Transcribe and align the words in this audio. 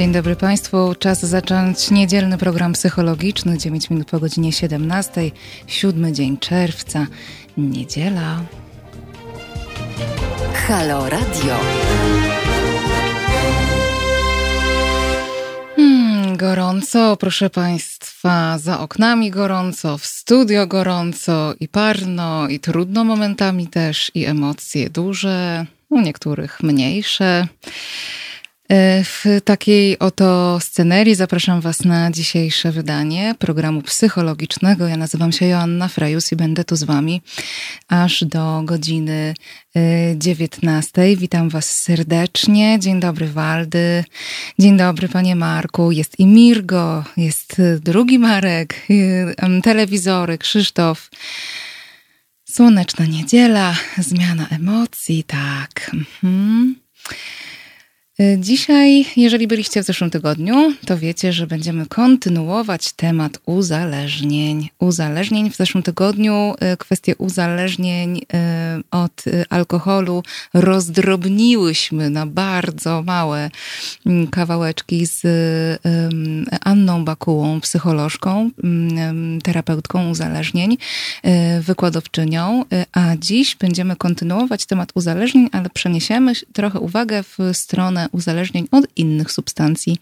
Dzień 0.00 0.12
dobry 0.12 0.36
Państwu. 0.36 0.94
Czas 0.98 1.20
zacząć 1.20 1.90
niedzielny 1.90 2.38
program 2.38 2.72
psychologiczny. 2.72 3.58
9 3.58 3.90
minut 3.90 4.10
po 4.10 4.20
godzinie 4.20 4.52
17. 4.52 5.30
Siódmy 5.66 6.12
dzień 6.12 6.38
czerwca. 6.38 7.06
Niedziela. 7.56 8.40
Halo 10.54 11.08
Radio. 11.08 11.56
Hmm, 15.76 16.36
gorąco, 16.36 17.16
proszę 17.16 17.50
Państwa. 17.50 18.58
Za 18.58 18.80
oknami 18.80 19.30
gorąco, 19.30 19.98
w 19.98 20.06
studio 20.06 20.66
gorąco 20.66 21.54
i 21.60 21.68
parno, 21.68 22.48
i 22.48 22.60
trudno 22.60 23.04
momentami 23.04 23.66
też, 23.66 24.10
i 24.14 24.24
emocje 24.24 24.90
duże, 24.90 25.66
u 25.88 26.00
niektórych 26.00 26.62
mniejsze. 26.62 27.46
E, 28.70 29.04
w 29.04 29.24
takiej 29.44 29.98
oto 29.98 30.58
scenerii 30.60 31.14
zapraszam 31.14 31.60
Was 31.60 31.84
na 31.84 32.10
dzisiejsze 32.10 32.72
wydanie 32.72 33.34
programu 33.38 33.82
psychologicznego. 33.82 34.88
Ja 34.88 34.96
nazywam 34.96 35.32
się 35.32 35.46
Joanna 35.46 35.88
Frejus 35.88 36.32
i 36.32 36.36
będę 36.36 36.64
tu 36.64 36.76
z 36.76 36.84
Wami 36.84 37.22
aż 37.88 38.24
do 38.24 38.62
godziny 38.64 39.34
19. 40.16 41.02
E, 41.02 41.16
Witam 41.16 41.48
Was 41.48 41.78
serdecznie. 41.78 42.78
Dzień 42.78 43.00
dobry, 43.00 43.28
Waldy. 43.28 44.04
Dzień 44.58 44.76
dobry, 44.76 45.08
Panie 45.08 45.36
Marku. 45.36 45.92
Jest 45.92 46.18
i 46.18 46.26
Mirgo, 46.26 47.04
jest 47.16 47.62
drugi 47.80 48.18
Marek, 48.18 48.86
e, 49.38 49.60
telewizory, 49.62 50.38
Krzysztof. 50.38 51.10
Słoneczna 52.44 53.06
niedziela, 53.06 53.74
zmiana 53.98 54.46
emocji, 54.48 55.24
tak. 55.24 55.90
Mhm. 55.94 56.74
Dzisiaj, 58.38 59.06
jeżeli 59.16 59.46
byliście 59.46 59.82
w 59.82 59.86
zeszłym 59.86 60.10
tygodniu, 60.10 60.74
to 60.86 60.98
wiecie, 60.98 61.32
że 61.32 61.46
będziemy 61.46 61.86
kontynuować 61.86 62.92
temat 62.92 63.38
uzależnień. 63.46 64.68
Uzależnień 64.78 65.50
w 65.50 65.56
zeszłym 65.56 65.82
tygodniu, 65.82 66.54
y, 66.72 66.76
kwestie 66.76 67.16
uzależnień 67.16 68.18
y, 68.18 68.22
od 68.90 69.24
alkoholu 69.50 70.22
rozdrobniłyśmy 70.54 72.10
na 72.10 72.26
bardzo 72.26 73.02
małe 73.02 73.50
mm, 74.06 74.26
kawałeczki 74.26 75.06
z 75.06 75.22
Anną 76.60 77.04
Bakułą, 77.04 77.60
psycholożką, 77.60 78.50
mm, 78.64 79.40
terapeutką 79.40 80.10
uzależnień, 80.10 80.76
wykładowczynią, 81.60 82.64
a 82.92 83.16
dziś 83.16 83.56
będziemy 83.56 83.96
kontynuować 83.96 84.66
temat 84.66 84.92
uzależnień, 84.94 85.48
ale 85.52 85.70
przeniesiemy 85.70 86.32
trochę 86.52 86.80
uwagę 86.80 87.22
w 87.22 87.38
stronę 87.52 88.09
uzależnień 88.12 88.68
od 88.70 88.84
innych 88.96 89.32
substancji 89.32 89.98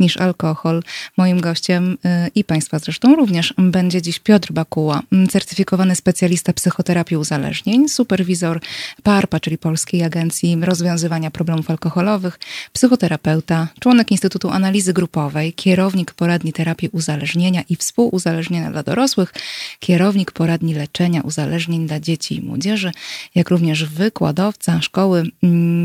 niż 0.00 0.16
alkohol. 0.16 0.82
Moim 1.16 1.40
gościem 1.40 1.92
y, 1.92 2.30
i 2.34 2.44
Państwa 2.44 2.78
zresztą 2.78 3.16
również 3.16 3.54
będzie 3.58 4.02
dziś 4.02 4.18
Piotr 4.18 4.52
Bakuła, 4.52 5.02
certyfikowany 5.30 5.96
specjalista 5.96 6.52
psychoterapii 6.52 7.16
uzależnień, 7.16 7.88
superwizor 7.88 8.60
PARPA, 9.02 9.40
czyli 9.40 9.58
Polskiej 9.58 10.02
Agencji 10.02 10.56
Rozwiązywania 10.60 11.30
Problemów 11.30 11.70
Alkoholowych, 11.70 12.38
psychoterapeuta, 12.72 13.68
członek 13.80 14.10
Instytutu 14.10 14.50
Analizy 14.50 14.92
Grupowej, 14.92 15.52
kierownik 15.52 16.14
poradni 16.14 16.52
terapii 16.52 16.88
uzależnienia 16.88 17.62
i 17.68 17.76
współuzależnienia 17.76 18.70
dla 18.70 18.82
dorosłych, 18.82 19.34
kierownik 19.80 20.32
poradni 20.32 20.74
leczenia 20.74 21.20
uzależnień 21.20 21.86
dla 21.86 22.00
dzieci 22.00 22.36
i 22.36 22.42
młodzieży, 22.42 22.92
jak 23.34 23.50
również 23.50 23.84
wykładowca 23.84 24.80
szkoły 24.82 25.24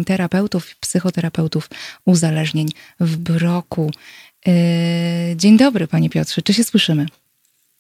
terapeutów, 0.06 0.76
psychoterapeutów 0.80 1.67
uzależnień 2.06 2.68
w 3.00 3.18
Broku. 3.18 3.92
E, 4.48 4.52
dzień 5.36 5.58
dobry, 5.58 5.88
panie 5.88 6.10
Piotrze, 6.10 6.42
czy 6.42 6.54
się 6.54 6.64
słyszymy? 6.64 7.06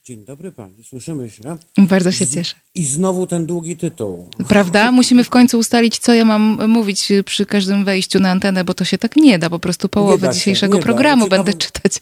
Dzień 0.07 0.25
dobry 0.25 0.51
pani, 0.51 0.83
słyszymy 0.83 1.29
się. 1.29 1.43
Bardzo 1.77 2.11
się 2.11 2.27
cieszę. 2.27 2.55
I 2.75 2.85
znowu 2.85 3.27
ten 3.27 3.45
długi 3.45 3.77
tytuł. 3.77 4.29
Prawda? 4.47 4.91
Musimy 4.91 5.23
w 5.23 5.29
końcu 5.29 5.59
ustalić, 5.59 5.97
co 5.97 6.13
ja 6.13 6.25
mam 6.25 6.69
mówić 6.69 7.09
przy 7.25 7.45
każdym 7.45 7.85
wejściu 7.85 8.19
na 8.19 8.31
antenę, 8.31 8.63
bo 8.63 8.73
to 8.73 8.85
się 8.85 8.97
tak 8.97 9.15
nie 9.15 9.39
da. 9.39 9.49
Po 9.49 9.59
prostu 9.59 9.89
połowę 9.89 10.29
dzisiejszego 10.33 10.79
programu 10.79 11.27
będę 11.27 11.53
czytać. 11.53 11.93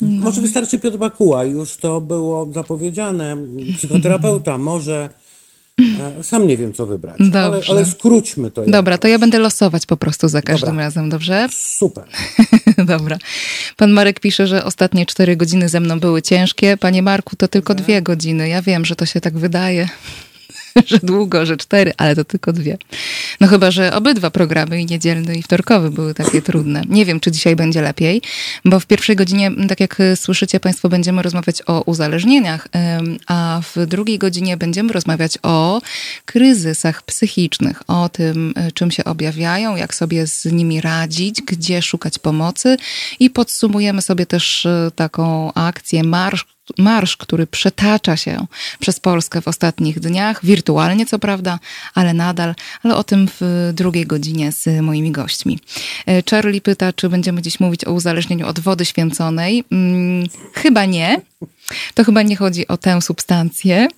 no. 0.00 0.24
Może 0.24 0.40
wystarczy 0.40 0.78
Piotr 0.78 0.98
Bakuła, 0.98 1.44
już 1.44 1.76
to 1.76 2.00
było 2.00 2.48
zapowiedziane. 2.52 3.36
Psychoterapeuta, 3.76 4.58
może 4.58 5.08
sam 6.22 6.46
nie 6.46 6.56
wiem, 6.56 6.72
co 6.72 6.86
wybrać, 6.86 7.16
ale, 7.34 7.60
ale, 7.68 7.86
skróćmy 7.86 8.50
to. 8.50 8.64
Dobra, 8.66 8.98
to 8.98 9.08
ja 9.08 9.18
będę 9.18 9.38
losować 9.38 9.86
po 9.86 9.96
prostu 9.96 10.28
za 10.28 10.42
każdym 10.42 10.70
Dobra. 10.70 10.84
razem, 10.84 11.08
dobrze? 11.08 11.48
Super. 11.52 12.04
Dobra. 12.94 13.18
Pan 13.76 13.90
Marek 13.90 14.20
pisze, 14.20 14.46
że 14.46 14.64
ostatnie 14.64 15.06
cztery 15.06 15.36
godziny 15.36 15.68
ze 15.68 15.80
mną 15.80 16.00
były 16.00 16.22
ciężkie. 16.22 16.76
Panie 16.76 17.02
Marku, 17.02 17.36
to 17.36 17.48
tylko 17.48 17.74
dwie 17.74 18.02
godziny. 18.02 18.48
Ja 18.48 18.62
wiem, 18.62 18.84
że 18.84 18.96
to 18.96 19.06
się 19.06 19.20
tak 19.20 19.38
wydaje. 19.38 19.88
że 20.86 20.98
długo, 21.02 21.46
że 21.46 21.56
cztery, 21.56 21.92
ale 21.96 22.16
to 22.16 22.24
tylko 22.24 22.52
dwie. 22.52 22.78
No 23.40 23.46
chyba, 23.46 23.70
że 23.70 23.94
obydwa 23.94 24.30
programy, 24.30 24.80
i 24.80 24.86
niedzielny, 24.86 25.36
i 25.36 25.42
wtorkowy, 25.42 25.90
były 25.90 26.14
takie 26.14 26.42
trudne. 26.42 26.82
Nie 26.88 27.04
wiem, 27.04 27.20
czy 27.20 27.30
dzisiaj 27.30 27.56
będzie 27.56 27.82
lepiej, 27.82 28.22
bo 28.64 28.80
w 28.80 28.86
pierwszej 28.86 29.16
godzinie, 29.16 29.50
tak 29.68 29.80
jak 29.80 29.98
słyszycie 30.14 30.60
Państwo, 30.60 30.88
będziemy 30.88 31.22
rozmawiać 31.22 31.62
o 31.66 31.82
uzależnieniach, 31.82 32.68
a 33.26 33.60
w 33.74 33.86
drugiej 33.86 34.18
godzinie 34.18 34.56
będziemy 34.56 34.92
rozmawiać 34.92 35.38
o 35.42 35.80
kryzysach 36.24 37.02
psychicznych, 37.02 37.82
o 37.86 38.08
tym, 38.08 38.54
czym 38.74 38.90
się 38.90 39.04
objawiają, 39.04 39.76
jak 39.76 39.94
sobie 39.94 40.26
z 40.26 40.44
nimi 40.44 40.80
radzić, 40.80 41.42
gdzie 41.42 41.82
szukać 41.82 42.18
pomocy 42.18 42.76
i 43.20 43.30
podsumujemy 43.30 44.02
sobie 44.02 44.26
też 44.26 44.66
e, 44.66 44.90
taką 44.94 45.52
akcję 45.52 46.04
Marsz 46.04 46.57
marsz, 46.78 47.16
który 47.16 47.46
przetacza 47.46 48.16
się 48.16 48.46
przez 48.78 49.00
Polskę 49.00 49.40
w 49.40 49.48
ostatnich 49.48 50.00
dniach, 50.00 50.44
wirtualnie 50.44 51.06
co 51.06 51.18
prawda, 51.18 51.58
ale 51.94 52.14
nadal, 52.14 52.54
ale 52.82 52.96
o 52.96 53.04
tym 53.04 53.28
w 53.40 53.70
drugiej 53.74 54.06
godzinie 54.06 54.52
z 54.52 54.82
moimi 54.82 55.10
gośćmi. 55.10 55.58
E, 56.06 56.22
Charlie 56.30 56.60
pyta, 56.60 56.92
czy 56.92 57.08
będziemy 57.08 57.42
dziś 57.42 57.60
mówić 57.60 57.84
o 57.84 57.92
uzależnieniu 57.92 58.46
od 58.46 58.60
wody 58.60 58.84
święconej. 58.84 59.64
Hmm, 59.70 60.26
chyba 60.54 60.84
nie. 60.84 61.20
To 61.94 62.04
chyba 62.04 62.22
nie 62.22 62.36
chodzi 62.36 62.68
o 62.68 62.76
tę 62.76 63.02
substancję. 63.02 63.88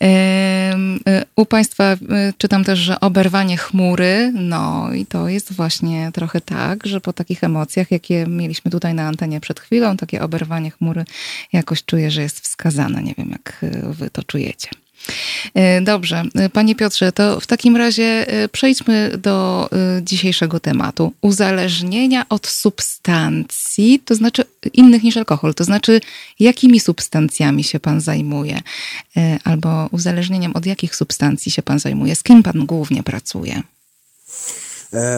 E, 0.00 1.24
u 1.36 1.46
Państwa 1.46 1.84
e, 1.84 1.96
czytam 2.38 2.64
też, 2.64 2.78
że 2.78 3.00
oberwanie 3.00 3.56
chmury, 3.56 4.32
no 4.34 4.92
i 4.94 5.06
to 5.06 5.28
jest 5.28 5.52
właśnie 5.52 6.10
trochę 6.14 6.40
tak, 6.40 6.86
że 6.86 7.00
po 7.00 7.12
takich 7.12 7.44
emocjach, 7.44 7.90
jakie 7.90 8.26
mieliśmy 8.26 8.70
tutaj 8.70 8.94
na 8.94 9.08
antenie 9.08 9.40
przed 9.40 9.60
chwilą, 9.60 9.96
takie 9.96 10.22
oberwanie 10.22 10.70
chmury 10.70 11.04
jakoś 11.52 11.84
czuję, 11.84 12.10
że 12.10 12.22
jest 12.22 12.40
wskazane. 12.40 13.02
Nie 13.02 13.14
wiem, 13.18 13.30
jak 13.30 13.56
e, 13.62 13.92
Wy 13.92 14.10
to 14.10 14.22
czujecie. 14.22 14.68
E, 15.54 15.80
dobrze, 15.80 16.22
e, 16.34 16.48
panie 16.48 16.74
Piotrze, 16.74 17.12
to 17.12 17.40
w 17.40 17.46
takim 17.46 17.76
razie 17.76 18.04
e, 18.28 18.48
przejdźmy 18.48 19.18
do 19.18 19.68
dzisiejszego 20.02 20.60
tematu. 20.60 21.12
Uzależnienia 21.20 22.28
od 22.28 22.46
substancji, 22.46 24.02
to 24.04 24.14
znaczy 24.14 24.44
innych 24.72 25.02
niż 25.02 25.16
alkohol, 25.16 25.54
to 25.54 25.64
znaczy 25.64 26.00
jakimi 26.40 26.80
substancjami 26.80 27.64
się 27.64 27.80
pan 27.80 28.00
zajmuje? 28.00 28.60
Albo 29.44 29.88
uzależnieniem 29.92 30.52
od 30.56 30.66
jakich 30.66 30.96
substancji 30.96 31.52
się 31.52 31.62
pan 31.62 31.78
zajmuje? 31.78 32.16
Z 32.16 32.22
kim 32.22 32.42
pan 32.42 32.66
głównie 32.66 33.02
pracuje? 33.02 33.62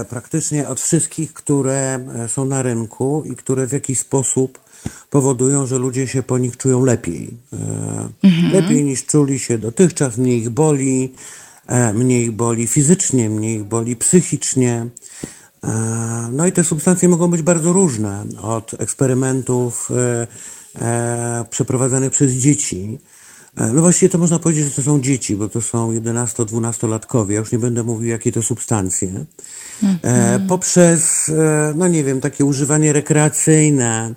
Praktycznie 0.08 0.68
od 0.68 0.80
wszystkich, 0.80 1.32
które 1.32 2.06
są 2.28 2.44
na 2.44 2.62
rynku 2.62 3.24
i 3.32 3.36
które 3.36 3.66
w 3.66 3.72
jakiś 3.72 3.98
sposób 3.98 4.58
powodują, 5.10 5.66
że 5.66 5.78
ludzie 5.78 6.08
się 6.08 6.22
po 6.22 6.38
nich 6.38 6.56
czują 6.56 6.84
lepiej. 6.84 7.30
Mhm. 8.22 8.52
Lepiej 8.52 8.84
niż 8.84 9.06
czuli 9.06 9.38
się 9.38 9.58
dotychczas, 9.58 10.18
mniej 10.18 10.38
ich 10.38 10.50
boli, 10.50 11.14
e, 11.66 11.92
mniej 11.92 12.24
ich 12.24 12.32
boli 12.32 12.66
fizycznie, 12.66 13.30
mniej 13.30 13.56
ich 13.56 13.64
boli 13.64 13.96
psychicznie. 13.96 14.86
E, 15.64 16.28
no 16.32 16.46
i 16.46 16.52
te 16.52 16.64
substancje 16.64 17.08
mogą 17.08 17.28
być 17.30 17.42
bardzo 17.42 17.72
różne, 17.72 18.24
od 18.42 18.74
eksperymentów 18.78 19.90
przeprowadzanych 21.50 22.12
przez 22.12 22.32
dzieci. 22.32 22.98
No 23.56 23.80
właściwie 23.82 24.08
to 24.08 24.18
można 24.18 24.38
powiedzieć, 24.38 24.64
że 24.64 24.70
to 24.70 24.82
są 24.82 25.00
dzieci, 25.00 25.36
bo 25.36 25.48
to 25.48 25.60
są 25.60 25.92
11-12-latkowie. 25.92 27.30
Ja 27.30 27.40
już 27.40 27.52
nie 27.52 27.58
będę 27.58 27.82
mówił, 27.82 28.08
jakie 28.08 28.32
to 28.32 28.42
substancje. 28.42 29.24
Mhm. 29.82 30.46
Poprzez, 30.46 31.30
no 31.74 31.88
nie 31.88 32.04
wiem, 32.04 32.20
takie 32.20 32.44
używanie 32.44 32.92
rekreacyjne, 32.92 34.14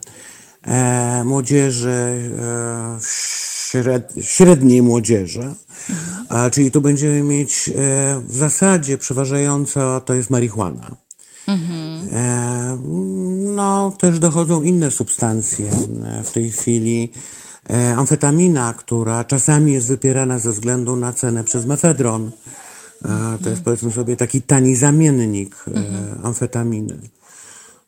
młodzieży, 1.26 2.32
e, 2.40 3.00
śred, 3.70 4.14
średniej 4.22 4.82
młodzieży. 4.82 5.54
Czyli 6.52 6.72
tu 6.72 6.82
będziemy 6.82 7.24
mieć 7.24 7.70
e, 7.70 7.72
w 8.28 8.36
zasadzie 8.36 8.98
przeważająco 8.98 10.02
to 10.02 10.14
jest 10.14 10.30
marihuana. 10.30 10.96
E, 12.12 12.78
no, 13.56 13.94
też 14.00 14.20
dochodzą 14.20 14.62
inne 14.62 14.92
substancje 14.92 15.72
e, 16.06 16.24
w 16.24 16.32
tej 16.32 16.52
chwili. 16.52 17.12
E, 17.70 17.96
amfetamina, 17.96 18.74
która 18.74 19.24
czasami 19.24 19.74
jest 19.74 19.88
wypierana 19.88 20.40
ze 20.40 20.52
względu 20.52 20.96
na 20.96 21.14
cenę 21.14 21.44
przez 21.44 21.66
mefedron. 21.66 22.32
To 23.44 23.50
jest 23.50 23.62
powiedzmy 23.62 23.92
sobie 23.92 24.16
taki 24.16 24.42
tani 24.42 24.76
zamiennik 24.76 25.66
amfetaminy. 26.24 26.98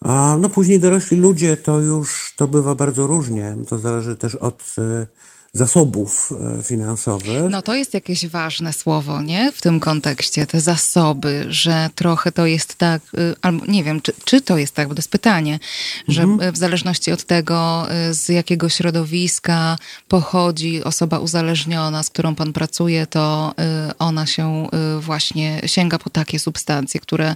A 0.01 0.37
no 0.39 0.49
później 0.49 0.79
dorośli 0.79 1.17
ludzie 1.17 1.57
to 1.57 1.79
już 1.79 2.33
to 2.37 2.47
bywa 2.47 2.75
bardzo 2.75 3.07
różnie. 3.07 3.55
To 3.69 3.77
zależy 3.77 4.15
też 4.15 4.35
od 4.35 4.75
e, 4.77 5.07
zasobów 5.53 6.33
e, 6.59 6.63
finansowych. 6.63 7.49
No 7.49 7.61
to 7.61 7.75
jest 7.75 7.93
jakieś 7.93 8.27
ważne 8.27 8.73
słowo, 8.73 9.21
nie? 9.21 9.51
W 9.51 9.61
tym 9.61 9.79
kontekście, 9.79 10.47
te 10.47 10.61
zasoby, 10.61 11.45
że 11.49 11.89
trochę 11.95 12.31
to 12.31 12.45
jest 12.45 12.75
tak, 12.75 13.01
y, 13.13 13.35
albo 13.41 13.65
nie 13.65 13.83
wiem, 13.83 14.01
czy, 14.01 14.13
czy 14.25 14.41
to 14.41 14.57
jest 14.57 14.75
tak, 14.75 14.87
bo 14.87 14.95
to 14.95 14.99
jest 14.99 15.11
pytanie, 15.11 15.59
że 16.07 16.23
mhm. 16.23 16.53
w 16.53 16.57
zależności 16.57 17.11
od 17.11 17.23
tego, 17.23 17.87
y, 18.09 18.13
z 18.13 18.29
jakiego 18.29 18.69
środowiska 18.69 19.77
pochodzi 20.07 20.83
osoba 20.83 21.19
uzależniona, 21.19 22.03
z 22.03 22.09
którą 22.09 22.35
pan 22.35 22.53
pracuje, 22.53 23.07
to 23.07 23.53
y, 23.89 23.97
ona 23.97 24.25
się 24.25 24.67
właśnie 24.99 25.61
sięga 25.65 25.99
po 25.99 26.09
takie 26.09 26.39
substancje, 26.39 26.99
które 26.99 27.35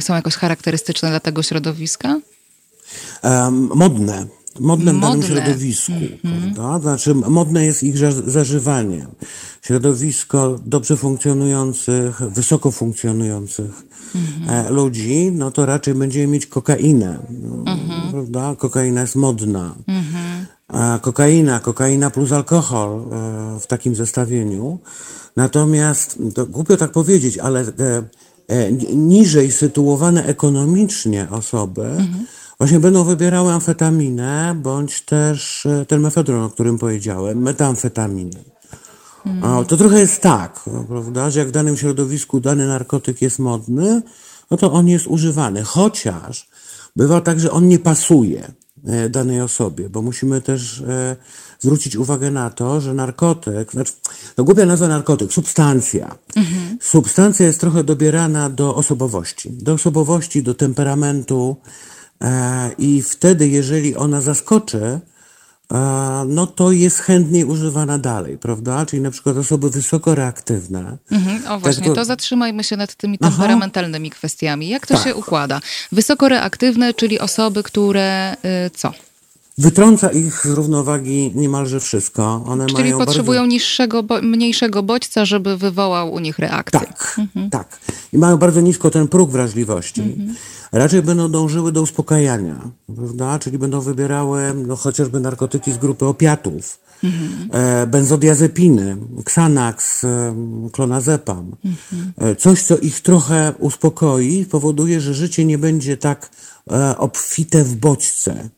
są 0.00 0.14
jakoś 0.14 0.34
charakterystyczne 0.34 1.10
dla 1.10 1.20
tego 1.20 1.42
środowiska? 1.42 2.20
Um, 3.22 3.70
modne 3.74 4.26
modne 4.60 4.94
w 4.94 5.00
danym 5.00 5.22
środowisku, 5.22 5.92
mm 5.92 6.40
-hmm. 6.40 6.54
prawda? 6.54 6.80
Znaczy, 6.80 7.14
modne 7.14 7.64
jest 7.64 7.82
ich 7.82 7.98
zażywanie. 8.26 9.06
Środowisko 9.62 10.58
dobrze 10.66 10.96
funkcjonujących, 10.96 12.22
wysoko 12.22 12.70
funkcjonujących 12.70 13.82
mm 14.14 14.26
-hmm. 14.26 14.70
ludzi, 14.70 15.32
no 15.32 15.50
to 15.50 15.66
raczej 15.66 15.94
będziemy 15.94 16.26
mieć 16.26 16.46
kokainę, 16.46 17.18
mm 17.28 17.64
-hmm. 17.64 18.10
prawda? 18.10 18.56
Kokaina 18.58 19.00
jest 19.00 19.16
modna. 19.16 19.74
Mhm. 19.86 20.46
Kokaina, 21.00 21.60
kokaina 21.60 22.10
plus 22.10 22.32
alkohol 22.32 23.00
e, 23.00 23.60
w 23.60 23.66
takim 23.66 23.94
zestawieniu. 23.94 24.78
Natomiast, 25.36 26.18
to 26.34 26.46
głupio 26.46 26.76
tak 26.76 26.92
powiedzieć, 26.92 27.38
ale 27.38 27.60
e, 28.48 28.72
niżej 28.96 29.52
sytuowane 29.52 30.24
ekonomicznie 30.26 31.26
osoby, 31.30 31.82
mhm 31.82 32.26
właśnie 32.62 32.80
będą 32.80 33.04
wybierały 33.04 33.52
amfetaminę, 33.52 34.54
bądź 34.62 35.00
też 35.00 35.66
e, 35.66 35.86
ten 35.86 36.00
mefedron, 36.00 36.42
o 36.42 36.50
którym 36.50 36.78
powiedziałem, 36.78 37.42
metamfetaminę. 37.42 38.40
Hmm. 39.24 39.64
To 39.64 39.76
trochę 39.76 40.00
jest 40.00 40.20
tak, 40.20 40.60
no, 40.66 40.84
prawda, 40.84 41.30
że 41.30 41.38
jak 41.38 41.48
w 41.48 41.50
danym 41.50 41.76
środowisku 41.76 42.40
dany 42.40 42.66
narkotyk 42.66 43.22
jest 43.22 43.38
modny, 43.38 44.02
no 44.50 44.56
to 44.56 44.72
on 44.72 44.88
jest 44.88 45.06
używany, 45.06 45.62
chociaż 45.62 46.48
bywa 46.96 47.20
tak, 47.20 47.40
że 47.40 47.50
on 47.50 47.68
nie 47.68 47.78
pasuje 47.78 48.52
e, 48.86 49.08
danej 49.08 49.40
osobie, 49.40 49.88
bo 49.88 50.02
musimy 50.02 50.40
też 50.40 50.80
e, 50.80 51.16
zwrócić 51.60 51.96
uwagę 51.96 52.30
na 52.30 52.50
to, 52.50 52.80
że 52.80 52.94
narkotyk, 52.94 53.72
znaczy, 53.72 53.92
to 54.34 54.44
głupia 54.44 54.66
nazwa 54.66 54.88
narkotyk, 54.88 55.32
substancja. 55.32 56.14
Mhm. 56.36 56.78
Substancja 56.80 57.46
jest 57.46 57.60
trochę 57.60 57.84
dobierana 57.84 58.50
do 58.50 58.74
osobowości, 58.74 59.50
do 59.52 59.72
osobowości, 59.72 60.42
do 60.42 60.54
temperamentu, 60.54 61.56
I 62.78 63.02
wtedy, 63.02 63.48
jeżeli 63.48 63.96
ona 63.96 64.20
zaskoczy, 64.20 65.00
e, 65.72 65.78
no 66.28 66.46
to 66.46 66.72
jest 66.72 66.98
chętniej 66.98 67.44
używana 67.44 67.98
dalej, 67.98 68.38
prawda? 68.38 68.86
Czyli 68.86 69.02
na 69.02 69.10
przykład 69.10 69.36
osoby 69.36 69.70
wysoko 69.70 70.14
reaktywne. 70.14 70.96
Mhm, 71.10 71.46
o 71.52 71.60
właśnie, 71.60 71.82
tak 71.82 71.94
to... 71.94 72.00
to... 72.00 72.04
zatrzymajmy 72.04 72.64
się 72.64 72.76
nad 72.76 72.94
tymi 72.94 73.18
temperamentalnymi 73.18 74.08
Aha. 74.08 74.18
kwestiami. 74.18 74.68
Jak 74.68 74.86
to 74.86 74.94
tak. 74.94 75.04
się 75.04 75.14
układa? 75.14 75.60
Wysoko 75.92 76.28
reaktywne, 76.28 76.94
czyli 76.94 77.18
osoby, 77.20 77.62
które 77.62 78.36
y, 78.66 78.70
co? 78.70 78.92
Wytrąca 79.58 80.10
ich 80.10 80.46
z 80.46 80.50
równowagi 80.50 81.32
niemalże 81.34 81.80
wszystko. 81.80 82.44
One 82.46 82.66
Czyli 82.66 82.82
mają 82.82 82.98
potrzebują 82.98 83.40
bardzo... 83.40 83.52
niższego, 83.52 84.04
mniejszego 84.22 84.82
bodźca, 84.82 85.24
żeby 85.24 85.56
wywołał 85.56 86.12
u 86.12 86.18
nich 86.18 86.38
reakcję. 86.38 86.80
Tak, 86.80 87.16
mhm. 87.18 87.50
tak. 87.50 87.78
I 88.12 88.18
mają 88.18 88.36
bardzo 88.36 88.60
nisko 88.60 88.90
ten 88.90 89.08
próg 89.08 89.30
wrażliwości. 89.30 90.00
Mhm. 90.00 90.34
Raczej 90.72 91.02
będą 91.02 91.30
dążyły 91.30 91.72
do 91.72 91.82
uspokajania, 91.82 92.70
prawda? 92.96 93.38
Czyli 93.38 93.58
będą 93.58 93.80
wybierały 93.80 94.54
no, 94.66 94.76
chociażby 94.76 95.20
narkotyki 95.20 95.72
z 95.72 95.78
grupy 95.78 96.06
opiatów, 96.06 96.78
mhm. 97.04 97.48
e, 97.52 97.86
benzodiazepiny, 97.86 98.96
Xanax, 99.20 100.04
e, 100.04 100.34
klonazepam. 100.72 101.56
Mhm. 101.64 102.12
E, 102.18 102.36
coś, 102.36 102.62
co 102.62 102.78
ich 102.78 103.00
trochę 103.00 103.52
uspokoi, 103.58 104.46
powoduje, 104.50 105.00
że 105.00 105.14
życie 105.14 105.44
nie 105.44 105.58
będzie 105.58 105.96
tak 105.96 106.30
e, 106.70 106.98
obfite 106.98 107.64
w 107.64 107.76
bodźce 107.76 108.48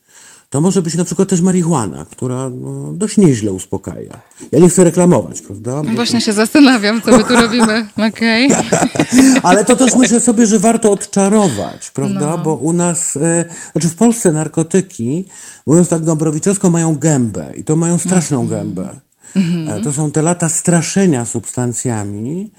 to 0.55 0.61
może 0.61 0.83
być 0.83 0.95
na 0.95 1.05
przykład 1.05 1.29
też 1.29 1.41
marihuana, 1.41 2.06
która 2.11 2.51
no, 2.51 2.93
dość 2.93 3.17
nieźle 3.17 3.53
uspokaja. 3.53 4.21
Ja 4.53 4.59
nie 4.59 4.69
chcę 4.69 4.85
reklamować, 4.85 5.41
prawda? 5.41 5.83
Bo 5.83 5.91
Właśnie 5.91 6.21
to... 6.21 6.27
się 6.27 6.33
zastanawiam, 6.33 7.03
co 7.03 7.19
my 7.19 7.25
tu 7.25 7.37
robimy. 7.37 7.89
Okej. 8.09 8.51
Ale 9.43 9.65
to 9.65 9.77
też 9.77 9.95
myślę 9.95 10.21
sobie, 10.21 10.47
że 10.47 10.59
warto 10.59 10.93
odczarować, 10.93 11.91
prawda? 11.91 12.37
No. 12.37 12.39
Bo 12.39 12.55
u 12.55 12.73
nas, 12.73 13.17
e, 13.17 13.45
znaczy 13.73 13.89
w 13.89 13.95
Polsce 13.95 14.33
narkotyki, 14.33 15.25
mówiąc 15.67 15.89
tak 15.89 16.03
dobrowiczowsko, 16.03 16.71
mają 16.71 16.95
gębę 16.99 17.53
i 17.56 17.65
to 17.65 17.77
mają 17.77 17.99
straszną 17.99 18.37
mm. 18.37 18.51
gębę. 18.51 19.01
Mm 19.37 19.67
-hmm. 19.67 19.85
To 19.85 19.93
są 19.93 20.11
te 20.11 20.23
lata 20.23 20.49
straszenia 20.49 21.25
substancjami, 21.25 22.51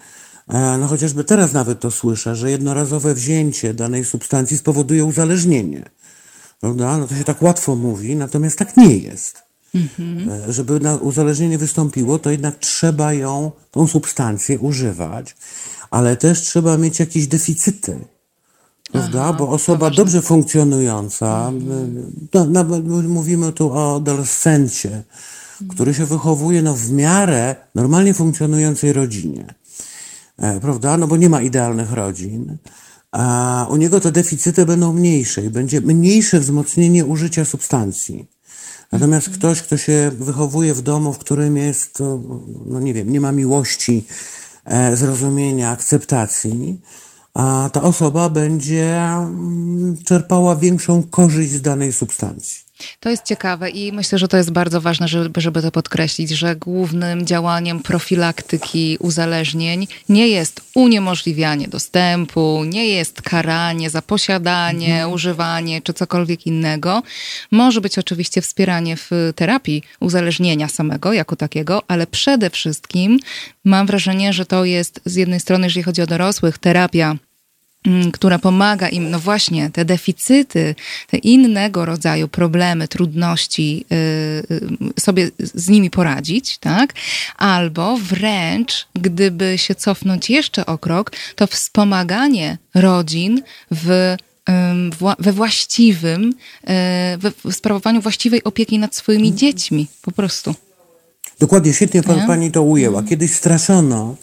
e, 0.47 0.77
no 0.77 0.87
chociażby 0.87 1.23
teraz 1.23 1.53
nawet 1.53 1.79
to 1.79 1.91
słyszę, 1.91 2.35
że 2.35 2.51
jednorazowe 2.51 3.13
wzięcie 3.13 3.73
danej 3.73 4.05
substancji 4.05 4.57
spowoduje 4.57 5.05
uzależnienie 5.05 5.95
prawda? 6.61 6.97
No 6.97 7.07
to 7.07 7.15
się 7.15 7.23
tak 7.23 7.41
łatwo 7.41 7.75
mówi, 7.75 8.15
natomiast 8.15 8.57
tak 8.57 8.77
nie 8.77 8.97
jest. 8.97 9.43
Mhm. 9.75 10.53
Żeby 10.53 10.79
na 10.79 10.95
uzależnienie 10.95 11.57
wystąpiło, 11.57 12.19
to 12.19 12.31
jednak 12.31 12.59
trzeba 12.59 13.13
ją, 13.13 13.51
tą 13.71 13.87
substancję 13.87 14.59
używać, 14.59 15.35
ale 15.91 16.17
też 16.17 16.41
trzeba 16.41 16.77
mieć 16.77 16.99
jakieś 16.99 17.27
deficyty. 17.27 17.99
Prawda? 18.91 19.23
Aha, 19.23 19.33
Bo 19.33 19.49
osoba 19.49 19.89
dobrze 19.89 20.21
funkcjonująca, 20.21 21.47
mhm. 21.47 22.11
no, 22.33 22.45
no, 22.45 23.01
mówimy 23.03 23.51
tu 23.51 23.73
o 23.73 23.95
adolescencie, 23.95 24.89
mhm. 24.89 25.69
który 25.69 25.93
się 25.93 26.05
wychowuje 26.05 26.61
no, 26.61 26.73
w 26.73 26.91
miarę 26.91 27.55
normalnie 27.75 28.13
funkcjonującej 28.13 28.93
rodzinie. 28.93 29.53
E, 30.37 30.59
prawda? 30.59 30.97
No 30.97 31.07
bo 31.07 31.17
nie 31.17 31.29
ma 31.29 31.41
idealnych 31.41 31.91
rodzin 31.91 32.57
a 33.15 33.67
u 33.69 33.75
niego 33.75 33.99
te 33.99 34.11
deficyty 34.11 34.65
będą 34.65 34.93
mniejsze 34.93 35.45
i 35.45 35.49
będzie 35.49 35.81
mniejsze 35.81 36.39
wzmocnienie 36.39 37.05
użycia 37.05 37.45
substancji. 37.45 38.27
Natomiast 38.91 39.27
mhm. 39.27 39.39
ktoś, 39.39 39.61
kto 39.61 39.77
się 39.77 40.11
wychowuje 40.19 40.73
w 40.73 40.81
domu, 40.81 41.13
w 41.13 41.17
którym 41.17 41.57
jest, 41.57 42.03
no 42.65 42.79
nie 42.79 42.93
wiem, 42.93 43.09
nie 43.09 43.21
ma 43.21 43.31
miłości, 43.31 44.05
e, 44.65 44.95
zrozumienia, 44.95 45.69
akceptacji, 45.69 46.81
a 47.33 47.69
ta 47.73 47.81
osoba 47.81 48.29
będzie 48.29 48.97
mm, 48.97 49.97
czerpała 50.05 50.55
większą 50.55 51.03
korzyść 51.03 51.51
z 51.51 51.61
danej 51.61 51.93
substancji. 51.93 52.64
To 52.99 53.09
jest 53.09 53.23
ciekawe 53.23 53.69
i 53.69 53.91
myślę, 53.91 54.19
że 54.19 54.27
to 54.27 54.37
jest 54.37 54.51
bardzo 54.51 54.81
ważne, 54.81 55.07
żeby, 55.07 55.41
żeby 55.41 55.61
to 55.61 55.71
podkreślić, 55.71 56.29
że 56.29 56.55
głównym 56.55 57.25
działaniem 57.25 57.79
profilaktyki 57.79 58.97
uzależnień 58.99 59.87
nie 60.09 60.27
jest 60.27 60.61
uniemożliwianie 60.75 61.67
dostępu, 61.67 62.63
nie 62.67 62.87
jest 62.87 63.21
karanie 63.21 63.89
za 63.89 64.01
posiadanie, 64.01 64.93
mhm. 64.93 65.13
używanie 65.13 65.81
czy 65.81 65.93
cokolwiek 65.93 66.47
innego. 66.47 67.03
Może 67.51 67.81
być 67.81 67.99
oczywiście 67.99 68.41
wspieranie 68.41 68.97
w 68.97 69.11
terapii 69.35 69.83
uzależnienia 69.99 70.67
samego 70.67 71.13
jako 71.13 71.35
takiego, 71.35 71.81
ale 71.87 72.07
przede 72.07 72.49
wszystkim 72.49 73.19
mam 73.63 73.87
wrażenie, 73.87 74.33
że 74.33 74.45
to 74.45 74.65
jest 74.65 75.01
z 75.05 75.15
jednej 75.15 75.39
strony, 75.39 75.65
jeżeli 75.65 75.83
chodzi 75.83 76.01
o 76.01 76.07
dorosłych, 76.07 76.57
terapia 76.57 77.15
która 78.13 78.39
pomaga 78.39 78.89
im, 78.89 79.09
no 79.09 79.19
właśnie, 79.19 79.69
te 79.69 79.85
deficyty, 79.85 80.75
te 81.07 81.17
innego 81.17 81.85
rodzaju 81.85 82.27
problemy, 82.27 82.87
trudności 82.87 83.85
yy, 83.89 84.93
sobie 84.99 85.31
z 85.39 85.69
nimi 85.69 85.89
poradzić, 85.89 86.57
tak? 86.57 86.93
Albo 87.37 87.97
wręcz, 87.97 88.87
gdyby 88.93 89.57
się 89.57 89.75
cofnąć 89.75 90.29
jeszcze 90.29 90.65
o 90.65 90.77
krok, 90.77 91.11
to 91.35 91.47
wspomaganie 91.47 92.57
rodzin 92.73 93.41
w 93.71 94.15
we 95.19 95.33
właściwym, 95.33 96.33
y, 97.13 97.17
we 97.17 97.51
sprawowaniu 97.51 98.01
właściwej 98.01 98.43
opieki 98.43 98.79
nad 98.79 98.95
swoimi 98.95 99.35
dziećmi, 99.35 99.87
po 100.01 100.11
prostu. 100.11 100.55
Dokładnie, 101.39 101.73
świetnie 101.73 102.01
Nie? 102.15 102.27
pani 102.27 102.51
to 102.51 102.63
ujęła. 102.63 103.03
Kiedyś 103.03 103.31
straszono, 103.31 104.15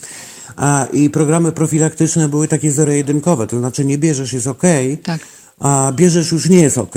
a, 0.56 0.87
I 0.92 1.11
programy 1.11 1.52
profilaktyczne 1.52 2.28
były 2.28 2.49
takie 2.49 2.73
zero-jedynkowe, 2.73 3.47
to 3.47 3.59
znaczy 3.59 3.85
nie 3.85 3.99
bierzesz 3.99 4.32
jest 4.32 4.47
ok, 4.47 4.62
tak. 5.02 5.21
a 5.61 5.92
bierzesz 5.97 6.32
już 6.32 6.49
nie 6.49 6.61
jest 6.61 6.78
ok. 6.78 6.97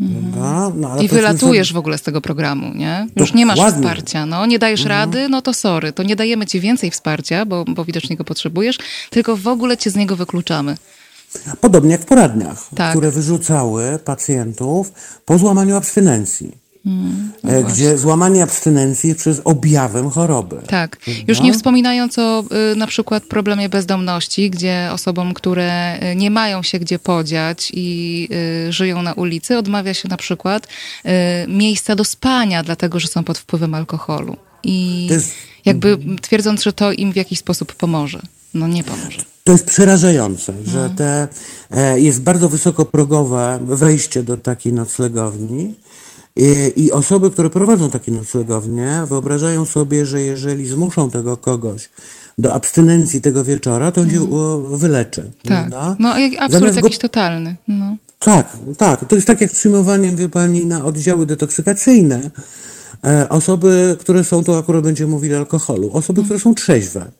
Mhm. 0.00 0.80
No, 0.80 1.02
I 1.02 1.08
wylatujesz 1.08 1.68
sobie... 1.68 1.74
w 1.74 1.78
ogóle 1.78 1.98
z 1.98 2.02
tego 2.02 2.20
programu, 2.20 2.74
nie? 2.74 3.06
Już 3.16 3.34
nie 3.34 3.46
masz 3.46 3.58
wsparcia, 3.58 4.26
no, 4.26 4.46
nie 4.46 4.58
dajesz 4.58 4.82
mhm. 4.82 5.00
rady, 5.00 5.28
no 5.28 5.42
to 5.42 5.54
sorry, 5.54 5.92
to 5.92 6.02
nie 6.02 6.16
dajemy 6.16 6.46
ci 6.46 6.60
więcej 6.60 6.90
wsparcia, 6.90 7.46
bo, 7.46 7.64
bo 7.64 7.84
widocznie 7.84 8.16
go 8.16 8.24
potrzebujesz, 8.24 8.78
tylko 9.10 9.36
w 9.36 9.48
ogóle 9.48 9.76
cię 9.76 9.90
z 9.90 9.96
niego 9.96 10.16
wykluczamy. 10.16 10.76
Podobnie 11.60 11.92
jak 11.92 12.00
w 12.00 12.04
poradniach, 12.04 12.68
tak. 12.76 12.90
które 12.90 13.10
wyrzucały 13.10 13.98
pacjentów 14.04 14.92
po 15.24 15.38
złamaniu 15.38 15.76
abstynencji. 15.76 16.61
Mm, 16.86 17.32
no 17.42 17.62
gdzie 17.62 17.98
złamanie 17.98 18.42
abstynencji 18.42 19.08
jest 19.08 19.20
przez 19.20 19.40
objawem 19.44 20.10
choroby. 20.10 20.56
Tak. 20.66 20.96
Już 21.28 21.40
nie 21.40 21.52
wspominając 21.52 22.18
o 22.18 22.44
y, 22.72 22.76
na 22.76 22.86
przykład 22.86 23.24
problemie 23.24 23.68
bezdomności, 23.68 24.50
gdzie 24.50 24.88
osobom, 24.92 25.34
które 25.34 25.98
y, 26.12 26.16
nie 26.16 26.30
mają 26.30 26.62
się 26.62 26.78
gdzie 26.78 26.98
podziać 26.98 27.72
i 27.74 28.28
y, 28.68 28.72
żyją 28.72 29.02
na 29.02 29.12
ulicy, 29.12 29.58
odmawia 29.58 29.94
się 29.94 30.08
na 30.08 30.16
przykład 30.16 30.66
y, 30.66 31.08
miejsca 31.48 31.96
do 31.96 32.04
spania, 32.04 32.62
dlatego 32.62 33.00
że 33.00 33.08
są 33.08 33.24
pod 33.24 33.38
wpływem 33.38 33.74
alkoholu. 33.74 34.36
I 34.64 35.06
jest... 35.06 35.32
jakby 35.64 35.98
twierdząc, 36.22 36.62
że 36.62 36.72
to 36.72 36.92
im 36.92 37.12
w 37.12 37.16
jakiś 37.16 37.38
sposób 37.38 37.74
pomoże. 37.74 38.20
No 38.54 38.68
nie 38.68 38.84
pomoże. 38.84 39.22
To 39.44 39.52
jest 39.52 39.66
przerażające, 39.66 40.52
no. 40.66 40.72
że 40.72 40.90
te, 40.90 41.28
e, 41.70 42.00
jest 42.00 42.22
bardzo 42.22 42.48
wysokoprogowe 42.48 43.58
wejście 43.62 44.22
do 44.22 44.36
takiej 44.36 44.72
noclegowni 44.72 45.74
i, 46.36 46.72
i 46.76 46.92
osoby, 46.92 47.30
które 47.30 47.50
prowadzą 47.50 47.90
takie 47.90 48.12
noclegownie 48.12 49.02
wyobrażają 49.08 49.64
sobie, 49.64 50.06
że 50.06 50.20
jeżeli 50.20 50.66
zmuszą 50.66 51.10
tego 51.10 51.36
kogoś 51.36 51.90
do 52.38 52.54
abstynencji 52.54 53.20
tego 53.20 53.44
wieczora, 53.44 53.92
to 53.92 54.00
on 54.00 54.10
się 54.10 54.28
wyleczy. 54.76 55.22
Tak. 55.22 55.32
Prawda? 55.42 55.96
No 55.98 56.14
absurd 56.38 56.76
jakiś 56.76 56.98
totalny. 56.98 57.56
No. 57.68 57.96
Tak, 58.18 58.56
tak. 58.78 59.08
To 59.08 59.14
jest 59.14 59.26
tak 59.26 59.40
jak 59.40 59.50
z 59.50 59.54
przyjmowaniem, 59.54 60.16
wie 60.16 60.28
pani, 60.28 60.66
na 60.66 60.84
oddziały 60.84 61.26
detoksykacyjne. 61.26 62.30
E, 63.04 63.28
osoby, 63.28 63.96
które 64.00 64.24
są, 64.24 64.44
to 64.44 64.58
akurat 64.58 64.84
będziemy 64.84 65.10
mówili 65.10 65.34
o 65.34 65.38
alkoholu, 65.38 65.90
osoby, 65.92 66.24
które 66.24 66.38
są 66.38 66.54
trzeźwe. 66.54 67.10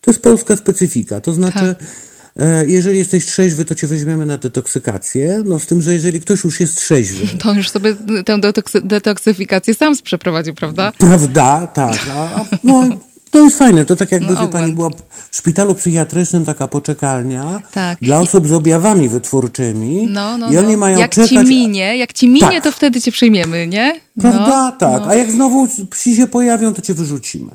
To 0.00 0.10
jest 0.10 0.22
polska 0.22 0.56
specyfika. 0.56 1.20
To 1.20 1.32
znaczy, 1.32 1.74
tak. 1.78 2.07
E, 2.38 2.66
jeżeli 2.66 2.98
jesteś 2.98 3.26
trzeźwy, 3.26 3.64
to 3.64 3.74
cię 3.74 3.86
weźmiemy 3.86 4.26
na 4.26 4.38
detoksykację. 4.38 5.42
No 5.44 5.58
z 5.58 5.66
tym, 5.66 5.82
że 5.82 5.94
jeżeli 5.94 6.20
ktoś 6.20 6.44
już 6.44 6.60
jest 6.60 6.76
trzeźwy. 6.76 7.26
To 7.42 7.54
już 7.54 7.70
sobie 7.70 7.94
tę 8.24 8.40
detoksy 8.40 8.80
detoksyfikację 8.82 9.74
sam 9.74 9.94
przeprowadził, 10.02 10.54
prawda? 10.54 10.92
Prawda, 10.98 11.66
tak. 11.66 11.98
A, 12.14 12.44
no, 12.64 12.88
to 13.30 13.44
jest 13.44 13.58
fajne. 13.58 13.84
To 13.84 13.96
tak 13.96 14.12
jakby, 14.12 14.34
no, 14.34 14.48
pani, 14.48 14.72
była 14.72 14.90
w 15.30 15.36
szpitalu 15.36 15.74
psychiatrycznym 15.74 16.44
taka 16.44 16.68
poczekalnia 16.68 17.62
tak. 17.72 17.98
dla 18.02 18.20
osób 18.20 18.48
z 18.48 18.52
objawami 18.52 19.08
wytwórczymi. 19.08 20.06
No, 20.10 20.38
no, 20.38 20.52
I 20.52 20.58
oni 20.58 20.72
no. 20.72 20.78
mają 20.78 20.98
jak 20.98 21.10
czekać... 21.10 21.30
ci 21.30 21.38
minie, 21.38 21.96
jak 21.96 22.12
ci 22.12 22.28
minie, 22.28 22.40
tak. 22.40 22.64
to 22.64 22.72
wtedy 22.72 23.00
cię 23.00 23.12
przyjmiemy, 23.12 23.66
nie? 23.66 24.00
Prawda? 24.20 24.70
No, 24.70 24.72
tak. 24.72 25.02
No. 25.02 25.08
A 25.08 25.14
jak 25.14 25.30
znowu 25.30 25.68
psi 25.90 26.16
się 26.16 26.26
pojawią, 26.26 26.74
to 26.74 26.82
cię 26.82 26.94
wyrzucimy. 26.94 27.50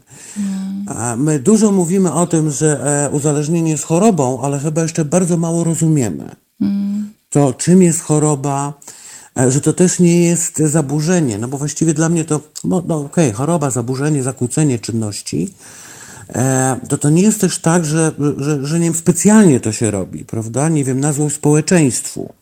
A 0.87 1.15
my 1.15 1.39
dużo 1.39 1.71
mówimy 1.71 2.13
o 2.13 2.27
tym, 2.27 2.51
że 2.51 2.79
e, 3.05 3.09
uzależnienie 3.09 3.71
jest 3.71 3.83
chorobą, 3.83 4.41
ale 4.41 4.59
chyba 4.59 4.81
jeszcze 4.81 5.05
bardzo 5.05 5.37
mało 5.37 5.63
rozumiemy. 5.63 6.35
Mm. 6.61 7.09
To 7.29 7.53
czym 7.53 7.81
jest 7.81 8.01
choroba, 8.01 8.73
że 9.35 9.61
to 9.61 9.73
też 9.73 9.99
nie 9.99 10.23
jest 10.23 10.57
zaburzenie, 10.57 11.37
no 11.37 11.47
bo 11.47 11.57
właściwie 11.57 11.93
dla 11.93 12.09
mnie 12.09 12.25
to, 12.25 12.41
no, 12.63 12.83
no 12.87 12.97
okej, 12.97 13.27
okay, 13.27 13.33
choroba, 13.33 13.71
zaburzenie, 13.71 14.23
zakłócenie 14.23 14.79
czynności, 14.79 15.53
e, 16.29 16.79
to 16.89 16.97
to 16.97 17.09
nie 17.09 17.21
jest 17.21 17.41
też 17.41 17.59
tak, 17.59 17.85
że, 17.85 18.11
że, 18.37 18.65
że 18.65 18.79
nie 18.79 18.85
wiem, 18.85 18.95
specjalnie 18.95 19.59
to 19.59 19.71
się 19.71 19.91
robi, 19.91 20.25
prawda? 20.25 20.69
Nie 20.69 20.83
wiem, 20.83 20.99
na 20.99 21.13
złość 21.13 21.35
społeczeństwu. 21.35 22.33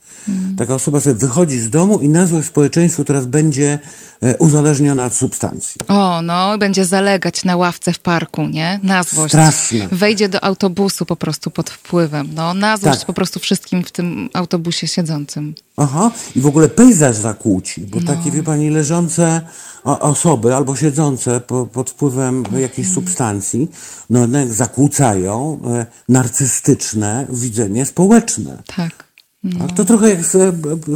Taka 0.57 0.75
osoba 0.75 0.99
sobie 0.99 1.15
wychodzi 1.15 1.59
z 1.59 1.69
domu 1.69 1.99
i 1.99 2.09
na 2.09 2.27
złość 2.27 2.47
społeczeństwu 2.47 3.05
teraz 3.05 3.25
będzie 3.25 3.79
e, 4.21 4.37
uzależniona 4.37 5.05
od 5.05 5.13
substancji. 5.13 5.81
O, 5.87 6.21
no, 6.21 6.57
będzie 6.57 6.85
zalegać 6.85 7.43
na 7.43 7.57
ławce 7.57 7.93
w 7.93 7.99
parku, 7.99 8.47
nie? 8.47 8.79
Na 8.83 9.03
złość. 9.03 9.31
Straszne. 9.31 9.87
Wejdzie 9.91 10.29
do 10.29 10.43
autobusu 10.43 11.05
po 11.05 11.15
prostu 11.15 11.51
pod 11.51 11.69
wpływem. 11.69 12.29
No, 12.33 12.53
na 12.53 12.77
złość 12.77 12.99
tak. 12.99 13.07
po 13.07 13.13
prostu 13.13 13.39
wszystkim 13.39 13.83
w 13.83 13.91
tym 13.91 14.29
autobusie 14.33 14.87
siedzącym. 14.87 15.55
Aha, 15.77 16.11
i 16.35 16.41
w 16.41 16.45
ogóle 16.45 16.69
pejzaż 16.69 17.15
zakłóci, 17.15 17.81
bo 17.81 17.99
no. 17.99 18.15
takie, 18.15 18.31
wie 18.31 18.43
pani, 18.43 18.69
leżące 18.69 19.41
osoby 19.83 20.55
albo 20.55 20.75
siedzące 20.75 21.39
po, 21.39 21.65
pod 21.65 21.89
wpływem 21.89 22.43
jakiejś 22.59 22.87
mm. 22.87 22.95
substancji, 22.95 23.71
no, 24.09 24.27
zakłócają 24.47 25.59
e, 25.65 25.85
narcystyczne 26.09 27.27
widzenie 27.29 27.85
społeczne. 27.85 28.63
Tak. 28.75 29.10
No. 29.43 29.67
To 29.67 29.85
trochę 29.85 30.09
jak 30.09 30.19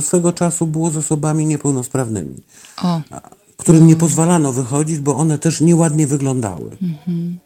swego 0.02 0.34
czasu 0.34 0.68
było 0.68 0.90
z 0.90 0.98
osobami 0.98 1.46
niepełnosprawnymi, 1.46 2.36
o. 2.84 3.02
którym 3.58 3.88
nie 3.88 3.96
pozwalano 3.96 4.54
wychodzić, 4.54 5.00
bo 5.00 5.16
one 5.16 5.38
też 5.38 5.62
nieładnie 5.62 6.08
wyglądały. 6.08 6.78
Mhm. 6.82 7.40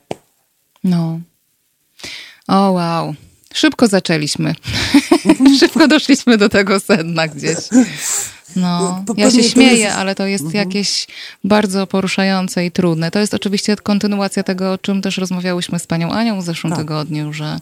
No. 0.84 1.20
O, 2.48 2.72
wow. 2.72 3.14
Szybko 3.54 3.88
zaczęliśmy. 3.88 4.56
Szybko 5.60 5.88
doszliśmy 5.88 6.38
do 6.38 6.50
tego 6.50 6.80
sedna 6.80 7.28
gdzieś. 7.28 7.58
No, 8.56 9.04
no 9.08 9.14
ja 9.18 9.32
się 9.32 9.44
śmieję, 9.44 9.78
jest... 9.78 9.96
ale 9.96 10.16
to 10.16 10.26
jest 10.26 10.44
mhm. 10.44 10.68
jakieś 10.68 11.08
bardzo 11.44 11.88
poruszające 11.88 12.66
i 12.66 12.72
trudne. 12.72 13.12
To 13.12 13.20
jest 13.20 13.34
oczywiście 13.34 13.76
kontynuacja 13.76 14.44
tego, 14.44 14.74
o 14.74 14.78
czym 14.78 15.02
też 15.02 15.18
rozmawiałyśmy 15.18 15.80
z 15.80 15.88
panią 15.88 16.12
Anią 16.12 16.42
w 16.42 16.44
zeszłym 16.44 16.72
tak. 16.72 16.80
tygodniu, 16.80 17.34
że 17.34 17.60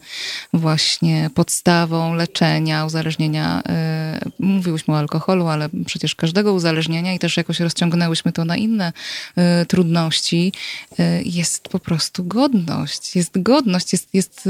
właśnie 0.53 1.29
podstawą 1.33 2.13
leczenia 2.13 2.85
uzależnienia, 2.85 3.63
yy, 4.19 4.31
mówiłyśmy 4.47 4.93
o 4.93 4.97
alkoholu, 4.97 5.47
ale 5.47 5.69
przecież 5.85 6.15
każdego 6.15 6.53
uzależnienia 6.53 7.13
i 7.13 7.19
też 7.19 7.37
jakoś 7.37 7.59
rozciągnęłyśmy 7.59 8.31
to 8.31 8.45
na 8.45 8.57
inne 8.57 8.93
yy, 9.37 9.43
trudności, 9.65 10.53
yy, 10.99 11.05
jest 11.25 11.69
po 11.69 11.79
prostu 11.79 12.23
godność. 12.23 13.15
Jest 13.15 13.41
godność, 13.41 13.93
jest, 13.93 14.09
jest 14.13 14.49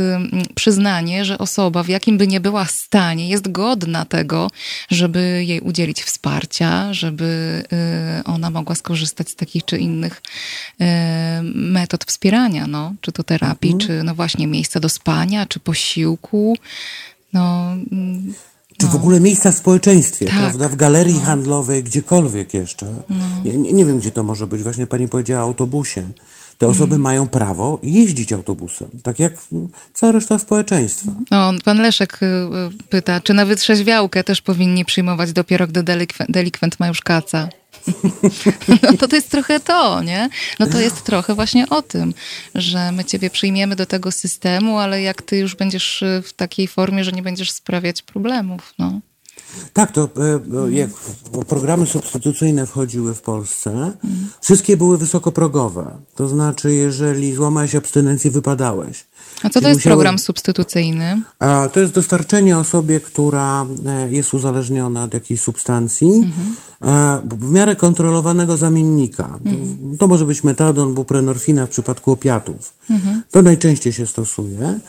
przyznanie, 0.56 1.26
że 1.26 1.38
osoba 1.38 1.84
w 1.84 1.90
jakim 1.90 2.18
by 2.18 2.28
nie 2.28 2.40
była 2.40 2.66
stanie, 2.66 3.30
jest 3.30 3.52
godna 3.52 4.06
tego, 4.06 4.50
żeby 4.90 5.44
jej 5.46 5.60
udzielić 5.60 6.04
wsparcia 6.04 6.27
wsparcia, 6.28 6.94
żeby 6.94 7.64
y, 8.20 8.24
ona 8.24 8.50
mogła 8.50 8.76
skorzystać 8.76 9.30
z 9.30 9.36
takich 9.36 9.66
czy 9.66 9.78
innych 9.78 10.22
y, 10.82 10.86
metod 11.54 12.06
wspierania, 12.06 12.68
no, 12.68 12.94
czy 13.02 13.12
to 13.12 13.24
terapii, 13.24 13.72
mhm. 13.72 13.88
czy 13.88 14.04
no 14.04 14.16
właśnie 14.16 14.48
miejsca 14.48 14.80
do 14.80 14.90
spania, 14.90 15.46
czy 15.46 15.60
posiłku. 15.60 16.58
No, 17.34 17.72
mm, 17.92 18.34
czy 18.78 18.88
w 18.88 18.94
no. 18.94 18.96
ogóle 18.96 19.20
miejsca 19.20 19.52
w 19.52 19.56
społeczeństwie, 19.56 20.26
tak. 20.26 20.36
prawda? 20.36 20.70
W 20.70 20.76
galerii 20.76 21.20
handlowej, 21.20 21.84
gdziekolwiek 21.84 22.54
jeszcze. 22.54 22.86
No. 23.10 23.16
Nie, 23.46 23.74
nie, 23.74 23.86
wiem, 23.86 24.00
gdzie 24.00 24.12
to 24.12 24.24
może 24.24 24.48
być. 24.48 24.64
Właśnie 24.64 24.88
pani 24.88 25.08
powiedziała 25.08 25.42
autobusie. 25.42 26.08
Te 26.58 26.68
osoby 26.68 26.96
mm. 26.96 27.02
mają 27.02 27.28
prawo 27.28 27.80
jeździć 27.84 28.34
autobusem, 28.34 28.90
tak 29.04 29.20
jak 29.20 29.34
cała 29.94 30.12
reszta 30.12 30.40
społeczeństwa. 30.40 31.12
No, 31.32 31.54
pan 31.66 31.82
Leszek 31.82 32.24
y, 32.24 32.26
y, 32.26 32.84
pyta, 32.90 33.22
czy 33.22 33.34
na 33.34 33.46
wytrzeźwiałkę 33.46 34.24
też 34.24 34.42
powinni 34.42 34.86
przyjmować 34.86 35.34
dopiero, 35.34 35.68
gdy 35.68 35.84
delikwent, 35.84 36.32
delikwent 36.32 36.80
ma 36.80 36.88
już 36.88 37.02
kaca? 37.02 37.50
No 38.84 38.98
to 38.98 39.08
to 39.08 39.16
jest 39.16 39.32
trochę 39.32 39.60
to, 39.60 40.04
nie? 40.04 40.30
No 40.60 40.68
to 40.68 40.80
jest 40.80 41.04
trochę 41.04 41.36
właśnie 41.36 41.70
o 41.70 41.82
tym, 41.82 42.14
że 42.56 42.92
my 42.92 43.06
ciebie 43.06 43.30
przyjmiemy 43.30 43.76
do 43.76 43.86
tego 43.86 44.12
systemu, 44.12 44.78
ale 44.78 45.02
jak 45.02 45.22
ty 45.22 45.38
już 45.38 45.56
będziesz 45.56 46.02
y, 46.02 46.24
w 46.26 46.34
takiej 46.34 46.68
formie, 46.68 47.04
że 47.04 47.12
nie 47.12 47.22
będziesz 47.22 47.52
sprawiać 47.52 48.02
problemów, 48.02 48.74
no. 48.80 49.00
Tak, 49.74 49.92
to 49.92 50.10
e, 50.66 50.72
jak 50.72 50.90
programy 51.48 51.86
substytucyjne 51.86 52.66
wchodziły 52.66 53.14
w 53.14 53.22
Polsce, 53.22 53.92
wszystkie 54.42 54.78
były 54.78 54.98
wysokoprogowe. 54.98 55.98
To 56.16 56.28
znaczy, 56.28 56.74
jeżeli 56.74 57.34
złamałeś 57.34 57.76
abstynencję, 57.76 58.32
wypadałeś. 58.32 59.06
A 59.44 59.50
co 59.50 59.62
to 59.62 59.70
jest 59.70 59.84
program 59.84 60.20
substytucyjny? 60.20 61.22
A, 61.40 61.70
to 61.74 61.80
jest 61.80 61.94
dostarczenie 61.94 62.58
osobie, 62.58 63.00
która 63.00 63.66
e, 63.86 64.12
jest 64.12 64.34
uzależniona 64.34 65.04
od 65.04 65.14
jakiejś 65.14 65.42
substancji, 65.42 66.08
mhm. 66.08 67.30
w 67.40 67.52
miarę 67.52 67.76
kontrolowanego 67.76 68.58
zamiennika. 68.58 69.40
Mhm. 69.46 69.98
To 69.98 70.08
może 70.08 70.26
być 70.26 70.44
metadon, 70.44 70.94
buprenorfina 70.94 71.66
w 71.66 71.70
przypadku 71.70 72.12
opiatów. 72.12 72.74
Mhm. 72.90 73.24
To 73.32 73.42
najczęściej 73.42 73.94
się 73.94 74.08
stosuje. 74.08 74.80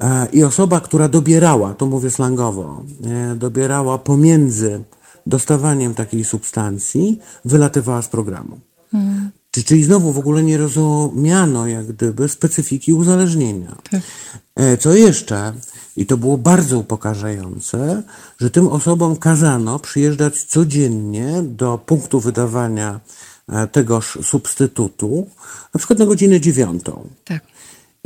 E, 0.00 0.26
I 0.32 0.44
osoba, 0.44 0.80
która 0.80 1.08
dobierała, 1.08 1.74
to 1.74 1.86
mówię 1.86 2.10
slangowo, 2.10 2.82
e, 3.04 3.36
dobierała 3.36 3.98
pomiędzy 3.98 4.84
dostawaniem 5.26 5.94
takiej 5.94 6.24
substancji, 6.24 7.18
wylatywała 7.44 8.02
z 8.02 8.08
programu. 8.08 8.60
Hmm. 8.90 9.30
Czyli 9.64 9.84
znowu 9.84 10.12
w 10.12 10.18
ogóle 10.18 10.42
nie 10.42 10.58
rozumiano 10.58 11.66
jak 11.66 11.86
gdyby 11.86 12.28
specyfiki 12.28 12.92
uzależnienia. 12.92 13.76
Tak. 13.90 14.00
E, 14.56 14.76
co 14.76 14.94
jeszcze, 14.94 15.52
i 15.96 16.06
to 16.06 16.16
było 16.16 16.38
bardzo 16.38 16.78
upokarzające, 16.78 18.02
że 18.40 18.50
tym 18.50 18.68
osobom 18.68 19.16
kazano 19.16 19.78
przyjeżdżać 19.78 20.42
codziennie 20.42 21.42
do 21.42 21.78
punktu 21.78 22.20
wydawania 22.20 23.00
tegoż 23.72 24.18
substytutu, 24.22 25.26
na 25.74 25.78
przykład 25.78 25.98
na 25.98 26.06
godzinę 26.06 26.40
dziewiątą. 26.40 27.08
Tak. 27.24 27.42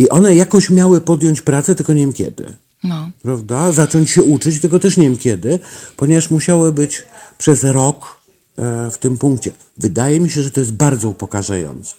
I 0.01 0.09
one 0.09 0.35
jakoś 0.35 0.71
miały 0.71 1.01
podjąć 1.01 1.41
pracę, 1.41 1.75
tylko 1.75 1.93
nie 1.93 2.01
wiem 2.01 2.13
kiedy. 2.13 2.57
No. 2.85 3.11
Prawda? 3.23 3.73
Zacząć 3.73 4.11
się 4.11 4.23
uczyć, 4.23 4.61
tylko 4.61 4.79
też 4.79 4.97
nie 4.97 5.05
wiem 5.05 5.19
kiedy, 5.19 5.59
ponieważ 5.97 6.31
musiały 6.31 6.73
być 6.73 7.03
przez 7.39 7.65
rok 7.65 8.21
e, 8.59 8.91
w 8.91 8.99
tym 8.99 9.19
punkcie. 9.19 9.53
Wydaje 9.79 10.21
mi 10.21 10.31
się, 10.31 10.43
że 10.43 10.51
to 10.51 10.61
jest 10.61 10.73
bardzo 10.73 11.09
upokarzające. 11.09 11.95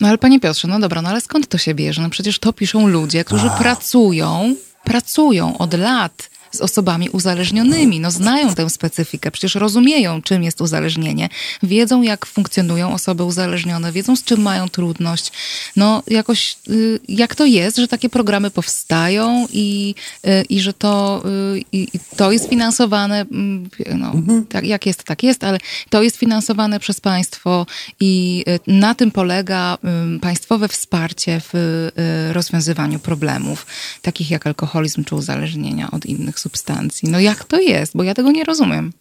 No 0.00 0.08
ale 0.08 0.18
panie 0.18 0.40
Piotrze, 0.40 0.68
no 0.68 0.80
dobra, 0.80 1.02
no 1.02 1.08
ale 1.08 1.20
skąd 1.20 1.48
to 1.48 1.58
się 1.58 1.74
bierze? 1.74 2.02
No 2.02 2.10
przecież 2.10 2.38
to 2.38 2.52
piszą 2.52 2.88
ludzie, 2.88 3.24
którzy 3.24 3.46
A. 3.46 3.58
pracują, 3.58 4.54
pracują 4.84 5.58
od 5.58 5.74
lat 5.74 6.30
z 6.50 6.60
osobami 6.60 7.08
uzależnionymi. 7.10 8.00
No 8.00 8.10
znają 8.10 8.54
tę 8.54 8.70
specyfikę, 8.70 9.30
przecież 9.30 9.54
rozumieją, 9.54 10.22
czym 10.22 10.42
jest 10.42 10.60
uzależnienie, 10.60 11.28
wiedzą, 11.62 12.02
jak 12.02 12.26
funkcjonują 12.26 12.92
osoby 12.92 13.24
uzależnione, 13.24 13.92
wiedzą, 13.92 14.16
z 14.16 14.24
czym 14.24 14.42
mają 14.42 14.68
trudność. 14.68 15.32
No 15.76 16.02
jakoś, 16.06 16.56
y, 16.68 17.00
jak 17.08 17.34
to 17.34 17.44
jest, 17.44 17.76
że 17.76 17.88
takie 17.88 18.08
programy 18.08 18.50
powstają 18.50 19.46
i, 19.52 19.94
y, 20.26 20.44
i 20.48 20.60
że 20.60 20.72
to, 20.72 21.22
y, 21.56 21.62
i, 21.72 21.88
to 22.16 22.32
jest 22.32 22.48
finansowane, 22.48 23.20
mm, 23.20 23.70
no, 23.94 24.12
mhm. 24.12 24.46
tak, 24.46 24.64
jak 24.64 24.86
jest, 24.86 25.04
tak 25.04 25.22
jest, 25.22 25.44
ale 25.44 25.58
to 25.90 26.02
jest 26.02 26.16
finansowane 26.16 26.80
przez 26.80 27.00
państwo 27.00 27.66
i 28.00 28.44
na 28.66 28.94
tym 28.94 29.10
polega 29.10 29.78
państwowe 30.20 30.68
wsparcie 30.68 31.40
w 31.52 31.88
rozwiązywaniu 32.32 32.98
problemów, 32.98 33.66
takich 34.02 34.30
jak 34.30 34.46
alkoholizm 34.46 35.04
czy 35.04 35.14
uzależnienia 35.14 35.90
od 35.90 36.06
innych 36.06 36.39
substancji. 36.40 37.08
No 37.08 37.20
jak 37.20 37.44
to 37.44 37.60
jest? 37.60 37.96
Bo 37.96 38.02
ja 38.02 38.14
tego 38.14 38.30
nie 38.30 38.44
rozumiem. 38.44 38.92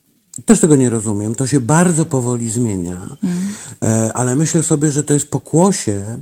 Też 0.46 0.60
tego 0.60 0.76
nie 0.76 0.90
rozumiem. 0.90 1.36
To 1.36 1.48
się 1.48 1.60
bardzo 1.60 2.06
powoli 2.06 2.50
zmienia, 2.50 3.18
mm. 3.24 4.12
ale 4.14 4.36
myślę 4.36 4.64
sobie, 4.64 4.92
że 4.92 5.04
to 5.04 5.14
jest 5.14 5.30
pokłosie 5.30 6.18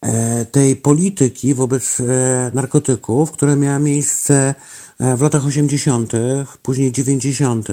e, 0.00 0.44
tej 0.44 0.76
polityki 0.76 1.54
wobec 1.54 2.00
e, 2.00 2.04
narkotyków, 2.54 3.30
która 3.30 3.56
miała 3.56 3.78
miejsce 3.78 4.54
w 5.00 5.20
latach 5.20 5.46
80., 5.46 6.12
później 6.62 6.92
90., 6.92 7.68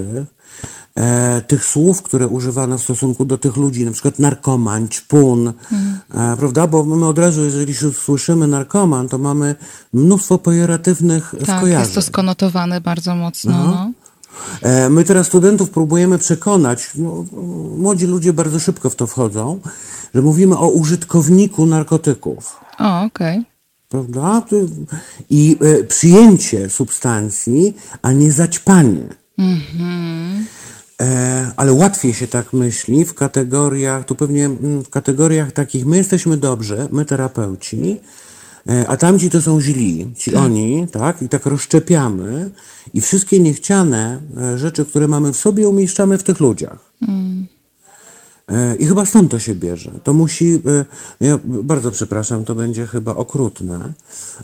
e, 0.95 1.41
tych 1.41 1.65
słów, 1.65 2.01
które 2.01 2.27
używano 2.27 2.77
w 2.77 2.81
stosunku 2.81 3.25
do 3.25 3.37
tych 3.37 3.57
ludzi, 3.57 3.85
na 3.85 3.91
przykład 3.91 4.19
narkoman, 4.19 4.87
ćpun, 4.87 5.47
mhm. 5.47 6.33
e, 6.33 6.37
prawda? 6.37 6.67
Bo 6.67 6.83
my 6.83 7.07
od 7.07 7.19
razu, 7.19 7.43
jeżeli 7.43 7.73
słyszymy 7.93 8.47
narkoman, 8.47 9.07
to 9.07 9.17
mamy 9.17 9.55
mnóstwo 9.93 10.37
pejoratywnych 10.37 11.35
tak, 11.39 11.57
skojarzeń. 11.57 11.79
jest 11.79 11.95
to 11.95 12.01
skonotowane 12.01 12.81
bardzo 12.81 13.15
mocno. 13.15 13.51
No. 13.51 13.65
no. 13.65 13.91
E, 14.61 14.89
my 14.89 15.03
teraz 15.03 15.27
studentów 15.27 15.69
próbujemy 15.69 16.17
przekonać, 16.17 16.91
no, 16.95 17.25
młodzi 17.77 18.05
ludzie 18.07 18.33
bardzo 18.33 18.59
szybko 18.59 18.89
w 18.89 18.95
to 18.95 19.07
wchodzą, 19.07 19.59
że 20.15 20.21
mówimy 20.21 20.57
o 20.57 20.69
użytkowniku 20.69 21.65
narkotyków. 21.65 22.59
O, 22.79 23.01
okej. 23.01 23.39
Okay. 23.39 23.51
Prawda? 23.89 24.41
I 25.29 25.57
e, 25.61 25.83
przyjęcie 25.83 26.69
substancji, 26.69 27.73
a 28.01 28.11
nie 28.11 28.31
zaćpanie. 28.31 29.20
Mhm. 29.41 30.45
E, 31.01 31.51
ale 31.55 31.73
łatwiej 31.73 32.13
się 32.13 32.27
tak 32.27 32.53
myśli 32.53 33.05
w 33.05 33.13
kategoriach, 33.13 34.05
tu 34.05 34.15
pewnie 34.15 34.45
mm, 34.45 34.83
w 34.83 34.89
kategoriach 34.89 35.51
takich, 35.51 35.85
my 35.85 35.97
jesteśmy 35.97 36.37
dobrzy, 36.37 36.87
my 36.91 37.05
terapeuci, 37.05 37.99
e, 38.69 38.87
a 38.87 38.97
tamci 38.97 39.29
to 39.29 39.41
są 39.41 39.61
źli, 39.61 40.13
ci 40.17 40.31
tak. 40.31 40.41
oni, 40.41 40.87
tak? 40.91 41.21
I 41.21 41.29
tak 41.29 41.45
rozszczepiamy 41.45 42.49
i 42.93 43.01
wszystkie 43.01 43.39
niechciane 43.39 44.19
e, 44.37 44.57
rzeczy, 44.57 44.85
które 44.85 45.07
mamy 45.07 45.33
w 45.33 45.37
sobie, 45.37 45.69
umieszczamy 45.69 46.17
w 46.17 46.23
tych 46.23 46.39
ludziach. 46.39 46.91
Mm. 47.07 47.47
I 48.79 48.85
chyba 48.85 49.05
stąd 49.05 49.31
to 49.31 49.39
się 49.39 49.55
bierze. 49.55 49.91
To 50.03 50.13
musi, 50.13 50.61
ja 51.19 51.39
bardzo 51.43 51.91
przepraszam, 51.91 52.45
to 52.45 52.55
będzie 52.55 52.87
chyba 52.87 53.15
okrutne, 53.15 53.93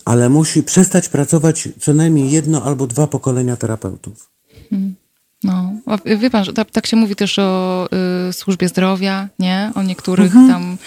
ale 0.06 0.30
musi 0.30 0.63
przestać 0.63 1.10
pracować 1.10 1.70
co 1.80 1.94
najmniej 1.94 2.32
jedno 2.32 2.63
albo 2.63 2.88
dwa 2.88 3.08
pokolenia 3.08 3.56
terapeutów. 3.56 4.37
Mm. 4.72 4.96
No, 5.44 5.74
wie 6.18 6.30
pan, 6.30 6.46
że 6.46 6.54
tak, 6.54 6.72
tak 6.72 6.88
się 6.88 6.98
mówi 6.98 7.16
też 7.16 7.40
o 7.40 7.88
y, 8.30 8.34
służbie 8.34 8.68
zdrowia, 8.68 9.30
nie? 9.40 9.72
O 9.76 9.84
niektórych 9.84 10.36
mhm. 10.36 10.48
tam 10.48 10.78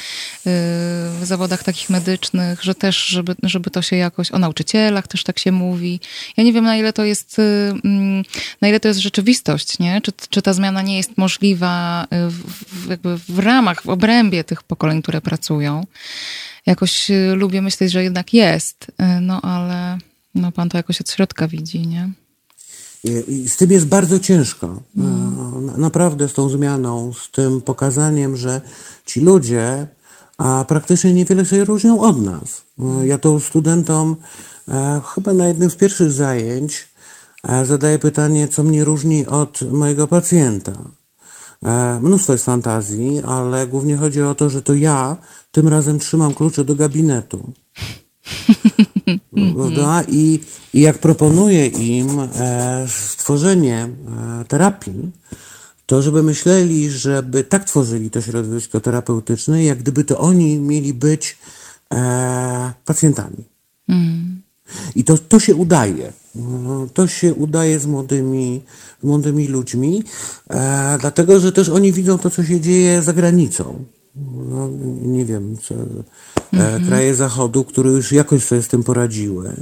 y, 1.23 1.27
zawodach 1.27 1.65
takich 1.65 1.91
medycznych, 1.91 2.63
że 2.63 2.75
też, 2.75 3.07
żeby, 3.07 3.35
żeby 3.43 3.71
to 3.71 3.83
się 3.83 3.97
jakoś, 3.97 4.33
o 4.33 4.39
nauczycielach 4.39 5.09
też 5.09 5.25
tak 5.25 5.39
się 5.39 5.53
mówi. 5.53 6.01
Ja 6.37 6.45
nie 6.45 6.53
wiem, 6.53 6.65
na 6.65 6.77
ile 6.77 6.93
to 6.93 7.05
jest, 7.05 7.39
y, 7.39 7.43
mm, 7.85 8.23
na 8.61 8.69
ile 8.69 8.81
to 8.81 8.89
jest 8.89 9.01
rzeczywistość, 9.01 9.79
nie? 9.79 10.01
Czy, 10.01 10.13
czy 10.31 10.43
ta 10.43 10.53
zmiana 10.53 10.83
nie 10.83 10.97
jest 10.97 11.19
możliwa 11.19 12.05
y, 12.05 12.31
w, 12.31 12.43
w, 12.87 12.91
jakby 12.91 13.19
w 13.19 13.39
ramach, 13.39 13.83
w 13.83 13.89
obrębie 13.89 14.45
tych 14.45 14.63
pokoleń, 14.63 15.03
które 15.03 15.21
pracują. 15.21 15.87
Jakoś 16.67 17.11
y, 17.11 17.35
lubię 17.35 17.63
myśleć, 17.63 17.93
że 17.93 18.03
jednak 18.03 18.35
jest, 18.35 18.87
y, 18.89 19.21
no 19.21 19.43
ale 19.43 19.99
no 20.35 20.53
pan 20.53 20.69
to 20.69 20.77
jakoś 20.77 21.01
od 21.01 21.11
środka 21.11 21.49
widzi, 21.49 21.87
nie? 21.87 22.11
Z 23.47 23.57
tym 23.57 23.71
jest 23.71 23.87
bardzo 23.87 24.19
ciężko. 24.19 24.83
Mm. 24.97 25.81
Naprawdę 25.81 26.29
z 26.29 26.33
tą 26.33 26.49
zmianą, 26.49 27.13
z 27.13 27.31
tym 27.31 27.61
pokazaniem, 27.61 28.37
że 28.37 28.61
ci 29.07 29.21
ludzie 29.21 29.87
a 30.39 30.65
praktycznie 30.69 31.15
niewiele 31.15 31.47
się 31.47 31.65
różnią 31.65 32.01
od 32.01 32.23
nas. 32.23 32.63
E, 32.79 33.07
ja 33.07 33.19
to 33.19 33.41
studentom 33.41 34.17
e, 34.69 35.01
chyba 35.15 35.33
na 35.33 35.47
jednym 35.47 35.71
z 35.71 35.77
pierwszych 35.77 36.13
zajęć 36.13 36.91
zadaję 37.65 37.99
pytanie, 37.99 38.49
co 38.49 38.63
mnie 38.63 38.85
różni 38.85 39.27
od 39.27 39.63
mojego 39.73 40.07
pacjenta. 40.07 40.73
Mnóstwo 42.01 42.33
jest 42.33 42.45
fantazji, 42.45 43.23
ale 43.27 43.67
głównie 43.67 43.97
chodzi 43.97 44.23
o 44.23 44.35
to, 44.35 44.51
że 44.51 44.63
to 44.63 44.75
ja 44.75 45.17
tym 45.51 45.69
razem 45.69 45.99
trzymam 45.99 46.35
klucze 46.35 46.65
do 46.65 46.75
gabinetu. 46.75 47.53
Prawda? 49.55 50.03
I, 50.09 50.41
I 50.75 50.81
jak 50.81 50.99
proponuję 50.99 51.67
im 51.67 52.21
e, 52.21 52.87
stworzenie 52.89 53.89
e, 54.41 54.45
terapii, 54.45 55.11
to 55.87 56.03
żeby 56.03 56.23
myśleli, 56.23 56.91
żeby 56.91 57.45
tak 57.45 57.65
tworzyli 57.65 58.11
to 58.11 58.21
środowisko 58.21 58.81
terapeutyczne, 58.81 59.65
jak 59.65 59.79
gdyby 59.79 60.05
to 60.05 60.19
oni 60.19 60.59
mieli 60.59 60.95
być 60.95 61.39
e, 61.95 62.73
pacjentami. 62.85 63.45
Mm. 63.89 64.43
I 64.95 65.05
to, 65.05 65.19
to 65.19 65.41
się 65.41 65.55
udaje. 65.55 66.13
To 66.95 67.07
się 67.07 67.35
udaje 67.35 67.81
z 67.81 67.87
młodymi, 67.87 68.63
młodymi 69.03 69.49
ludźmi, 69.49 70.05
e, 70.51 70.99
dlatego 71.01 71.41
że 71.41 71.53
też 71.53 71.69
oni 71.69 71.93
widzą 71.93 72.19
to, 72.19 72.31
co 72.31 72.45
się 72.45 72.61
dzieje 72.61 73.03
za 73.03 73.13
granicą 73.13 73.85
no, 74.17 74.69
nie 75.03 75.25
wiem, 75.25 75.57
co, 75.59 75.75
mhm. 76.53 76.87
kraje 76.87 77.15
Zachodu, 77.15 77.65
które 77.65 77.91
już 77.91 78.13
jakoś 78.13 78.45
sobie 78.45 78.63
z 78.63 78.69
tym 78.69 78.83
poradziły. 78.83 79.53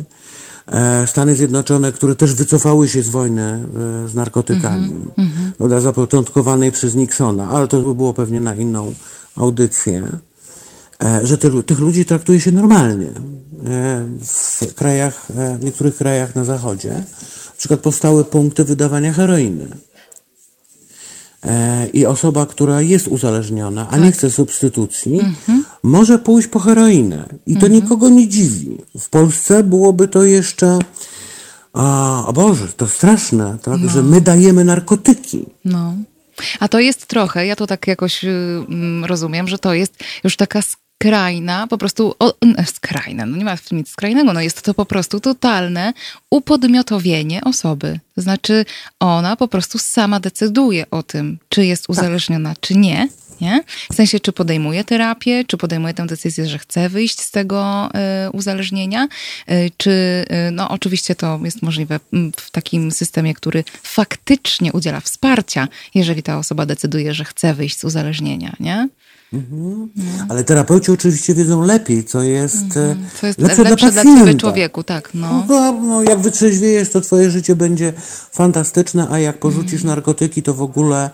E, 0.66 1.06
Stany 1.06 1.36
Zjednoczone, 1.36 1.92
które 1.92 2.14
też 2.14 2.34
wycofały 2.34 2.88
się 2.88 3.02
z 3.02 3.08
wojny 3.08 3.42
e, 3.42 4.08
z 4.08 4.14
narkotykami, 4.14 4.92
mm-hmm. 5.58 5.80
zapoczątkowanej 5.80 6.72
przez 6.72 6.94
Nixona, 6.94 7.48
ale 7.48 7.68
to 7.68 7.80
by 7.80 7.94
było 7.94 8.14
pewnie 8.14 8.40
na 8.40 8.54
inną 8.54 8.94
audycję, 9.36 10.08
że 11.22 11.38
te, 11.38 11.62
tych 11.62 11.78
ludzi 11.78 12.04
traktuje 12.04 12.40
się 12.40 12.52
normalnie. 12.52 13.10
W 14.60 14.74
krajach, 14.74 15.26
w 15.58 15.64
niektórych 15.64 15.96
krajach 15.96 16.34
na 16.34 16.44
Zachodzie, 16.44 16.92
na 17.46 17.58
przykład 17.58 17.80
powstały 17.80 18.24
punkty 18.24 18.64
wydawania 18.64 19.12
heroiny. 19.12 19.68
E, 21.44 21.86
i 21.92 22.06
osoba, 22.06 22.46
która 22.46 22.82
jest 22.82 23.08
uzależniona, 23.08 23.88
a 23.88 23.90
tak. 23.90 24.00
nie 24.00 24.12
chce 24.12 24.30
substytucji, 24.30 25.20
mhm. 25.20 25.64
może 25.82 26.18
pójść 26.18 26.48
po 26.48 26.58
heroinę. 26.58 27.28
I 27.46 27.56
to 27.56 27.66
mhm. 27.66 27.72
nikogo 27.72 28.08
nie 28.08 28.28
dziwi. 28.28 28.78
W 28.98 29.08
Polsce 29.08 29.62
byłoby 29.62 30.08
to 30.08 30.24
jeszcze. 30.24 30.78
A, 31.72 32.24
o 32.26 32.32
Boże, 32.32 32.68
to 32.76 32.88
straszne, 32.88 33.58
tak? 33.62 33.80
No. 33.80 33.90
że 33.90 34.02
my 34.02 34.20
dajemy 34.20 34.64
narkotyki. 34.64 35.46
No. 35.64 35.94
A 36.60 36.68
to 36.68 36.80
jest 36.80 37.06
trochę, 37.06 37.46
ja 37.46 37.56
to 37.56 37.66
tak 37.66 37.86
jakoś 37.86 38.24
y, 38.24 38.28
mm, 38.68 39.04
rozumiem, 39.04 39.48
że 39.48 39.58
to 39.58 39.74
jest 39.74 39.94
już 40.24 40.36
taka 40.36 40.62
skrajna, 41.02 41.66
po 41.66 41.78
prostu 41.78 42.14
o, 42.18 42.34
skrajna, 42.66 43.26
no 43.26 43.36
nie 43.36 43.44
ma 43.44 43.56
w 43.56 43.68
tym 43.68 43.78
nic 43.78 43.90
skrajnego, 43.90 44.32
no 44.32 44.40
jest 44.40 44.62
to 44.62 44.74
po 44.74 44.86
prostu 44.86 45.20
totalne 45.20 45.92
upodmiotowienie 46.30 47.40
osoby. 47.44 48.00
To 48.14 48.22
znaczy 48.22 48.64
ona 49.00 49.36
po 49.36 49.48
prostu 49.48 49.78
sama 49.78 50.20
decyduje 50.20 50.90
o 50.90 51.02
tym, 51.02 51.38
czy 51.48 51.66
jest 51.66 51.82
tak. 51.82 51.90
uzależniona, 51.90 52.48
tak. 52.48 52.60
czy 52.60 52.74
nie. 52.74 53.08
Nie? 53.40 53.64
W 53.92 53.94
sensie, 53.94 54.20
czy 54.20 54.32
podejmuje 54.32 54.84
terapię, 54.84 55.44
czy 55.44 55.56
podejmuje 55.56 55.94
tę 55.94 56.06
decyzję, 56.06 56.46
że 56.46 56.58
chce 56.58 56.88
wyjść 56.88 57.20
z 57.20 57.30
tego 57.30 57.88
y, 58.26 58.30
uzależnienia, 58.30 59.08
y, 59.50 59.70
czy, 59.76 59.90
y, 59.90 60.50
no 60.50 60.68
oczywiście 60.68 61.14
to 61.14 61.40
jest 61.44 61.62
możliwe 61.62 62.00
w 62.36 62.50
takim 62.50 62.90
systemie, 62.90 63.34
który 63.34 63.64
faktycznie 63.82 64.72
udziela 64.72 65.00
wsparcia, 65.00 65.68
jeżeli 65.94 66.22
ta 66.22 66.38
osoba 66.38 66.66
decyduje, 66.66 67.14
że 67.14 67.24
chce 67.24 67.54
wyjść 67.54 67.78
z 67.78 67.84
uzależnienia, 67.84 68.56
nie? 68.60 68.88
Mhm. 69.32 69.88
Ale 70.28 70.44
terapeuci 70.44 70.92
oczywiście 70.92 71.34
wiedzą 71.34 71.62
lepiej, 71.62 72.04
co 72.04 72.22
jest, 72.22 72.62
mhm. 72.62 73.06
co 73.20 73.26
jest 73.26 73.38
lepsze, 73.38 73.62
lepsze 73.62 73.92
dla, 73.92 74.02
dla 74.02 74.14
ciebie 74.14 74.34
człowieku, 74.34 74.82
tak. 74.82 75.10
No. 75.14 75.44
No, 75.48 75.72
no, 75.72 76.02
jak 76.02 76.18
wytrzeźwiejesz, 76.18 76.90
to 76.90 77.00
twoje 77.00 77.30
życie 77.30 77.56
będzie 77.56 77.92
fantastyczne, 78.32 79.08
a 79.10 79.18
jak 79.18 79.38
porzucisz 79.38 79.80
mhm. 79.80 79.86
narkotyki, 79.86 80.42
to 80.42 80.54
w 80.54 80.62
ogóle 80.62 81.10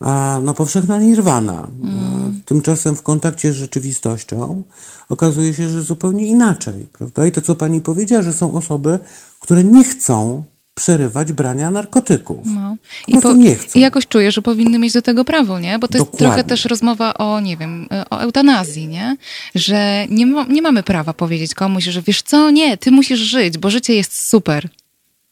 a, 0.00 0.40
no, 0.42 0.54
powszechna 0.54 0.98
nirwana. 0.98 1.68
Mhm. 1.82 2.42
Tymczasem 2.44 2.96
w 2.96 3.02
kontakcie 3.02 3.52
z 3.52 3.56
rzeczywistością 3.56 4.62
okazuje 5.08 5.54
się, 5.54 5.68
że 5.68 5.82
zupełnie 5.82 6.26
inaczej. 6.26 6.86
Prawda? 6.92 7.26
I 7.26 7.32
to, 7.32 7.40
co 7.40 7.54
pani 7.54 7.80
powiedziała, 7.80 8.22
że 8.22 8.32
są 8.32 8.52
osoby, 8.52 8.98
które 9.40 9.64
nie 9.64 9.84
chcą 9.84 10.44
przerywać 10.80 11.32
brania 11.32 11.70
narkotyków. 11.70 12.38
No. 12.44 12.76
I, 13.08 13.18
po, 13.18 13.32
nie 13.32 13.54
chcą. 13.54 13.78
I 13.78 13.82
jakoś 13.82 14.06
czuję, 14.06 14.32
że 14.32 14.42
powinny 14.42 14.78
mieć 14.78 14.92
do 14.92 15.02
tego 15.02 15.24
prawo, 15.24 15.60
nie? 15.60 15.78
Bo 15.78 15.88
to 15.88 15.98
jest 15.98 16.10
Dokładnie. 16.10 16.26
trochę 16.26 16.44
też 16.44 16.64
rozmowa 16.64 17.14
o, 17.14 17.40
nie 17.40 17.56
wiem, 17.56 17.88
o 18.10 18.18
eutanazji, 18.20 18.88
nie? 18.88 19.16
Że 19.54 20.06
nie, 20.10 20.26
ma, 20.26 20.44
nie 20.44 20.62
mamy 20.62 20.82
prawa 20.82 21.12
powiedzieć 21.12 21.54
komuś, 21.54 21.84
że 21.84 22.02
wiesz 22.02 22.22
co, 22.22 22.50
nie, 22.50 22.76
ty 22.76 22.90
musisz 22.90 23.20
żyć, 23.20 23.58
bo 23.58 23.70
życie 23.70 23.94
jest 23.94 24.28
super. 24.28 24.68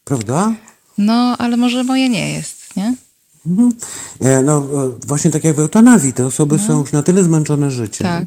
Prawda? 0.05 0.53
No, 0.99 1.37
ale 1.39 1.57
może 1.57 1.85
moje 1.85 2.09
nie 2.09 2.33
jest, 2.33 2.77
nie? 2.77 2.95
Mhm. 3.47 3.73
E, 4.21 4.43
no 4.43 4.59
e, 4.59 5.07
właśnie 5.07 5.31
tak 5.31 5.45
jak 5.45 5.57
w 5.57 5.61
eutanazji, 5.61 6.13
te 6.13 6.27
osoby 6.27 6.57
no. 6.57 6.67
są 6.67 6.81
już 6.81 6.93
na 6.93 7.03
tyle 7.03 7.25
zmęczone 7.25 7.71
życiem, 7.71 8.07
tak 8.07 8.25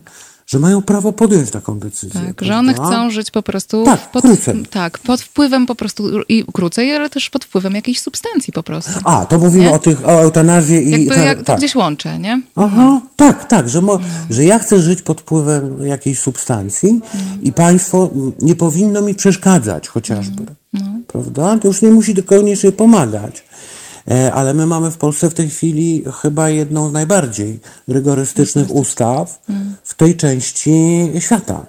że 0.52 0.60
mają 0.60 0.82
prawo 0.82 1.14
podjąć 1.14 1.52
taką 1.52 1.80
decyzję. 1.80 2.22
Tak, 2.28 2.46
że 2.46 2.58
one 2.58 2.74
chcą 2.74 3.12
żyć 3.12 3.32
po 3.32 3.44
prostu 3.44 3.84
tak, 3.86 4.12
pod, 4.12 4.22
krócej. 4.22 4.66
tak, 4.70 5.00
pod 5.00 5.22
wpływem 5.22 5.66
po 5.66 5.76
prostu 5.76 6.22
i 6.30 6.46
krócej, 6.54 6.96
ale 6.96 7.10
też 7.10 7.30
pod 7.30 7.46
wpływem 7.46 7.76
jakiejś 7.76 8.00
substancji 8.00 8.54
po 8.54 8.64
prostu. 8.64 8.92
A, 9.04 9.26
to 9.26 9.40
mówimy 9.40 9.66
nie? 9.66 9.72
o 9.72 9.80
tych, 9.80 10.08
o 10.08 10.22
eutanazji 10.22 10.88
i... 10.88 10.92
Jakby, 10.92 11.26
jak, 11.26 11.44
tak. 11.44 11.58
gdzieś 11.58 11.76
łączę, 11.76 12.20
nie? 12.20 12.42
Aha, 12.56 13.02
tak, 13.16 13.48
tak, 13.48 13.70
że, 13.70 13.82
mo, 13.82 14.00
że 14.30 14.44
ja 14.44 14.60
chcę 14.60 14.80
żyć 14.80 15.02
pod 15.02 15.22
wpływem 15.22 15.86
jakiejś 15.86 16.20
substancji 16.20 17.02
i 17.42 17.54
państwo 17.54 18.10
nie 18.42 18.56
powinno 18.56 19.02
mi 19.02 19.16
przeszkadzać 19.16 19.88
chociażby, 19.88 20.46
mhm. 20.74 21.04
prawda? 21.08 21.58
To 21.58 21.68
już 21.68 21.82
nie 21.82 21.90
musi 21.90 22.24
koniecznie 22.24 22.72
pomagać. 22.72 23.44
E, 24.08 24.34
ale 24.34 24.54
my 24.54 24.66
mamy 24.66 24.92
w 24.92 24.98
Polsce 24.98 25.30
w 25.30 25.34
tej 25.34 25.50
chwili 25.50 26.04
chyba 26.22 26.50
jedną 26.50 26.90
z 26.90 26.94
najbardziej 26.94 27.60
rygorystycznych 27.88 28.72
ustaw 28.72 29.42
w 29.84 29.96
tej 29.96 30.18
części 30.18 30.72
świata. 31.20 31.66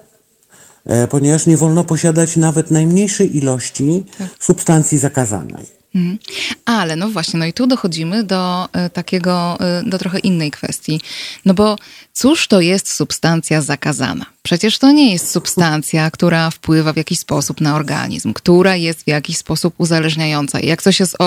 E, 0.85 1.07
ponieważ 1.07 1.45
nie 1.45 1.57
wolno 1.57 1.83
posiadać 1.83 2.37
nawet 2.37 2.71
najmniejszej 2.71 3.37
ilości 3.37 4.05
tak. 4.17 4.27
substancji 4.39 4.97
zakazanej. 4.97 5.83
Mhm. 5.95 6.17
Ale 6.65 6.95
no 6.95 7.09
właśnie, 7.09 7.39
no 7.39 7.45
i 7.45 7.53
tu 7.53 7.67
dochodzimy 7.67 8.23
do 8.23 8.69
e, 8.73 8.89
takiego, 8.89 9.57
do 9.85 9.97
trochę 9.97 10.19
innej 10.19 10.51
kwestii. 10.51 11.01
No 11.45 11.53
bo 11.53 11.75
cóż 12.13 12.47
to 12.47 12.61
jest 12.61 12.93
substancja 12.93 13.61
zakazana? 13.61 14.25
Przecież 14.43 14.77
to 14.77 14.91
nie 14.91 15.11
jest 15.11 15.31
substancja, 15.31 16.11
która 16.11 16.51
wpływa 16.51 16.93
w 16.93 16.97
jakiś 16.97 17.19
sposób 17.19 17.61
na 17.61 17.75
organizm, 17.75 18.33
która 18.33 18.75
jest 18.75 19.03
w 19.03 19.07
jakiś 19.07 19.37
sposób 19.37 19.73
uzależniająca. 19.77 20.59
I 20.59 20.67
jak 20.67 20.81
coś 20.81 20.99
jest 20.99 21.17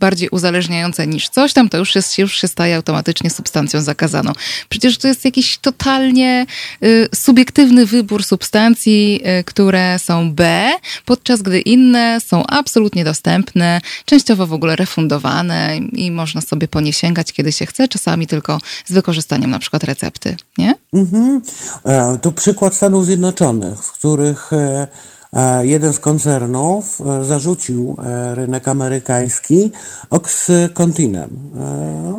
bardziej 0.00 0.28
uzależniające 0.28 1.06
niż 1.06 1.28
coś 1.28 1.52
tam, 1.52 1.68
to 1.68 1.78
już, 1.78 1.94
jest, 1.94 2.18
już 2.18 2.40
się 2.40 2.48
staje 2.48 2.76
automatycznie 2.76 3.30
substancją 3.30 3.80
zakazaną. 3.80 4.32
Przecież 4.68 4.98
to 4.98 5.08
jest 5.08 5.24
jakiś 5.24 5.58
totalnie 5.58 6.46
y, 6.82 7.08
subiektywny 7.14 7.86
wybór 7.86 8.24
substancji, 8.24 9.20
y, 9.40 9.44
które 9.44 9.98
są 9.98 10.32
B, 10.32 10.70
podczas 11.04 11.42
gdy 11.42 11.60
inne 11.60 12.20
są 12.20 12.46
absolutnie 12.46 13.04
dostępne, 13.04 13.80
częściowo 14.04 14.46
w 14.46 14.52
ogóle 14.52 14.76
refundowane 14.76 15.80
i 15.92 16.10
można 16.10 16.40
sobie 16.40 16.68
po 16.68 16.80
nie 16.80 16.92
sięgać, 16.92 17.32
kiedy 17.32 17.52
się 17.52 17.66
chce, 17.66 17.88
czasami 17.88 18.26
tylko 18.26 18.60
z 18.86 18.92
wykorzystaniem 18.92 19.50
na 19.50 19.58
przykład 19.58 19.84
recepty, 19.84 20.35
nie? 20.58 20.74
Mhm. 20.92 21.42
E, 21.84 22.18
to 22.18 22.32
przykład 22.32 22.74
Stanów 22.74 23.06
Zjednoczonych, 23.06 23.78
w 23.78 23.92
których 23.92 24.52
e, 24.52 24.86
e, 25.32 25.66
jeden 25.66 25.92
z 25.92 25.98
koncernów 25.98 27.00
zarzucił 27.22 27.96
rynek 28.34 28.68
amerykański 28.68 29.70
oksykontinem. 30.10 31.30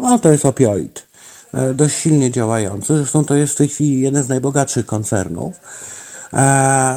A 0.06 0.18
to 0.18 0.32
jest 0.32 0.46
opioid, 0.46 1.08
dość 1.76 1.96
silnie 1.96 2.32
działający. 2.32 2.98
Zresztą 2.98 3.26
to 3.26 3.36
jest 3.36 3.54
w 3.54 3.58
tej 3.58 3.68
chwili 3.68 4.02
jeden 4.02 4.24
z 4.24 4.30
najbogatszych 4.30 4.86
koncernów. 4.86 5.56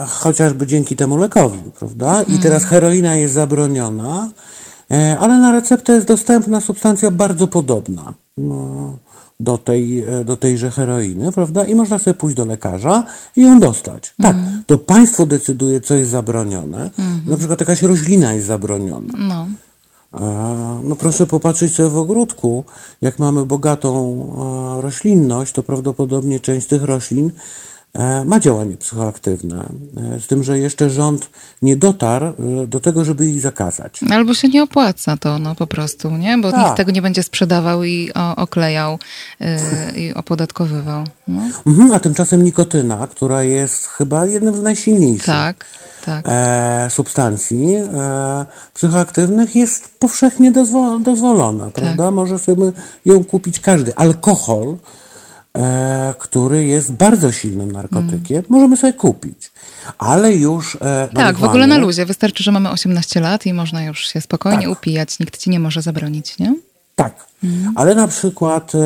Chociażby 0.08 0.66
dzięki 0.66 0.96
temu 0.96 1.16
lekowi, 1.16 1.58
prawda? 1.78 2.22
I 2.22 2.38
teraz 2.38 2.64
heroina 2.64 3.16
jest 3.16 3.34
zabroniona, 3.34 4.30
ale 5.20 5.38
na 5.38 5.52
receptę 5.52 5.92
jest 5.92 6.06
dostępna 6.06 6.60
substancja 6.60 7.10
bardzo 7.10 7.46
podobna. 7.46 8.14
No 8.38 8.96
do, 9.40 9.58
tej, 9.58 10.04
e, 10.04 10.24
do 10.24 10.36
tejże 10.36 10.70
heroiny, 10.70 11.32
prawda? 11.32 11.64
I 11.64 11.74
można 11.74 11.98
sobie 11.98 12.14
pójść 12.14 12.36
do 12.36 12.44
lekarza 12.44 13.04
i 13.36 13.42
ją 13.42 13.60
dostać. 13.60 14.14
Tak, 14.22 14.36
mm. 14.36 14.62
to 14.66 14.78
państwo 14.78 15.26
decyduje, 15.26 15.80
co 15.80 15.94
jest 15.94 16.10
zabronione. 16.10 16.90
Mm. 16.98 17.20
Na 17.26 17.36
przykład 17.36 17.60
jakaś 17.60 17.82
roślina 17.82 18.32
jest 18.32 18.46
zabroniona. 18.46 19.12
No. 19.18 19.46
No 20.84 20.96
proszę 20.96 21.26
popatrzeć 21.26 21.74
sobie 21.74 21.88
w 21.88 21.96
ogródku. 21.96 22.64
Jak 23.00 23.18
mamy 23.18 23.46
bogatą 23.46 24.26
roślinność, 24.80 25.52
to 25.52 25.62
prawdopodobnie 25.62 26.40
część 26.40 26.66
tych 26.66 26.82
roślin 26.82 27.30
E, 27.30 27.69
ma 28.24 28.40
działanie 28.40 28.76
psychoaktywne. 28.76 29.68
E, 30.16 30.20
z 30.20 30.26
tym, 30.26 30.44
że 30.44 30.58
jeszcze 30.58 30.90
rząd 30.90 31.30
nie 31.62 31.76
dotarł 31.76 32.26
e, 32.26 32.66
do 32.66 32.80
tego, 32.80 33.04
żeby 33.04 33.26
ich 33.26 33.40
zakazać. 33.40 34.00
Albo 34.10 34.34
się 34.34 34.48
nie 34.48 34.62
opłaca 34.62 35.16
to 35.16 35.38
no, 35.38 35.54
po 35.54 35.66
prostu, 35.66 36.10
nie? 36.10 36.38
Bo 36.38 36.52
tak. 36.52 36.64
nikt 36.64 36.76
tego 36.76 36.90
nie 36.90 37.02
będzie 37.02 37.22
sprzedawał 37.22 37.84
i 37.84 38.10
o, 38.14 38.36
oklejał 38.36 38.98
yy, 39.40 39.46
i 39.96 40.14
opodatkowywał. 40.14 41.04
No. 41.28 41.42
Mhm, 41.66 41.92
a 41.92 42.00
tymczasem 42.00 42.44
nikotyna, 42.44 43.06
która 43.06 43.42
jest 43.42 43.86
chyba 43.86 44.26
jednym 44.26 44.56
z 44.56 44.62
najsilniejszych 44.62 45.26
tak, 45.26 45.64
tak. 46.04 46.24
E, 46.28 46.88
substancji 46.90 47.74
e, 47.74 48.46
psychoaktywnych, 48.74 49.56
jest 49.56 49.98
powszechnie 49.98 50.52
dozwol 50.52 51.02
dozwolona, 51.02 51.64
tak. 51.64 51.74
prawda? 51.74 52.10
Może 52.10 52.38
sobie 52.38 52.72
ją 53.04 53.24
kupić 53.24 53.60
każdy. 53.60 53.94
Alkohol 53.96 54.68
e, 54.68 54.99
który 56.18 56.64
jest 56.64 56.92
bardzo 56.92 57.32
silnym 57.32 57.72
narkotykiem, 57.72 58.36
mm. 58.36 58.44
możemy 58.48 58.76
sobie 58.76 58.92
kupić. 58.92 59.52
Ale 59.98 60.34
już. 60.34 60.78
E, 60.80 61.08
tak, 61.14 61.38
w 61.38 61.44
ogóle 61.44 61.66
na 61.66 61.78
luzie. 61.78 62.06
Wystarczy, 62.06 62.42
że 62.42 62.52
mamy 62.52 62.70
18 62.70 63.20
lat 63.20 63.46
i 63.46 63.52
można 63.52 63.84
już 63.84 64.08
się 64.08 64.20
spokojnie 64.20 64.68
tak. 64.68 64.78
upijać. 64.78 65.18
Nikt 65.18 65.38
ci 65.38 65.50
nie 65.50 65.60
może 65.60 65.82
zabronić, 65.82 66.38
nie? 66.38 66.54
Tak. 66.96 67.26
Mm. 67.44 67.72
Ale 67.76 67.94
na 67.94 68.08
przykład 68.08 68.72
e, 68.74 68.78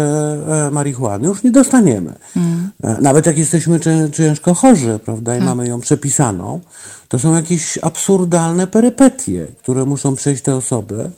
e, 0.66 0.70
marihuany 0.70 1.28
już 1.28 1.42
nie 1.42 1.50
dostaniemy. 1.50 2.14
Mm. 2.36 2.70
E, 2.82 2.96
nawet 3.00 3.26
jak 3.26 3.38
jesteśmy 3.38 3.80
ciężko 4.12 4.54
chorzy, 4.54 4.98
prawda, 5.04 5.36
i 5.36 5.38
tak. 5.38 5.48
mamy 5.48 5.68
ją 5.68 5.80
przepisaną, 5.80 6.60
to 7.08 7.18
są 7.18 7.34
jakieś 7.34 7.78
absurdalne 7.82 8.66
perypetie, 8.66 9.46
które 9.62 9.84
muszą 9.84 10.14
przejść 10.14 10.42
te 10.42 10.56
osoby, 10.56 11.10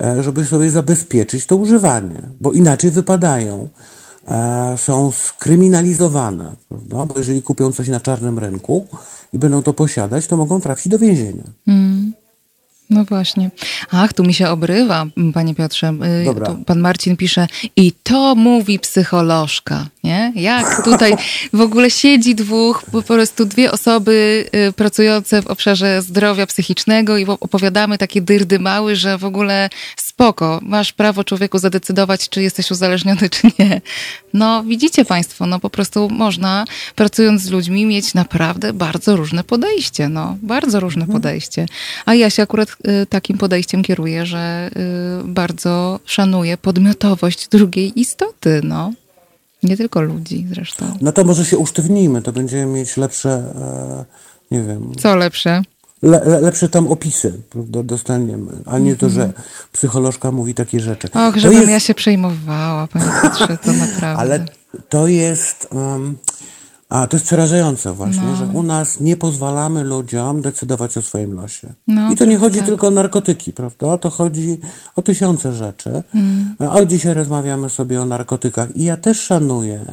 e, 0.00 0.22
żeby 0.22 0.44
sobie 0.44 0.70
zabezpieczyć 0.70 1.46
to 1.46 1.56
używanie, 1.56 2.22
bo 2.40 2.52
inaczej 2.52 2.90
wypadają 2.90 3.68
E, 3.68 3.95
są 4.76 5.12
skryminalizowane, 5.12 6.52
prawda? 6.68 7.06
bo 7.06 7.18
jeżeli 7.18 7.42
kupią 7.42 7.72
coś 7.72 7.88
na 7.88 8.00
czarnym 8.00 8.38
rynku 8.38 8.86
i 9.32 9.38
będą 9.38 9.62
to 9.62 9.72
posiadać, 9.72 10.26
to 10.26 10.36
mogą 10.36 10.60
trafić 10.60 10.88
do 10.88 10.98
więzienia. 10.98 11.44
Mm. 11.66 12.12
No 12.90 13.04
właśnie. 13.04 13.50
Ach, 13.90 14.12
tu 14.12 14.24
mi 14.24 14.34
się 14.34 14.48
obrywa, 14.48 15.06
panie 15.34 15.54
Piotrze. 15.54 15.94
Y, 16.22 16.24
Dobra. 16.24 16.56
pan 16.66 16.80
Marcin 16.80 17.16
pisze, 17.16 17.46
i 17.76 17.92
to 18.02 18.34
mówi 18.34 18.78
psycholożka, 18.78 19.86
nie? 20.06 20.32
Jak 20.34 20.84
tutaj 20.84 21.14
w 21.52 21.60
ogóle 21.60 21.90
siedzi 21.90 22.34
dwóch, 22.34 22.82
po 22.92 23.02
prostu 23.02 23.44
dwie 23.44 23.72
osoby 23.72 24.44
y, 24.68 24.72
pracujące 24.72 25.42
w 25.42 25.46
obszarze 25.46 26.02
zdrowia 26.02 26.46
psychicznego 26.46 27.18
i 27.18 27.26
opowiadamy 27.26 27.98
takie 27.98 28.20
dyrdy 28.22 28.58
mały, 28.58 28.96
że 28.96 29.18
w 29.18 29.24
ogóle 29.24 29.70
spoko, 29.96 30.60
masz 30.62 30.92
prawo 30.92 31.24
człowieku 31.24 31.58
zadecydować, 31.58 32.28
czy 32.28 32.42
jesteś 32.42 32.70
uzależniony, 32.70 33.30
czy 33.34 33.42
nie. 33.58 33.80
No, 34.34 34.64
widzicie 34.64 35.04
państwo, 35.04 35.46
no 35.46 35.60
po 35.60 35.70
prostu 35.70 36.08
można, 36.10 36.64
pracując 36.94 37.42
z 37.42 37.50
ludźmi, 37.50 37.86
mieć 37.86 38.14
naprawdę 38.14 38.72
bardzo 38.72 39.16
różne 39.16 39.44
podejście, 39.44 40.08
no, 40.08 40.36
bardzo 40.42 40.80
różne 40.80 41.02
mhm. 41.02 41.20
podejście. 41.20 41.66
A 42.06 42.14
ja 42.14 42.30
się 42.30 42.42
akurat 42.42 42.68
y, 42.68 43.06
takim 43.06 43.38
podejściem 43.38 43.82
kieruję, 43.82 44.26
że 44.26 44.70
y, 45.20 45.24
bardzo 45.24 46.00
szanuję 46.04 46.56
podmiotowość 46.58 47.48
drugiej 47.48 48.00
istoty, 48.00 48.60
no. 48.64 48.92
Nie 49.66 49.76
tylko 49.76 50.00
ludzi 50.00 50.46
zresztą. 50.48 50.86
No 51.00 51.12
to 51.12 51.24
może 51.24 51.44
się 51.44 51.58
usztywnijmy, 51.58 52.22
to 52.22 52.32
będziemy 52.32 52.72
mieć 52.72 52.96
lepsze, 52.96 53.30
e, 53.30 54.04
nie 54.50 54.62
wiem. 54.62 54.92
Co 54.98 55.16
lepsze? 55.16 55.62
le, 56.02 56.20
le, 56.24 56.40
lepsze 56.40 56.68
tam 56.68 56.88
opisy 56.88 57.32
prawda, 57.50 57.82
dostaniemy, 57.82 58.52
a 58.66 58.78
nie 58.78 58.96
to, 58.96 59.10
że 59.10 59.24
mhm. 59.24 59.42
psycholożka 59.72 60.32
mówi 60.32 60.54
takie 60.54 60.80
rzeczy. 60.80 61.08
Och, 61.12 61.36
żebym 61.36 61.58
jest... 61.58 61.70
ja 61.70 61.80
się 61.80 61.94
przejmowała, 61.94 62.86
panie 62.86 63.04
Piotrze, 63.22 63.58
to 63.64 63.72
naprawdę. 63.86 64.20
Ale 64.20 64.44
to 64.88 65.08
jest... 65.08 65.68
Um, 65.72 66.16
a 66.88 67.06
to 67.06 67.16
jest 67.16 67.26
przerażające 67.26 67.92
właśnie, 67.92 68.22
no. 68.22 68.36
że 68.36 68.46
u 68.46 68.62
nas 68.62 69.00
nie 69.00 69.16
pozwalamy 69.16 69.84
ludziom 69.84 70.42
decydować 70.42 70.98
o 70.98 71.02
swoim 71.02 71.32
losie. 71.32 71.72
No, 71.86 72.12
I 72.12 72.16
to 72.16 72.24
nie 72.24 72.38
chodzi 72.38 72.58
tak. 72.58 72.66
tylko 72.66 72.86
o 72.86 72.90
narkotyki, 72.90 73.52
prawda? 73.52 73.98
To 73.98 74.10
chodzi 74.10 74.58
o 74.96 75.02
tysiące 75.02 75.52
rzeczy. 75.52 76.02
Mm. 76.14 76.56
A 76.58 76.84
dzisiaj 76.84 77.14
rozmawiamy 77.14 77.70
sobie 77.70 78.02
o 78.02 78.04
narkotykach. 78.04 78.76
I 78.76 78.84
ja 78.84 78.96
też 78.96 79.20
szanuję 79.20 79.84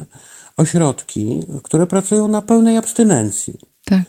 ośrodki, 0.56 1.40
które 1.62 1.86
pracują 1.86 2.28
na 2.28 2.42
pełnej 2.42 2.76
abstynencji. 2.76 3.54
Tak. 3.84 4.02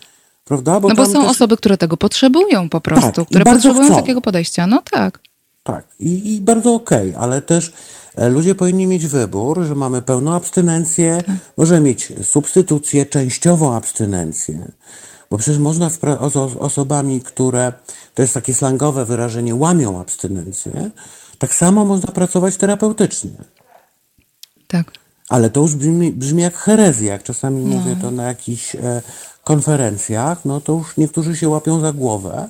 Prawda? 0.46 0.80
Bo 0.80 0.90
no 0.90 0.96
bo 0.96 1.06
są 1.06 1.22
też... 1.22 1.32
osoby, 1.32 1.58
które 1.58 1.78
tego 1.78 1.98
potrzebują 1.98 2.70
po 2.70 2.82
prostu, 2.82 3.12
tak, 3.12 3.26
które 3.26 3.46
potrzebują 3.46 3.86
chcą. 3.86 3.96
takiego 3.96 4.22
podejścia. 4.22 4.68
No 4.68 4.82
tak. 4.92 5.20
Tak, 5.64 5.86
i, 6.00 6.36
i 6.36 6.42
bardzo 6.42 6.74
okej, 6.74 7.10
okay, 7.10 7.24
ale 7.24 7.42
też 7.42 7.74
ludzie 8.18 8.56
powinni 8.56 8.88
mieć 8.88 9.08
wybór, 9.08 9.64
że 9.64 9.76
mamy 9.76 10.02
pełną 10.02 10.34
abstynencję, 10.34 11.24
tak. 11.26 11.36
może 11.58 11.82
mieć 11.82 12.14
substytucję, 12.24 13.06
częściową 13.06 13.76
abstynencję. 13.76 14.72
Bo 15.30 15.38
przecież 15.38 15.60
można 15.60 15.90
z 15.90 16.00
osobami, 16.60 17.22
które, 17.22 17.74
to 18.14 18.22
jest 18.22 18.34
takie 18.34 18.54
slangowe 18.54 19.06
wyrażenie, 19.06 19.56
łamią 19.56 20.00
abstynencję, 20.00 20.92
tak 21.38 21.54
samo 21.54 21.86
można 21.86 22.12
pracować 22.12 22.58
terapeutycznie. 22.58 23.32
Tak. 24.68 24.92
Ale 25.30 25.50
to 25.50 25.62
już 25.62 25.76
brzmi, 25.76 26.12
brzmi 26.12 26.42
jak 26.42 26.56
herezja, 26.56 27.14
jak 27.14 27.24
czasami 27.24 27.66
no. 27.66 27.76
mówię 27.76 27.96
to 28.02 28.12
na 28.12 28.24
jakichś 28.24 28.76
e, 28.76 29.02
konferencjach, 29.44 30.46
no 30.46 30.62
to 30.62 30.74
już 30.74 30.98
niektórzy 30.98 31.36
się 31.36 31.50
łapią 31.50 31.80
za 31.80 31.92
głowę, 31.94 32.50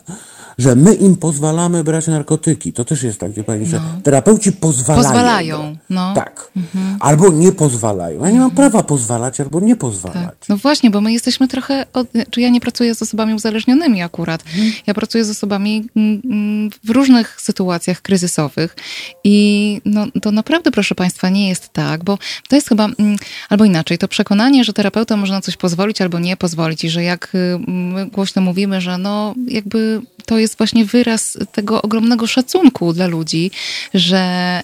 że 0.57 0.75
my 0.75 0.93
im 0.93 1.17
pozwalamy 1.17 1.83
brać 1.83 2.07
narkotyki. 2.07 2.73
To 2.73 2.85
też 2.85 3.03
jest 3.03 3.19
tak, 3.19 3.31
wie 3.31 3.43
pani, 3.43 3.65
że 3.65 3.81
terapeuci 4.03 4.51
pozwalają. 4.51 5.03
Pozwalają, 5.03 5.77
no. 5.89 6.13
Tak. 6.13 6.51
Albo 6.99 7.29
nie 7.29 7.51
pozwalają. 7.51 8.25
Ja 8.25 8.31
nie 8.31 8.39
mam 8.39 8.51
prawa 8.51 8.83
pozwalać 8.83 9.41
albo 9.41 9.59
nie 9.59 9.75
pozwalać. 9.75 10.23
Tak. 10.25 10.49
No 10.49 10.57
właśnie, 10.57 10.89
bo 10.89 11.01
my 11.01 11.13
jesteśmy 11.13 11.47
trochę, 11.47 11.85
od, 11.93 12.07
czy 12.29 12.41
ja 12.41 12.49
nie 12.49 12.61
pracuję 12.61 12.95
z 12.95 13.01
osobami 13.01 13.33
uzależnionymi 13.33 14.01
akurat. 14.01 14.43
Ja 14.87 14.93
pracuję 14.93 15.25
z 15.25 15.29
osobami 15.29 15.87
mm, 15.95 16.21
mm, 16.25 16.69
w 16.83 16.89
różnych 16.89 17.41
sytuacjach 17.41 18.01
kryzysowych 18.01 18.75
i 19.23 19.81
no, 19.85 20.07
to 20.21 20.31
naprawdę, 20.31 20.71
proszę 20.71 20.95
Państwa, 20.95 21.29
nie 21.29 21.49
jest 21.49 21.69
tak, 21.69 22.03
bo 22.03 22.17
to 22.49 22.55
jest 22.55 22.69
chyba, 22.69 22.85
mm, 22.85 23.17
albo 23.49 23.65
inaczej, 23.65 23.97
to 23.97 24.07
przekonanie, 24.07 24.63
że 24.63 24.73
terapeuta 24.73 25.17
może 25.17 25.33
na 25.33 25.41
coś 25.41 25.57
pozwolić 25.57 26.01
albo 26.01 26.19
nie 26.19 26.37
pozwolić 26.37 26.83
i 26.83 26.89
że 26.89 27.03
jak 27.03 27.35
y, 27.35 27.59
my 27.67 28.05
głośno 28.05 28.41
mówimy, 28.41 28.81
że 28.81 28.97
no 28.97 29.35
jakby 29.47 30.01
to 30.25 30.37
jest 30.37 30.44
właśnie 30.58 30.86
wyraz 30.86 31.38
tego 31.51 31.81
ogromnego 31.81 32.27
szacunku 32.27 32.93
dla 32.93 33.08
ludzi, 33.08 33.51
że... 33.93 34.62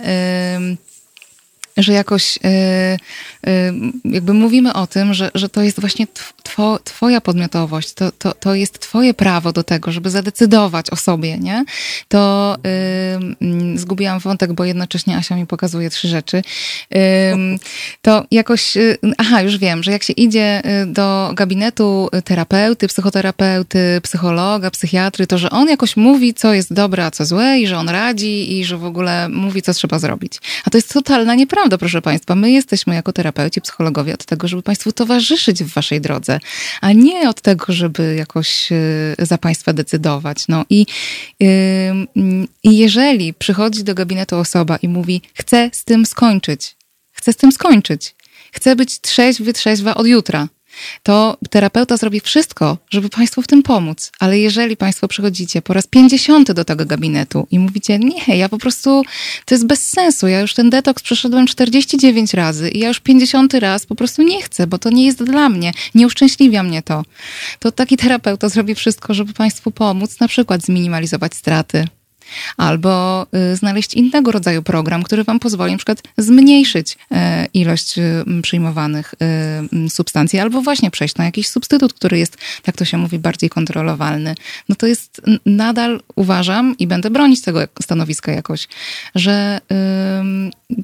Yy, 0.59 0.90
że 1.77 1.93
jakoś 1.93 2.39
yy, 2.43 2.51
yy, 3.53 4.13
jakby 4.13 4.33
mówimy 4.33 4.73
o 4.73 4.87
tym, 4.87 5.13
że, 5.13 5.31
że 5.35 5.49
to 5.49 5.61
jest 5.61 5.79
właśnie 5.79 6.07
two, 6.43 6.79
twoja 6.83 7.21
podmiotowość, 7.21 7.93
to, 7.93 8.11
to, 8.11 8.33
to 8.33 8.55
jest 8.55 8.79
twoje 8.79 9.13
prawo 9.13 9.51
do 9.51 9.63
tego, 9.63 9.91
żeby 9.91 10.09
zadecydować 10.09 10.89
o 10.89 10.95
sobie, 10.95 11.37
nie? 11.37 11.65
To 12.07 12.55
yy, 13.41 13.77
zgubiłam 13.77 14.19
wątek, 14.19 14.53
bo 14.53 14.65
jednocześnie 14.65 15.17
Asia 15.17 15.35
mi 15.35 15.47
pokazuje 15.47 15.89
trzy 15.89 16.07
rzeczy. 16.07 16.41
to 18.01 18.25
jakoś, 18.31 18.77
y, 18.77 18.97
aha, 19.17 19.41
już 19.41 19.57
wiem, 19.57 19.83
że 19.83 19.91
jak 19.91 20.03
się 20.03 20.13
idzie 20.13 20.61
y, 20.83 20.85
do 20.85 21.31
gabinetu 21.35 22.09
terapeuty, 22.23 22.87
psychoterapeuty, 22.87 24.01
psychologa, 24.03 24.71
psychiatry, 24.71 25.27
to 25.27 25.37
że 25.37 25.49
on 25.49 25.69
jakoś 25.69 25.97
mówi, 25.97 26.33
co 26.33 26.53
jest 26.53 26.73
dobre, 26.73 27.05
a 27.05 27.11
co 27.11 27.25
złe 27.25 27.59
i 27.59 27.67
że 27.67 27.77
on 27.77 27.89
radzi 27.89 28.59
i 28.59 28.65
że 28.65 28.77
w 28.77 28.85
ogóle 28.85 29.29
mówi, 29.29 29.61
co 29.61 29.73
trzeba 29.73 29.99
zrobić. 29.99 30.33
A 30.65 30.69
to 30.69 30.77
jest 30.77 30.93
totalna 30.93 31.35
nieprawda 31.35 31.60
prawda, 31.61 31.77
proszę 31.77 32.01
Państwa. 32.01 32.35
My 32.35 32.51
jesteśmy 32.51 32.95
jako 32.95 33.13
terapeuci, 33.13 33.61
psychologowie 33.61 34.13
od 34.13 34.25
tego, 34.25 34.47
żeby 34.47 34.63
Państwu 34.63 34.91
towarzyszyć 34.91 35.63
w 35.63 35.73
Waszej 35.73 36.01
drodze, 36.01 36.39
a 36.81 36.91
nie 36.91 37.29
od 37.29 37.41
tego, 37.41 37.73
żeby 37.73 38.15
jakoś 38.15 38.71
y, 38.71 39.15
za 39.19 39.37
Państwa 39.37 39.73
decydować. 39.73 40.47
No 40.47 40.65
i, 40.69 40.85
i 42.63 42.77
jeżeli 42.77 43.33
przychodzi 43.33 43.83
do 43.83 43.95
gabinetu 43.95 44.37
osoba 44.37 44.77
i 44.77 44.87
mówi, 44.87 45.21
chcę 45.33 45.69
z 45.73 45.83
tym 45.83 46.05
skończyć, 46.05 46.75
chcę 47.11 47.33
z 47.33 47.35
tym 47.35 47.51
skończyć, 47.51 48.15
chcę 48.51 48.75
być 48.75 48.99
trzeźwy, 49.01 49.53
trzeźwa 49.53 49.95
od 49.95 50.07
jutra, 50.07 50.47
to 51.03 51.37
terapeuta 51.49 51.97
zrobi 51.97 52.19
wszystko, 52.19 52.77
żeby 52.89 53.09
Państwu 53.09 53.41
w 53.41 53.47
tym 53.47 53.63
pomóc. 53.63 54.11
Ale 54.19 54.39
jeżeli 54.39 54.77
Państwo 54.77 55.07
przychodzicie 55.07 55.61
po 55.61 55.73
raz 55.73 55.87
pięćdziesiąty 55.87 56.53
do 56.53 56.65
tego 56.65 56.85
gabinetu 56.85 57.47
i 57.51 57.59
mówicie, 57.59 57.99
nie, 57.99 58.37
ja 58.37 58.49
po 58.49 58.57
prostu, 58.57 59.03
to 59.45 59.55
jest 59.55 59.65
bez 59.65 59.87
sensu, 59.87 60.27
ja 60.27 60.39
już 60.39 60.53
ten 60.53 60.69
detoks 60.69 61.03
przeszedłem 61.03 61.47
49 61.47 62.33
razy 62.33 62.69
i 62.69 62.79
ja 62.79 62.87
już 62.87 62.99
50 62.99 63.53
raz 63.53 63.85
po 63.85 63.95
prostu 63.95 64.21
nie 64.21 64.41
chcę, 64.41 64.67
bo 64.67 64.77
to 64.77 64.89
nie 64.89 65.05
jest 65.05 65.23
dla 65.23 65.49
mnie, 65.49 65.71
nie 65.95 66.07
uszczęśliwia 66.07 66.63
mnie 66.63 66.81
to, 66.81 67.03
to 67.59 67.71
taki 67.71 67.97
terapeuta 67.97 68.49
zrobi 68.49 68.75
wszystko, 68.75 69.13
żeby 69.13 69.33
Państwu 69.33 69.71
pomóc, 69.71 70.19
na 70.19 70.27
przykład 70.27 70.63
zminimalizować 70.63 71.35
straty, 71.35 71.87
albo 72.57 73.25
y, 73.53 73.55
znaleźć 73.55 73.93
innego 73.93 74.31
rodzaju 74.31 74.63
program, 74.63 75.03
który 75.03 75.23
wam 75.23 75.39
pozwoli 75.39 75.71
na 75.71 75.77
przykład 75.77 76.03
zmniejszyć 76.17 76.97
e, 77.11 77.47
ilość 77.53 77.97
y, 77.97 78.41
przyjmowanych 78.41 79.13
y, 79.85 79.89
substancji, 79.89 80.39
albo 80.39 80.61
właśnie 80.61 80.91
przejść 80.91 81.15
na 81.15 81.25
jakiś 81.25 81.47
substytut, 81.47 81.93
który 81.93 82.19
jest, 82.19 82.37
jak 82.67 82.77
to 82.77 82.85
się 82.85 82.97
mówi, 82.97 83.19
bardziej 83.19 83.49
kontrolowalny. 83.49 84.35
No 84.69 84.75
to 84.75 84.87
jest 84.87 85.21
nadal 85.45 86.01
uważam 86.15 86.75
i 86.77 86.87
będę 86.87 87.09
bronić 87.09 87.41
tego 87.41 87.59
stanowiska 87.81 88.31
jakoś, 88.31 88.67
że 89.15 89.61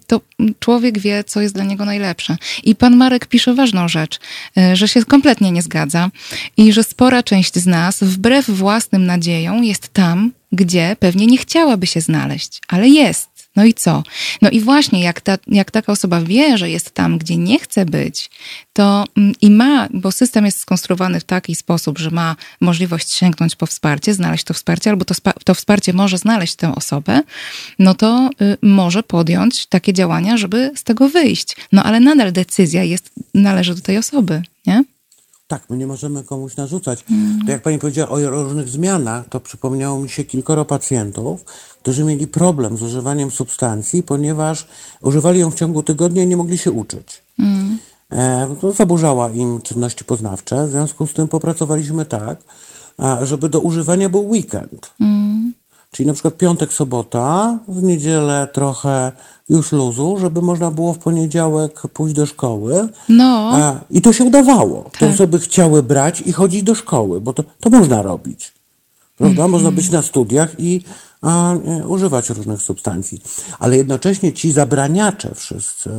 to 0.08 0.22
człowiek 0.60 1.00
wie, 1.00 1.24
co 1.24 1.42
jest 1.42 1.54
dla 1.54 1.64
niego 1.64 1.86
najlepsze. 1.86 2.38
I 2.64 2.76
pan 2.76 2.96
Marek 2.96 3.26
pisze 3.26 3.54
ważną 3.54 3.88
rzecz, 3.88 4.20
że 4.74 4.88
się 4.88 5.06
kompletnie 5.06 5.52
nie 5.52 5.62
zgadza 5.62 6.10
i 6.58 6.74
że 6.74 6.84
spora 6.84 7.24
część 7.24 7.56
z 7.56 7.66
nas, 7.66 8.04
wbrew 8.04 8.50
własnym 8.50 9.06
nadziejom, 9.06 9.64
jest 9.64 9.94
tam, 9.94 10.32
gdzie 10.58 10.96
pewnie 11.00 11.28
nie 11.28 11.38
chciałaby 11.38 11.88
się 11.88 12.02
znaleźć, 12.02 12.62
ale 12.68 12.90
jest. 12.90 13.38
No 13.56 13.66
i 13.66 13.74
co? 13.74 14.04
No 14.42 14.50
i 14.50 14.60
właśnie, 14.60 15.02
jak, 15.04 15.22
ta, 15.22 15.38
jak 15.48 15.72
taka 15.72 15.92
osoba 15.92 16.22
wie, 16.22 16.58
że 16.58 16.70
jest 16.70 16.92
tam, 16.92 17.18
gdzie 17.18 17.38
nie 17.38 17.60
chce 17.60 17.86
być, 17.86 18.30
to 18.74 19.06
mm, 19.18 19.34
i 19.42 19.52
ma, 19.52 19.88
bo 19.94 20.12
system 20.12 20.46
jest 20.46 20.60
skonstruowany 20.60 21.20
w 21.20 21.24
taki 21.24 21.56
sposób, 21.56 21.98
że 21.98 22.12
ma 22.12 22.36
możliwość 22.62 23.14
sięgnąć 23.14 23.56
po 23.56 23.66
wsparcie, 23.66 24.14
znaleźć 24.14 24.44
to 24.44 24.54
wsparcie, 24.54 24.90
albo 24.90 25.06
to, 25.06 25.16
to 25.44 25.54
wsparcie 25.54 25.94
może 25.94 26.18
znaleźć 26.18 26.56
tę 26.56 26.76
osobę, 26.76 27.22
no 27.80 27.96
to 27.96 28.30
y, 28.42 28.58
może 28.62 29.04
podjąć 29.04 29.66
takie 29.66 29.94
działania, 29.94 30.38
żeby 30.38 30.72
z 30.76 30.84
tego 30.84 31.10
wyjść. 31.10 31.56
No 31.72 31.84
ale 31.84 32.00
nadal 32.00 32.32
decyzja 32.32 32.84
jest, 32.84 33.12
należy 33.34 33.76
do 33.76 33.82
tej 33.82 33.98
osoby, 33.98 34.42
nie? 34.66 34.84
Tak, 35.48 35.70
my 35.70 35.78
nie 35.78 35.88
możemy 35.88 36.24
komuś 36.24 36.56
narzucać. 36.56 37.06
Mm. 37.12 37.40
To 37.46 37.52
jak 37.52 37.62
pani 37.62 37.80
powiedziała 37.80 38.10
o 38.10 38.30
różnych 38.30 38.70
zmianach, 38.70 39.30
to 39.30 39.40
przypomniało 39.40 40.00
mi 40.00 40.10
się 40.10 40.24
kilkoro 40.24 40.66
pacjentów, 40.66 41.44
którzy 41.82 42.04
mieli 42.04 42.28
problem 42.28 42.78
z 42.78 42.82
używaniem 42.82 43.32
substancji, 43.32 44.04
ponieważ 44.04 44.68
używali 45.02 45.40
ją 45.40 45.52
w 45.52 45.56
ciągu 45.56 45.84
tygodnia 45.84 46.24
i 46.24 46.28
nie 46.28 46.38
mogli 46.38 46.58
się 46.58 46.72
uczyć. 46.72 47.22
Mm. 47.40 47.78
E, 48.12 48.56
to 48.62 48.72
zaburzała 48.72 49.30
im 49.30 49.62
czynności 49.62 50.06
poznawcze, 50.06 50.68
w 50.68 50.72
związku 50.72 51.08
z 51.08 51.14
tym 51.14 51.28
popracowaliśmy 51.28 52.06
tak, 52.06 52.40
żeby 53.24 53.50
do 53.50 53.60
używania 53.60 54.10
był 54.10 54.30
weekend. 54.30 54.92
Mm. 55.00 55.54
Czyli 55.98 56.08
na 56.08 56.14
przykład 56.14 56.38
piątek, 56.38 56.74
sobota, 56.74 57.60
w 57.68 57.84
niedzielę 57.84 58.48
trochę 58.54 59.12
już 59.50 59.72
luzu, 59.72 60.18
żeby 60.20 60.42
można 60.42 60.72
było 60.72 60.94
w 60.94 60.98
poniedziałek 60.98 61.82
pójść 61.94 62.16
do 62.16 62.26
szkoły. 62.26 62.88
No. 63.10 63.54
I 63.90 64.02
to 64.02 64.14
się 64.14 64.24
udawało. 64.24 64.84
Tak. 64.84 65.00
Te 65.00 65.10
osoby 65.10 65.40
chciały 65.40 65.84
brać 65.84 66.22
i 66.22 66.32
chodzić 66.32 66.64
do 66.64 66.76
szkoły, 66.76 67.22
bo 67.22 67.34
to, 67.34 67.44
to 67.60 67.70
można 67.70 68.02
robić. 68.02 68.54
Prawda? 69.18 69.42
Mm 69.42 69.48
-hmm. 69.48 69.52
Można 69.52 69.72
być 69.72 69.90
na 69.90 70.02
studiach 70.02 70.60
i 70.60 70.82
a, 71.22 71.56
nie, 71.66 71.88
używać 71.88 72.30
różnych 72.30 72.62
substancji. 72.62 73.22
Ale 73.60 73.78
jednocześnie 73.78 74.34
ci 74.34 74.52
zabraniacze 74.52 75.36
wszyscy, 75.36 75.90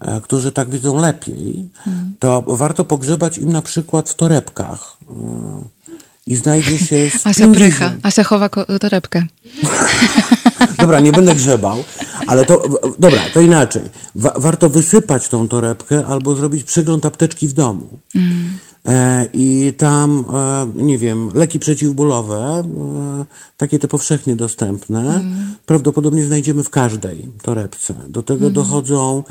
e, 0.00 0.20
którzy 0.20 0.52
tak 0.52 0.70
widzą 0.70 1.00
lepiej, 1.00 1.68
mm. 1.86 2.14
to 2.18 2.42
warto 2.46 2.84
pogrzebać 2.84 3.38
im 3.38 3.52
na 3.52 3.62
przykład 3.62 4.10
w 4.10 4.14
torebkach. 4.14 4.96
E, 5.10 5.74
i 6.26 6.36
znajdzie 6.36 6.78
się... 6.78 7.10
Asia 7.24 7.48
prycha, 7.48 7.92
Asia 8.02 8.24
chowa 8.24 8.48
torebkę. 8.80 9.26
dobra, 10.78 11.00
nie 11.00 11.12
będę 11.12 11.34
grzebał, 11.34 11.84
ale 12.26 12.44
to, 12.44 12.62
dobra, 12.98 13.20
to 13.34 13.40
inaczej. 13.40 13.82
Wa 14.14 14.34
warto 14.36 14.70
wysypać 14.70 15.28
tą 15.28 15.48
torebkę 15.48 16.06
albo 16.06 16.34
zrobić 16.34 16.64
przegląd 16.64 17.06
apteczki 17.06 17.48
w 17.48 17.52
domu. 17.52 17.98
Mm. 18.14 18.58
E, 18.88 19.28
I 19.32 19.72
tam, 19.76 20.24
e, 20.34 20.82
nie 20.82 20.98
wiem, 20.98 21.30
leki 21.34 21.58
przeciwbólowe, 21.58 22.62
e, 22.66 23.24
takie 23.56 23.78
te 23.78 23.88
powszechnie 23.88 24.36
dostępne, 24.36 25.00
mm. 25.00 25.54
prawdopodobnie 25.66 26.24
znajdziemy 26.24 26.62
w 26.62 26.70
każdej 26.70 27.28
torebce. 27.42 27.94
Do 28.08 28.22
tego 28.22 28.46
mm. 28.46 28.52
dochodzą, 28.52 29.22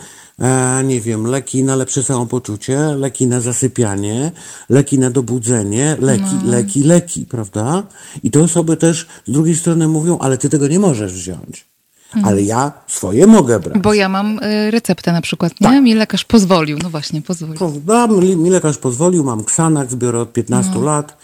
nie 0.84 1.02
wiem, 1.02 1.28
leki 1.28 1.64
na 1.64 1.76
lepsze 1.76 2.04
samopoczucie, 2.04 2.78
leki 2.80 3.28
na 3.28 3.42
zasypianie, 3.42 4.32
leki 4.70 5.00
na 5.00 5.10
dobudzenie, 5.10 5.98
leki, 6.00 6.36
no. 6.46 6.52
leki, 6.52 6.84
leki, 6.84 7.26
prawda? 7.26 7.84
I 8.24 8.32
te 8.32 8.42
osoby 8.42 8.78
też 8.78 9.08
z 9.28 9.32
drugiej 9.32 9.56
strony 9.56 9.88
mówią, 9.88 10.18
ale 10.18 10.38
ty 10.38 10.50
tego 10.50 10.68
nie 10.68 10.80
możesz 10.80 11.14
wziąć. 11.14 11.73
Mhm. 12.16 12.26
Ale 12.26 12.42
ja 12.42 12.72
swoje 12.88 13.28
mogę 13.28 13.60
brać. 13.60 13.82
Bo 13.82 13.94
ja 13.94 14.10
mam 14.10 14.40
y, 14.44 14.72
receptę 14.72 15.12
na 15.12 15.22
przykład, 15.22 15.62
nie? 15.62 15.68
Tak. 15.68 15.84
Mi 15.84 15.94
lekarz 15.94 16.26
pozwolił, 16.26 16.78
no 16.84 16.90
właśnie, 16.90 17.22
pozwolił. 17.22 17.56
Prawda? 17.58 18.08
Mi 18.38 18.50
lekarz 18.50 18.78
pozwolił, 18.78 19.24
mam 19.24 19.40
Xanax, 19.40 19.96
biorę 19.96 20.20
od 20.20 20.34
15 20.34 20.72
no. 20.76 20.82
lat 20.82 21.18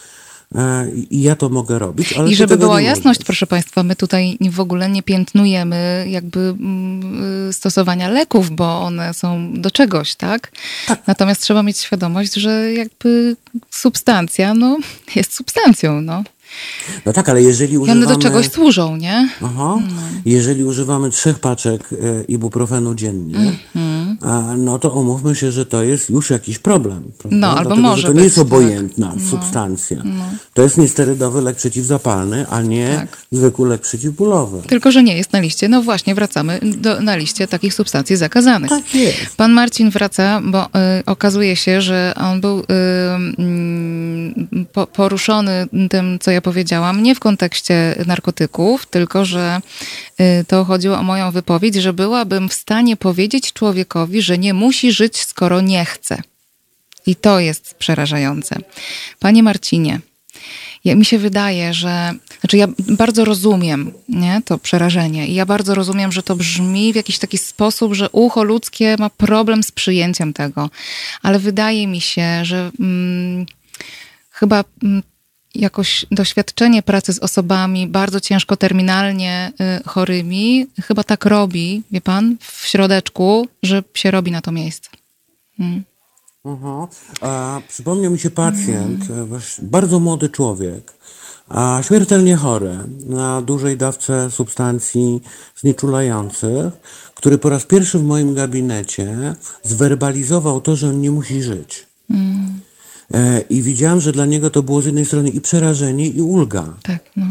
e, 0.55 0.89
i 0.91 1.21
ja 1.21 1.35
to 1.35 1.49
mogę 1.49 1.79
robić. 1.79 2.15
I 2.27 2.35
żeby 2.35 2.57
była 2.57 2.81
jasność, 2.81 3.23
proszę 3.23 3.47
Państwa, 3.47 3.83
my 3.83 3.95
tutaj 3.95 4.37
w 4.51 4.59
ogóle 4.59 4.89
nie 4.89 5.03
piętnujemy 5.03 6.05
jakby 6.09 6.39
mm, 6.39 7.49
y, 7.49 7.53
stosowania 7.53 8.09
leków, 8.09 8.51
bo 8.51 8.81
one 8.81 9.13
są 9.13 9.53
do 9.53 9.71
czegoś, 9.71 10.15
tak? 10.15 10.51
tak? 10.87 11.07
Natomiast 11.07 11.41
trzeba 11.41 11.63
mieć 11.63 11.77
świadomość, 11.77 12.33
że 12.33 12.73
jakby 12.73 13.35
substancja, 13.69 14.53
no, 14.53 14.77
jest 15.15 15.33
substancją, 15.33 16.01
no. 16.01 16.23
No 17.05 17.13
tak, 17.13 17.29
ale 17.29 17.41
jeżeli 17.41 17.77
używamy... 17.77 18.01
I 18.01 18.05
one 18.05 18.15
do 18.15 18.21
czegoś 18.21 18.49
służą, 18.49 18.95
nie? 18.95 19.29
Aha. 19.43 19.77
No. 19.81 20.01
Jeżeli 20.25 20.63
używamy 20.63 21.09
trzech 21.09 21.39
paczek 21.39 21.89
e, 21.91 22.23
ibuprofenu 22.23 22.95
dziennie, 22.95 23.35
mm 23.35 23.55
-hmm. 23.75 24.57
no 24.57 24.79
to 24.79 24.89
umówmy 24.89 25.35
się, 25.35 25.51
że 25.51 25.65
to 25.65 25.83
jest 25.83 26.09
już 26.09 26.29
jakiś 26.29 26.59
problem. 26.59 27.11
Prawda? 27.17 27.37
No, 27.37 27.47
albo 27.47 27.63
Dlatego, 27.63 27.87
może 27.87 28.01
że 28.01 28.07
to 28.07 28.13
nie 28.13 28.23
jest 28.23 28.35
tak. 28.35 28.45
obojętna 28.45 29.11
tak. 29.11 29.21
substancja. 29.29 29.97
No. 30.03 30.23
To 30.53 30.61
jest 30.61 30.77
niesterydowy 30.77 31.41
lek 31.41 31.57
przeciwzapalny, 31.57 32.45
a 32.49 32.61
nie 32.61 32.95
tak. 32.95 33.17
zwykły 33.31 33.69
lek 33.69 33.81
przeciwbólowy. 33.81 34.61
Tylko, 34.67 34.91
że 34.91 35.03
nie 35.03 35.17
jest 35.17 35.33
na 35.33 35.39
liście. 35.39 35.69
No 35.69 35.81
właśnie, 35.81 36.15
wracamy 36.15 36.59
do, 36.61 37.01
na 37.01 37.15
liście 37.15 37.47
takich 37.47 37.73
substancji 37.73 38.15
zakazanych. 38.15 38.69
Tak 38.69 38.95
jest. 38.95 39.37
Pan 39.37 39.51
Marcin 39.51 39.89
wraca, 39.89 40.41
bo 40.43 40.65
y, 40.65 40.69
okazuje 41.05 41.55
się, 41.55 41.81
że 41.81 42.13
on 42.15 42.41
był 42.41 42.59
y, 42.59 42.63
poruszony 44.93 45.67
tym, 45.89 46.19
co 46.19 46.31
ja 46.31 46.38
powiedziałam, 46.41 47.03
nie 47.03 47.15
w 47.15 47.19
kontekście 47.19 48.03
narkotyków, 48.05 48.85
tylko 48.85 49.25
że 49.25 49.61
y, 50.21 50.45
to 50.47 50.65
chodziło 50.65 50.97
o 50.97 51.03
moją 51.03 51.31
wypowiedź, 51.31 51.75
że 51.75 51.93
byłabym 51.93 52.49
w 52.49 52.53
stanie 52.53 52.97
powiedzieć 52.97 53.53
człowiekowi, 53.53 54.21
że 54.21 54.37
nie 54.37 54.53
musi 54.53 54.91
żyć, 54.91 55.17
skoro 55.17 55.61
nie 55.61 55.85
chce. 55.85 56.21
I 57.05 57.15
to 57.15 57.39
jest 57.39 57.73
przerażające. 57.73 58.55
Panie 59.19 59.43
Marcinie, 59.43 59.99
ja, 60.85 60.95
mi 60.95 61.05
się 61.05 61.17
wydaje, 61.17 61.73
że. 61.73 62.13
Znaczy, 62.39 62.57
ja 62.57 62.67
bardzo 62.77 63.25
rozumiem 63.25 63.91
nie, 64.09 64.41
to 64.45 64.57
przerażenie, 64.57 65.27
i 65.27 65.33
ja 65.33 65.45
bardzo 65.45 65.75
rozumiem, 65.75 66.11
że 66.11 66.23
to 66.23 66.35
brzmi 66.35 66.93
w 66.93 66.95
jakiś 66.95 67.19
taki 67.19 67.37
sposób, 67.37 67.93
że 67.93 68.09
ucho 68.09 68.43
ludzkie 68.43 68.95
ma 68.99 69.09
problem 69.09 69.63
z 69.63 69.71
przyjęciem 69.71 70.33
tego, 70.33 70.69
ale 71.21 71.39
wydaje 71.39 71.87
mi 71.87 72.01
się, 72.01 72.45
że 72.45 72.71
mm, 72.79 73.45
chyba. 74.29 74.63
Jakoś 75.55 76.05
doświadczenie 76.11 76.83
pracy 76.83 77.13
z 77.13 77.19
osobami 77.19 77.87
bardzo 77.87 78.19
ciężko 78.19 78.57
terminalnie 78.57 79.51
y, 79.81 79.89
chorymi 79.89 80.67
chyba 80.81 81.03
tak 81.03 81.25
robi, 81.25 81.83
wie 81.91 82.01
pan, 82.01 82.35
w 82.41 82.67
środeczku, 82.67 83.47
że 83.63 83.83
się 83.93 84.11
robi 84.11 84.31
na 84.31 84.41
to 84.41 84.51
miejsce. 84.51 84.89
Mm. 85.59 85.83
Aha. 86.45 86.87
A, 87.21 87.61
przypomniał 87.67 88.11
mi 88.11 88.19
się 88.19 88.29
pacjent, 88.29 89.09
mm. 89.09 89.39
bardzo 89.61 89.99
młody 89.99 90.29
człowiek, 90.29 90.93
a 91.49 91.81
śmiertelnie 91.83 92.35
chory 92.35 92.77
na 93.05 93.41
dużej 93.41 93.77
dawce 93.77 94.31
substancji 94.31 95.21
znieczulających, 95.55 96.73
który 97.15 97.37
po 97.37 97.49
raz 97.49 97.65
pierwszy 97.65 97.99
w 97.99 98.03
moim 98.03 98.33
gabinecie 98.33 99.35
zwerbalizował 99.63 100.61
to, 100.61 100.75
że 100.75 100.89
on 100.89 101.01
nie 101.01 101.11
musi 101.11 101.43
żyć. 101.43 101.87
Mm. 102.09 102.59
I 103.49 103.61
widziałam, 103.61 104.01
że 104.01 104.11
dla 104.11 104.25
niego 104.25 104.49
to 104.49 104.63
było 104.63 104.81
z 104.81 104.85
jednej 104.85 105.05
strony 105.05 105.29
i 105.29 105.41
przerażenie, 105.41 106.07
i 106.07 106.21
ulga. 106.21 106.73
Tak, 106.83 107.03
no. 107.15 107.25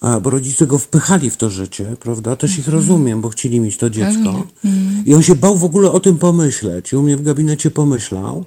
A, 0.00 0.20
bo 0.20 0.30
rodzice 0.30 0.66
go 0.66 0.78
wpychali 0.78 1.30
w 1.30 1.36
to 1.36 1.50
życie, 1.50 1.96
prawda? 2.00 2.36
Też 2.36 2.52
ich 2.52 2.58
mhm. 2.58 2.76
rozumiem, 2.76 3.20
bo 3.20 3.28
chcieli 3.28 3.60
mieć 3.60 3.76
to 3.76 3.90
dziecko. 3.90 4.46
Mhm. 4.64 5.06
I 5.06 5.14
on 5.14 5.22
się 5.22 5.34
bał 5.34 5.56
w 5.56 5.64
ogóle 5.64 5.92
o 5.92 6.00
tym 6.00 6.18
pomyśleć. 6.18 6.92
I 6.92 6.96
u 6.96 7.02
mnie 7.02 7.16
w 7.16 7.22
gabinecie 7.22 7.70
pomyślał. 7.70 8.44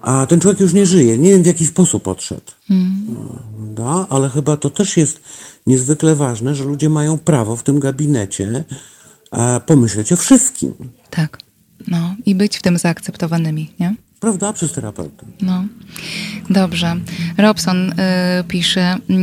A 0.00 0.26
ten 0.26 0.40
człowiek 0.40 0.60
już 0.60 0.72
nie 0.72 0.86
żyje. 0.86 1.18
Nie 1.18 1.30
wiem, 1.30 1.42
w 1.42 1.46
jaki 1.46 1.66
sposób 1.66 2.08
odszedł. 2.08 2.52
Mm. 2.70 3.06
Ale 4.10 4.28
chyba 4.28 4.56
to 4.56 4.70
też 4.70 4.96
jest 4.96 5.20
niezwykle 5.66 6.14
ważne, 6.14 6.54
że 6.54 6.64
ludzie 6.64 6.88
mają 6.88 7.18
prawo 7.18 7.56
w 7.56 7.62
tym 7.62 7.80
gabinecie 7.80 8.64
e, 9.32 9.60
pomyśleć 9.60 10.12
o 10.12 10.16
wszystkim. 10.16 10.74
Tak. 11.10 11.38
No 11.88 12.14
i 12.26 12.34
być 12.34 12.58
w 12.58 12.62
tym 12.62 12.78
zaakceptowanymi, 12.78 13.72
nie? 13.80 13.94
Prawda? 14.20 14.52
Przez 14.52 14.72
terapeutę. 14.72 15.26
No. 15.40 15.64
Dobrze. 16.50 16.96
Robson 17.38 17.90
y, 17.90 17.94
pisze, 18.48 18.96
y, 19.10 19.14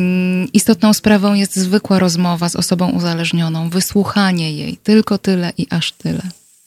istotną 0.53 0.93
sprawą 0.93 1.33
jest 1.33 1.55
zwykła 1.55 1.99
rozmowa 1.99 2.49
z 2.49 2.55
osobą 2.55 2.89
uzależnioną, 2.89 3.69
wysłuchanie 3.69 4.53
jej, 4.53 4.77
tylko 4.77 5.17
tyle 5.17 5.53
i 5.57 5.67
aż 5.69 5.91
tyle. 5.91 6.21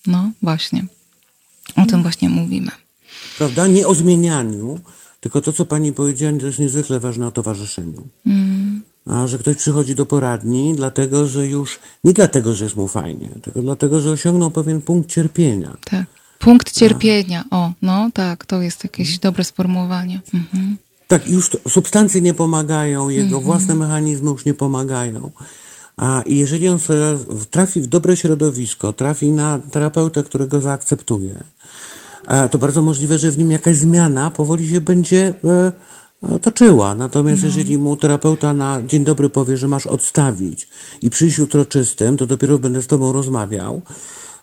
No, 0.06 0.30
właśnie. 0.42 0.84
O 1.76 1.86
tym 1.86 2.02
właśnie 2.02 2.28
mówimy. 2.28 2.70
Prawda? 3.38 3.66
Nie 3.66 3.86
o 3.86 3.94
zmienianiu, 3.94 4.80
tylko 5.20 5.40
to, 5.40 5.52
co 5.52 5.66
pani 5.66 5.92
powiedziała, 5.92 6.38
to 6.40 6.46
jest 6.46 6.58
niezwykle 6.58 7.00
ważne 7.00 7.26
o 7.26 7.30
towarzyszeniu. 7.30 8.08
Mm. 8.26 8.82
A 9.06 9.26
że 9.26 9.38
ktoś 9.38 9.56
przychodzi 9.56 9.94
do 9.94 10.06
poradni, 10.06 10.74
dlatego 10.76 11.26
że 11.26 11.46
już, 11.46 11.78
nie 12.04 12.12
dlatego, 12.12 12.54
że 12.54 12.64
jest 12.64 12.76
mu 12.76 12.88
fajnie, 12.88 13.28
tylko 13.42 13.62
dlatego, 13.62 14.00
że 14.00 14.10
osiągnął 14.10 14.50
pewien 14.50 14.82
punkt 14.82 15.10
cierpienia. 15.10 15.76
Tak. 15.84 16.19
Punkt 16.40 16.72
cierpienia. 16.72 17.44
O, 17.50 17.72
no 17.82 18.10
tak, 18.14 18.46
to 18.46 18.62
jest 18.62 18.84
jakieś 18.84 19.18
dobre 19.18 19.44
sformułowanie. 19.44 20.20
Mhm. 20.34 20.76
Tak, 21.08 21.28
już 21.28 21.48
to, 21.48 21.58
substancje 21.68 22.20
nie 22.20 22.34
pomagają, 22.34 23.08
jego 23.08 23.36
mhm. 23.36 23.44
własne 23.44 23.74
mechanizmy 23.74 24.30
już 24.30 24.44
nie 24.44 24.54
pomagają. 24.54 25.30
A 25.96 26.22
jeżeli 26.26 26.68
on 26.68 26.78
sobie 26.78 27.00
trafi 27.50 27.80
w 27.80 27.86
dobre 27.86 28.16
środowisko, 28.16 28.92
trafi 28.92 29.30
na 29.30 29.58
terapeutę, 29.58 30.22
którego 30.22 30.60
zaakceptuje, 30.60 31.44
to 32.50 32.58
bardzo 32.58 32.82
możliwe, 32.82 33.18
że 33.18 33.30
w 33.30 33.38
nim 33.38 33.50
jakaś 33.50 33.76
zmiana 33.76 34.30
powoli 34.30 34.68
się 34.68 34.80
będzie 34.80 35.34
e, 35.44 35.72
e, 36.22 36.38
toczyła. 36.38 36.94
Natomiast 36.94 37.42
no. 37.42 37.48
jeżeli 37.48 37.78
mu 37.78 37.96
terapeuta 37.96 38.52
na 38.54 38.82
dzień 38.82 39.04
dobry 39.04 39.30
powie, 39.30 39.56
że 39.56 39.68
masz 39.68 39.86
odstawić 39.86 40.68
i 41.02 41.10
przyjść 41.10 41.38
jutro 41.38 41.64
czystym, 41.64 42.16
to 42.16 42.26
dopiero 42.26 42.58
będę 42.58 42.82
z 42.82 42.86
tobą 42.86 43.12
rozmawiał, 43.12 43.82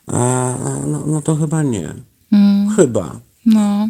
a, 0.07 0.53
no, 0.87 1.03
no 1.07 1.21
to 1.21 1.35
chyba 1.35 1.63
nie. 1.63 1.93
Mm. 2.31 2.75
Chyba. 2.75 3.19
No. 3.47 3.89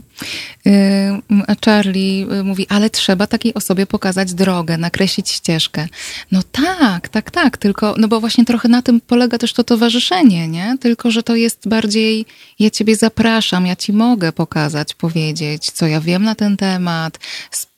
A 1.47 1.56
Charlie 1.65 2.27
y, 2.34 2.43
mówi, 2.43 2.65
ale 2.69 2.89
trzeba 2.89 3.27
takiej 3.27 3.53
osobie 3.53 3.86
pokazać 3.86 4.34
drogę, 4.34 4.77
nakreślić 4.77 5.30
ścieżkę. 5.30 5.88
No 6.32 6.41
tak, 6.51 7.10
tak, 7.10 7.32
tak, 7.32 7.58
tylko, 7.58 7.95
no 7.97 8.08
bo 8.08 8.19
właśnie 8.19 8.45
trochę 8.45 8.69
na 8.69 8.82
tym 8.82 9.01
polega 9.01 9.38
też 9.38 9.53
to 9.53 9.63
towarzyszenie, 9.63 10.47
nie? 10.47 10.77
Tylko, 10.80 11.12
że 11.12 11.23
to 11.23 11.36
jest 11.36 11.67
bardziej, 11.67 12.25
ja 12.60 12.69
ciebie 12.69 12.95
zapraszam, 12.95 13.67
ja 13.67 13.75
ci 13.75 13.93
mogę 13.93 14.32
pokazać, 14.32 14.93
powiedzieć, 14.93 15.71
co 15.71 15.88
ja 15.88 16.01
wiem 16.01 16.23
na 16.23 16.36
ten 16.36 16.58
temat, 16.58 17.19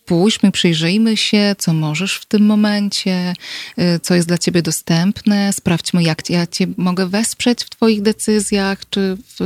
spójrzmy, 0.10 0.52
przyjrzyjmy 0.52 1.18
się, 1.18 1.56
co 1.58 1.74
możesz 1.74 2.16
w 2.16 2.26
tym 2.26 2.46
momencie, 2.46 3.34
y, 3.80 4.00
co 4.00 4.16
jest 4.16 4.28
dla 4.28 4.38
ciebie 4.38 4.62
dostępne, 4.62 5.54
sprawdźmy, 5.54 6.04
jak 6.04 6.30
ja 6.30 6.48
cię 6.48 6.68
mogę 6.78 7.08
wesprzeć 7.08 7.64
w 7.64 7.70
twoich 7.70 8.02
decyzjach, 8.02 8.90
czy 8.90 9.18
w, 9.28 9.38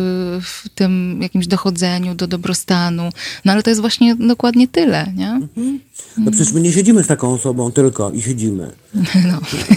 w 0.43 0.69
tym 0.69 1.21
jakimś 1.21 1.47
dochodzeniu 1.47 2.15
do 2.15 2.27
dobrostanu. 2.27 3.09
No 3.45 3.51
ale 3.51 3.63
to 3.63 3.69
jest 3.69 3.81
właśnie 3.81 4.15
dokładnie 4.15 4.67
tyle, 4.67 5.13
nie? 5.15 5.29
Mhm. 5.29 5.79
No 6.17 6.31
przecież 6.31 6.53
my 6.53 6.61
nie 6.61 6.71
siedzimy 6.71 7.03
z 7.03 7.07
taką 7.07 7.33
osobą 7.33 7.71
tylko 7.71 8.11
i 8.11 8.21
siedzimy. 8.21 8.71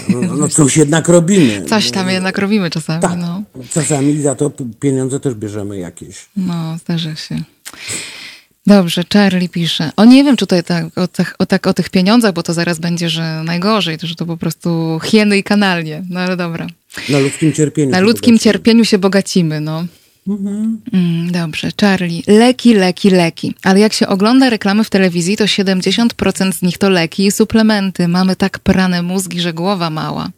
No, 0.09 0.21
no, 0.21 0.35
no 0.35 0.47
coś 0.47 0.77
jednak 0.77 1.07
robimy. 1.07 1.65
Coś 1.65 1.91
tam 1.91 2.09
jednak 2.09 2.37
robimy 2.37 2.69
czasami, 2.69 3.01
tak, 3.01 3.17
no. 3.17 3.43
Czasami 3.71 4.21
za 4.21 4.35
to 4.35 4.51
pieniądze 4.79 5.19
też 5.19 5.33
bierzemy 5.33 5.77
jakieś. 5.77 6.25
No, 6.37 6.77
zdarza 6.77 7.15
się. 7.15 7.43
Dobrze, 8.67 9.03
Charlie 9.13 9.49
pisze. 9.49 9.91
O 9.95 10.05
nie 10.05 10.23
wiem, 10.23 10.37
czy 10.37 10.47
tutaj 10.47 10.63
tak 10.63 10.97
o, 10.97 11.07
tych, 11.07 11.35
o, 11.39 11.45
tak 11.45 11.67
o 11.67 11.73
tych 11.73 11.89
pieniądzach, 11.89 12.33
bo 12.33 12.43
to 12.43 12.53
zaraz 12.53 12.79
będzie, 12.79 13.09
że 13.09 13.43
najgorzej, 13.45 13.97
to, 13.97 14.07
że 14.07 14.15
to 14.15 14.25
po 14.25 14.37
prostu 14.37 14.99
hieny 15.03 15.37
i 15.37 15.43
kanalnie. 15.43 16.03
No 16.09 16.19
ale 16.19 16.37
dobra. 16.37 16.67
Na 17.09 17.19
ludzkim 17.19 17.53
cierpieniu. 17.53 17.91
Na 17.91 17.99
ludzkim 17.99 18.33
bogacimy. 18.33 18.39
cierpieniu 18.39 18.85
się 18.85 18.97
bogacimy, 18.97 19.61
no. 19.61 19.85
Mhm. 20.27 20.81
Mm, 20.93 21.31
dobrze, 21.31 21.69
Charlie. 21.81 22.23
Leki, 22.27 22.73
leki, 22.73 23.09
leki. 23.09 23.55
Ale 23.63 23.79
jak 23.79 23.93
się 23.93 24.07
ogląda 24.07 24.49
reklamy 24.49 24.83
w 24.83 24.89
telewizji, 24.89 25.37
to 25.37 25.43
70% 25.45 26.53
z 26.53 26.61
nich 26.61 26.77
to 26.77 26.89
leki 26.89 27.25
i 27.25 27.31
suplementy. 27.31 28.07
Mamy 28.07 28.35
tak 28.35 28.59
prane 28.59 29.01
mózgi, 29.01 29.41
że 29.41 29.53
głowa 29.53 29.89
mała. 29.89 30.29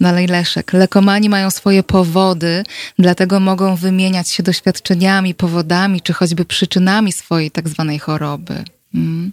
Dalej 0.00 0.26
Leszek. 0.26 0.72
Lekomani 0.72 1.28
mają 1.28 1.50
swoje 1.50 1.82
powody, 1.82 2.64
dlatego 2.98 3.40
mogą 3.40 3.76
wymieniać 3.76 4.28
się 4.28 4.42
doświadczeniami, 4.42 5.34
powodami, 5.34 6.00
czy 6.00 6.12
choćby 6.12 6.44
przyczynami 6.44 7.12
swojej 7.12 7.50
tak 7.50 7.68
zwanej 7.68 7.98
choroby. 7.98 8.64
Mm. 8.94 9.32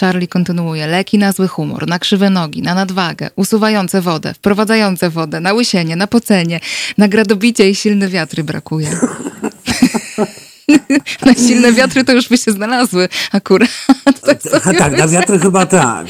Charlie 0.00 0.28
kontynuuje. 0.28 0.86
Leki 0.86 1.18
na 1.18 1.32
zły 1.32 1.48
humor, 1.48 1.86
na 1.86 1.98
krzywe 1.98 2.30
nogi, 2.30 2.62
na 2.62 2.74
nadwagę, 2.74 3.30
usuwające 3.36 4.00
wodę, 4.00 4.34
wprowadzające 4.34 5.10
wodę, 5.10 5.40
na 5.40 5.52
łysienie, 5.52 5.96
na 5.96 6.06
pocenie, 6.06 6.60
na 6.98 7.08
gradobicie 7.08 7.70
i 7.70 7.74
silne 7.74 8.08
wiatry 8.08 8.44
brakuje. 8.44 8.90
na 11.26 11.34
silne 11.34 11.72
wiatry 11.72 12.04
to 12.04 12.12
już 12.12 12.28
by 12.28 12.38
się 12.38 12.52
znalazły 12.52 13.08
akurat. 13.32 13.70
tak, 14.26 14.78
tak 14.78 14.98
na 14.98 15.08
wiatry 15.08 15.38
chyba 15.38 15.66
tak. 15.66 16.06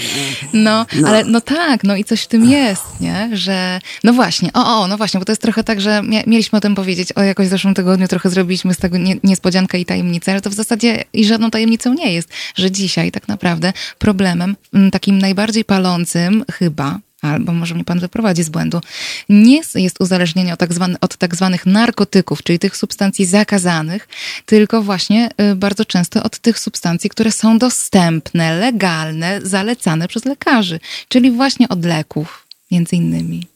No, 0.53 0.87
no, 0.96 1.09
ale 1.09 1.25
no 1.25 1.40
tak, 1.40 1.85
no 1.85 1.96
i 1.96 2.05
coś 2.05 2.23
w 2.23 2.27
tym 2.27 2.44
jest, 2.44 2.85
nie? 3.01 3.31
Że, 3.33 3.81
no 4.05 4.12
właśnie, 4.12 4.53
o, 4.55 4.81
o, 4.81 4.87
no 4.88 4.96
właśnie, 4.96 5.20
bo 5.20 5.27
to 5.27 5.33
jest 5.33 5.42
trochę 5.42 5.64
tak, 5.64 5.81
że 5.81 6.03
mieliśmy 6.27 6.59
o 6.59 6.61
tym 6.61 6.75
powiedzieć, 6.75 7.12
o 7.12 7.23
jakoś 7.23 7.46
w 7.46 7.51
zeszłym 7.51 7.75
tygodniu 7.75 8.09
trochę 8.09 8.31
zrobiliśmy 8.31 8.75
z 8.75 8.79
tego 8.79 8.99
nie, 8.99 9.16
niespodziankę 9.25 9.79
i 9.79 9.85
tajemnicę, 9.85 10.33
ale 10.33 10.40
to 10.40 10.51
w 10.51 10.55
zasadzie 10.55 11.05
i 11.12 11.25
żadną 11.25 11.51
tajemnicą 11.51 11.94
nie 11.94 12.12
jest, 12.12 12.29
że 12.55 12.70
dzisiaj 12.70 13.12
tak 13.12 13.29
naprawdę 13.29 13.73
problemem 13.99 14.57
takim 14.92 15.18
najbardziej 15.18 15.64
palącym 15.64 16.44
chyba 16.53 16.99
albo 17.22 17.52
może 17.52 17.74
mnie 17.74 17.85
pan 17.85 18.00
wyprowadzi 18.00 18.42
z 18.42 18.48
błędu, 18.48 18.80
nie 19.28 19.61
jest 19.74 20.00
uzależnienie 20.00 20.52
od 20.52 20.59
tak, 20.59 20.74
zwany, 20.74 20.96
od 21.00 21.16
tak 21.16 21.37
zwanych 21.37 21.66
narkotyków, 21.66 22.42
czyli 22.42 22.59
tych 22.59 22.76
substancji 22.76 23.26
zakazanych, 23.26 24.09
tylko 24.46 24.83
właśnie 24.83 25.30
y, 25.52 25.56
bardzo 25.56 25.85
często 25.85 26.22
od 26.22 26.38
tych 26.38 26.59
substancji, 26.59 27.10
które 27.10 27.33
są 27.33 27.58
dostępne, 27.58 28.58
legalne, 28.58 29.40
zalecane 29.42 30.08
przez 30.08 30.25
lekarzy, 30.25 30.81
czyli 31.08 31.31
właśnie 31.31 31.68
od 31.68 31.85
leków, 31.85 32.46
między 32.71 32.96
innymi. 32.96 33.46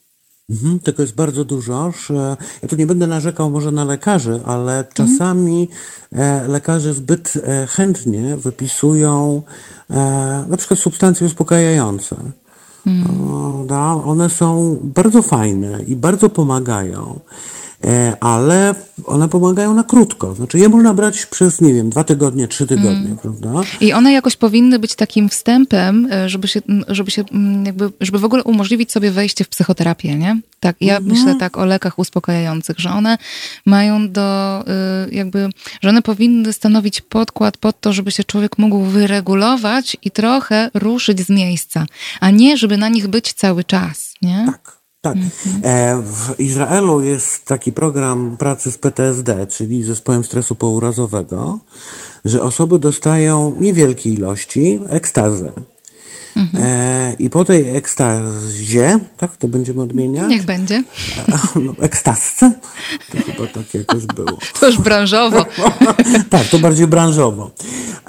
Mhm, 0.51 0.81
tego 0.81 1.03
jest 1.03 1.15
bardzo 1.15 1.45
dużo. 1.45 1.93
Ja 2.63 2.69
tu 2.69 2.77
nie 2.77 2.87
będę 2.87 3.07
narzekał 3.07 3.51
może 3.51 3.71
na 3.71 3.85
lekarzy, 3.85 4.41
ale 4.45 4.85
czasami 4.95 5.69
mhm. 6.13 6.51
lekarze 6.51 6.95
zbyt 6.95 7.33
e, 7.37 7.67
chętnie 7.67 8.37
wypisują 8.37 9.43
e, 9.91 9.95
na 10.49 10.57
przykład 10.57 10.81
substancje 10.81 11.27
uspokajające. 11.27 12.17
Hmm. 12.85 13.67
One 14.05 14.31
są 14.31 14.79
bardzo 14.83 15.23
fajne 15.23 15.83
i 15.87 15.97
bardzo 15.97 16.31
pomagają. 16.31 17.21
E, 17.85 18.17
ale 18.21 18.75
one 19.05 19.29
pomagają 19.29 19.75
na 19.75 19.85
krótko. 19.85 20.35
Znaczy 20.35 20.59
je 20.59 20.69
można 20.69 20.95
brać 20.95 21.27
przez, 21.27 21.61
nie 21.61 21.75
wiem, 21.75 21.91
dwa 21.91 22.05
tygodnie, 22.05 22.49
trzy 22.49 22.67
tygodnie, 22.67 22.91
mm. 22.91 23.19
prawda? 23.19 23.51
I 23.81 23.93
one 23.93 24.13
jakoś 24.13 24.37
powinny 24.37 24.79
być 24.79 24.95
takim 24.95 25.29
wstępem, 25.29 26.09
e, 26.13 26.29
żeby 26.29 26.49
się, 26.49 26.61
żeby 26.89 27.11
się 27.11 27.25
jakby, 27.65 27.91
żeby 28.01 28.19
w 28.19 28.25
ogóle 28.25 28.45
umożliwić 28.45 28.93
sobie 28.93 29.11
wejście 29.11 29.45
w 29.45 29.49
psychoterapię, 29.49 30.15
nie? 30.15 30.41
Tak, 30.61 30.77
ja 30.81 30.97
mm. 30.97 31.09
myślę 31.09 31.35
tak 31.35 31.59
o 31.59 31.65
lekach 31.65 31.99
uspokajających, 31.99 32.79
że 32.79 32.91
one 32.91 33.19
mają 33.67 34.13
do, 34.13 34.61
y, 35.09 35.15
jakby, 35.15 35.49
że 35.83 35.89
one 35.89 36.03
powinny 36.03 36.53
stanowić 36.53 37.01
podkład 37.01 37.57
pod 37.57 37.81
to, 37.81 37.93
żeby 37.93 38.11
się 38.11 38.25
człowiek 38.25 38.59
mógł 38.59 38.83
wyregulować 38.83 39.97
i 40.03 40.11
trochę 40.11 40.71
ruszyć 40.75 41.21
z 41.21 41.31
miejsca, 41.31 41.87
a 42.21 42.31
nie, 42.31 42.57
żeby 42.57 42.77
na 42.77 42.89
nich 42.89 43.09
być 43.09 43.33
cały 43.33 43.65
czas, 43.65 44.15
nie? 44.23 44.45
Tak. 44.47 44.84
Tak. 45.05 45.17
E, 45.63 46.03
w 46.03 46.41
Izraelu 46.41 47.01
jest 47.01 47.45
taki 47.45 47.73
program 47.73 48.37
pracy 48.37 48.73
z 48.73 48.79
PTSD, 48.79 49.47
czyli 49.47 49.83
zespołem 49.83 50.25
stresu 50.25 50.55
pourazowego, 50.55 51.59
że 52.25 52.43
osoby 52.43 52.79
dostają 52.79 53.57
niewielkie 53.61 54.11
ilości 54.11 54.81
ekstazy. 54.89 55.53
Mhm. 56.37 56.63
E, 56.65 57.13
I 57.19 57.31
po 57.31 57.45
tej 57.45 57.77
ekstazie, 57.77 58.99
tak 59.17 59.37
to 59.37 59.49
będziemy 59.49 59.83
odmieniać? 59.83 60.29
Niech 60.31 60.45
będzie. 60.45 60.75
E, 60.75 61.61
no, 61.61 61.75
ekstazce? 61.81 62.53
To 63.13 63.19
chyba 63.19 63.47
tak 63.47 63.75
jakoś 63.75 64.07
było. 64.07 64.39
To 64.61 64.67
już 64.67 64.79
branżowo. 64.79 65.47
tak, 66.31 66.49
to 66.49 66.59
bardziej 66.59 66.87
branżowo. 66.87 67.51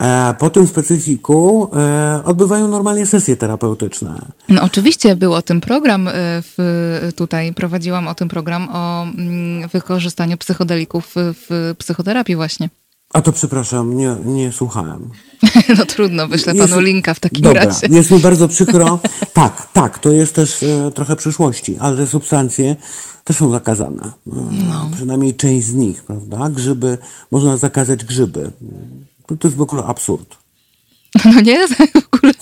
E, 0.01 0.35
po 0.39 0.49
tym 0.49 0.67
specyfiku 0.67 1.69
e, 1.73 2.21
odbywają 2.25 2.67
normalnie 2.67 3.05
sesje 3.05 3.37
terapeutyczne. 3.37 4.21
No 4.49 4.61
oczywiście 4.61 5.15
był 5.15 5.33
o 5.33 5.41
tym 5.41 5.61
program, 5.61 6.07
e, 6.07 6.11
w, 6.41 7.11
tutaj 7.15 7.53
prowadziłam 7.53 8.07
o 8.07 8.15
tym 8.15 8.27
program 8.27 8.69
o 8.73 9.03
mm, 9.03 9.69
wykorzystaniu 9.69 10.37
psychodelików 10.37 11.15
w 11.17 11.75
psychoterapii 11.77 12.35
właśnie. 12.35 12.69
A 13.15 13.21
to 13.21 13.31
przepraszam, 13.31 13.97
nie, 13.97 14.15
nie 14.25 14.51
słuchałem. 14.51 15.09
No 15.77 15.85
trudno, 15.85 16.27
wyślę 16.27 16.53
jest, 16.53 16.69
panu 16.69 16.81
linka 16.81 17.13
w 17.13 17.19
takim 17.19 17.41
dobra, 17.41 17.65
razie. 17.65 17.87
Jest 17.89 18.11
mi 18.11 18.19
bardzo 18.19 18.47
przykro. 18.47 18.99
tak, 19.33 19.67
tak, 19.73 19.99
to 19.99 20.11
jest 20.11 20.35
też 20.35 20.63
e, 20.63 20.91
trochę 20.91 21.15
przyszłości, 21.15 21.77
ale 21.79 21.97
te 21.97 22.07
substancje 22.07 22.75
też 23.23 23.37
są 23.37 23.51
zakazane. 23.51 24.11
No. 24.25 24.89
Przynajmniej 24.95 25.35
część 25.35 25.67
z 25.67 25.73
nich, 25.73 26.03
prawda? 26.03 26.49
Grzyby, 26.49 26.97
można 27.31 27.57
zakazać 27.57 28.05
grzyby. 28.05 28.51
To 29.27 29.47
jest 29.47 29.57
w 29.57 29.61
ogóle 29.61 29.83
absurd. 29.83 30.35
No 31.25 31.41
nie, 31.41 31.67
w 31.67 31.71
ogóle. 32.13 32.33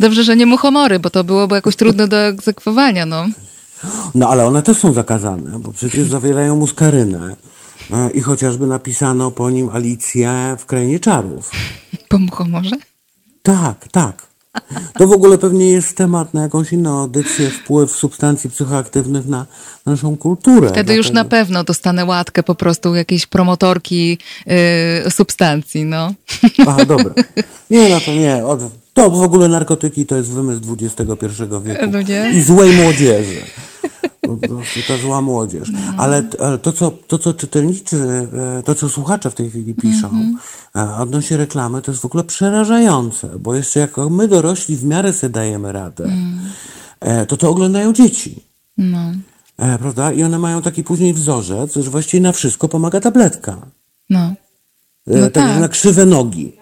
Dobrze, 0.00 0.24
że 0.24 0.36
nie 0.36 0.46
muchomory, 0.46 0.98
bo 0.98 1.10
to 1.10 1.24
byłoby 1.24 1.54
jakoś 1.54 1.76
trudne 1.76 2.08
do 2.08 2.16
egzekwowania, 2.16 3.06
no. 3.06 3.26
No 4.14 4.28
ale 4.28 4.46
one 4.46 4.62
też 4.62 4.78
są 4.78 4.92
zakazane, 4.92 5.58
bo 5.58 5.72
przecież 5.72 6.08
zawierają 6.08 6.56
muskarynę. 6.56 7.36
E, 7.92 8.10
I 8.10 8.20
chociażby 8.20 8.66
napisano 8.66 9.30
po 9.30 9.50
nim 9.50 9.70
Alicję 9.72 10.56
w 10.58 10.66
Krainie 10.66 11.00
Czarów. 11.00 11.50
Po 12.08 12.18
muchomorze? 12.18 12.76
Tak, 13.42 13.88
tak. 13.92 14.28
To 14.98 15.06
w 15.06 15.12
ogóle 15.12 15.38
pewnie 15.38 15.70
jest 15.70 15.96
temat 15.96 16.34
na 16.34 16.42
jakąś 16.42 16.72
inną 16.72 17.00
audycję, 17.00 17.50
wpływ 17.50 17.90
substancji 17.90 18.50
psychoaktywnych 18.50 19.26
na 19.26 19.46
naszą 19.86 20.16
kulturę. 20.16 20.68
Wtedy 20.68 20.94
już 20.94 21.10
na 21.10 21.24
pewno 21.24 21.64
dostanę 21.64 22.04
łatkę 22.04 22.42
po 22.42 22.54
prostu 22.54 22.94
jakiejś 22.94 23.26
promotorki 23.26 24.18
yy, 24.46 25.10
substancji, 25.10 25.84
no. 25.84 26.14
Aha, 26.58 26.84
dobra. 26.84 27.14
Nie, 27.70 27.88
no 27.88 28.00
to 28.00 28.12
nie. 28.12 28.42
To 28.94 29.10
w 29.10 29.22
ogóle 29.22 29.48
narkotyki 29.48 30.06
to 30.06 30.16
jest 30.16 30.30
wymysł 30.30 30.60
XXI 30.80 31.04
wieku. 31.64 31.86
No 31.90 32.02
nie? 32.02 32.30
I 32.34 32.42
złej 32.42 32.76
młodzieży. 32.76 33.42
Po 34.20 34.36
prostu 34.36 34.80
ta 34.88 34.96
zła 34.96 35.22
młodzież. 35.22 35.68
Ale, 35.96 36.22
ale, 36.40 36.58
to, 36.58 36.72
co, 36.72 36.90
to, 36.90 37.18
co 37.18 37.34
czytelnicy, 37.34 38.28
e, 38.58 38.62
to, 38.62 38.74
co 38.74 38.88
słuchacze 38.88 39.30
w 39.30 39.34
tej 39.34 39.50
chwili 39.50 39.74
piszą 39.74 40.08
mm 40.08 40.36
-hmm. 40.74 41.00
odnośnie 41.02 41.36
reklamy, 41.36 41.82
to 41.82 41.90
jest 41.90 42.02
w 42.02 42.04
ogóle 42.04 42.24
przerażające, 42.24 43.28
bo 43.38 43.54
jeszcze 43.54 43.80
jak 43.80 43.96
my 44.10 44.28
dorośli 44.28 44.76
w 44.76 44.84
miarę 44.84 45.12
sobie 45.12 45.32
dajemy 45.32 45.72
radę, 45.72 46.04
mm. 46.04 47.26
to 47.26 47.36
to 47.36 47.50
oglądają 47.50 47.92
dzieci. 47.92 48.44
No. 48.78 48.98
Prawda? 49.56 50.12
I 50.12 50.22
one 50.22 50.38
mają 50.38 50.62
taki 50.62 50.84
później 50.84 51.14
wzorzec, 51.14 51.74
że 51.74 51.90
właściwie 51.90 52.20
na 52.20 52.32
wszystko 52.32 52.68
pomaga 52.68 53.00
tabletka. 53.00 53.56
No. 54.10 54.34
E, 55.10 55.20
no 55.20 55.30
tak, 55.30 55.44
tak. 55.44 55.60
na 55.60 55.68
krzywe 55.68 56.06
nogi. 56.06 56.52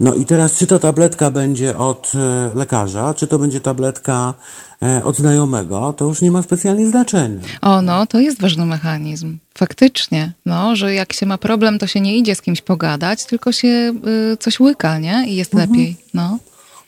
No 0.00 0.14
i 0.14 0.24
teraz, 0.24 0.54
czy 0.54 0.66
to 0.66 0.78
tabletka 0.78 1.30
będzie 1.30 1.76
od 1.76 2.12
e, 2.14 2.50
lekarza, 2.54 3.14
czy 3.14 3.26
to 3.26 3.38
będzie 3.38 3.60
tabletka 3.60 4.34
e, 4.82 5.04
od 5.04 5.16
znajomego, 5.16 5.92
to 5.92 6.04
już 6.04 6.22
nie 6.22 6.30
ma 6.30 6.42
specjalnie 6.42 6.86
znaczenia. 6.86 7.40
O, 7.62 7.82
no, 7.82 8.06
to 8.06 8.20
jest 8.20 8.40
ważny 8.40 8.66
mechanizm. 8.66 9.38
Faktycznie, 9.58 10.32
no, 10.46 10.76
że 10.76 10.94
jak 10.94 11.12
się 11.12 11.26
ma 11.26 11.38
problem, 11.38 11.78
to 11.78 11.86
się 11.86 12.00
nie 12.00 12.16
idzie 12.16 12.34
z 12.34 12.42
kimś 12.42 12.60
pogadać, 12.60 13.24
tylko 13.24 13.52
się 13.52 13.92
y, 14.32 14.36
coś 14.36 14.60
łyka, 14.60 14.98
nie? 14.98 15.24
I 15.28 15.36
jest 15.36 15.54
mhm. 15.54 15.70
lepiej, 15.70 15.96
no. 16.14 16.38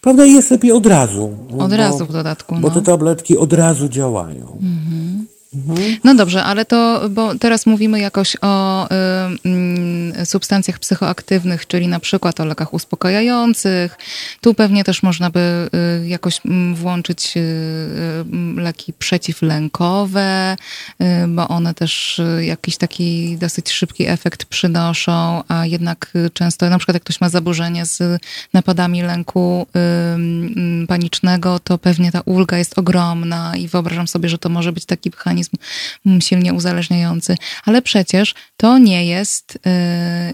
Prawda, 0.00 0.24
jest 0.24 0.50
lepiej 0.50 0.72
od 0.72 0.86
razu. 0.86 1.36
Od 1.58 1.70
bo, 1.70 1.76
razu 1.76 2.06
w 2.06 2.12
dodatku, 2.12 2.56
Bo 2.56 2.68
no. 2.68 2.74
te 2.74 2.82
tabletki 2.82 3.38
od 3.38 3.52
razu 3.52 3.88
działają. 3.88 4.58
Mhm. 4.62 5.26
Mhm. 5.54 5.96
No 6.04 6.14
dobrze, 6.14 6.44
ale 6.44 6.64
to, 6.64 7.08
bo 7.10 7.34
teraz 7.34 7.66
mówimy 7.66 8.00
jakoś 8.00 8.36
o 8.40 8.86
y, 8.86 10.20
y, 10.20 10.26
substancjach 10.26 10.78
psychoaktywnych, 10.78 11.66
czyli 11.66 11.88
na 11.88 12.00
przykład 12.00 12.40
o 12.40 12.44
lekach 12.44 12.74
uspokajających. 12.74 13.98
Tu 14.40 14.54
pewnie 14.54 14.84
też 14.84 15.02
można 15.02 15.30
by 15.30 15.70
y, 16.02 16.08
jakoś 16.08 16.40
mm, 16.46 16.74
włączyć 16.74 17.36
y, 17.36 17.40
y, 17.40 18.60
leki 18.60 18.92
przeciwlękowe, 18.92 20.56
y, 21.02 21.04
bo 21.28 21.48
one 21.48 21.74
też 21.74 22.20
jakiś 22.40 22.76
taki 22.76 23.38
dosyć 23.38 23.70
szybki 23.70 24.06
efekt 24.06 24.44
przynoszą, 24.44 25.42
a 25.48 25.66
jednak 25.66 26.12
często, 26.34 26.70
na 26.70 26.78
przykład 26.78 26.94
jak 26.94 27.02
ktoś 27.02 27.20
ma 27.20 27.28
zaburzenie 27.28 27.86
z 27.86 28.22
napadami 28.52 29.02
lęku 29.02 29.66
mm, 29.74 30.86
panicznego, 30.86 31.58
to 31.58 31.78
pewnie 31.78 32.12
ta 32.12 32.20
ulga 32.20 32.58
jest 32.58 32.78
ogromna 32.78 33.56
i 33.56 33.68
wyobrażam 33.68 34.08
sobie, 34.08 34.28
że 34.28 34.38
to 34.38 34.48
może 34.48 34.72
być 34.72 34.84
taki 34.84 35.10
mechanizm, 35.10 35.39
mechanizm 35.40 35.56
mm, 36.06 36.20
silnie 36.20 36.54
uzależniający. 36.54 37.36
Ale 37.64 37.82
przecież 37.82 38.34
to 38.56 38.78
nie 38.78 39.06
jest 39.06 39.56
y, 39.56 39.60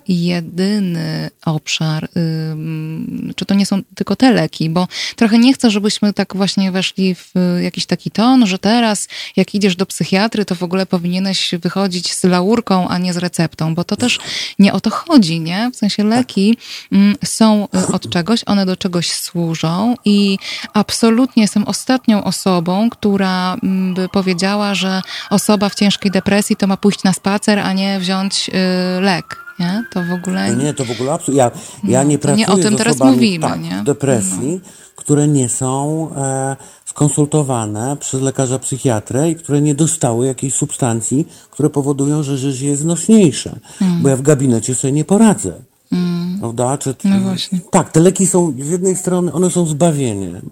jedyny 0.09 1.31
obszar, 1.45 2.05
y, 2.05 2.09
mm, 2.53 3.33
czy 3.37 3.45
to 3.45 3.55
nie 3.55 3.67
są 3.67 3.83
tylko 3.95 4.17
te 4.17 4.33
leki, 4.33 4.71
bo 4.71 4.89
trochę 5.17 5.39
nie 5.39 5.55
chcę, 5.55 5.71
żebyśmy 5.71 6.13
tak 6.13 6.37
właśnie 6.37 6.73
weszli 6.73 7.15
w 7.15 7.33
jakiś 7.63 7.87
taki 7.87 8.11
ton, 8.11 8.47
że 8.47 8.59
teraz 8.59 9.09
jak 9.37 9.55
idziesz 9.55 9.77
do 9.77 9.87
psychiatry, 9.87 10.45
to 10.45 10.55
w 10.55 10.63
ogóle 10.63 10.87
powinieneś 10.87 11.55
wychodzić 11.63 12.15
z 12.15 12.25
laurką, 12.25 12.89
a 12.89 12.99
nie 12.99 13.13
z 13.13 13.17
receptą, 13.17 13.75
bo 13.75 13.85
to 13.85 13.97
też 13.97 14.19
nie 14.59 14.73
o 14.73 14.81
to 14.81 14.91
chodzi, 14.91 15.41
nie? 15.41 15.71
W 15.73 15.77
sensie 15.77 16.05
leki 16.05 16.57
mm, 16.93 17.17
są 17.25 17.69
y, 17.75 17.87
od 17.93 18.11
czegoś, 18.11 18.41
one 18.47 18.67
do 18.67 18.77
czegoś 18.77 19.13
służą 19.13 19.95
i 20.05 20.39
absolutnie 20.73 21.43
jestem 21.43 21.65
ostatnią 21.65 22.25
osobą, 22.25 22.91
która 22.91 23.57
by 23.95 24.09
powiedziała, 24.09 24.75
że 24.75 24.96
osoba 25.31 25.69
w 25.69 25.75
ciężkiej 25.75 26.11
depresji 26.11 26.57
to 26.57 26.67
ma 26.67 26.77
pójść 26.77 27.05
na 27.05 27.13
spacer, 27.13 27.59
a 27.59 27.73
nie 27.73 28.01
wziąć 28.01 28.49
y, 28.49 29.01
lek. 29.01 29.47
Nie? 29.59 29.85
To 29.91 30.03
w 30.03 30.13
ogóle. 30.13 30.57
Nie, 30.57 30.75
to 30.75 30.85
w 30.85 30.91
ogóle 30.91 31.13
absolutnie. 31.13 31.39
Ja, 31.39 31.51
ja 31.85 32.03
nie 32.03 32.19
pracuję 32.19 32.47
nie 32.47 32.53
o 32.53 32.57
tym 32.57 32.75
z 32.75 32.79
teraz 32.79 33.01
mówimy, 33.01 33.47
tak, 33.47 33.61
nie? 33.61 33.83
depresji, 33.85 34.61
no. 34.65 34.71
które 34.97 35.29
nie 35.29 35.49
są 35.49 36.09
e, 36.17 36.57
skonsultowane 36.85 37.97
przez 37.97 38.23
lekarza 38.23 38.59
psychiatrę 38.59 39.31
i 39.31 39.37
które 39.37 39.61
nie 39.61 39.75
dostały 39.75 40.27
jakiejś 40.27 40.55
substancji, 40.55 41.29
które 41.51 41.71
powodują, 41.71 42.23
że 42.23 42.39
życie 42.39 42.67
jest 42.67 42.85
nośniejsze. 42.85 43.59
Mm. 43.81 44.03
Bo 44.03 44.09
ja 44.09 44.17
w 44.17 44.23
gabinecie 44.23 44.75
sobie 44.75 44.93
nie 44.93 45.05
poradzę. 45.05 45.53
Mm. 45.93 46.39
Prawda? 46.41 46.79
Czy, 46.79 46.95
no 47.05 47.21
właśnie. 47.21 47.61
Tak, 47.71 47.93
te 47.93 48.01
leki 48.01 48.27
są 48.27 48.53
z 48.59 48.71
jednej 48.71 48.97
strony, 48.97 49.33
one 49.33 49.51
są 49.51 49.67
zbawieniem 49.67 50.51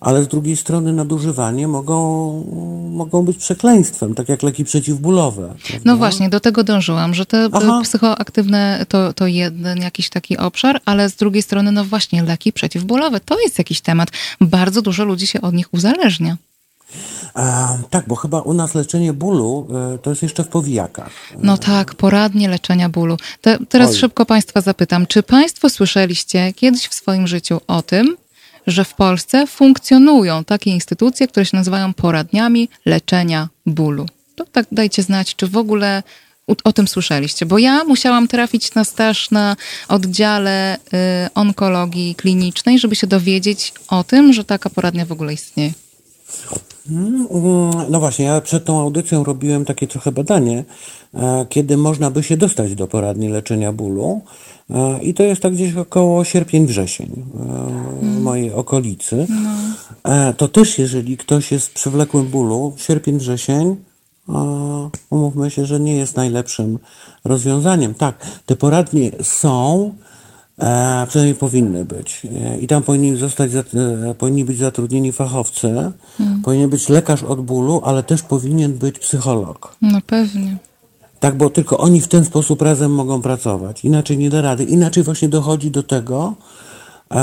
ale 0.00 0.24
z 0.24 0.28
drugiej 0.28 0.56
strony 0.56 0.92
nadużywanie 0.92 1.68
mogą, 1.68 1.98
mogą 2.90 3.22
być 3.22 3.36
przekleństwem, 3.36 4.14
tak 4.14 4.28
jak 4.28 4.42
leki 4.42 4.64
przeciwbólowe. 4.64 5.54
Prawda? 5.68 5.82
No 5.84 5.96
właśnie, 5.96 6.28
do 6.28 6.40
tego 6.40 6.64
dążyłam, 6.64 7.14
że 7.14 7.26
te 7.26 7.48
Aha. 7.52 7.80
psychoaktywne 7.82 8.86
to, 8.88 9.12
to 9.12 9.26
jeden 9.26 9.78
jakiś 9.78 10.08
taki 10.08 10.36
obszar, 10.36 10.80
ale 10.84 11.10
z 11.10 11.16
drugiej 11.16 11.42
strony, 11.42 11.72
no 11.72 11.84
właśnie, 11.84 12.22
leki 12.22 12.52
przeciwbólowe 12.52 13.20
to 13.20 13.40
jest 13.40 13.58
jakiś 13.58 13.80
temat. 13.80 14.08
Bardzo 14.40 14.82
dużo 14.82 15.04
ludzi 15.04 15.26
się 15.26 15.40
od 15.40 15.54
nich 15.54 15.74
uzależnia. 15.74 16.36
E, 17.36 17.78
tak, 17.90 18.08
bo 18.08 18.14
chyba 18.14 18.40
u 18.40 18.54
nas 18.54 18.74
leczenie 18.74 19.12
bólu 19.12 19.68
e, 19.94 19.98
to 19.98 20.10
jest 20.10 20.22
jeszcze 20.22 20.44
w 20.44 20.48
powijakach. 20.48 21.10
No 21.42 21.58
tak, 21.58 21.94
poradnie 21.94 22.48
leczenia 22.48 22.88
bólu. 22.88 23.16
Te, 23.40 23.58
teraz 23.68 23.90
Oj. 23.90 23.96
szybko 23.96 24.26
Państwa 24.26 24.60
zapytam, 24.60 25.06
czy 25.06 25.22
Państwo 25.22 25.68
słyszeliście 25.68 26.52
kiedyś 26.52 26.88
w 26.88 26.94
swoim 26.94 27.26
życiu 27.26 27.60
o 27.66 27.82
tym, 27.82 28.16
że 28.68 28.84
w 28.84 28.94
Polsce 28.94 29.46
funkcjonują 29.46 30.44
takie 30.44 30.70
instytucje, 30.70 31.28
które 31.28 31.46
się 31.46 31.56
nazywają 31.56 31.94
poradniami 31.94 32.68
leczenia 32.84 33.48
bólu. 33.66 34.06
To 34.36 34.44
tak 34.44 34.66
dajcie 34.72 35.02
znać, 35.02 35.36
czy 35.36 35.46
w 35.46 35.56
ogóle 35.56 36.02
o 36.64 36.72
tym 36.72 36.88
słyszeliście, 36.88 37.46
bo 37.46 37.58
ja 37.58 37.84
musiałam 37.84 38.28
trafić 38.28 38.74
na 38.74 38.84
staż 38.84 39.30
na 39.30 39.56
oddziale 39.88 40.76
y, 40.76 40.78
onkologii 41.34 42.14
klinicznej, 42.14 42.78
żeby 42.78 42.96
się 42.96 43.06
dowiedzieć 43.06 43.72
o 43.88 44.04
tym, 44.04 44.32
że 44.32 44.44
taka 44.44 44.70
poradnia 44.70 45.06
w 45.06 45.12
ogóle 45.12 45.32
istnieje. 45.32 45.72
Mm, 46.90 47.26
no 47.90 48.00
właśnie, 48.00 48.24
ja 48.24 48.40
przed 48.40 48.64
tą 48.64 48.80
audycją 48.80 49.24
robiłem 49.24 49.64
takie 49.64 49.86
trochę 49.86 50.12
badanie, 50.12 50.64
e, 51.14 51.46
kiedy 51.48 51.76
można 51.76 52.10
by 52.10 52.22
się 52.22 52.36
dostać 52.36 52.74
do 52.74 52.86
poradni 52.86 53.28
leczenia 53.28 53.72
bólu. 53.72 54.20
E, 54.70 55.02
I 55.02 55.14
to 55.14 55.22
jest 55.22 55.42
tak 55.42 55.52
gdzieś 55.52 55.76
około 55.76 56.24
sierpień-wrzesień 56.24 57.10
e, 57.10 58.06
w 58.06 58.20
mojej 58.22 58.52
okolicy. 58.52 59.26
No. 59.28 60.32
To 60.36 60.48
też, 60.48 60.78
jeżeli 60.78 61.16
ktoś 61.16 61.52
jest 61.52 61.66
w 61.66 61.72
przewlekłym 61.72 62.26
bólu, 62.26 62.72
sierpień-wrzesień, 62.76 63.76
umówmy 65.10 65.50
się, 65.50 65.66
że 65.66 65.80
nie 65.80 65.96
jest 65.96 66.16
najlepszym 66.16 66.78
rozwiązaniem. 67.24 67.94
Tak, 67.94 68.26
te 68.46 68.56
poradnie 68.56 69.10
są, 69.22 69.94
E, 70.58 71.06
przynajmniej 71.08 71.34
powinny 71.34 71.84
być. 71.84 72.26
E, 72.44 72.58
I 72.58 72.66
tam 72.66 72.82
powinni, 72.82 73.16
zostać, 73.16 73.50
e, 73.54 74.14
powinni 74.18 74.44
być 74.44 74.58
zatrudnieni 74.58 75.12
fachowcy, 75.12 75.92
hmm. 76.18 76.42
powinien 76.42 76.70
być 76.70 76.88
lekarz 76.88 77.22
od 77.22 77.40
bólu, 77.40 77.80
ale 77.84 78.02
też 78.02 78.22
powinien 78.22 78.72
być 78.72 78.98
psycholog. 78.98 79.76
No 79.82 79.98
pewnie. 80.06 80.56
Tak, 81.20 81.36
bo 81.36 81.50
tylko 81.50 81.78
oni 81.78 82.00
w 82.00 82.08
ten 82.08 82.24
sposób 82.24 82.62
razem 82.62 82.94
mogą 82.94 83.22
pracować. 83.22 83.84
Inaczej 83.84 84.18
nie 84.18 84.30
da 84.30 84.42
rady. 84.42 84.64
Inaczej 84.64 85.02
właśnie 85.02 85.28
dochodzi 85.28 85.70
do 85.70 85.82
tego, 85.82 86.34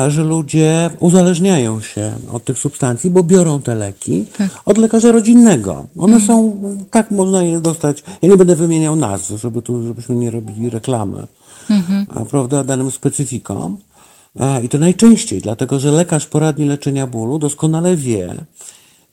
że 0.08 0.24
ludzie 0.24 0.90
uzależniają 1.00 1.82
się 1.82 2.14
od 2.32 2.44
tych 2.44 2.58
substancji, 2.58 3.10
bo 3.10 3.24
biorą 3.24 3.62
te 3.62 3.76
leki 3.76 4.26
tak. 4.38 4.50
od 4.66 4.78
lekarza 4.78 5.12
rodzinnego. 5.12 5.86
One 5.98 6.20
hmm. 6.20 6.28
są, 6.28 6.58
tak 6.92 7.12
można 7.12 7.44
je 7.44 7.60
dostać. 7.60 8.04
Ja 8.22 8.30
nie 8.30 8.38
będę 8.38 8.56
wymieniał 8.56 8.96
nazw, 8.96 9.32
żeby 9.42 9.62
tu, 9.62 9.88
żebyśmy 9.88 10.16
nie 10.16 10.32
robili 10.32 10.70
reklamy 10.70 11.28
mhm. 11.70 12.06
prawda, 12.30 12.64
danym 12.64 12.92
specyfikom. 12.92 13.78
I 14.64 14.70
to 14.70 14.78
najczęściej, 14.78 15.42
dlatego 15.42 15.80
że 15.80 15.92
lekarz 15.92 16.26
poradni 16.26 16.66
leczenia 16.66 17.08
bólu 17.08 17.40
doskonale 17.40 17.96
wie, 17.96 18.36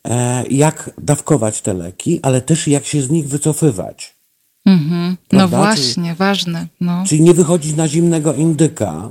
e, 0.04 0.44
jak 0.50 0.90
dawkować 0.98 1.60
te 1.60 1.74
leki, 1.74 2.20
ale 2.22 2.40
też 2.40 2.68
jak 2.68 2.86
się 2.86 3.02
z 3.02 3.10
nich 3.10 3.28
wycofywać. 3.28 4.14
Mhm. 4.66 5.16
No 5.32 5.48
właśnie, 5.48 6.04
czyli, 6.04 6.16
ważne. 6.16 6.66
No. 6.80 7.04
Czyli 7.06 7.22
nie 7.22 7.34
wychodzić 7.34 7.76
na 7.76 7.88
zimnego 7.88 8.34
indyka. 8.34 9.08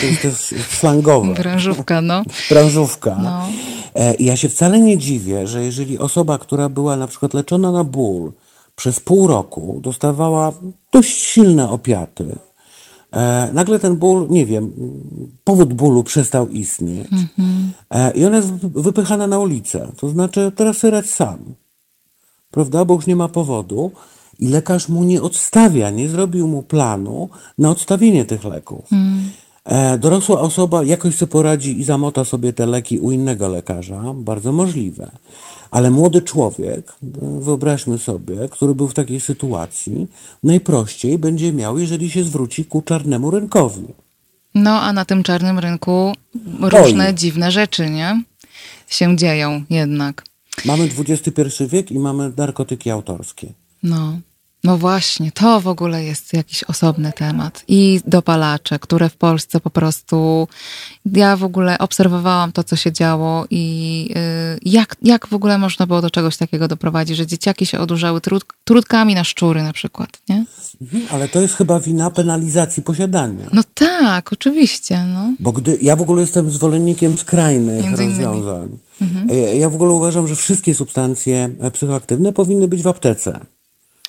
To 0.00 0.06
jest 0.06 0.22
też 0.22 0.60
slangowe. 0.68 1.34
Branżówka, 1.42 2.00
no. 2.00 2.22
Branżówka. 2.50 3.18
No. 3.22 3.46
E, 3.94 4.14
ja 4.14 4.36
się 4.36 4.48
wcale 4.48 4.80
nie 4.80 4.98
dziwię, 4.98 5.46
że 5.46 5.64
jeżeli 5.64 5.98
osoba, 5.98 6.38
która 6.38 6.68
była 6.68 6.96
na 6.96 7.06
przykład 7.06 7.34
leczona 7.34 7.72
na 7.72 7.84
ból 7.84 8.32
przez 8.76 9.00
pół 9.00 9.26
roku, 9.26 9.80
dostawała 9.82 10.52
dość 10.92 11.22
silne 11.22 11.70
opiaty, 11.70 12.36
E, 13.14 13.50
nagle 13.52 13.78
ten 13.78 13.96
ból, 13.96 14.26
nie 14.30 14.46
wiem, 14.46 14.72
powód 15.44 15.74
bólu 15.74 16.04
przestał 16.04 16.48
istnieć. 16.48 17.08
Mhm. 17.12 17.72
I 18.14 18.24
ona 18.24 18.36
jest 18.36 18.48
wypychana 18.66 19.26
na 19.26 19.38
ulicę. 19.38 19.88
To 19.96 20.08
znaczy, 20.08 20.52
teraz 20.56 20.76
syrać 20.76 21.10
sam. 21.10 21.38
Prawda? 22.50 22.84
Bo 22.84 22.94
już 22.94 23.06
nie 23.06 23.16
ma 23.16 23.28
powodu. 23.28 23.90
I 24.38 24.48
lekarz 24.48 24.88
mu 24.88 25.04
nie 25.04 25.22
odstawia, 25.22 25.90
nie 25.90 26.08
zrobił 26.08 26.48
mu 26.48 26.62
planu 26.62 27.28
na 27.58 27.70
odstawienie 27.70 28.24
tych 28.24 28.44
leków. 28.44 28.84
Mhm. 28.92 29.30
Dorosła 30.00 30.40
osoba 30.40 30.84
jakoś 30.84 31.14
sobie 31.14 31.32
poradzi 31.32 31.80
i 31.80 31.84
zamota 31.84 32.24
sobie 32.24 32.52
te 32.52 32.66
leki 32.66 32.98
u 32.98 33.10
innego 33.10 33.48
lekarza. 33.48 34.02
Bardzo 34.14 34.52
możliwe. 34.52 35.10
Ale 35.74 35.90
młody 35.90 36.22
człowiek, 36.22 36.92
wyobraźmy 37.40 37.98
sobie, 37.98 38.48
który 38.50 38.74
był 38.74 38.88
w 38.88 38.94
takiej 38.94 39.20
sytuacji, 39.20 40.06
najprościej 40.42 41.18
będzie 41.18 41.52
miał, 41.52 41.78
jeżeli 41.78 42.10
się 42.10 42.24
zwróci 42.24 42.64
ku 42.64 42.82
czarnemu 42.82 43.30
rynkowi. 43.30 43.84
No, 44.54 44.80
a 44.80 44.92
na 44.92 45.04
tym 45.04 45.22
czarnym 45.22 45.58
rynku 45.58 46.12
różne 46.60 47.06
Oj. 47.06 47.14
dziwne 47.14 47.50
rzeczy, 47.50 47.90
nie? 47.90 48.22
Się 48.88 49.16
dzieją 49.16 49.64
jednak. 49.70 50.24
Mamy 50.64 50.88
XXI 50.98 51.64
wiek 51.68 51.90
i 51.90 51.98
mamy 51.98 52.32
narkotyki 52.36 52.90
autorskie. 52.90 53.46
No. 53.82 54.18
No 54.64 54.78
właśnie, 54.78 55.32
to 55.32 55.60
w 55.60 55.68
ogóle 55.68 56.04
jest 56.04 56.32
jakiś 56.32 56.64
osobny 56.64 57.12
temat. 57.12 57.64
I 57.68 58.00
dopalacze, 58.06 58.78
które 58.78 59.08
w 59.08 59.16
Polsce 59.16 59.60
po 59.60 59.70
prostu. 59.70 60.48
Ja 61.12 61.36
w 61.36 61.44
ogóle 61.44 61.78
obserwowałam 61.78 62.52
to, 62.52 62.64
co 62.64 62.76
się 62.76 62.92
działo 62.92 63.46
i 63.50 64.06
yy, 64.14 64.70
jak, 64.72 64.96
jak 65.02 65.26
w 65.26 65.34
ogóle 65.34 65.58
można 65.58 65.86
było 65.86 66.02
do 66.02 66.10
czegoś 66.10 66.36
takiego 66.36 66.68
doprowadzić, 66.68 67.16
że 67.16 67.26
dzieciaki 67.26 67.66
się 67.66 67.78
odurzały 67.78 68.20
trud, 68.20 68.44
trudkami 68.64 69.14
na 69.14 69.24
szczury 69.24 69.62
na 69.62 69.72
przykład, 69.72 70.08
nie? 70.28 70.44
Mhm, 70.82 71.02
ale 71.10 71.28
to 71.28 71.40
jest 71.40 71.54
chyba 71.54 71.80
wina 71.80 72.10
penalizacji 72.10 72.82
posiadania. 72.82 73.46
No 73.52 73.62
tak, 73.74 74.32
oczywiście. 74.32 75.04
No. 75.14 75.32
Bo 75.40 75.52
gdy 75.52 75.78
ja 75.82 75.96
w 75.96 76.02
ogóle 76.02 76.20
jestem 76.20 76.50
zwolennikiem 76.50 77.18
skrajnych 77.18 77.84
Między 77.84 78.04
rozwiązań. 78.04 78.68
Mhm. 79.00 79.28
Ja 79.58 79.70
w 79.70 79.74
ogóle 79.74 79.90
uważam, 79.90 80.28
że 80.28 80.36
wszystkie 80.36 80.74
substancje 80.74 81.50
psychoaktywne 81.72 82.32
powinny 82.32 82.68
być 82.68 82.82
w 82.82 82.86
aptece. 82.86 83.40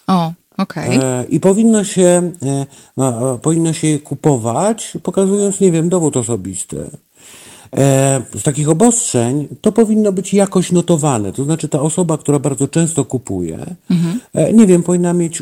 O, 0.08 0.34
Okay. 0.58 1.04
E, 1.04 1.26
I 1.30 1.40
powinno 1.40 1.84
się, 1.84 2.32
e, 2.46 2.66
no, 2.98 3.38
powinno 3.42 3.74
się 3.74 3.88
je 3.88 4.00
kupować, 4.00 4.98
pokazując, 5.04 5.60
nie 5.60 5.72
wiem, 5.72 5.90
dowód 5.90 6.18
osobisty. 6.18 6.90
E, 7.78 8.22
z 8.36 8.44
takich 8.44 8.70
obostrzeń 8.70 9.48
to 9.62 9.72
powinno 9.72 10.12
być 10.12 10.34
jakoś 10.34 10.72
notowane. 10.72 11.34
To 11.34 11.44
znaczy, 11.44 11.68
ta 11.68 11.82
osoba, 11.82 12.18
która 12.18 12.40
bardzo 12.40 12.68
często 12.68 13.06
kupuje, 13.06 13.76
mhm. 13.90 14.20
nie 14.58 14.68
wiem, 14.68 14.84
powinna 14.84 15.14
mieć 15.14 15.42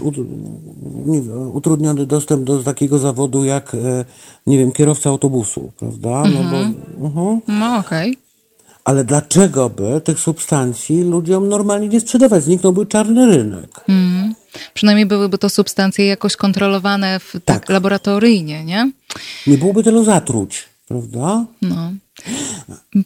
utrudniony 1.53 2.05
dostęp 2.05 2.43
do 2.43 2.64
takiego 2.64 2.99
zawodu 2.99 3.43
jak, 3.43 3.76
nie 4.47 4.57
wiem, 4.57 4.72
kierowca 4.72 5.09
autobusu, 5.09 5.72
prawda? 5.80 6.24
No, 6.24 6.39
bo, 6.51 6.57
uh 7.07 7.14
-huh. 7.14 7.39
no 7.47 7.78
okej. 7.78 8.11
Okay. 8.11 8.24
Ale 8.84 9.03
dlaczego 9.03 9.70
by 9.70 10.01
tych 10.01 10.20
substancji 10.20 11.03
ludziom 11.03 11.49
normalnie 11.49 11.88
nie 11.88 11.99
sprzedawać? 11.99 12.43
Zniknąłby 12.43 12.86
czarny 12.86 13.26
rynek. 13.26 13.80
Mm. 13.88 14.12
Przynajmniej 14.74 15.06
byłyby 15.06 15.38
to 15.38 15.49
substancje 15.49 16.06
jakoś 16.06 16.36
kontrolowane 16.36 17.20
w, 17.20 17.32
tak. 17.32 17.43
tak 17.43 17.70
laboratoryjnie, 17.70 18.66
nie? 18.66 18.91
Nie 19.47 19.58
byłoby 19.58 19.84
tylu 19.84 20.04
zatruć, 20.04 20.66
prawda? 20.88 21.45
No. 21.62 21.91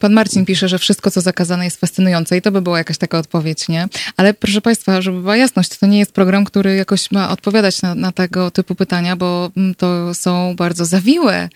Pan 0.00 0.12
Marcin 0.12 0.44
pisze, 0.44 0.68
że 0.68 0.78
wszystko, 0.78 1.10
co 1.10 1.20
zakazane, 1.20 1.64
jest 1.64 1.80
fascynujące 1.80 2.36
i 2.36 2.42
to 2.42 2.52
by 2.52 2.62
była 2.62 2.78
jakaś 2.78 2.98
taka 2.98 3.18
odpowiedź, 3.18 3.68
nie? 3.68 3.88
Ale 4.16 4.34
proszę 4.34 4.60
Państwa, 4.60 5.02
żeby 5.02 5.20
była 5.20 5.36
jasność, 5.36 5.78
to 5.78 5.86
nie 5.86 5.98
jest 5.98 6.12
program, 6.12 6.44
który 6.44 6.76
jakoś 6.76 7.10
ma 7.10 7.30
odpowiadać 7.30 7.82
na, 7.82 7.94
na 7.94 8.12
tego 8.12 8.50
typu 8.50 8.74
pytania, 8.74 9.16
bo 9.16 9.50
mm, 9.56 9.74
to 9.74 10.14
są 10.14 10.56
bardzo 10.56 10.84
zawiłe 10.84 11.48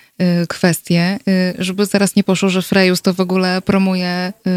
y, 0.43 0.47
kwestie, 0.47 1.19
y, 1.29 1.55
żeby 1.59 1.87
zaraz 1.87 2.17
nie 2.17 2.25
poszło, 2.25 2.49
że 2.49 2.63
Frejus 2.63 3.03
to 3.03 3.15
w 3.15 3.21
ogóle 3.21 3.63
promuje 3.63 4.33
y, 4.47 4.51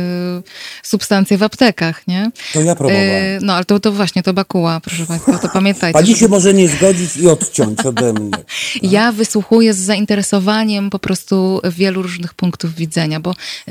substancje 0.83 1.37
w 1.37 1.43
aptekach, 1.43 2.07
nie? 2.07 2.31
To 2.53 2.61
ja 2.61 2.75
próbowałem. 2.75 3.41
no, 3.41 3.53
ale 3.53 3.65
to, 3.65 3.79
to 3.79 3.91
właśnie, 3.91 4.23
to 4.23 4.33
Bakuła, 4.33 4.79
proszę 4.79 5.05
Państwa, 5.05 5.37
to 5.37 5.49
pamiętajcie. 5.49 5.99
Pani 5.99 6.13
się 6.13 6.15
żeby... 6.15 6.29
może 6.29 6.53
nie 6.53 6.67
zgodzić 6.67 7.17
i 7.17 7.27
odciąć 7.27 7.79
ode 7.79 8.13
mnie. 8.13 8.31
Tak? 8.35 8.91
Ja 8.91 9.11
wysłuchuję 9.11 9.73
z 9.73 9.77
zainteresowaniem 9.77 10.89
po 10.89 10.99
prostu 10.99 11.61
wielu 11.63 12.01
różnych 12.01 12.33
punktów 12.33 12.75
widzenia 12.75 13.19
bo 13.19 13.31
y, 13.31 13.64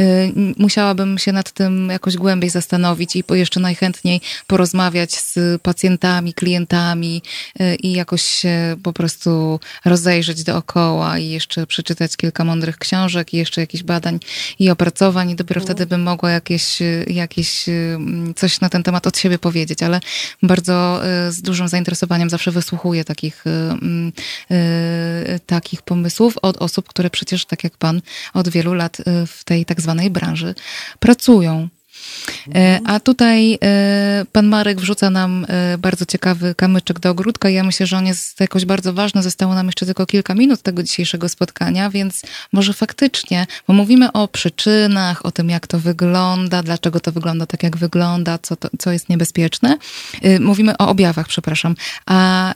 musiałabym 0.59 1.19
się 1.19 1.33
nad 1.33 1.53
tym 1.53 1.89
jakoś 1.89 2.17
głębiej 2.17 2.51
zastanowić 2.51 3.17
i 3.17 3.25
jeszcze 3.31 3.61
najchętniej 3.61 4.21
porozmawiać 4.47 5.15
z 5.15 5.63
pacjentami, 5.63 6.35
klientami 6.35 7.23
y, 7.61 7.75
i 7.75 7.93
jakoś 7.93 8.23
się 8.23 8.77
po 8.83 8.93
prostu 8.93 9.61
rozejrzeć 9.85 10.45
dookoła 10.45 11.19
i 11.19 11.29
jeszcze 11.29 11.67
przeczytać 11.67 12.17
kilka 12.17 12.45
mądrych 12.45 12.79
książek 12.79 13.35
i 13.35 13.37
jeszcze 13.37 13.61
jakichś 13.61 13.83
badań 13.83 14.21
i 14.59 14.71
opracowań 14.71 15.31
i 15.31 15.37
dopiero 15.37 15.61
no. 15.61 15.65
wtedy 15.65 15.87
bym 15.87 16.03
mogła 16.03 16.31
jakieś, 16.31 16.79
jakieś 17.07 17.69
y, 17.69 17.99
coś 18.37 18.61
na 18.61 18.69
ten 18.69 18.83
temat 18.83 19.07
od 19.07 19.19
siebie 19.19 19.39
powiedzieć, 19.39 19.83
ale 19.83 20.01
bardzo 20.43 21.01
z 21.31 21.43
dużym 21.43 21.69
zainteresowaniem 21.69 22.31
zawsze 22.31 22.51
wysłuchuję 22.51 23.05
takich, 23.05 23.45
takich 25.47 25.83
pomysłów 25.83 26.39
od 26.43 26.57
osób, 26.57 26.89
które 26.89 27.11
przecież, 27.11 27.45
tak 27.45 27.65
jak 27.65 27.77
pan, 27.77 28.03
od 28.35 28.49
wielu 28.49 28.75
lat 28.75 28.97
w 29.27 29.45
tej 29.45 29.65
tak 29.65 29.81
zwanej 29.85 30.11
branży 30.11 30.55
pracują. 31.01 31.69
E, 32.55 32.81
a 32.85 33.01
tutaj 33.01 33.59
e, 33.65 34.27
pan 34.33 34.47
Marek 34.47 34.81
wrzuca 34.81 35.11
nam 35.11 35.47
e, 35.49 35.79
bardzo 35.79 36.07
ciekawy 36.07 36.55
kamyczek 36.55 37.01
do 37.01 37.11
ogródka. 37.11 37.49
Ja 37.49 37.65
myślę, 37.65 37.87
że 37.87 37.97
on 37.97 38.07
jest 38.07 38.41
jakoś 38.41 38.65
bardzo 38.65 38.93
ważny. 38.93 39.23
Zostało 39.23 39.55
nam 39.55 39.67
jeszcze 39.67 39.87
tylko 39.87 40.07
kilka 40.07 40.35
minut 40.35 40.63
tego 40.63 40.83
dzisiejszego 40.83 41.29
spotkania, 41.29 41.91
więc 41.91 42.23
może 42.53 42.73
faktycznie, 42.73 43.47
bo 43.69 43.75
mówimy 43.75 44.13
o 44.13 44.29
przyczynach, 44.29 45.27
o 45.27 45.33
tym, 45.33 45.51
jak 45.51 45.67
to 45.67 45.79
wygląda, 45.79 46.63
dlaczego 46.63 47.01
to 47.01 47.13
wygląda 47.13 47.47
tak, 47.47 47.63
jak 47.63 47.77
wygląda, 47.77 48.39
co, 48.39 48.57
to, 48.57 48.69
co 48.79 48.93
jest 48.93 49.09
niebezpieczne. 49.09 49.79
Mówimy 50.41 50.77
o 50.79 50.89
objawach, 50.89 51.29
przepraszam, 51.29 51.77
a 52.07 52.55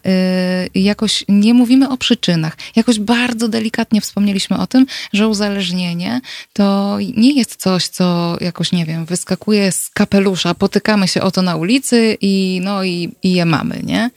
jakoś 0.74 1.24
nie 1.28 1.54
mówimy 1.54 1.88
o 1.88 1.96
przyczynach. 1.96 2.56
Jakoś 2.76 2.98
bardzo 2.98 3.48
delikatnie 3.48 4.00
wspomnieliśmy 4.00 4.58
o 4.58 4.66
tym, 4.66 4.86
że 5.12 5.28
uzależnienie 5.28 6.20
to 6.52 6.98
nie 7.16 7.32
jest 7.32 7.56
coś, 7.56 7.88
co 7.88 8.36
jakoś, 8.40 8.72
nie 8.72 8.84
wiem, 8.86 9.04
wyskakuje 9.04 9.37
wyskakuje 9.38 9.72
z 9.72 9.90
kapelusza, 9.90 10.54
potykamy 10.54 11.08
się 11.08 11.22
o 11.22 11.30
to 11.30 11.42
na 11.42 11.56
ulicy 11.56 12.16
i, 12.20 12.60
no, 12.64 12.84
i, 12.84 13.10
i 13.22 13.32
je 13.32 13.44
mamy, 13.44 13.80
nie? 13.82 14.10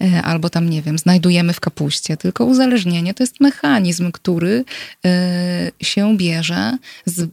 E, 0.00 0.22
albo 0.22 0.50
tam, 0.50 0.70
nie 0.70 0.82
wiem, 0.82 0.98
znajdujemy 0.98 1.52
w 1.52 1.60
kapuście. 1.60 2.16
Tylko 2.16 2.44
uzależnienie 2.44 3.14
to 3.14 3.22
jest 3.22 3.40
mechanizm, 3.40 4.12
który 4.12 4.64
e, 5.04 5.70
się 5.82 6.16
bierze 6.16 6.78
z 7.06 7.28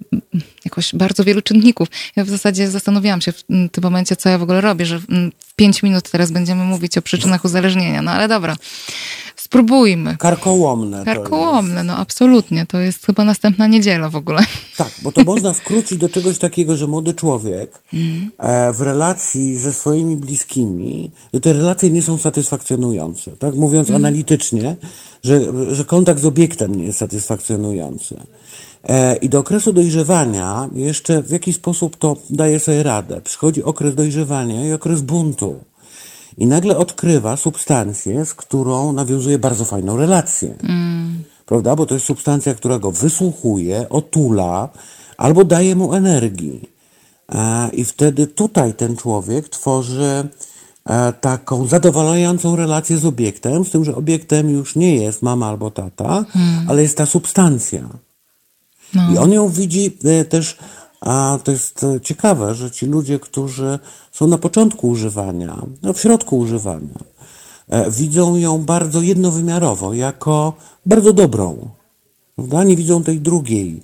jakoś 0.66 0.96
bardzo 0.96 1.24
wielu 1.24 1.42
czynników. 1.42 1.88
Ja 2.16 2.24
w 2.24 2.30
zasadzie 2.30 2.70
zastanawiałam 2.70 3.22
się 3.22 3.32
w 3.32 3.44
tym 3.44 3.84
momencie, 3.84 4.16
co 4.16 4.30
ja 4.30 4.38
w 4.38 4.44
ogóle 4.44 4.62
robię, 4.62 4.86
że 4.86 5.00
w 5.00 5.54
pięć 5.56 5.84
minut 5.84 6.10
teraz 6.10 6.32
będziemy 6.32 6.64
mówić 6.64 6.98
o 6.98 7.02
przyczynach 7.02 7.46
uzależnienia. 7.46 8.02
No 8.02 8.12
ale 8.12 8.28
dobra. 8.28 8.56
Spróbujmy. 9.56 10.18
Karkołomne. 10.18 11.06
Karkołomne, 11.06 11.84
no 11.84 11.98
absolutnie. 11.98 12.66
To 12.66 12.80
jest 12.80 13.06
chyba 13.06 13.24
następna 13.24 13.68
niedziela 13.68 14.10
w 14.10 14.16
ogóle. 14.16 14.42
Tak, 14.78 14.92
bo 15.02 15.12
to 15.12 15.24
można 15.24 15.54
skrócić 15.54 15.98
do 15.98 16.10
czegoś 16.10 16.38
takiego, 16.38 16.78
że 16.78 16.88
młody 16.88 17.14
człowiek 17.14 17.82
mm. 17.94 18.32
w 18.74 18.82
relacji 18.82 19.58
ze 19.58 19.74
swoimi 19.74 20.18
bliskimi, 20.18 21.12
te 21.42 21.54
relacje 21.54 21.90
nie 21.90 22.02
są 22.02 22.18
satysfakcjonujące. 22.18 23.32
Tak 23.32 23.56
mówiąc 23.56 23.90
mm. 23.90 24.02
analitycznie, 24.02 24.76
że, 25.24 25.42
że 25.76 25.86
kontakt 25.86 26.22
z 26.22 26.26
obiektem 26.26 26.76
nie 26.76 26.84
jest 26.84 27.00
satysfakcjonujący. 27.00 28.18
E, 28.84 29.16
I 29.16 29.30
do 29.30 29.40
okresu 29.40 29.74
dojrzewania 29.74 30.70
jeszcze 30.74 31.22
w 31.22 31.32
jakiś 31.32 31.56
sposób 31.56 31.98
to 31.98 32.18
daje 32.30 32.60
sobie 32.60 32.84
radę. 32.84 33.22
Przychodzi 33.22 33.64
okres 33.64 33.96
dojrzewania 33.96 34.68
i 34.68 34.74
okres 34.74 35.02
buntu 35.02 35.56
i 36.38 36.48
nagle 36.48 36.78
odkrywa 36.78 37.38
substancję, 37.38 38.26
z 38.26 38.34
którą 38.34 38.94
nawiązuje 38.94 39.40
bardzo 39.40 39.66
fajną 39.66 39.98
relację. 39.98 40.56
Mm. 40.64 41.24
Prawda? 41.46 41.76
Bo 41.76 41.86
to 41.86 41.94
jest 41.94 42.06
substancja, 42.06 42.54
która 42.54 42.80
go 42.80 42.92
wysłuchuje, 42.92 43.90
otula 43.90 44.70
albo 45.18 45.44
daje 45.44 45.76
mu 45.76 45.94
energii. 45.94 46.70
I 47.74 47.86
wtedy 47.86 48.28
tutaj 48.28 48.74
ten 48.74 48.98
człowiek 48.98 49.50
tworzy 49.50 50.28
e, 50.86 51.14
taką 51.14 51.68
zadowalającą 51.68 52.56
relację 52.56 52.98
z 52.98 53.06
obiektem, 53.06 53.66
z 53.66 53.72
tym, 53.72 53.86
że 53.86 53.96
obiektem 53.96 54.50
już 54.50 54.76
nie 54.76 54.96
jest 54.96 55.22
mama 55.22 55.48
albo 55.48 55.72
tata, 55.72 56.26
mm. 56.36 56.70
ale 56.70 56.82
jest 56.82 56.98
ta 56.98 57.06
substancja. 57.06 57.90
No. 58.94 59.14
I 59.14 59.18
on 59.18 59.32
ją 59.32 59.50
widzi 59.50 59.98
e, 60.04 60.26
też 60.26 60.58
a 61.06 61.40
to 61.44 61.52
jest 61.52 61.84
e, 61.84 62.02
ciekawe, 62.02 62.56
że 62.56 62.72
ci 62.72 62.86
ludzie, 62.86 63.20
którzy 63.20 63.80
są 64.12 64.28
na 64.28 64.38
początku 64.38 64.90
używania, 64.90 65.62
no 65.84 65.94
w 65.94 66.00
środku 66.00 66.38
używania, 66.38 67.00
e, 67.70 67.92
widzą 67.92 68.36
ją 68.36 68.58
bardzo 68.58 69.02
jednowymiarowo, 69.02 69.94
jako 69.94 70.54
bardzo 70.86 71.14
dobrą. 71.14 71.70
Prawda? 72.36 72.64
Nie 72.64 72.76
widzą 72.76 73.04
tej 73.04 73.22
drugiej, 73.22 73.84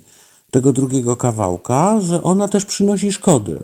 tego 0.50 0.72
drugiego 0.72 1.16
kawałka, 1.16 2.00
że 2.00 2.22
ona 2.22 2.48
też 2.48 2.64
przynosi 2.64 3.12
szkody. 3.12 3.58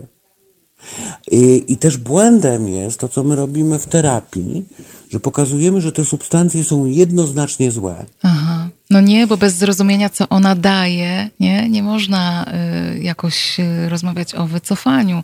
I, 1.31 1.65
I 1.69 1.77
też 1.77 1.97
błędem 1.97 2.69
jest 2.69 3.01
to, 3.01 3.09
co 3.09 3.25
my 3.25 3.37
robimy 3.37 3.79
w 3.79 3.87
terapii, 3.87 4.65
że 5.11 5.21
pokazujemy, 5.21 5.81
że 5.81 5.93
te 5.93 6.05
substancje 6.05 6.65
są 6.65 6.85
jednoznacznie 6.85 7.71
złe. 7.71 8.07
Aha. 8.23 8.69
No 8.91 9.01
nie, 9.01 9.27
bo 9.27 9.37
bez 9.37 9.55
zrozumienia, 9.55 10.09
co 10.09 10.29
ona 10.29 10.55
daje, 10.55 11.31
nie, 11.41 11.69
nie 11.69 11.83
można 11.83 12.47
y, 12.95 12.99
jakoś 12.99 13.61
y, 13.61 13.89
rozmawiać 13.89 14.35
o 14.35 14.47
wycofaniu 14.47 15.23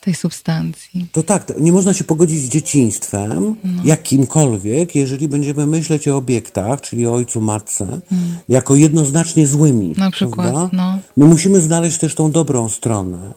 tej 0.00 0.14
substancji. 0.14 1.06
To 1.12 1.22
tak, 1.22 1.52
nie 1.60 1.72
można 1.72 1.94
się 1.94 2.04
pogodzić 2.04 2.38
z 2.38 2.48
dzieciństwem, 2.48 3.56
no. 3.64 3.82
jakimkolwiek, 3.84 4.94
jeżeli 4.94 5.28
będziemy 5.28 5.66
myśleć 5.66 6.08
o 6.08 6.16
obiektach, 6.16 6.80
czyli 6.80 7.06
o 7.06 7.14
ojcu, 7.14 7.40
matce, 7.40 8.00
hmm. 8.10 8.38
jako 8.48 8.74
jednoznacznie 8.74 9.46
złymi. 9.46 9.94
Na 9.96 10.10
przykład, 10.10 10.72
no. 10.72 10.98
My 11.16 11.24
musimy 11.24 11.60
znaleźć 11.60 11.98
też 11.98 12.14
tą 12.14 12.30
dobrą 12.30 12.68
stronę. 12.68 13.32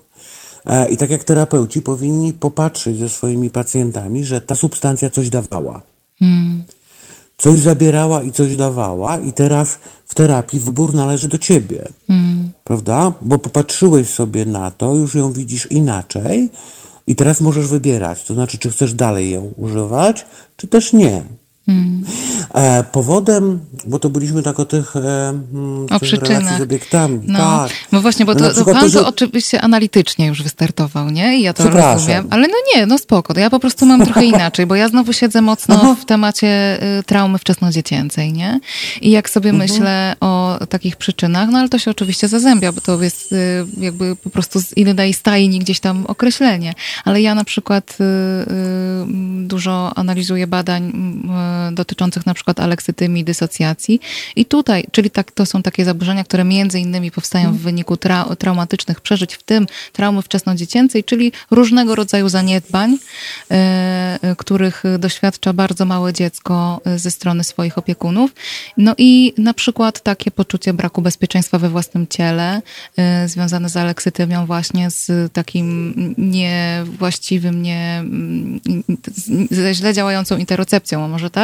E, 0.66 0.90
I 0.90 0.98
tak 0.98 1.10
jak 1.10 1.24
terapeuci 1.24 1.82
powinni 1.82 2.34
popatrzeć 2.34 2.98
ze 2.98 3.10
swoimi 3.10 3.50
pacjentami, 3.50 4.26
że 4.26 4.42
ta 4.42 4.56
substancja 4.56 5.10
coś 5.10 5.30
dawała. 5.30 5.82
Hmm. 6.20 6.64
Coś 7.42 7.60
zabierała 7.60 8.24
i 8.24 8.32
coś 8.32 8.56
dawała, 8.56 9.18
i 9.18 9.34
teraz 9.34 9.80
w 10.06 10.16
terapii 10.16 10.60
wybór 10.60 10.94
należy 10.94 11.28
do 11.28 11.38
ciebie. 11.38 11.88
Hmm. 12.08 12.52
Prawda? 12.64 13.14
Bo 13.22 13.38
popatrzyłeś 13.38 14.10
sobie 14.10 14.46
na 14.46 14.72
to, 14.72 14.96
już 14.96 15.16
ją 15.16 15.32
widzisz 15.32 15.72
inaczej, 15.72 16.50
i 17.08 17.16
teraz 17.16 17.42
możesz 17.42 17.68
wybierać. 17.68 18.24
To 18.24 18.34
znaczy, 18.34 18.58
czy 18.58 18.70
chcesz 18.70 18.94
dalej 18.94 19.32
ją 19.32 19.52
używać, 19.58 20.26
czy 20.56 20.68
też 20.68 20.94
nie. 20.94 21.24
Hmm. 21.66 22.04
E, 22.54 22.84
powodem, 22.84 23.60
bo 23.88 24.00
to 24.00 24.10
byliśmy 24.10 24.44
tak 24.44 24.60
o 24.60 24.66
tych, 24.66 24.96
e, 24.96 25.30
mm, 25.30 25.86
o 25.92 26.00
tych 26.00 26.12
relacji 26.14 26.58
z 26.58 26.62
obiektami. 26.62 27.20
No, 27.28 27.40
tak. 27.40 27.72
no 27.92 28.02
właśnie, 28.02 28.26
bo 28.26 28.36
to, 28.36 28.54
to 28.54 28.66
pan 28.66 28.82
to, 28.82 28.90
że... 28.90 29.08
oczywiście 29.08 29.62
analitycznie 29.62 30.28
już 30.28 30.44
wystartował, 30.44 31.10
nie? 31.10 31.38
I 31.38 31.42
ja 31.42 31.54
to 31.54 31.70
rozumiem. 31.70 32.28
Ale 32.30 32.48
no 32.48 32.54
nie, 32.76 32.86
no 32.86 32.98
spoko. 32.98 33.40
Ja 33.40 33.50
po 33.50 33.60
prostu 33.60 33.86
mam 33.86 34.06
trochę 34.06 34.26
inaczej, 34.36 34.66
bo 34.66 34.76
ja 34.76 34.88
znowu 34.88 35.14
siedzę 35.14 35.42
mocno 35.42 35.76
Aha. 35.82 35.96
w 36.02 36.06
temacie 36.06 36.80
y, 37.00 37.04
traumy 37.04 37.38
wczesnodziecięcej, 37.38 38.34
nie? 38.34 38.60
I 39.02 39.12
jak 39.12 39.30
sobie 39.30 39.50
mhm. 39.50 39.70
myślę 39.70 40.16
o 40.20 40.60
takich 40.70 40.96
przyczynach, 40.96 41.50
no 41.50 41.60
ale 41.60 41.70
to 41.70 41.80
się 41.80 41.92
oczywiście 41.92 42.28
zazębia, 42.28 42.72
bo 42.72 42.82
to 42.82 43.04
jest 43.04 43.32
y, 43.32 43.66
jakby 43.78 44.16
po 44.16 44.30
prostu 44.30 44.62
z 44.62 44.78
innej 44.78 45.14
stajni 45.14 45.60
gdzieś 45.60 45.80
tam 45.80 46.06
określenie. 46.06 46.74
Ale 47.06 47.22
ja 47.22 47.36
na 47.36 47.44
przykład 47.44 47.98
y, 48.02 48.06
dużo 49.48 49.92
analizuję 49.96 50.48
badań 50.48 50.92
dotyczących 51.72 52.26
na 52.26 52.34
przykład 52.34 52.60
aleksytymii, 52.60 53.24
dysocjacji. 53.24 54.00
I 54.36 54.46
tutaj, 54.46 54.86
czyli 54.92 55.10
tak, 55.10 55.32
to 55.32 55.46
są 55.46 55.62
takie 55.62 55.86
zaburzenia, 55.86 56.24
które 56.24 56.44
między 56.44 56.80
innymi 56.80 57.12
powstają 57.12 57.54
w 57.54 57.58
wyniku 57.58 57.98
tra 57.98 58.26
traumatycznych 58.36 59.02
przeżyć, 59.02 59.36
w 59.36 59.44
tym 59.44 59.68
traumy 59.94 60.22
wczesnodziecięcej, 60.22 61.04
czyli 61.04 61.32
różnego 61.52 61.96
rodzaju 61.96 62.30
zaniedbań, 62.30 62.98
e, 63.52 64.36
których 64.38 64.84
doświadcza 65.00 65.54
bardzo 65.54 65.86
małe 65.86 66.14
dziecko 66.14 66.82
e, 66.86 67.00
ze 67.00 67.12
strony 67.12 67.44
swoich 67.44 67.78
opiekunów. 67.78 68.32
No 68.78 68.96
i 68.98 69.34
na 69.38 69.54
przykład 69.54 70.02
takie 70.02 70.32
poczucie 70.32 70.74
braku 70.74 71.02
bezpieczeństwa 71.02 71.60
we 71.60 71.70
własnym 71.70 72.08
ciele, 72.08 72.62
e, 72.98 73.28
związane 73.28 73.70
z 73.70 73.78
aleksytymią 73.78 74.46
właśnie 74.46 74.90
z 74.92 75.34
takim 75.34 75.94
niewłaściwym, 76.18 77.62
nie, 77.62 78.04
ze 79.52 79.74
źle 79.74 79.94
działającą 79.94 80.38
interocepcją, 80.38 81.08
może 81.08 81.30
tak? 81.30 81.41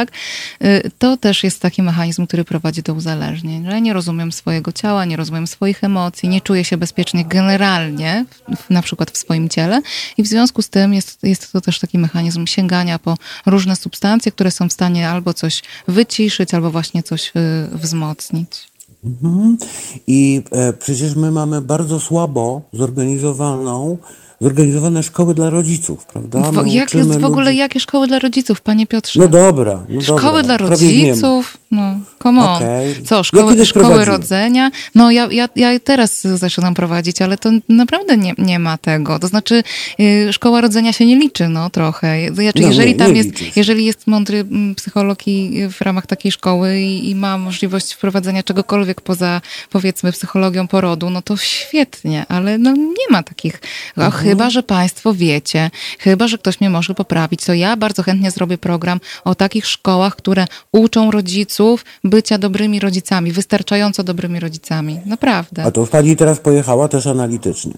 Y, 0.64 0.90
to 0.98 1.16
też 1.16 1.44
jest 1.44 1.60
taki 1.60 1.82
mechanizm, 1.82 2.26
który 2.26 2.44
prowadzi 2.44 2.82
do 2.82 2.94
uzależnień, 2.94 3.70
że 3.70 3.80
nie 3.80 3.92
rozumiem 3.92 4.32
swojego 4.32 4.72
ciała, 4.72 5.04
nie 5.04 5.16
rozumiem 5.16 5.46
swoich 5.46 5.84
emocji, 5.84 6.28
nie 6.28 6.40
czuję 6.40 6.64
się 6.64 6.76
bezpiecznie 6.76 7.24
generalnie, 7.24 8.24
na 8.70 8.82
przykład 8.82 9.10
w 9.10 9.18
swoim 9.18 9.48
ciele 9.48 9.82
i 10.16 10.22
w 10.22 10.26
związku 10.26 10.62
z 10.62 10.68
tym 10.68 10.94
jest, 10.94 11.18
jest 11.22 11.52
to 11.52 11.60
też 11.60 11.78
taki 11.78 11.98
mechanizm 11.98 12.46
sięgania 12.46 12.98
po 12.98 13.16
różne 13.46 13.76
substancje, 13.76 14.32
które 14.32 14.50
są 14.50 14.68
w 14.68 14.72
stanie 14.72 15.08
albo 15.08 15.34
coś 15.34 15.62
wyciszyć, 15.88 16.54
albo 16.54 16.70
właśnie 16.70 17.02
coś 17.02 17.28
y, 17.28 17.32
wzmocnić. 17.72 18.68
Mhm. 19.04 19.58
I 20.06 20.42
e, 20.50 20.72
przecież 20.72 21.16
my 21.16 21.30
mamy 21.30 21.60
bardzo 21.60 22.00
słabo 22.00 22.62
zorganizowaną 22.72 23.98
zorganizowane 24.40 25.02
szkoły 25.02 25.34
dla 25.34 25.50
rodziców, 25.50 26.06
prawda? 26.06 26.50
jak 26.66 26.94
jest 26.94 27.18
w 27.18 27.24
ogóle, 27.24 27.44
ludzi... 27.44 27.58
jakie 27.58 27.80
szkoły 27.80 28.06
dla 28.06 28.18
rodziców, 28.18 28.60
panie 28.60 28.86
Piotrze? 28.86 29.20
No 29.20 29.28
dobra. 29.28 29.84
No 29.88 30.00
szkoły 30.00 30.20
dobra. 30.20 30.42
dla 30.42 30.56
rodziców? 30.56 31.58
No, 31.70 32.00
come 32.22 32.40
on. 32.40 32.56
Okay. 32.56 32.94
Co, 33.04 33.24
szkoły, 33.24 33.66
szkoły 33.66 34.04
rodzenia? 34.04 34.70
No 34.94 35.10
ja, 35.10 35.28
ja, 35.30 35.48
ja 35.56 35.80
teraz 35.80 36.20
zaczynam 36.22 36.74
prowadzić, 36.74 37.22
ale 37.22 37.38
to 37.38 37.50
naprawdę 37.68 38.16
nie, 38.16 38.34
nie 38.38 38.58
ma 38.58 38.78
tego. 38.78 39.18
To 39.18 39.28
znaczy 39.28 39.62
yy, 39.98 40.32
szkoła 40.32 40.60
rodzenia 40.60 40.92
się 40.92 41.06
nie 41.06 41.16
liczy, 41.16 41.48
no 41.48 41.70
trochę. 41.70 42.34
Znaczy, 42.34 42.62
no, 42.62 42.68
jeżeli 42.68 42.92
nie, 42.92 42.98
tam 42.98 43.12
nie 43.12 43.18
jest, 43.18 43.30
liczysz. 43.30 43.56
jeżeli 43.56 43.84
jest 43.84 44.06
mądry 44.06 44.38
mm, 44.40 44.74
psycholog 44.74 45.28
i 45.28 45.68
w 45.70 45.80
ramach 45.80 46.06
takiej 46.06 46.32
szkoły 46.32 46.78
i, 46.80 47.10
i 47.10 47.14
ma 47.14 47.38
możliwość 47.38 47.92
wprowadzenia 47.94 48.42
czegokolwiek 48.42 49.00
poza 49.00 49.40
powiedzmy 49.70 50.12
psychologią 50.12 50.68
porodu, 50.68 51.10
no 51.10 51.22
to 51.22 51.36
świetnie, 51.36 52.26
ale 52.28 52.58
no 52.58 52.72
nie 52.72 53.06
ma 53.10 53.22
takich. 53.22 53.60
Mhm. 53.96 54.24
Chyba, 54.24 54.50
że 54.50 54.62
państwo 54.62 55.14
wiecie, 55.14 55.70
chyba, 55.98 56.28
że 56.28 56.38
ktoś 56.38 56.60
mnie 56.60 56.70
może 56.70 56.94
poprawić, 56.94 57.44
to 57.44 57.54
ja 57.54 57.76
bardzo 57.76 58.02
chętnie 58.02 58.30
zrobię 58.30 58.58
program 58.58 59.00
o 59.24 59.34
takich 59.34 59.66
szkołach, 59.66 60.16
które 60.16 60.46
uczą 60.72 61.10
rodziców 61.10 61.57
rodziców 61.58 61.84
bycia 62.04 62.38
dobrymi 62.38 62.80
rodzicami, 62.80 63.32
wystarczająco 63.32 64.04
dobrymi 64.04 64.40
rodzicami. 64.40 65.00
Naprawdę. 65.06 65.64
A 65.64 65.70
to 65.70 65.80
już 65.80 65.90
pani 65.90 66.16
teraz 66.16 66.38
pojechała 66.38 66.88
też 66.88 67.06
analitycznie. 67.06 67.72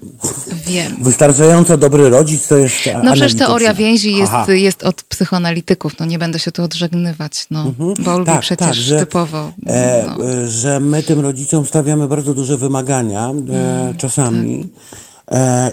Wiem. 0.67 0.97
Wystarczająco 1.01 1.77
dobry 1.77 2.11
rodzic 2.11 2.49
to 2.49 2.57
jest 2.57 2.75
No 3.05 3.13
przecież 3.13 3.35
teoria 3.35 3.75
więzi 3.75 4.17
jest, 4.17 4.33
jest 4.49 4.83
od 4.83 5.03
psychoanalityków, 5.03 5.93
no 6.01 6.07
nie 6.07 6.19
będę 6.19 6.39
się 6.39 6.53
tu 6.53 6.63
odżegnywać, 6.63 7.47
no. 7.51 7.63
Mhm. 7.63 7.95
Bo 7.99 8.19
lubi 8.19 8.27
tak, 8.27 8.41
przecież 8.41 8.67
tak, 8.67 8.75
że, 8.75 9.01
typowo. 9.01 9.53
E, 9.67 10.05
no. 10.07 10.25
że 10.49 10.81
my 10.81 11.03
tym 11.03 11.21
rodzicom 11.21 11.67
stawiamy 11.67 12.09
bardzo 12.09 12.35
duże 12.35 12.57
wymagania 12.57 13.21
e, 13.21 13.31
mm, 13.31 13.97
czasami. 13.97 14.65
Tak 14.65 15.01
E, 15.07 15.10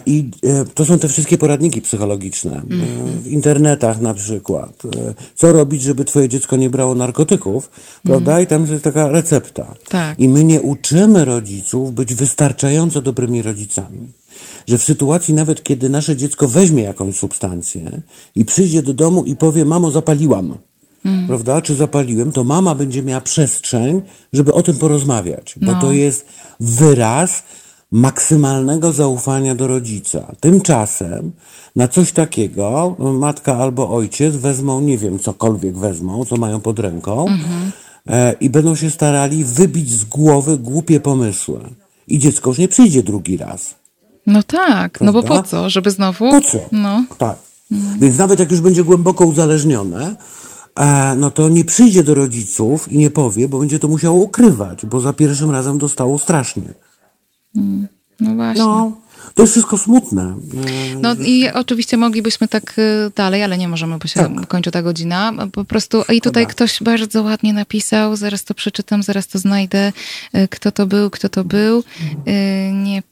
I 0.05 0.29
e, 0.43 0.65
to 0.65 0.85
są 0.85 0.99
te 0.99 1.07
wszystkie 1.07 1.37
poradniki 1.37 1.81
psychologiczne 1.81 2.51
mm. 2.51 2.87
w 3.23 3.27
internetach 3.27 4.01
na 4.01 4.13
przykład. 4.13 4.83
Co 5.35 5.53
robić, 5.53 5.81
żeby 5.81 6.05
twoje 6.05 6.29
dziecko 6.29 6.55
nie 6.55 6.69
brało 6.69 6.95
narkotyków, 6.95 7.69
prawda? 8.03 8.41
I 8.41 8.47
tam 8.47 8.65
jest 8.71 8.83
taka 8.83 9.07
recepta. 9.07 9.75
Tak. 9.89 10.19
I 10.19 10.29
my 10.29 10.43
nie 10.43 10.61
uczymy 10.61 11.25
rodziców 11.25 11.93
być 11.93 12.15
wystarczająco 12.15 13.01
dobrymi 13.01 13.41
rodzicami. 13.41 14.07
że 14.67 14.77
w 14.77 14.83
sytuacji 14.83 15.33
nawet, 15.33 15.63
kiedy 15.63 15.89
nasze 15.89 16.15
dziecko 16.15 16.47
weźmie 16.47 16.83
jakąś 16.83 17.15
substancję 17.15 18.01
i 18.35 18.45
przyjdzie 18.45 18.83
do 18.83 18.93
domu 18.93 19.23
i 19.23 19.35
powie, 19.35 19.65
mamo, 19.65 19.91
zapaliłam, 19.91 20.57
mm. 21.05 21.27
prawda, 21.27 21.61
czy 21.61 21.75
zapaliłem, 21.75 22.31
to 22.31 22.43
mama 22.43 22.75
będzie 22.75 23.03
miała 23.03 23.21
przestrzeń, 23.21 24.01
żeby 24.33 24.53
o 24.53 24.63
tym 24.63 24.77
porozmawiać, 24.77 25.55
bo 25.61 25.71
no. 25.71 25.81
to 25.81 25.91
jest 25.91 26.25
wyraz 26.59 27.43
maksymalnego 27.91 28.91
zaufania 28.91 29.55
do 29.55 29.67
rodzica. 29.67 30.35
Tymczasem 30.39 31.31
na 31.75 31.87
coś 31.87 32.11
takiego 32.11 32.95
matka 32.99 33.57
albo 33.57 33.89
ojciec 33.89 34.35
wezmą, 34.35 34.81
nie 34.81 34.97
wiem, 34.97 35.19
cokolwiek 35.19 35.77
wezmą, 35.77 36.25
co 36.25 36.37
mają 36.37 36.59
pod 36.59 36.79
ręką 36.79 37.27
mhm. 37.27 37.71
i 38.39 38.49
będą 38.49 38.75
się 38.75 38.89
starali 38.89 39.43
wybić 39.43 39.91
z 39.91 40.05
głowy 40.05 40.57
głupie 40.57 40.99
pomysły. 40.99 41.59
I 42.07 42.19
dziecko 42.19 42.49
już 42.49 42.57
nie 42.57 42.67
przyjdzie 42.67 43.03
drugi 43.03 43.37
raz. 43.37 43.75
No 44.27 44.43
tak, 44.43 44.97
Prawda? 44.97 45.05
no 45.05 45.13
bo 45.13 45.27
po 45.27 45.43
co? 45.43 45.69
Żeby 45.69 45.91
znowu... 45.91 46.31
Po 46.31 46.41
co? 46.41 46.59
No. 46.71 47.05
Tak. 47.17 47.37
Mhm. 47.71 47.99
Więc 47.99 48.17
nawet 48.17 48.39
jak 48.39 48.51
już 48.51 48.61
będzie 48.61 48.83
głęboko 48.83 49.25
uzależnione, 49.25 50.15
e, 50.75 51.15
no 51.15 51.31
to 51.31 51.49
nie 51.49 51.65
przyjdzie 51.65 52.03
do 52.03 52.13
rodziców 52.13 52.91
i 52.91 52.97
nie 52.97 53.09
powie, 53.11 53.49
bo 53.49 53.59
będzie 53.59 53.79
to 53.79 53.87
musiało 53.87 54.17
ukrywać, 54.17 54.85
bo 54.85 54.99
za 54.99 55.13
pierwszym 55.13 55.51
razem 55.51 55.77
dostało 55.77 56.19
strasznie. 56.19 56.73
Mm. 57.57 57.87
No 58.19 58.35
właśnie. 58.35 58.63
No, 58.63 58.91
to 59.35 59.43
jest 59.43 59.53
wszystko 59.53 59.77
smutne. 59.77 60.35
No 61.01 61.15
i 61.15 61.49
oczywiście 61.49 61.97
moglibyśmy 61.97 62.47
tak 62.47 62.79
y, 62.79 63.11
dalej, 63.15 63.43
ale 63.43 63.57
nie 63.57 63.67
możemy, 63.67 63.97
bo 63.97 64.07
się 64.07 64.19
tak. 64.19 64.47
kończy 64.47 64.71
ta 64.71 64.81
godzina. 64.81 65.33
Po 65.51 65.65
prostu 65.65 66.03
i 66.13 66.21
tutaj 66.21 66.47
ktoś 66.47 66.83
bardzo 66.83 67.23
ładnie 67.23 67.53
napisał, 67.53 68.15
zaraz 68.15 68.43
to 68.43 68.53
przeczytam, 68.53 69.03
zaraz 69.03 69.27
to 69.27 69.39
znajdę, 69.39 69.93
y, 70.35 70.47
kto 70.47 70.71
to 70.71 70.87
był, 70.87 71.09
kto 71.09 71.29
to 71.29 71.43
był. 71.43 71.79
Y, 71.79 71.83
nie 72.73 73.03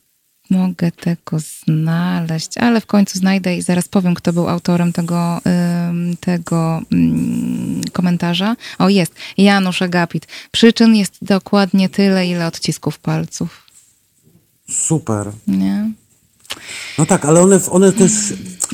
mogę 0.50 0.92
tego 0.92 1.38
znaleźć, 1.40 2.58
ale 2.58 2.82
w 2.82 2.86
końcu 2.86 3.20
znajdę 3.20 3.58
i 3.58 3.62
zaraz 3.62 3.88
powiem, 3.88 4.16
kto 4.16 4.34
był 4.34 4.50
autorem 4.50 4.94
tego, 4.94 5.42
tego 6.20 6.82
mm, 6.92 7.82
komentarza. 7.94 8.56
O, 8.80 8.90
jest. 8.90 9.16
Janusz 9.38 9.82
Agapit. 9.82 10.28
Przyczyn 10.52 10.96
jest 10.96 11.18
dokładnie 11.22 11.90
tyle, 11.90 12.28
ile 12.28 12.48
odcisków 12.48 13.00
palców. 13.00 13.65
Super. 14.70 15.32
Nie? 15.48 15.92
No 16.98 17.06
tak, 17.06 17.26
ale 17.26 17.42
one, 17.42 17.60
one 17.72 17.92
też. 17.92 18.12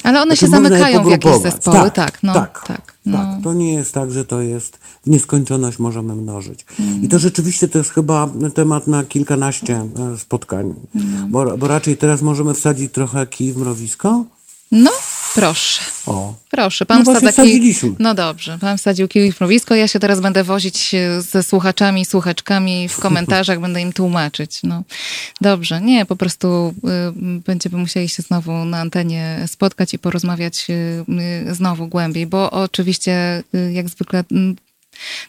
Ale 0.03 0.21
one 0.21 0.37
się 0.37 0.47
zamykają 0.47 1.03
w 1.03 1.09
jakieś 1.09 1.41
zespoły, 1.41 1.91
tak. 1.91 1.93
Tak, 1.93 2.23
no, 2.23 2.33
tak, 2.33 2.63
tak, 2.67 2.93
no. 3.05 3.17
tak. 3.17 3.43
To 3.43 3.53
nie 3.53 3.73
jest 3.73 3.93
tak, 3.93 4.11
że 4.11 4.25
to 4.25 4.41
jest 4.41 4.77
w 4.77 5.09
nieskończoność 5.09 5.79
możemy 5.79 6.15
mnożyć. 6.15 6.65
Mm. 6.79 7.03
I 7.03 7.07
to 7.07 7.19
rzeczywiście 7.19 7.67
to 7.67 7.77
jest 7.77 7.91
chyba 7.91 8.29
temat 8.53 8.87
na 8.87 9.03
kilkanaście 9.03 9.87
e, 10.13 10.17
spotkań. 10.17 10.73
Mm. 10.95 11.31
Bo, 11.31 11.57
bo 11.57 11.67
raczej 11.67 11.97
teraz 11.97 12.21
możemy 12.21 12.53
wsadzić 12.53 12.91
trochę 12.91 13.27
kij 13.27 13.53
w 13.53 13.57
mrowisko. 13.57 14.25
No, 14.71 14.91
proszę. 15.35 15.81
O. 16.05 16.33
Proszę, 16.49 16.85
pan 16.85 17.03
no 17.03 17.15
wsadza 17.15 17.43
kij... 17.43 17.75
No 17.99 18.13
dobrze, 18.13 18.57
pan 18.61 18.77
wsadził 18.77 19.07
kij 19.07 19.31
w 19.31 19.39
mrowisko, 19.39 19.75
ja 19.75 19.87
się 19.87 19.99
teraz 19.99 20.19
będę 20.19 20.43
wozić 20.43 20.95
ze 21.19 21.43
słuchaczami, 21.43 22.05
słuchaczkami 22.05 22.89
w 22.89 22.99
komentarzach, 22.99 23.59
będę 23.59 23.81
im 23.81 23.93
tłumaczyć. 23.93 24.59
No 24.63 24.83
dobrze, 25.41 25.81
nie, 25.81 26.05
po 26.05 26.15
prostu 26.15 26.73
y, 27.37 27.39
będziemy 27.39 27.77
musieli 27.77 28.09
się 28.09 28.23
znowu 28.23 28.65
na 28.65 28.79
antenie 28.79 29.43
spotkać 29.47 29.93
i 29.93 29.99
porozmawiać 29.99 30.67
y, 30.69 31.05
y, 31.49 31.55
znowu 31.55 31.87
głębiej, 31.87 32.27
bo 32.27 32.51
oczywiście 32.51 33.43
y, 33.55 33.71
jak 33.73 33.89
zwykle 33.89 34.23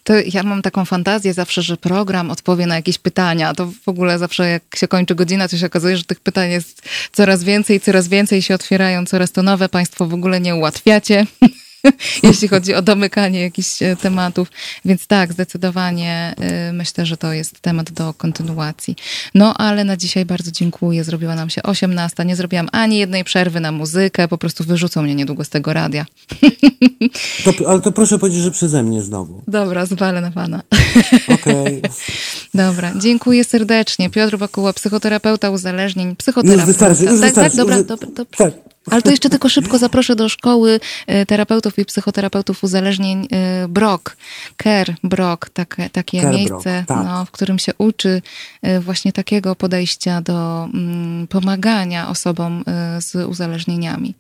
to 0.05 0.15
ja 0.33 0.43
mam 0.43 0.63
taką 0.63 0.85
fantazję 0.85 1.35
zawsze, 1.35 1.63
że 1.63 1.77
program 1.77 2.31
odpowie 2.31 2.67
na 2.67 2.77
jakieś 2.77 2.99
pytania. 2.99 3.55
To 3.55 3.67
w 3.67 3.89
ogóle 3.89 4.19
zawsze 4.19 4.49
jak 4.49 4.63
się 4.77 4.89
kończy 4.89 5.15
godzina, 5.15 5.49
to 5.49 5.57
się 5.57 5.67
okazuje, 5.67 5.97
że 5.97 6.05
tych 6.05 6.21
pytań 6.21 6.51
jest 6.51 6.83
coraz 7.13 7.45
więcej, 7.45 7.81
coraz 7.81 8.09
więcej 8.09 8.43
się 8.43 8.55
otwierają, 8.55 9.07
coraz 9.07 9.33
to 9.33 9.43
nowe. 9.43 9.69
Państwo 9.69 10.07
w 10.07 10.15
ogóle 10.15 10.41
nie 10.41 10.55
ułatwiacie. 10.55 11.27
jeśli 12.23 12.49
chodzi 12.49 12.75
o 12.75 12.83
domykanie 12.83 13.41
jakichś 13.41 13.83
e, 13.83 13.97
tematów. 13.97 14.49
Więc 14.85 15.07
tak, 15.07 15.33
zdecydowanie 15.33 16.35
e, 16.41 16.73
myślę, 16.73 17.07
że 17.07 17.17
to 17.17 17.33
jest 17.33 17.61
temat 17.61 17.91
do 17.91 18.15
kontynuacji. 18.15 18.97
No 19.35 19.55
ale 19.55 19.85
na 19.85 19.97
dzisiaj 19.97 20.25
bardzo 20.25 20.51
dziękuję. 20.51 21.05
Zrobiła 21.05 21.35
nam 21.35 21.51
się 21.51 21.63
18. 21.63 22.25
Nie 22.25 22.37
zrobiłam 22.37 22.69
ani 22.73 22.99
jednej 22.99 23.25
przerwy 23.25 23.61
na 23.61 23.73
muzykę. 23.73 24.29
Po 24.29 24.39
prostu 24.39 24.65
wyrzucą 24.65 25.03
mnie 25.03 25.15
niedługo 25.15 25.45
z 25.45 25.49
tego 25.49 25.73
radia. 25.73 26.07
To, 27.45 27.71
ale 27.71 27.81
to 27.81 27.93
proszę 27.93 28.19
powiedzieć, 28.19 28.43
że 28.43 28.51
przeze 28.51 28.83
mnie 28.83 29.03
znowu. 29.03 29.43
Dobra, 29.49 29.87
zwalę 29.87 30.21
na 30.21 30.31
pana. 30.31 30.63
Okej. 31.29 31.79
Okay. 31.79 31.91
Dobra, 32.55 32.93
dziękuję 32.97 33.45
serdecznie. 33.45 34.11
Piotr 34.11 34.39
Bakuła, 34.39 34.73
psychoterapeuta 34.73 35.51
uzależnień, 35.51 36.17
psychoterapeuta. 36.17 36.63
Już 36.63 36.67
wystarczy, 36.67 37.03
już 37.03 37.21
tak, 37.21 37.21
wystarczy. 37.21 37.57
Tak, 37.57 37.67
dobra, 37.67 37.83
dobra, 37.83 38.09
dobra. 38.17 38.37
Tak. 38.37 38.72
Ale 38.91 39.03
to 39.03 39.11
jeszcze 39.11 39.31
tylko 39.31 39.49
szybko 39.49 39.79
zaproszę 39.79 40.17
do 40.17 40.29
szkoły 40.29 40.81
e, 41.07 41.27
terapeutów 41.27 41.79
i 41.79 41.85
psychoterapeutów 41.85 42.65
uzależnień 42.65 43.29
e, 43.33 43.69
Brok, 43.69 44.17
Care 44.63 44.95
Brok, 45.05 45.49
takie, 45.49 45.91
takie 45.91 46.21
Care 46.21 46.35
miejsce, 46.35 46.85
tak. 46.87 47.05
no, 47.05 47.25
w 47.25 47.31
którym 47.31 47.59
się 47.59 47.73
uczy 47.79 48.23
e, 48.63 48.81
właśnie 48.81 49.13
takiego 49.13 49.57
podejścia 49.57 50.21
do 50.21 50.69
mm, 50.75 51.27
pomagania 51.27 52.09
osobom 52.09 52.65
z 52.99 53.15
uzależnieniami. 53.15 54.15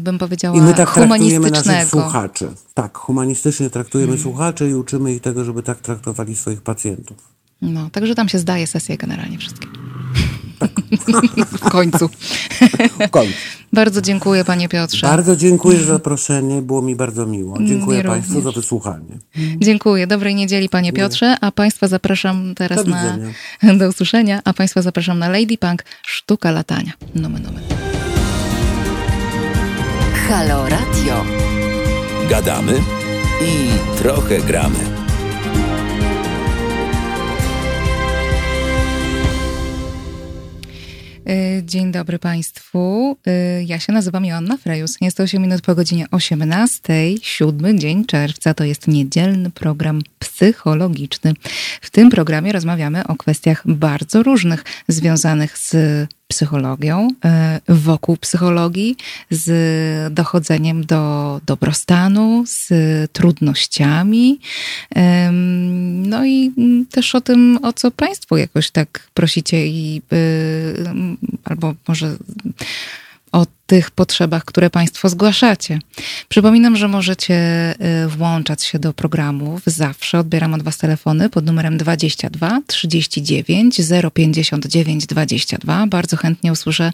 Bym 0.00 0.18
powiedziała 0.18 0.58
I 0.58 0.60
my 0.60 0.74
tak 0.74 0.88
humanistycznego. 0.88 1.50
traktujemy 1.50 1.76
naszych 1.76 1.90
słuchaczy. 1.90 2.48
Tak, 2.74 2.98
humanistycznie 2.98 3.70
traktujemy 3.70 4.12
hmm. 4.12 4.22
słuchaczy 4.22 4.68
i 4.68 4.74
uczymy 4.74 5.14
ich 5.14 5.22
tego, 5.22 5.44
żeby 5.44 5.62
tak 5.62 5.78
traktowali 5.78 6.36
swoich 6.36 6.62
pacjentów. 6.62 7.16
No, 7.62 7.90
także 7.90 8.14
tam 8.14 8.28
się 8.28 8.38
zdaje 8.38 8.66
sesję 8.66 8.96
generalnie 8.96 9.38
wszystkim. 9.38 9.97
W 11.46 11.60
końcu. 11.60 12.08
W 13.00 13.10
końcu. 13.10 13.34
Bardzo 13.72 14.02
dziękuję 14.02 14.44
panie 14.44 14.68
Piotrze. 14.68 15.06
Bardzo 15.06 15.36
dziękuję 15.36 15.78
za 15.78 15.84
zaproszenie, 15.84 16.62
było 16.62 16.82
mi 16.82 16.96
bardzo 16.96 17.26
miło. 17.26 17.58
Dziękuję 17.62 17.98
mi 17.98 18.04
Państwu 18.04 18.34
również. 18.34 18.54
za 18.54 18.60
wysłuchanie. 18.60 19.18
Dziękuję. 19.58 20.06
Dobrej 20.06 20.34
niedzieli 20.34 20.68
panie 20.68 20.92
Piotrze, 20.92 21.36
a 21.40 21.52
Państwa 21.52 21.88
zapraszam 21.88 22.54
teraz 22.54 22.84
do 22.84 22.90
na... 22.90 23.18
Do 23.78 23.88
usłyszenia, 23.88 24.40
a 24.44 24.52
Państwa 24.52 24.82
zapraszam 24.82 25.18
na 25.18 25.28
Lady 25.28 25.58
Punk 25.58 25.84
Sztuka 26.06 26.50
Latania. 26.50 26.92
Nomen, 27.14 27.42
nomen. 27.42 27.62
Halo 30.28 30.68
Radio. 30.68 31.24
Gadamy 32.30 32.72
i 33.42 33.68
trochę 33.98 34.40
gramy. 34.40 35.07
Dzień 41.62 41.92
dobry 41.92 42.18
Państwu. 42.18 43.16
Y, 43.60 43.64
ja 43.64 43.78
się 43.78 43.92
nazywam 43.92 44.24
Joanna 44.24 44.56
Frejus. 44.56 44.96
Jest 45.00 45.20
8 45.20 45.42
minut 45.42 45.62
po 45.62 45.74
godzinie 45.74 46.06
18. 46.10 46.92
Siódmy 47.22 47.78
dzień 47.78 48.04
czerwca 48.04 48.54
to 48.54 48.64
jest 48.64 48.88
niedzielny 48.88 49.50
program 49.50 50.02
psychologiczny. 50.18 51.32
W 51.80 51.90
tym 51.90 52.10
programie 52.10 52.52
rozmawiamy 52.52 53.06
o 53.06 53.16
kwestiach 53.16 53.62
bardzo 53.66 54.22
różnych 54.22 54.64
związanych 54.88 55.58
z 55.58 55.76
psychologią, 56.28 57.08
e, 57.24 57.60
wokół 57.68 58.16
psychologii, 58.16 58.96
z 59.30 60.14
dochodzeniem 60.14 60.86
do 60.86 61.40
dobrostanu, 61.46 62.44
z 62.46 62.68
trudnościami. 63.12 64.40
No 65.92 66.26
i 66.26 66.52
też 66.90 67.14
o 67.14 67.20
tym, 67.20 67.58
o 67.62 67.72
co 67.72 67.90
Państwo 67.90 68.36
jakoś 68.36 68.70
tak 68.70 69.08
prosicie 69.14 69.66
i 69.66 70.02
y, 70.12 70.84
albo 71.44 71.74
może 71.88 72.16
o 73.32 73.46
tych 73.66 73.90
potrzebach, 73.90 74.44
które 74.44 74.70
Państwo 74.70 75.08
zgłaszacie. 75.08 75.78
Przypominam, 76.28 76.76
że 76.76 76.88
możecie 76.88 77.34
y, 78.04 78.08
włączać 78.08 78.64
się 78.64 78.78
do 78.78 78.92
programów 78.92 79.62
zawsze. 79.66 80.18
Odbieram 80.18 80.54
od 80.54 80.62
Was 80.62 80.78
telefony 80.78 81.30
pod 81.30 81.46
numerem 81.46 81.78
22 81.78 82.60
39 82.66 83.80
059 84.14 85.06
22. 85.06 85.86
Bardzo 85.86 86.16
chętnie 86.16 86.52
usłyszę, 86.52 86.92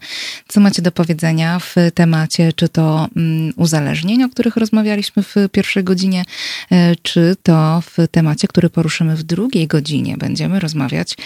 co 0.49 0.61
macie 0.61 0.83
do 0.83 0.93
powiedzenia 0.93 1.59
w 1.59 1.75
temacie, 1.95 2.53
czy 2.53 2.69
to 2.69 3.09
mm, 3.17 3.53
uzależnień, 3.57 4.25
o 4.25 4.29
których 4.29 4.57
rozmawialiśmy 4.57 5.23
w 5.23 5.35
pierwszej 5.53 5.85
godzinie, 5.85 6.25
y, 6.73 6.77
czy 7.03 7.37
to 7.43 7.83
w 7.87 8.09
temacie, 8.11 8.49
który 8.49 8.71
poruszymy 8.71 9.17
w 9.17 9.23
drugiej 9.23 9.67
godzinie. 9.67 10.17
Będziemy 10.17 10.61
rozmawiać. 10.61 11.17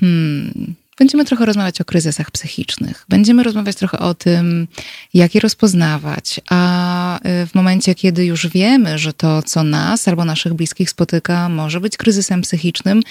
Hmm, 0.00 0.74
Będziemy 0.98 1.24
trochę 1.24 1.46
rozmawiać 1.46 1.80
o 1.80 1.84
kryzysach 1.84 2.30
psychicznych. 2.30 3.04
Będziemy 3.08 3.42
rozmawiać 3.42 3.76
trochę 3.76 3.98
o 3.98 4.14
tym, 4.14 4.68
jak 5.14 5.34
je 5.34 5.40
rozpoznawać, 5.40 6.40
a 6.50 7.18
y, 7.18 7.46
w 7.46 7.54
momencie, 7.54 7.94
kiedy 7.94 8.24
już 8.24 8.46
wiemy, 8.46 8.98
że 8.98 9.12
to, 9.12 9.42
co 9.42 9.62
nas 9.62 10.08
albo 10.08 10.24
naszych 10.24 10.54
bliskich 10.54 10.90
spotyka, 10.90 11.48
może 11.48 11.80
być 11.80 11.96
kryzysem 11.96 12.42
psychicznym, 12.42 13.02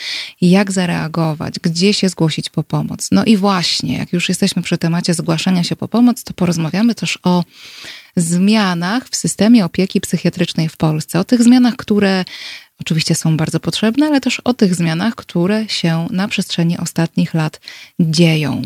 jak 0.42 0.72
zareagować, 0.72 1.56
gdzie 1.62 1.94
się 1.94 2.10
zgłosić 2.10 2.50
po 2.50 2.64
pomoc. 2.64 3.10
No 3.12 3.26
i 3.26 3.38
właśnie, 3.38 3.98
jak 3.98 4.14
już 4.14 4.30
jesteśmy 4.30 4.62
przy 4.62 4.78
temacie 4.78 5.14
zgłaszania 5.14 5.64
się 5.64 5.76
po 5.76 5.88
pomoc, 5.88 6.24
to 6.24 6.34
porozmawiamy 6.34 6.96
też 6.96 7.20
o 7.24 7.44
zmianach 8.16 9.10
w 9.10 9.16
systemie 9.16 9.66
opieki 9.66 10.02
psychiatrycznej 10.02 10.70
w 10.70 10.78
Polsce, 10.78 11.20
o 11.20 11.24
tych 11.24 11.44
zmianach, 11.44 11.76
które 11.76 12.26
oczywiście 12.82 13.16
są 13.16 13.38
bardzo 13.38 13.60
potrzebne, 13.60 14.08
ale 14.08 14.22
też 14.22 14.40
o 14.40 14.54
tych 14.54 14.76
zmianach, 14.76 15.16
które 15.16 15.70
się 15.70 16.08
na 16.12 16.28
przestrzeni 16.28 16.78
ostatnich 16.78 17.34
lat 17.34 17.62
dzieją. 18.00 18.62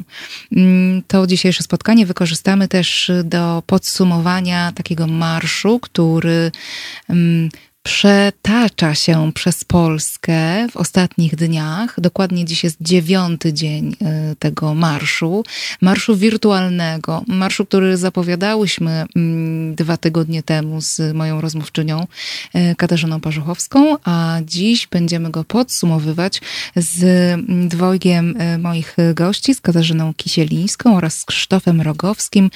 Mm, 0.56 1.04
to 1.08 1.28
dzisiejsze 1.28 1.64
spotkanie 1.64 2.06
wykorzystamy 2.06 2.68
też 2.68 3.12
do 3.24 3.64
podsumowania 3.66 4.72
takiego 4.72 5.08
marszu, 5.08 5.80
który 5.80 6.52
mm, 7.10 7.50
przetacza 7.84 8.96
się 8.96 9.32
przez 9.34 9.64
Polskę 9.64 10.68
w 10.72 10.78
ostatnich 10.78 11.36
dniach. 11.36 12.00
Dokładnie 12.00 12.46
dziś 12.46 12.64
jest 12.64 12.78
dziewiąty 12.82 13.54
dzień 13.54 13.96
y, 14.32 14.36
tego 14.36 14.76
marszu. 14.76 15.44
Marszu 15.82 16.16
wirtualnego, 16.16 17.24
marszu, 17.28 17.66
który 17.66 17.98
zapowiadałyśmy 17.98 19.06
mm, 19.16 19.76
dwa 19.76 19.98
tygodnie 19.98 20.44
temu 20.44 20.82
z 20.82 21.16
moją 21.16 21.42
rozmówczynią 21.42 22.08
y, 22.56 22.76
Katarzyną 22.76 23.20
Parzuchowską, 23.20 23.98
a 24.04 24.38
dziś 24.46 24.88
będziemy 24.88 25.32
go 25.32 25.44
podsumowywać 25.44 26.42
z 26.76 27.04
mm, 27.04 27.70
dwojgiem 27.70 28.42
y, 28.42 28.58
moich 28.58 28.96
gości, 29.14 29.56
z 29.56 29.62
Katarzyną 29.62 30.14
Kisielińską 30.14 30.98
oraz 30.98 31.18
z 31.18 31.26
Krzysztofem 31.26 31.82
Rogowskim, 31.82 32.52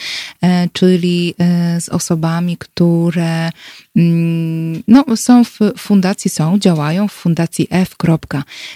czyli 0.74 1.36
z 1.80 1.89
osobami, 1.89 2.57
które 2.57 3.49
no, 3.96 5.06
są 5.16 5.44
w 5.44 5.60
fundacji, 5.78 6.30
są, 6.30 6.60
działają 6.60 7.08
w 7.08 7.12
fundacji 7.12 7.68
F. 7.70 7.96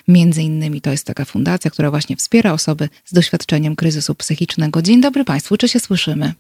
Między 0.08 0.42
innymi 0.42 0.82
to 0.82 0.92
jest 0.92 1.06
taka 1.06 1.26
fundacja, 1.26 1.72
która 1.72 1.90
właśnie 1.92 2.16
wspiera 2.16 2.54
osoby 2.54 2.90
z 3.06 3.14
doświadczeniem 3.14 3.76
kryzysu 3.76 4.16
psychicznego. 4.16 4.82
Dzień 4.82 5.02
dobry 5.02 5.26
Państwu, 5.26 5.58
czy 5.58 5.68
się 5.68 5.80
słyszymy? 5.80 6.34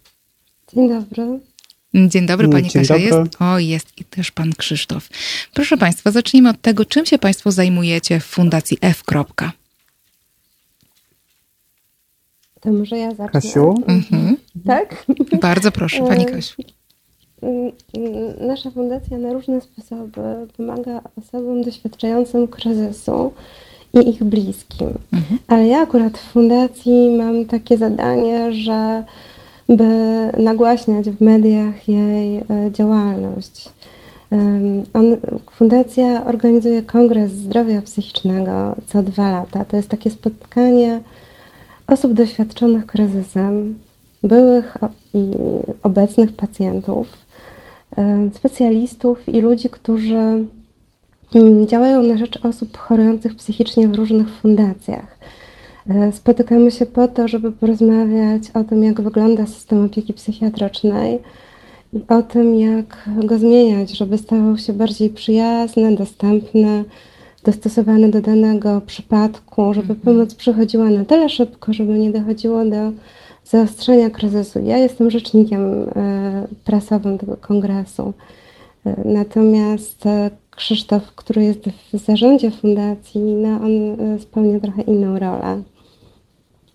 Dzień 0.73 0.89
dobry. 0.89 1.39
Dzień 2.07 2.25
dobry, 2.25 2.49
Pani 2.49 2.69
Dzień 2.69 2.81
Kasia 2.81 2.93
dobry. 2.93 3.07
jest. 3.07 3.41
O, 3.41 3.59
jest 3.59 4.01
i 4.01 4.03
też 4.03 4.31
Pan 4.31 4.53
Krzysztof. 4.53 5.09
Proszę 5.53 5.77
Państwa, 5.77 6.11
zacznijmy 6.11 6.49
od 6.49 6.61
tego, 6.61 6.85
czym 6.85 7.05
się 7.05 7.17
Państwo 7.17 7.51
zajmujecie 7.51 8.19
w 8.19 8.25
Fundacji 8.25 8.77
F. 8.81 9.03
To 12.61 12.71
może 12.71 12.97
ja 12.97 13.09
zacznę. 13.09 13.41
Kasiu? 13.41 13.83
Mhm. 13.87 14.37
Tak? 14.65 15.05
Bardzo 15.41 15.71
proszę, 15.71 15.99
Pani 16.07 16.23
e, 16.23 16.25
Kasiu. 16.25 16.63
Nasza 18.39 18.71
fundacja 18.71 19.17
na 19.17 19.33
różne 19.33 19.61
sposoby 19.61 20.21
pomaga 20.57 21.01
osobom 21.17 21.63
doświadczającym 21.63 22.47
kryzysu 22.47 23.31
i 23.93 24.09
ich 24.09 24.23
bliskim. 24.23 24.87
Mhm. 25.13 25.39
Ale 25.47 25.67
ja 25.67 25.81
akurat 25.81 26.17
w 26.17 26.31
fundacji 26.31 27.09
mam 27.17 27.45
takie 27.45 27.77
zadanie, 27.77 28.53
że 28.53 29.03
by 29.69 29.87
nagłaśniać 30.37 31.09
w 31.09 31.21
mediach 31.21 31.87
jej 31.87 32.37
e, 32.37 32.43
działalność. 32.71 33.69
On, 34.93 35.17
fundacja 35.51 36.25
organizuje 36.25 36.81
Kongres 36.81 37.31
Zdrowia 37.31 37.81
Psychicznego 37.81 38.75
co 38.87 39.03
dwa 39.03 39.31
lata. 39.31 39.65
To 39.65 39.77
jest 39.77 39.89
takie 39.89 40.09
spotkanie 40.09 40.99
osób 41.87 42.13
doświadczonych 42.13 42.85
kryzysem, 42.85 43.79
byłych 44.23 44.77
i 45.13 45.31
obecnych 45.83 46.33
pacjentów 46.33 47.07
specjalistów 48.33 49.29
i 49.29 49.41
ludzi, 49.41 49.69
którzy 49.69 50.45
mm, 51.35 51.67
działają 51.67 52.03
na 52.03 52.17
rzecz 52.17 52.45
osób 52.45 52.77
chorujących 52.77 53.35
psychicznie 53.35 53.87
w 53.87 53.95
różnych 53.95 54.29
fundacjach. 54.29 55.17
E, 55.89 56.11
spotykamy 56.11 56.71
się 56.71 56.85
po 56.85 57.07
to, 57.07 57.27
żeby 57.27 57.51
porozmawiać 57.51 58.43
o 58.53 58.63
tym, 58.63 58.83
jak 58.83 59.01
wygląda 59.01 59.45
system 59.45 59.85
opieki 59.85 60.13
psychiatrycznej 60.13 61.19
o 62.07 62.21
tym, 62.21 62.59
jak 62.59 63.09
go 63.23 63.39
zmieniać, 63.39 63.91
żeby 63.91 64.17
stawał 64.17 64.57
się 64.57 64.73
bardziej 64.73 65.09
przyjazny, 65.09 65.95
dostępny, 65.95 66.83
dostosowany 67.43 68.09
do 68.09 68.21
danego 68.21 68.81
przypadku, 68.81 69.73
żeby 69.73 69.93
mhm. 69.93 69.99
pomoc 69.99 70.35
przychodziła 70.35 70.89
na 70.89 71.05
tyle 71.05 71.29
szybko, 71.29 71.73
żeby 71.73 71.99
nie 71.99 72.11
dochodziło 72.11 72.65
do 72.65 72.91
zaostrzenia 73.49 74.09
kryzysu. 74.09 74.59
Ja 74.63 74.77
jestem 74.77 75.11
rzecznikiem 75.11 75.89
e, 75.95 76.47
prasowym 76.65 77.17
tego 77.17 77.37
kongresu. 77.37 78.13
E, 78.85 78.95
natomiast 79.05 80.05
e, 80.05 80.31
Krzysztof, 80.51 81.03
który 81.15 81.43
jest 81.43 81.59
w 81.93 82.05
zarządzie 82.05 82.51
fundacji, 82.51 83.21
no 83.21 83.49
on 83.49 83.97
spełnia 84.19 84.59
trochę 84.59 84.81
inną 84.81 85.19
rolę. 85.19 85.63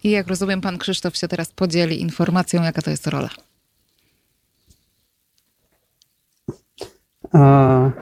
I 0.04 0.10
jak 0.10 0.26
rozumiem, 0.26 0.60
pan 0.60 0.78
Krzysztof 0.78 1.16
się 1.16 1.28
teraz 1.28 1.52
podzieli 1.52 2.00
informacją, 2.00 2.62
jaka 2.62 2.82
to 2.82 2.90
jest 2.90 3.06
rola. 3.06 3.28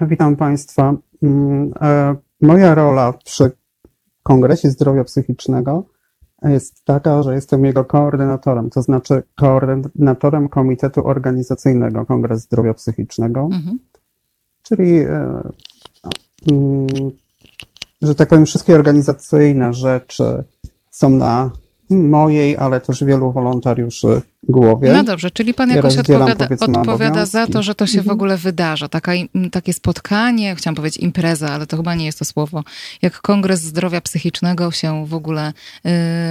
witam 0.00 0.36
Państwa. 0.36 0.94
Mm, 1.22 1.72
moja 2.40 2.74
rola 2.74 3.12
przy 3.24 3.50
Kongresie 4.22 4.70
Zdrowia 4.70 5.04
Psychicznego 5.04 5.84
jest 6.42 6.84
taka, 6.84 7.22
że 7.22 7.34
jestem 7.34 7.64
jego 7.64 7.84
koordynatorem, 7.84 8.70
to 8.70 8.82
znaczy 8.82 9.22
koordynatorem 9.36 10.48
Komitetu 10.48 11.06
Organizacyjnego 11.06 12.06
Kongres 12.06 12.42
Zdrowia 12.42 12.74
Psychicznego, 12.74 13.48
mhm. 13.52 13.78
czyli, 14.62 14.98
e, 14.98 15.42
mm, 16.52 16.86
że 18.02 18.14
tak 18.14 18.28
powiem, 18.28 18.46
wszystkie 18.46 18.74
organizacyjne 18.74 19.74
rzeczy 19.74 20.44
są 20.90 21.10
na 21.10 21.50
mojej, 21.90 22.56
ale 22.56 22.80
też 22.80 23.04
wielu 23.04 23.32
wolontariuszy 23.32 24.22
głowie. 24.48 24.92
No 24.92 25.04
dobrze, 25.04 25.30
czyli 25.30 25.54
pan 25.54 25.70
jakoś 25.70 25.98
odpowiada, 25.98 26.48
odpowiada 26.60 27.26
za 27.26 27.46
to, 27.46 27.62
że 27.62 27.74
to 27.74 27.86
się 27.86 27.98
w 27.98 27.98
mhm. 27.98 28.14
ogóle 28.14 28.36
wydarza. 28.36 28.88
Taka, 28.88 29.12
takie 29.52 29.72
spotkanie, 29.72 30.56
chciałam 30.56 30.74
powiedzieć 30.74 31.02
impreza, 31.02 31.50
ale 31.50 31.66
to 31.66 31.76
chyba 31.76 31.94
nie 31.94 32.06
jest 32.06 32.18
to 32.18 32.24
słowo, 32.24 32.64
jak 33.02 33.20
Kongres 33.20 33.62
Zdrowia 33.62 34.00
Psychicznego 34.00 34.70
się 34.70 35.06
w 35.06 35.14
ogóle 35.14 35.52
y, 35.86 35.90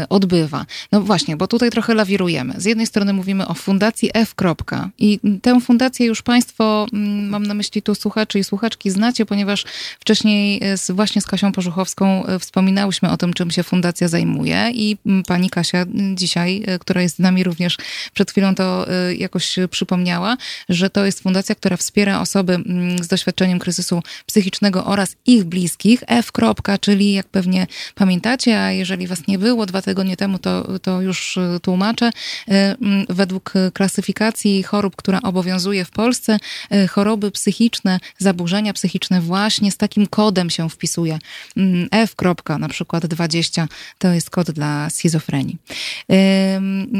odbywa. 0.09 0.65
No 0.91 1.01
właśnie, 1.01 1.37
bo 1.37 1.47
tutaj 1.47 1.69
trochę 1.69 1.93
lawirujemy. 1.93 2.53
Z 2.57 2.65
jednej 2.65 2.87
strony 2.87 3.13
mówimy 3.13 3.47
o 3.47 3.53
Fundacji 3.53 4.09
F. 4.13 4.35
I 4.97 5.19
tę 5.41 5.61
fundację 5.61 6.05
już 6.05 6.21
państwo, 6.21 6.87
mm, 6.93 7.29
mam 7.29 7.43
na 7.43 7.53
myśli 7.53 7.81
tu 7.81 7.95
słuchaczy 7.95 8.39
i 8.39 8.43
słuchaczki, 8.43 8.89
znacie, 8.91 9.25
ponieważ 9.25 9.65
wcześniej 9.99 10.61
z, 10.75 10.91
właśnie 10.91 11.21
z 11.21 11.25
Kasią 11.25 11.51
Pożuchowską 11.51 12.27
y, 12.27 12.39
wspominałyśmy 12.39 13.11
o 13.11 13.17
tym, 13.17 13.33
czym 13.33 13.51
się 13.51 13.63
fundacja 13.63 14.07
zajmuje 14.07 14.71
i 14.73 14.97
mm, 15.05 15.23
pani 15.23 15.49
Kasia 15.49 15.85
dzisiaj, 16.15 16.63
y, 16.75 16.79
która 16.79 17.01
jest 17.01 17.15
z 17.15 17.19
nami 17.19 17.43
również 17.43 17.77
przed 18.13 18.31
chwilą 18.31 18.55
to 18.55 18.85
y, 19.09 19.15
jakoś 19.15 19.55
przypomniała, 19.69 20.37
że 20.69 20.89
to 20.89 21.05
jest 21.05 21.23
fundacja, 21.23 21.55
która 21.55 21.77
wspiera 21.77 22.21
osoby 22.21 22.53
mm, 22.53 23.03
z 23.03 23.07
doświadczeniem 23.07 23.59
kryzysu 23.59 24.01
psychicznego 24.25 24.85
oraz 24.85 25.15
ich 25.25 25.43
bliskich. 25.43 26.03
F. 26.07 26.31
czyli 26.81 27.13
jak 27.13 27.27
pewnie 27.27 27.67
pamiętacie, 27.95 28.61
a 28.61 28.71
jeżeli 28.71 29.07
was 29.07 29.27
nie 29.27 29.39
było 29.39 29.65
dwa 29.65 29.81
tygodnie 29.81 30.17
temu, 30.17 30.39
to, 30.39 30.79
to 30.79 31.01
już 31.01 31.37
y, 31.37 31.59
tłumaczę. 31.61 32.09
Y, 32.09 32.51
mm, 32.51 33.05
według 33.09 33.53
klasyfikacji 33.73 34.63
chorób, 34.63 34.95
która 34.95 35.19
obowiązuje 35.21 35.85
w 35.85 35.91
Polsce, 35.91 36.37
choroby 36.89 37.31
psychiczne, 37.31 37.99
zaburzenia 38.17 38.73
psychiczne 38.73 39.21
właśnie 39.21 39.71
z 39.71 39.77
takim 39.77 40.07
kodem 40.07 40.49
się 40.49 40.69
wpisuje. 40.69 41.19
Mm, 41.57 41.87
F. 41.91 42.15
na 42.59 42.69
przykład 42.69 43.05
20 43.05 43.67
to 43.97 44.07
jest 44.07 44.29
kod 44.29 44.51
dla 44.51 44.89
schizofrenii. 44.89 45.57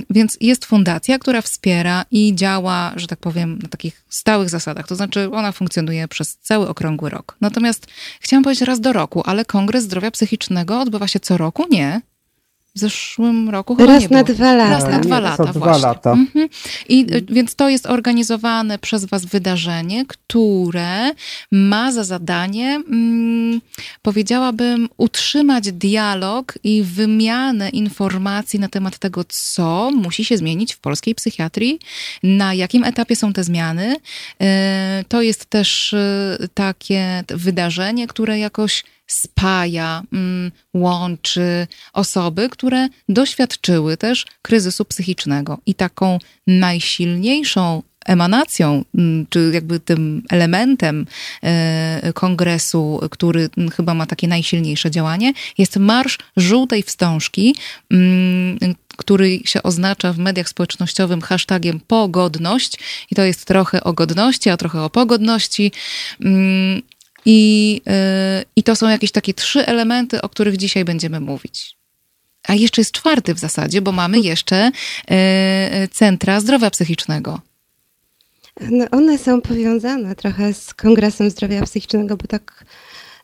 Więc 0.10 0.38
jest 0.41 0.66
fundacja 0.66 0.89
fundacja, 0.90 1.20
która 1.20 1.42
wspiera 1.42 2.06
i 2.12 2.36
działa, 2.36 2.94
że 2.96 3.08
tak 3.08 3.20
powiem, 3.20 3.60
na 3.64 3.70
takich 3.70 4.04
stałych 4.10 4.50
zasadach. 4.50 4.88
To 4.88 4.96
znaczy, 4.96 5.30
ona 5.32 5.52
funkcjonuje 5.52 6.08
przez 6.08 6.38
cały 6.38 6.68
okrągły 6.68 7.10
rok. 7.10 7.38
Natomiast 7.42 7.88
chciałam 8.20 8.44
powiedzieć 8.44 8.68
raz 8.68 8.80
do 8.80 8.94
roku, 8.94 9.24
ale 9.26 9.46
Kongres 9.46 9.84
Zdrowia 9.84 10.12
Psychicznego 10.12 10.82
odbywa 10.82 11.08
się 11.08 11.20
co 11.20 11.38
roku? 11.38 11.66
Nie. 11.70 12.02
W 12.80 12.82
zeszłym 12.82 13.50
roku 13.50 13.76
chyba 13.76 13.94
Raz 13.94 14.02
nie 14.02 14.10
na 14.10 14.24
było. 14.24 14.36
dwa 14.36 14.54
lata. 14.54 14.70
Raz 14.70 14.84
na 14.84 15.00
dwa 15.00 15.20
lata, 15.20 15.46
dwa 15.46 15.78
lata. 15.78 16.12
Mhm. 16.12 16.50
I, 16.90 17.06
y, 17.14 17.26
więc 17.30 17.56
to 17.56 17.70
jest 17.70 17.86
organizowane 17.86 18.80
przez 18.80 19.06
was 19.06 19.26
wydarzenie, 19.26 20.06
które 20.06 21.12
ma 21.52 21.92
za 21.92 22.04
zadanie, 22.04 22.82
mm, 22.92 23.62
powiedziałabym, 24.02 24.90
utrzymać 24.98 25.72
dialog 25.72 26.54
i 26.64 26.84
wymianę 26.84 27.70
informacji 27.70 28.60
na 28.60 28.68
temat 28.68 28.98
tego, 28.98 29.24
co 29.28 29.92
musi 29.92 30.26
się 30.26 30.38
zmienić 30.38 30.74
w 30.74 30.80
polskiej 30.80 31.16
psychiatrii, 31.16 31.80
na 32.24 32.54
jakim 32.54 32.84
etapie 32.84 33.16
są 33.16 33.34
te 33.34 33.44
zmiany. 33.44 33.96
Y, 33.96 34.46
to 35.08 35.22
jest 35.22 35.46
też 35.46 35.94
y, 35.94 36.50
takie 36.54 37.24
wydarzenie, 37.28 38.08
które 38.08 38.40
jakoś 38.40 38.84
spaja, 39.12 40.03
mm, 40.14 40.51
łączy 40.74 41.68
osoby, 41.93 42.49
które 42.49 42.88
doświadczyły 43.10 43.97
też 43.97 44.26
kryzysu 44.41 44.86
psychicznego. 44.86 45.57
I 45.66 45.76
taką 45.76 46.20
najsilniejszą 46.47 47.84
emanacją, 48.05 48.86
mm, 48.95 49.26
czy 49.30 49.51
jakby 49.53 49.80
tym 49.80 50.24
elementem 50.30 51.05
e, 51.43 52.14
kongresu, 52.14 52.99
który 53.12 53.49
chyba 53.76 53.93
ma 53.93 54.05
takie 54.05 54.28
najsilniejsze 54.28 54.91
działanie, 54.91 55.34
jest 55.57 55.78
Marsz 55.78 56.18
Żółtej 56.38 56.84
Wstążki, 56.84 57.55
mm, 57.91 58.57
który 58.97 59.39
się 59.45 59.64
oznacza 59.64 60.14
w 60.14 60.18
mediach 60.18 60.49
społecznościowych 60.49 61.24
hashtagiem 61.24 61.80
pogodność. 61.80 62.80
I 63.12 63.16
to 63.16 63.24
jest 63.24 63.45
trochę 63.45 63.84
o 63.84 63.93
godności, 63.93 64.49
a 64.49 64.57
trochę 64.57 64.82
o 64.82 64.89
pogodności. 64.89 65.72
I, 67.26 67.82
yy, 67.86 67.94
I 68.56 68.64
to 68.64 68.76
są 68.76 68.90
jakieś 68.90 69.12
takie 69.12 69.34
trzy 69.34 69.66
elementy, 69.66 70.22
o 70.22 70.30
których 70.30 70.58
dzisiaj 70.58 70.86
będziemy 70.86 71.20
mówić. 71.20 71.76
A 72.48 72.56
jeszcze 72.56 72.82
jest 72.82 72.92
czwarty 72.92 73.34
w 73.34 73.40
zasadzie, 73.40 73.82
bo 73.82 73.92
mamy 73.92 74.20
jeszcze 74.20 74.72
yy, 75.10 75.88
centra 75.88 76.40
zdrowia 76.40 76.70
psychicznego. 76.70 77.42
No 78.62 78.86
one 78.92 79.18
są 79.18 79.42
powiązane 79.42 80.16
trochę 80.16 80.54
z 80.54 80.74
Kongresem 80.74 81.30
Zdrowia 81.30 81.64
Psychicznego, 81.64 82.18
bo 82.18 82.28
tak 82.28 82.66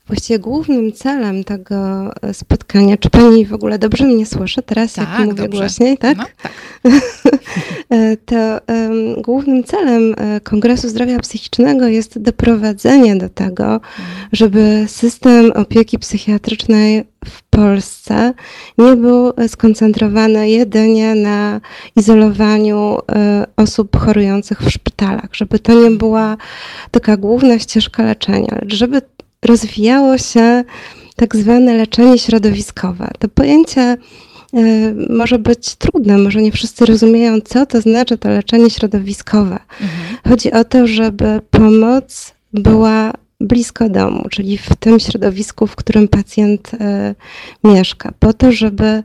Właściwie 0.08 0.39
głównym 0.39 0.93
celem 0.93 1.43
tego 1.43 1.76
e, 2.22 2.34
spotkania, 2.34 2.97
czy 2.97 3.10
pani 3.10 3.45
w 3.45 3.53
ogóle 3.53 3.80
dobrze 3.80 4.06
mnie 4.06 4.26
słyszy 4.26 4.62
teraz, 4.62 4.93
tak, 4.93 5.10
jak 5.10 5.20
mówię 5.20 5.41
dobrze. 5.41 5.60
głośniej, 5.60 5.97
tak? 5.97 6.18
No, 6.18 6.26
tak. 6.43 6.51
E, 7.89 8.18
to 8.18 8.36
um, 8.68 9.22
głównym 9.22 9.64
celem 9.64 10.16
e, 10.18 10.39
Kongresu 10.41 10.89
Zdrowia 10.89 11.20
Psychicznego 11.20 11.88
jest 11.88 12.20
doprowadzenie 12.20 13.16
do 13.16 13.30
tego, 13.30 13.64
mhm. 13.64 13.84
żeby 14.32 14.86
system 14.88 15.51
opieki 15.51 15.99
psychiatrycznej 15.99 17.03
w 17.26 17.43
Polsce 17.43 18.34
nie 18.78 18.95
był 18.95 19.32
skoncentrowany 19.47 20.49
jedynie 20.49 21.16
na 21.16 21.62
izolowaniu 21.95 22.97
osób 23.58 23.97
chorujących 23.97 24.62
w 24.62 24.70
szpitalach, 24.70 25.30
żeby 25.32 25.60
to 25.60 25.84
nie 25.84 25.91
była 25.91 26.38
taka 26.91 27.18
główna 27.18 27.60
ścieżka 27.60 28.03
leczenia, 28.03 28.58
lecz 28.62 28.74
żeby 28.74 29.01
rozwijało 29.46 30.18
się 30.18 30.64
tak 31.16 31.36
zwane 31.36 31.78
leczenie 31.78 32.20
środowiskowe. 32.20 33.12
To 33.20 33.28
pojęcie 33.28 33.98
y, 34.54 34.96
może 35.10 35.39
być 35.39 35.76
trudne, 35.76 36.18
może 36.18 36.41
nie 36.41 36.52
wszyscy 36.52 36.86
rozumieją, 36.86 37.41
co 37.41 37.66
to 37.66 37.82
znaczy 37.82 38.18
to 38.18 38.30
leczenie 38.30 38.70
środowiskowe. 38.70 39.60
Mhm. 39.82 40.18
Chodzi 40.30 40.52
o 40.52 40.64
to, 40.64 40.88
żeby 40.88 41.41
pomoc 41.52 42.34
była 42.54 43.14
blisko 43.41 43.89
domu, 43.89 44.25
czyli 44.29 44.57
w 44.57 44.75
tym 44.75 44.99
środowisku, 44.99 45.67
w 45.67 45.75
którym 45.75 46.07
pacjent 46.07 46.73
y, 46.73 46.77
mieszka, 47.63 48.13
po 48.19 48.33
to, 48.33 48.51
żeby 48.51 49.03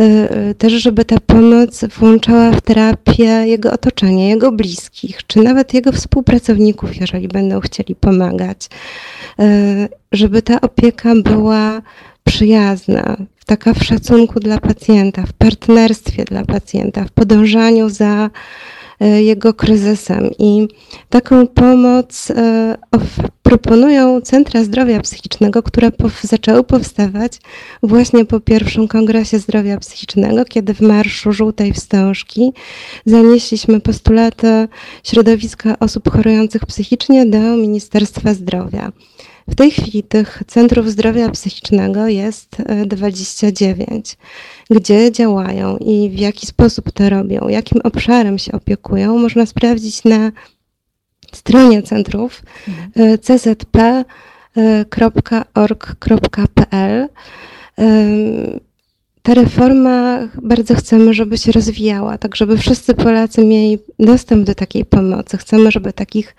y, 0.00 0.54
też, 0.58 0.72
żeby 0.72 1.04
ta 1.04 1.16
pomoc 1.26 1.84
włączała 1.84 2.52
w 2.52 2.60
terapię 2.60 3.24
jego 3.24 3.72
otoczenie, 3.72 4.28
jego 4.28 4.52
bliskich, 4.52 5.26
czy 5.26 5.42
nawet 5.42 5.74
jego 5.74 5.92
współpracowników, 5.92 6.96
jeżeli 6.96 7.28
będą 7.28 7.60
chcieli 7.60 7.94
pomagać. 7.94 8.68
E, 9.38 9.88
żeby 10.12 10.42
ta 10.42 10.60
opieka 10.60 11.14
była 11.24 11.82
przyjazna, 12.24 13.16
taka 13.46 13.74
w 13.74 13.84
szacunku 13.84 14.40
dla 14.40 14.58
pacjenta, 14.58 15.26
w 15.26 15.32
partnerstwie 15.32 16.24
dla 16.24 16.44
pacjenta, 16.44 17.04
w 17.04 17.10
podążaniu 17.10 17.88
za 17.88 18.24
e, 18.24 18.30
jego 19.06 19.54
kryzysem. 19.54 20.30
I 20.38 20.68
taką 21.08 21.46
pomoc 21.46 22.30
e, 22.30 22.76
proponują 23.42 24.20
centra 24.20 24.64
zdrowia 24.64 25.00
psychicznego, 25.00 25.62
które 25.62 25.90
zaczęły 26.22 26.64
powstawać 26.64 27.32
właśnie 27.82 28.24
po 28.24 28.40
pierwszym 28.40 28.88
Kongresie 28.88 29.38
Zdrowia 29.38 29.78
Psychicznego, 29.78 30.44
kiedy 30.44 30.74
w 30.74 30.80
Marszu 30.80 31.32
Żółtej 31.32 31.72
Wstążki 31.72 32.52
zanieśliśmy 33.06 33.80
postulaty 33.80 34.68
środowiska 35.04 35.78
osób 35.78 36.10
chorujących 36.10 36.66
psychicznie 36.66 37.26
do 37.26 37.38
Ministerstwa 37.38 38.34
Zdrowia. 38.34 38.92
W 39.48 39.54
tej 39.54 39.70
chwili 39.70 40.02
tych 40.02 40.42
centrów 40.46 40.90
zdrowia 40.90 41.30
psychicznego 41.30 42.06
jest 42.06 42.56
29, 42.86 44.12
e, 44.12 44.74
gdzie 44.74 45.12
działają 45.12 45.76
i 45.76 46.10
w 46.10 46.18
jaki 46.18 46.46
sposób 46.46 46.92
to 46.92 47.10
robią, 47.10 47.48
jakim 47.48 47.80
obszarem 47.84 48.38
się 48.38 48.52
opiekują, 48.52 49.18
można 49.18 49.46
sprawdzić 49.46 50.04
na 50.04 50.32
stronie 51.32 51.82
centrów 51.82 52.42
mhm. 52.68 53.18
czp.org.pl. 53.18 53.88
Ta 59.22 59.34
reforma 59.34 60.18
bardzo 60.42 60.74
chcemy, 60.74 61.14
żeby 61.14 61.38
się 61.38 61.52
rozwijała, 61.52 62.18
tak 62.18 62.36
żeby 62.36 62.58
wszyscy 62.58 62.94
Polacy 62.94 63.44
mieli 63.44 63.78
dostęp 63.98 64.46
do 64.46 64.54
takiej 64.54 64.84
pomocy. 64.84 65.36
Chcemy, 65.36 65.70
żeby 65.70 65.92
takich 65.92 66.36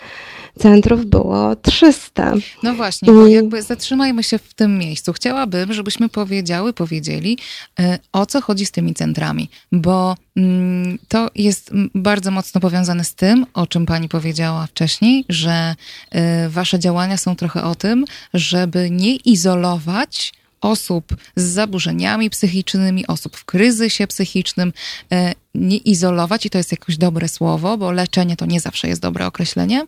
centrów 0.59 1.05
było 1.05 1.55
300. 1.55 2.33
No 2.63 2.73
właśnie, 2.73 3.13
bo 3.13 3.27
jakby 3.27 3.61
zatrzymajmy 3.61 4.23
się 4.23 4.37
w 4.37 4.53
tym 4.53 4.77
miejscu. 4.77 5.13
Chciałabym, 5.13 5.73
żebyśmy 5.73 6.09
powiedziały, 6.09 6.73
powiedzieli, 6.73 7.37
e, 7.79 7.99
o 8.11 8.25
co 8.25 8.41
chodzi 8.41 8.65
z 8.65 8.71
tymi 8.71 8.93
centrami, 8.93 9.49
bo 9.71 10.15
mm, 10.37 10.97
to 11.07 11.29
jest 11.35 11.71
bardzo 11.95 12.31
mocno 12.31 12.61
powiązane 12.61 13.03
z 13.03 13.15
tym, 13.15 13.45
o 13.53 13.67
czym 13.67 13.85
pani 13.85 14.09
powiedziała 14.09 14.67
wcześniej, 14.67 15.25
że 15.29 15.75
e, 16.11 16.49
wasze 16.49 16.79
działania 16.79 17.17
są 17.17 17.35
trochę 17.35 17.63
o 17.63 17.75
tym, 17.75 18.05
żeby 18.33 18.89
nie 18.91 19.15
izolować 19.15 20.33
osób 20.61 21.15
z 21.35 21.43
zaburzeniami 21.43 22.29
psychicznymi, 22.29 23.07
osób 23.07 23.37
w 23.37 23.45
kryzysie 23.45 24.07
psychicznym, 24.07 24.73
e, 25.11 25.33
nie 25.55 25.77
izolować, 25.77 26.45
i 26.45 26.49
to 26.49 26.57
jest 26.57 26.71
jakoś 26.71 26.97
dobre 26.97 27.27
słowo, 27.27 27.77
bo 27.77 27.91
leczenie 27.91 28.35
to 28.35 28.45
nie 28.45 28.59
zawsze 28.59 28.87
jest 28.87 29.01
dobre 29.01 29.25
określenie, 29.25 29.85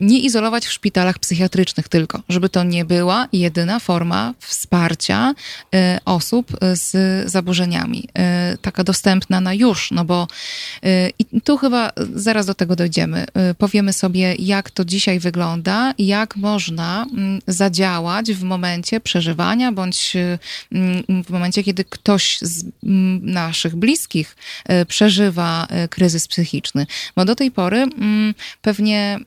nie 0.00 0.18
izolować 0.18 0.66
w 0.66 0.72
szpitalach 0.72 1.18
psychiatrycznych 1.18 1.88
tylko, 1.88 2.22
żeby 2.28 2.48
to 2.48 2.64
nie 2.64 2.84
była 2.84 3.28
jedyna 3.32 3.80
forma 3.80 4.34
wsparcia 4.40 5.34
e, 5.74 5.98
osób 6.04 6.56
z 6.74 7.30
zaburzeniami, 7.30 8.08
taka 8.62 8.84
dostępna 8.84 9.40
na 9.40 9.54
już, 9.54 9.90
no 9.90 10.04
bo 10.04 10.28
i 11.18 11.40
tu 11.40 11.56
chyba 11.56 11.92
zaraz 12.14 12.46
do 12.46 12.54
tego 12.54 12.76
dojdziemy. 12.76 13.26
Powiemy 13.58 13.92
sobie, 13.92 14.34
jak 14.34 14.70
to 14.70 14.84
dzisiaj 14.84 15.20
wygląda, 15.20 15.94
jak 15.98 16.36
można 16.36 17.06
mm, 17.12 17.40
zadziałać 17.46 18.32
w 18.32 18.42
momencie 18.42 19.00
przeżywania, 19.00 19.72
bądź 19.72 20.16
mm, 20.72 21.24
w 21.24 21.30
momencie, 21.30 21.64
kiedy 21.64 21.84
ktoś 21.84 22.38
z 22.42 22.64
mm, 22.84 23.32
naszych 23.32 23.76
bliskich 23.76 24.15
przeżywa 24.88 25.68
kryzys 25.90 26.28
psychiczny. 26.28 26.86
Bo 27.16 27.24
do 27.24 27.34
tej 27.34 27.50
pory 27.50 27.86
pewnie 28.62 29.18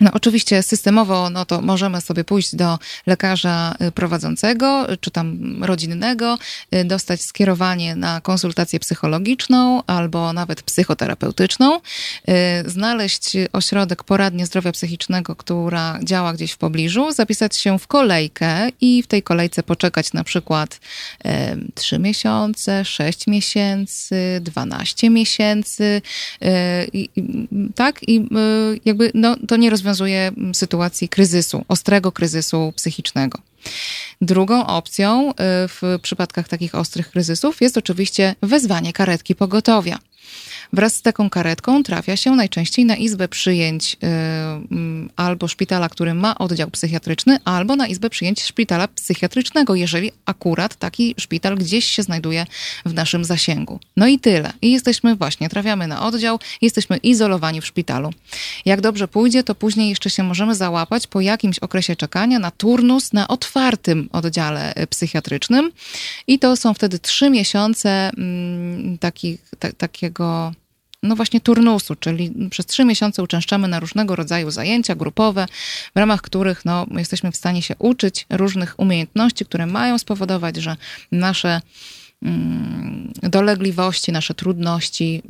no, 0.00 0.10
oczywiście 0.12 0.62
systemowo, 0.62 1.30
no 1.30 1.44
to 1.44 1.60
możemy 1.60 2.00
sobie 2.00 2.24
pójść 2.24 2.54
do 2.54 2.78
lekarza 3.06 3.74
y, 3.82 3.92
prowadzącego, 3.92 4.86
czy 5.00 5.10
tam 5.10 5.58
rodzinnego, 5.64 6.38
y, 6.74 6.84
dostać 6.84 7.22
skierowanie 7.22 7.96
na 7.96 8.20
konsultację 8.20 8.80
psychologiczną 8.80 9.82
albo 9.86 10.32
nawet 10.32 10.62
psychoterapeutyczną, 10.62 11.76
y, 11.76 12.70
znaleźć 12.70 13.32
ośrodek 13.52 14.04
poradnie 14.04 14.46
zdrowia 14.46 14.72
psychicznego, 14.72 15.36
która 15.36 15.98
działa 16.02 16.32
gdzieś 16.32 16.52
w 16.52 16.56
pobliżu, 16.56 17.12
zapisać 17.12 17.56
się 17.56 17.78
w 17.78 17.86
kolejkę 17.86 18.68
i 18.80 19.02
w 19.02 19.06
tej 19.06 19.22
kolejce 19.22 19.62
poczekać 19.62 20.12
na 20.12 20.24
przykład 20.24 20.80
3 21.74 21.98
miesiące, 21.98 22.84
6 22.84 23.26
miesięcy, 23.26 24.40
12 24.40 25.10
miesięcy, 25.10 26.02
tak? 27.74 28.08
I 28.08 28.28
jakby, 28.84 29.10
no, 29.14 29.36
to 29.48 29.56
nie 29.56 29.70
rozwiązuje 29.70 29.87
rozwiązuje 29.88 30.26
mm, 30.26 30.54
sytuacji 30.54 31.08
kryzysu, 31.08 31.64
ostrego 31.68 32.12
kryzysu 32.12 32.72
psychicznego. 32.76 33.38
Drugą 34.20 34.66
opcją 34.66 35.30
y, 35.30 35.34
w 35.68 35.82
przypadkach 36.02 36.48
takich 36.48 36.74
ostrych 36.74 37.10
kryzysów 37.10 37.60
jest 37.60 37.76
oczywiście 37.78 38.34
wezwanie 38.42 38.92
karetki 38.92 39.34
pogotowia. 39.34 39.98
Wraz 40.72 40.94
z 40.94 41.02
taką 41.02 41.30
karetką 41.30 41.82
trafia 41.82 42.16
się 42.16 42.30
najczęściej 42.30 42.84
na 42.84 42.96
izbę 42.96 43.28
przyjęć 43.28 43.96
yy, 44.02 44.08
albo 45.16 45.48
szpitala, 45.48 45.88
który 45.88 46.14
ma 46.14 46.38
oddział 46.38 46.70
psychiatryczny, 46.70 47.38
albo 47.44 47.76
na 47.76 47.86
izbę 47.86 48.10
przyjęć 48.10 48.42
szpitala 48.42 48.88
psychiatrycznego, 48.88 49.74
jeżeli 49.74 50.12
akurat 50.26 50.76
taki 50.76 51.14
szpital 51.18 51.56
gdzieś 51.56 51.84
się 51.84 52.02
znajduje 52.02 52.46
w 52.86 52.94
naszym 52.94 53.24
zasięgu. 53.24 53.80
No 53.96 54.06
i 54.06 54.18
tyle. 54.18 54.52
I 54.62 54.72
jesteśmy 54.72 55.16
właśnie, 55.16 55.48
trafiamy 55.48 55.86
na 55.86 56.06
oddział, 56.06 56.38
jesteśmy 56.62 56.96
izolowani 56.96 57.60
w 57.60 57.66
szpitalu. 57.66 58.10
Jak 58.64 58.80
dobrze 58.80 59.08
pójdzie, 59.08 59.44
to 59.44 59.54
później 59.54 59.88
jeszcze 59.88 60.10
się 60.10 60.22
możemy 60.22 60.54
załapać 60.54 61.06
po 61.06 61.20
jakimś 61.20 61.58
okresie 61.58 61.96
czekania 61.96 62.38
na 62.38 62.50
turnus 62.50 63.12
na 63.12 63.28
otwartym 63.28 64.08
oddziale 64.12 64.74
y, 64.74 64.86
psychiatrycznym. 64.86 65.72
I 66.26 66.38
to 66.38 66.56
są 66.56 66.74
wtedy 66.74 66.98
trzy 66.98 67.30
miesiące 67.30 68.10
mm, 68.16 68.98
takich, 68.98 69.40
ta, 69.58 69.72
takiego 69.72 70.52
no 71.02 71.16
właśnie 71.16 71.40
turnusu, 71.40 71.94
czyli 71.94 72.48
przez 72.50 72.66
trzy 72.66 72.84
miesiące 72.84 73.22
uczęszczamy 73.22 73.68
na 73.68 73.80
różnego 73.80 74.16
rodzaju 74.16 74.50
zajęcia 74.50 74.94
grupowe, 74.94 75.46
w 75.94 75.98
ramach 75.98 76.20
których 76.20 76.64
no, 76.64 76.86
jesteśmy 76.96 77.32
w 77.32 77.36
stanie 77.36 77.62
się 77.62 77.74
uczyć 77.78 78.26
różnych 78.30 78.74
umiejętności, 78.78 79.44
które 79.44 79.66
mają 79.66 79.98
spowodować, 79.98 80.56
że 80.56 80.76
nasze 81.12 81.60
mm, 82.22 83.12
dolegliwości, 83.22 84.12
nasze 84.12 84.34
trudności 84.34 85.22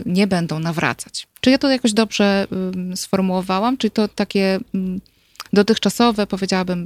y, 0.00 0.02
nie 0.06 0.26
będą 0.26 0.58
nawracać. 0.58 1.26
Czy 1.40 1.50
ja 1.50 1.58
to 1.58 1.70
jakoś 1.70 1.92
dobrze 1.92 2.46
y, 2.92 2.96
sformułowałam? 2.96 3.76
Czy 3.76 3.90
to 3.90 4.08
takie 4.08 4.60
mm, 4.74 5.00
dotychczasowe, 5.52 6.26
powiedziałabym, 6.26 6.84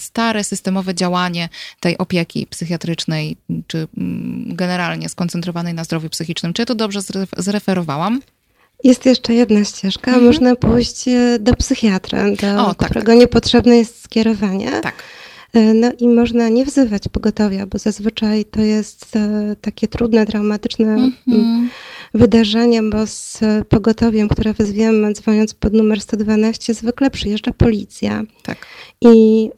stare 0.00 0.44
systemowe 0.44 0.94
działanie 0.94 1.48
tej 1.80 1.98
opieki 1.98 2.46
psychiatrycznej, 2.46 3.36
czy 3.66 3.88
mm, 3.96 4.56
generalnie 4.56 5.08
skoncentrowanej 5.08 5.74
na 5.74 5.84
zdrowiu 5.84 6.08
psychicznym. 6.08 6.52
Czy 6.52 6.62
ja 6.62 6.66
to 6.66 6.74
dobrze 6.74 7.00
zreferowałam? 7.36 8.20
Jest 8.84 9.06
jeszcze 9.06 9.34
jedna 9.34 9.64
ścieżka. 9.64 10.10
Mhm. 10.10 10.26
Można 10.26 10.56
pójść 10.56 11.08
e, 11.08 11.38
do 11.40 11.54
psychiatra, 11.54 12.24
do 12.30 12.66
o, 12.66 12.74
tak, 12.74 12.88
którego 12.88 13.12
tak. 13.12 13.18
niepotrzebne 13.18 13.76
jest 13.76 14.04
skierowanie. 14.04 14.80
Tak. 14.80 15.02
E, 15.52 15.74
no 15.74 15.92
i 15.98 16.08
można 16.08 16.48
nie 16.48 16.64
wzywać 16.64 17.02
pogotowia, 17.12 17.66
bo 17.66 17.78
zazwyczaj 17.78 18.44
to 18.44 18.60
jest 18.60 19.16
e, 19.16 19.56
takie 19.60 19.88
trudne, 19.88 20.26
traumatyczne 20.26 20.94
mhm. 20.94 21.70
Wydarzenie, 22.16 22.82
bo 22.82 23.06
z 23.06 23.40
pogotowiem, 23.68 24.28
które 24.28 24.52
wezwiemy 24.52 25.12
dzwoniąc 25.12 25.54
pod 25.54 25.72
numer 25.72 26.00
112, 26.00 26.74
zwykle 26.74 27.10
przyjeżdża 27.10 27.52
policja. 27.52 28.22
Tak. 28.42 28.66
I 29.00 29.48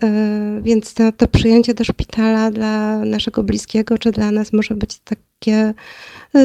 y, 0.59 0.63
więc 0.63 0.95
to, 0.95 1.13
to 1.13 1.29
przyjęcie 1.29 1.75
do 1.75 1.85
szpitala 1.85 2.51
dla 2.51 2.99
naszego 2.99 3.43
bliskiego 3.43 3.99
czy 3.99 4.11
dla 4.11 4.31
nas 4.31 4.53
może 4.53 4.75
być 4.75 4.99
takie 4.99 5.75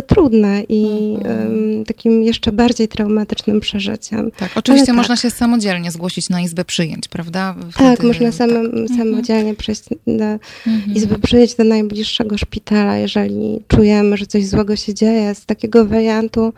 trudne 0.01 0.63
i 0.69 1.13
mhm. 1.17 1.85
takim 1.85 2.23
jeszcze 2.23 2.51
bardziej 2.51 2.87
traumatycznym 2.87 3.59
przeżyciem. 3.59 4.31
Tak, 4.31 4.51
oczywiście 4.55 4.85
tak. 4.85 4.95
można 4.95 5.15
się 5.15 5.29
samodzielnie 5.29 5.91
zgłosić 5.91 6.29
na 6.29 6.41
izbę 6.41 6.65
przyjęć, 6.65 7.07
prawda? 7.07 7.55
Wtedy, 7.71 7.97
tak, 7.97 8.03
można 8.03 8.31
samym, 8.31 8.71
tak. 8.71 8.79
Mhm. 8.79 8.99
samodzielnie 8.99 9.55
przejść 9.55 9.83
do 10.07 10.25
mhm. 10.67 10.95
izby 10.95 11.19
przyjęć 11.19 11.55
do 11.55 11.63
najbliższego 11.63 12.37
szpitala, 12.37 12.97
jeżeli 12.97 13.59
czujemy, 13.67 14.17
że 14.17 14.25
coś 14.25 14.47
złego 14.47 14.75
się 14.75 14.93
dzieje. 14.93 15.35
Z 15.35 15.45
takiego 15.45 15.85
wariantu 15.85 16.53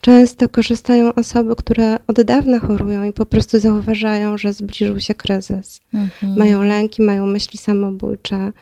często 0.00 0.48
korzystają 0.48 1.14
osoby, 1.14 1.56
które 1.56 1.96
od 2.06 2.22
dawna 2.22 2.58
chorują 2.58 3.04
i 3.04 3.12
po 3.12 3.26
prostu 3.26 3.60
zauważają, 3.60 4.38
że 4.38 4.52
zbliżył 4.52 5.00
się 5.00 5.14
kryzys. 5.14 5.80
Mhm. 5.94 6.38
Mają 6.38 6.62
lęki, 6.62 7.02
mają 7.02 7.26
myśli 7.26 7.58
samobójcze. 7.58 8.52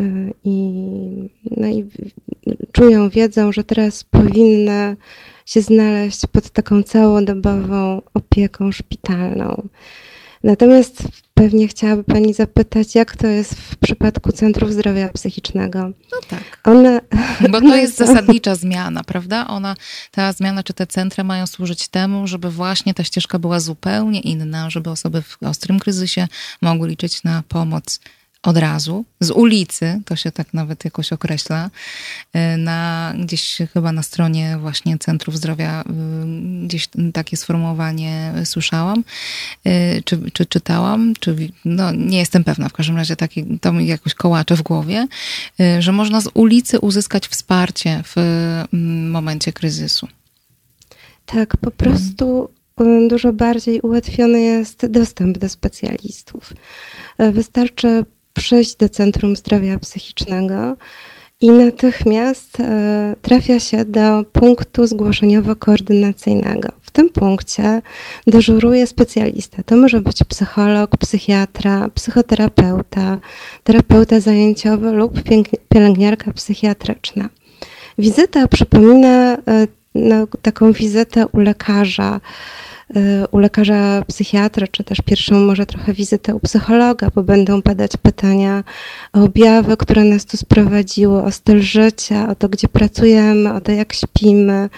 Y, 0.00 0.34
I, 0.44 0.72
no 1.56 1.68
i 1.68 1.88
czują, 2.72 3.08
wiedzą, 3.08 3.52
że 3.52 3.64
teraz 3.64 4.04
powinny 4.04 4.96
się 5.46 5.62
znaleźć 5.62 6.26
pod 6.32 6.50
taką 6.50 6.82
całodobową 6.82 8.02
opieką 8.14 8.72
szpitalną. 8.72 9.68
Natomiast 10.44 11.02
pewnie 11.34 11.68
chciałaby 11.68 12.04
Pani 12.04 12.34
zapytać, 12.34 12.94
jak 12.94 13.16
to 13.16 13.26
jest 13.26 13.54
w 13.54 13.76
przypadku 13.76 14.32
centrów 14.32 14.72
zdrowia 14.72 15.08
psychicznego? 15.08 15.78
No 16.12 16.18
tak. 16.28 16.60
One, 16.64 17.00
Bo 17.50 17.60
to 17.60 17.76
jest 17.82 17.96
zasadnicza 17.96 18.54
zmiana, 18.54 19.04
prawda? 19.04 19.46
Ona, 19.46 19.74
ta 20.10 20.32
zmiana, 20.32 20.62
czy 20.62 20.74
te 20.74 20.86
centra 20.86 21.24
mają 21.24 21.46
służyć 21.46 21.88
temu, 21.88 22.26
żeby 22.26 22.50
właśnie 22.50 22.94
ta 22.94 23.04
ścieżka 23.04 23.38
była 23.38 23.60
zupełnie 23.60 24.20
inna, 24.20 24.70
żeby 24.70 24.90
osoby 24.90 25.22
w 25.22 25.38
ostrym 25.42 25.78
kryzysie 25.78 26.28
mogły 26.62 26.88
liczyć 26.88 27.24
na 27.24 27.42
pomoc 27.48 28.00
od 28.42 28.56
razu, 28.56 29.04
z 29.20 29.30
ulicy, 29.30 30.00
to 30.04 30.16
się 30.16 30.32
tak 30.32 30.54
nawet 30.54 30.84
jakoś 30.84 31.12
określa, 31.12 31.70
y, 32.36 32.56
na, 32.56 33.14
gdzieś 33.18 33.58
chyba 33.72 33.92
na 33.92 34.02
stronie 34.02 34.58
właśnie 34.60 34.98
Centrów 34.98 35.36
Zdrowia 35.36 35.80
y, 35.82 35.84
gdzieś 36.66 36.88
takie 37.12 37.36
sformułowanie 37.36 38.32
słyszałam, 38.44 39.04
y, 39.66 40.02
czy, 40.04 40.30
czy 40.30 40.46
czytałam, 40.46 41.14
czy 41.20 41.36
no 41.64 41.92
nie 41.92 42.18
jestem 42.18 42.44
pewna, 42.44 42.68
w 42.68 42.72
każdym 42.72 42.96
razie 42.96 43.16
taki, 43.16 43.58
to 43.58 43.72
mi 43.72 43.86
jakoś 43.86 44.14
kołacze 44.14 44.56
w 44.56 44.62
głowie, 44.62 45.06
że 45.78 45.92
można 45.92 46.20
z 46.20 46.28
ulicy 46.34 46.80
uzyskać 46.80 47.28
wsparcie 47.28 48.02
w 48.06 48.16
mm, 48.16 49.10
momencie 49.10 49.52
kryzysu. 49.52 50.08
Tak, 51.26 51.56
po 51.56 51.70
prostu 51.70 52.48
dużo 53.08 53.32
bardziej 53.32 53.80
ułatwiony 53.80 54.40
jest 54.40 54.86
dostęp 54.86 55.38
do 55.38 55.48
specjalistów. 55.48 56.52
Wystarczy 57.18 58.04
przyjść 58.34 58.76
do 58.76 58.88
Centrum 58.88 59.36
Zdrowia 59.36 59.78
Psychicznego 59.78 60.76
i 61.40 61.50
natychmiast 61.50 62.60
e, 62.60 63.16
trafia 63.22 63.60
się 63.60 63.84
do 63.84 64.24
punktu 64.32 64.86
zgłoszeniowo-koordynacyjnego. 64.86 66.68
W 66.80 66.90
tym 66.90 67.10
punkcie 67.10 67.82
dyżuruje 68.26 68.86
specjalista. 68.86 69.62
To 69.62 69.76
może 69.76 70.00
być 70.00 70.24
psycholog, 70.28 70.96
psychiatra, 70.96 71.88
psychoterapeuta, 71.94 73.18
terapeuta 73.64 74.20
zajęciowy 74.20 74.92
lub 74.92 75.12
pielęgniarka 75.68 76.32
psychiatryczna. 76.32 77.28
Wizyta 77.98 78.48
przypomina 78.48 79.34
e, 79.34 79.66
no, 79.94 80.26
taką 80.42 80.72
wizytę 80.72 81.26
u 81.32 81.40
lekarza, 81.40 82.20
u 83.30 83.38
lekarza 83.38 84.02
psychiatra, 84.08 84.66
czy 84.66 84.84
też 84.84 84.98
pierwszą 85.04 85.40
może 85.40 85.66
trochę 85.66 85.92
wizytę 85.92 86.34
u 86.34 86.40
psychologa, 86.40 87.08
bo 87.14 87.22
będą 87.22 87.62
padać 87.62 87.96
pytania 87.96 88.64
o 89.12 89.22
objawy, 89.24 89.76
które 89.76 90.04
nas 90.04 90.24
tu 90.24 90.36
sprowadziły, 90.36 91.22
o 91.22 91.30
styl 91.30 91.60
życia, 91.60 92.28
o 92.28 92.34
to, 92.34 92.48
gdzie 92.48 92.68
pracujemy, 92.68 93.54
o 93.54 93.60
to, 93.60 93.72
jak 93.72 93.92
śpimy, 93.92 94.68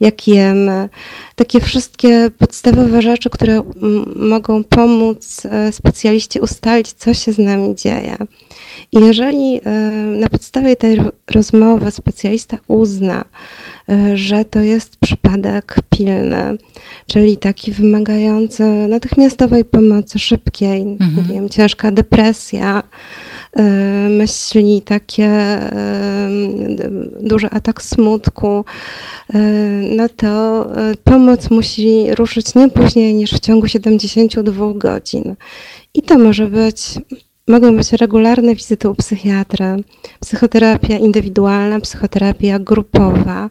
jak 0.00 0.28
jemy. 0.28 0.88
Takie 1.36 1.60
wszystkie 1.60 2.30
podstawowe 2.38 3.02
rzeczy, 3.02 3.30
które 3.30 3.62
mogą 4.16 4.64
pomóc 4.64 5.42
e, 5.44 5.72
specjaliście 5.72 6.40
ustalić, 6.40 6.92
co 6.92 7.14
się 7.14 7.32
z 7.32 7.38
nami 7.38 7.74
dzieje. 7.74 8.16
I 8.92 9.00
jeżeli 9.00 9.60
e, 9.64 9.70
na 10.20 10.28
podstawie 10.28 10.76
tej 10.76 11.00
rozmowy 11.30 11.90
specjalista 11.90 12.58
uzna, 12.68 13.24
że 14.14 14.44
to 14.44 14.60
jest 14.60 14.96
przypadek 14.96 15.76
pilny, 15.90 16.58
czyli 17.06 17.36
taki 17.36 17.72
wymagający 17.72 18.64
natychmiastowej 18.64 19.64
pomocy 19.64 20.18
szybkiej, 20.18 20.82
mhm. 20.82 21.26
wiem, 21.28 21.48
ciężka 21.48 21.90
depresja, 21.90 22.82
e, 23.52 23.62
myśli, 24.08 24.82
takie 24.82 25.58
duży 27.20 27.46
atak 27.50 27.82
smutku, 27.82 28.64
no 29.96 30.08
to 30.08 30.66
pomoc 31.04 31.50
musi 31.50 32.14
ruszyć 32.14 32.54
nie 32.54 32.68
później 32.68 33.14
niż 33.14 33.32
w 33.32 33.40
ciągu 33.40 33.68
72 33.68 34.72
godzin. 34.74 35.34
I 35.94 36.02
to 36.02 36.18
może 36.18 36.46
być 36.46 36.78
Mogą 37.48 37.76
być 37.76 37.92
regularne 37.92 38.54
wizyty 38.54 38.88
u 38.88 38.94
psychiatra, 38.94 39.76
psychoterapia 40.20 40.98
indywidualna, 40.98 41.80
psychoterapia 41.80 42.58
grupowa, 42.58 43.50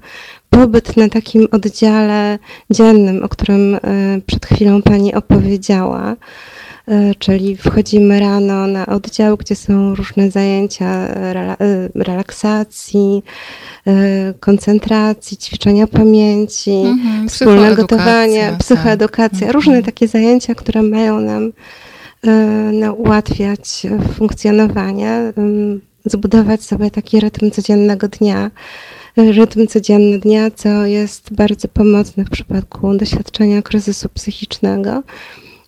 pobyt 0.49 0.97
na 0.97 1.09
takim 1.09 1.47
oddziale 1.51 2.39
dziennym, 2.69 3.23
o 3.23 3.29
którym 3.29 3.75
e, 3.75 3.79
przed 4.25 4.45
chwilą 4.45 4.81
Pani 4.81 5.15
opowiedziała. 5.15 6.15
E, 6.87 7.15
czyli 7.15 7.57
wchodzimy 7.57 8.19
rano 8.19 8.67
na 8.67 8.85
oddział, 8.85 9.37
gdzie 9.37 9.55
są 9.55 9.95
różne 9.95 10.31
zajęcia 10.31 10.85
e, 10.85 11.57
relaksacji, 11.95 13.23
koncentracji, 14.39 15.37
ćwiczenia 15.37 15.87
pamięci, 15.87 16.71
mhm, 16.71 17.29
wspólne 17.29 17.75
gotowanie, 17.75 18.47
tak. 18.49 18.59
psychoedukacja, 18.59 19.51
różne 19.51 19.73
mhm. 19.73 19.85
takie 19.85 20.07
zajęcia, 20.07 20.55
które 20.55 20.81
mają 20.81 21.19
nam 21.19 21.51
ułatwiać 22.97 23.87
funkcjonowanie, 24.17 25.33
zbudować 26.05 26.63
sobie 26.63 26.91
taki 26.91 27.19
rytm 27.19 27.51
codziennego 27.51 28.07
dnia, 28.07 28.51
rytm 29.17 29.67
codzienny 29.67 30.19
dnia, 30.19 30.51
co 30.51 30.85
jest 30.85 31.33
bardzo 31.33 31.67
pomocne 31.67 32.25
w 32.25 32.29
przypadku 32.29 32.97
doświadczenia 32.97 33.61
kryzysu 33.61 34.09
psychicznego. 34.09 35.03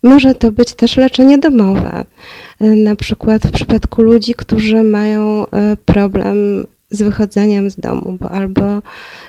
Może 0.04 0.36
to 0.36 0.52
być 0.52 0.74
też 0.74 0.98
leczenie 0.98 1.38
domowe, 1.38 2.06
na 2.60 2.96
przykład 2.96 3.48
w 3.48 3.52
przypadku 3.52 4.02
ludzi, 4.02 4.34
którzy 4.34 4.84
mają 4.84 5.46
problem 5.86 6.66
z 6.94 7.02
wychodzeniem 7.02 7.70
z 7.70 7.76
domu, 7.76 8.18
bo 8.20 8.32
albo 8.32 8.82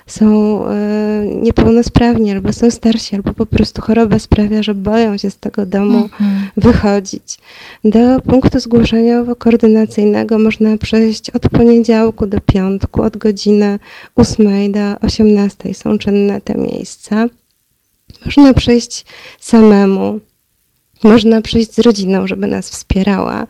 są 0.06 0.26
e, 0.66 1.26
niepełnosprawni, 1.42 2.32
albo 2.32 2.52
są 2.52 2.70
starsi, 2.70 3.16
albo 3.16 3.34
po 3.34 3.46
prostu 3.46 3.82
choroba 3.82 4.18
sprawia, 4.18 4.62
że 4.62 4.74
boją 4.74 5.16
się 5.16 5.30
z 5.30 5.36
tego 5.36 5.66
domu 5.66 5.98
mhm. 5.98 6.50
wychodzić. 6.56 7.38
Do 7.84 8.20
punktu 8.20 8.58
zgłoszeniowo-koordynacyjnego 8.58 10.38
można 10.38 10.78
przejść 10.78 11.30
od 11.30 11.48
poniedziałku 11.48 12.26
do 12.26 12.40
piątku, 12.40 13.02
od 13.02 13.16
godziny 13.16 13.78
8 14.16 14.72
do 14.72 15.00
18 15.00 15.74
są 15.74 15.98
czynne 15.98 16.40
te 16.40 16.54
miejsca. 16.54 17.26
Można 18.26 18.54
przejść 18.54 19.04
samemu. 19.40 20.20
Można 21.02 21.42
przyjść 21.42 21.74
z 21.74 21.78
rodziną, 21.78 22.26
żeby 22.26 22.46
nas 22.46 22.70
wspierała. 22.70 23.46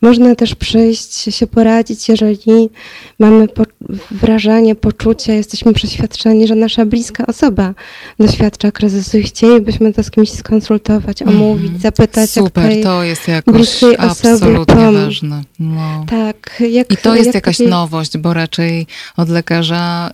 Można 0.00 0.34
też 0.34 0.54
przyjść, 0.54 1.34
się 1.36 1.46
poradzić, 1.46 2.08
jeżeli 2.08 2.70
mamy 3.18 3.48
po 3.48 3.62
wrażenie, 4.10 4.74
poczucie, 4.74 5.34
jesteśmy 5.34 5.72
przeświadczeni, 5.72 6.46
że 6.46 6.54
nasza 6.54 6.86
bliska 6.86 7.26
osoba 7.26 7.74
doświadcza 8.18 8.72
kryzysu 8.72 9.18
i 9.18 9.22
chcielibyśmy 9.22 9.92
to 9.92 10.02
z 10.02 10.10
kimś 10.10 10.30
skonsultować, 10.30 11.22
mhm. 11.22 11.42
omówić, 11.42 11.68
mm, 11.68 11.80
zapytać. 11.80 12.30
Super, 12.30 12.70
jak 12.70 12.84
to 12.84 13.02
jest 13.02 13.28
jakoś 13.28 13.80
absolutnie 13.98 14.92
ważne. 14.92 15.42
No. 15.58 16.04
Tak. 16.10 16.62
Jak, 16.70 16.92
I 16.92 16.96
to 16.96 17.14
jest 17.14 17.34
jakaś 17.34 17.58
nowość, 17.58 18.18
bo 18.18 18.34
raczej 18.34 18.86
od 19.16 19.28
lekarza 19.28 20.10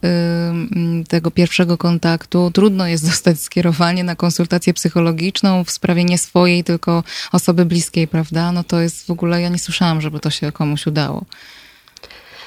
y, 1.01 1.05
tego 1.05 1.31
pierwszego 1.31 1.78
kontaktu 1.78 2.51
trudno 2.51 2.86
jest 2.86 3.06
dostać 3.06 3.40
skierowanie 3.40 4.05
na 4.05 4.16
konsultację 4.16 4.74
psychologiczną 4.74 5.65
w 5.65 5.70
sprawie 5.70 6.05
nie 6.05 6.19
swojej, 6.19 6.65
tylko 6.74 7.05
osoby 7.32 7.64
bliskiej, 7.64 8.09
prawda? 8.09 8.52
No 8.52 8.64
to 8.64 8.80
jest 8.80 9.06
w 9.06 9.10
ogóle, 9.10 9.40
ja 9.40 9.48
nie 9.48 9.59
słyszałam, 9.59 10.01
żeby 10.01 10.20
to 10.20 10.30
się 10.30 10.52
komuś 10.52 10.86
udało. 10.86 11.24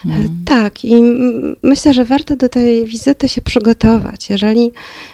Mhm. 0.05 0.43
Tak, 0.45 0.85
i 0.85 0.95
myślę, 1.63 1.93
że 1.93 2.05
warto 2.05 2.35
do 2.35 2.49
tej 2.49 2.85
wizyty 2.85 3.29
się 3.29 3.41
przygotować. 3.41 4.29
Jeżeli 4.29 4.71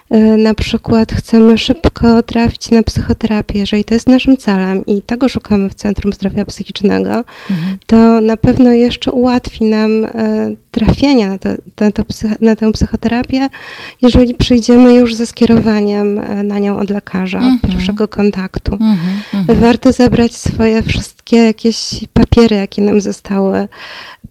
e, 0.10 0.20
na 0.20 0.54
przykład 0.54 1.12
chcemy 1.12 1.58
szybko 1.58 2.24
trafić 2.24 2.72
na 2.72 2.84
psychoterapię, 2.84 3.60
jeżeli 3.60 3.84
to 3.84 3.94
jest 3.94 4.08
naszym 4.08 4.38
celem 4.38 4.86
i 4.86 5.02
tego 5.02 5.30
szukamy 5.30 5.70
w 5.70 5.76
Centrum 5.76 6.14
Zdrowia 6.14 6.46
Psychicznego, 6.46 7.24
mhm. 7.50 7.78
to 7.86 8.22
na 8.22 8.38
pewno 8.38 8.72
jeszcze 8.72 9.12
ułatwi 9.12 9.66
nam 9.66 10.06
e, 10.06 10.10
trafienie 10.72 11.28
na, 11.30 11.38
to, 11.38 11.50
na, 11.80 11.92
to, 11.92 12.04
na 12.42 12.56
tę 12.56 12.72
psychoterapię, 12.72 13.50
jeżeli 14.02 14.34
przyjdziemy 14.36 14.94
już 14.94 15.16
ze 15.16 15.26
skierowaniem 15.26 16.20
e, 16.20 16.44
na 16.44 16.60
nią 16.60 16.80
od 16.80 16.90
lekarza, 16.90 17.38
mhm. 17.38 17.60
pierwszego 17.60 18.08
kontaktu. 18.08 18.74
Mhm. 18.74 19.60
Warto 19.60 19.92
zebrać 19.92 20.36
swoje 20.36 20.84
wszystkie 20.84 21.38
jakieś 21.38 22.06
papiery, 22.14 22.56
jakie 22.56 22.82
nam 22.82 23.02
zostały 23.02 23.68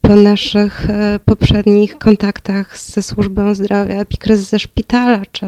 po 0.02 0.16
naszych 0.16 0.90
e, 0.90 1.20
poprzednich 1.24 1.98
kontaktach 1.98 2.78
ze 2.78 3.02
służbą 3.02 3.54
zdrowia, 3.54 3.94
epikryzys 3.94 4.48
ze 4.48 4.58
szpitala, 4.58 5.22
czy 5.32 5.46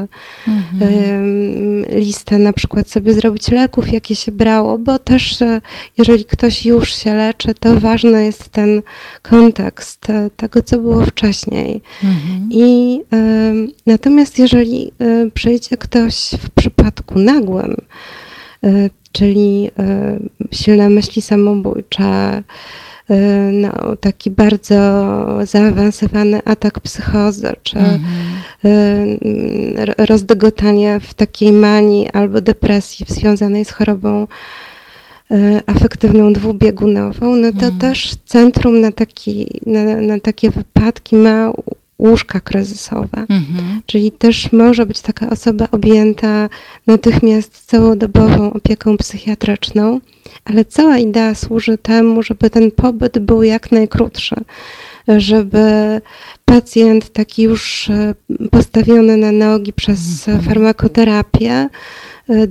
mhm. 0.48 1.84
listę 1.88 2.38
na 2.38 2.52
przykład 2.52 2.90
sobie 2.90 3.14
zrobić 3.14 3.50
leków, 3.50 3.92
jakie 3.92 4.16
się 4.16 4.32
brało, 4.32 4.78
bo 4.78 4.98
też 4.98 5.42
e, 5.42 5.60
jeżeli 5.98 6.24
ktoś 6.24 6.66
już 6.66 6.94
się 6.94 7.14
leczy, 7.14 7.54
to 7.54 7.80
ważny 7.80 8.24
jest 8.24 8.48
ten 8.48 8.82
kontekst 9.22 10.10
e, 10.10 10.30
tego, 10.36 10.62
co 10.62 10.78
było 10.78 11.06
wcześniej. 11.06 11.82
Mhm. 12.04 12.48
I 12.50 13.00
natomiast 13.86 14.38
jeżeli 14.38 14.92
przyjdzie 15.34 15.76
ktoś 15.76 16.30
w 16.38 16.50
przypadku 16.50 17.18
nagłym, 17.18 17.76
czyli 19.12 19.70
silne 20.52 20.90
myśli 20.90 21.22
samobójcze, 21.22 22.42
no, 23.52 23.96
taki 23.96 24.30
bardzo 24.30 24.74
zaawansowany 25.46 26.40
atak 26.44 26.80
psychozy, 26.80 27.52
czy 27.62 27.78
mhm. 27.78 28.00
Y, 28.64 30.04
rozdygotanie 30.06 31.00
w 31.00 31.14
takiej 31.14 31.52
manii 31.52 32.08
albo 32.12 32.40
depresji 32.40 33.06
związanej 33.08 33.64
z 33.64 33.70
chorobą 33.70 34.26
y, 35.30 35.60
afektywną 35.66 36.32
dwubiegunową, 36.32 37.36
no 37.36 37.52
to 37.52 37.66
mhm. 37.66 37.78
też 37.78 38.16
centrum 38.26 38.80
na, 38.80 38.92
taki, 38.92 39.60
na, 39.66 39.84
na 39.84 40.20
takie 40.20 40.50
wypadki 40.50 41.16
ma 41.16 41.52
łóżka 41.98 42.40
kryzysowe. 42.40 43.26
Mhm. 43.28 43.82
Czyli 43.86 44.12
też 44.12 44.52
może 44.52 44.86
być 44.86 45.00
taka 45.00 45.30
osoba 45.30 45.68
objęta 45.70 46.48
natychmiast 46.86 47.66
całodobową 47.66 48.52
opieką 48.52 48.96
psychiatryczną, 48.96 50.00
ale 50.44 50.64
cała 50.64 50.98
idea 50.98 51.34
służy 51.34 51.78
temu, 51.78 52.22
żeby 52.22 52.50
ten 52.50 52.70
pobyt 52.70 53.18
był 53.18 53.42
jak 53.42 53.72
najkrótszy, 53.72 54.36
żeby 55.08 56.00
pacjent 56.44 57.12
taki 57.12 57.42
już 57.42 57.90
e, 57.90 58.14
postawiony 58.50 59.16
na 59.16 59.32
nogi 59.32 59.72
przez 59.72 60.28
mhm. 60.28 60.44
farmakoterapię, 60.44 61.68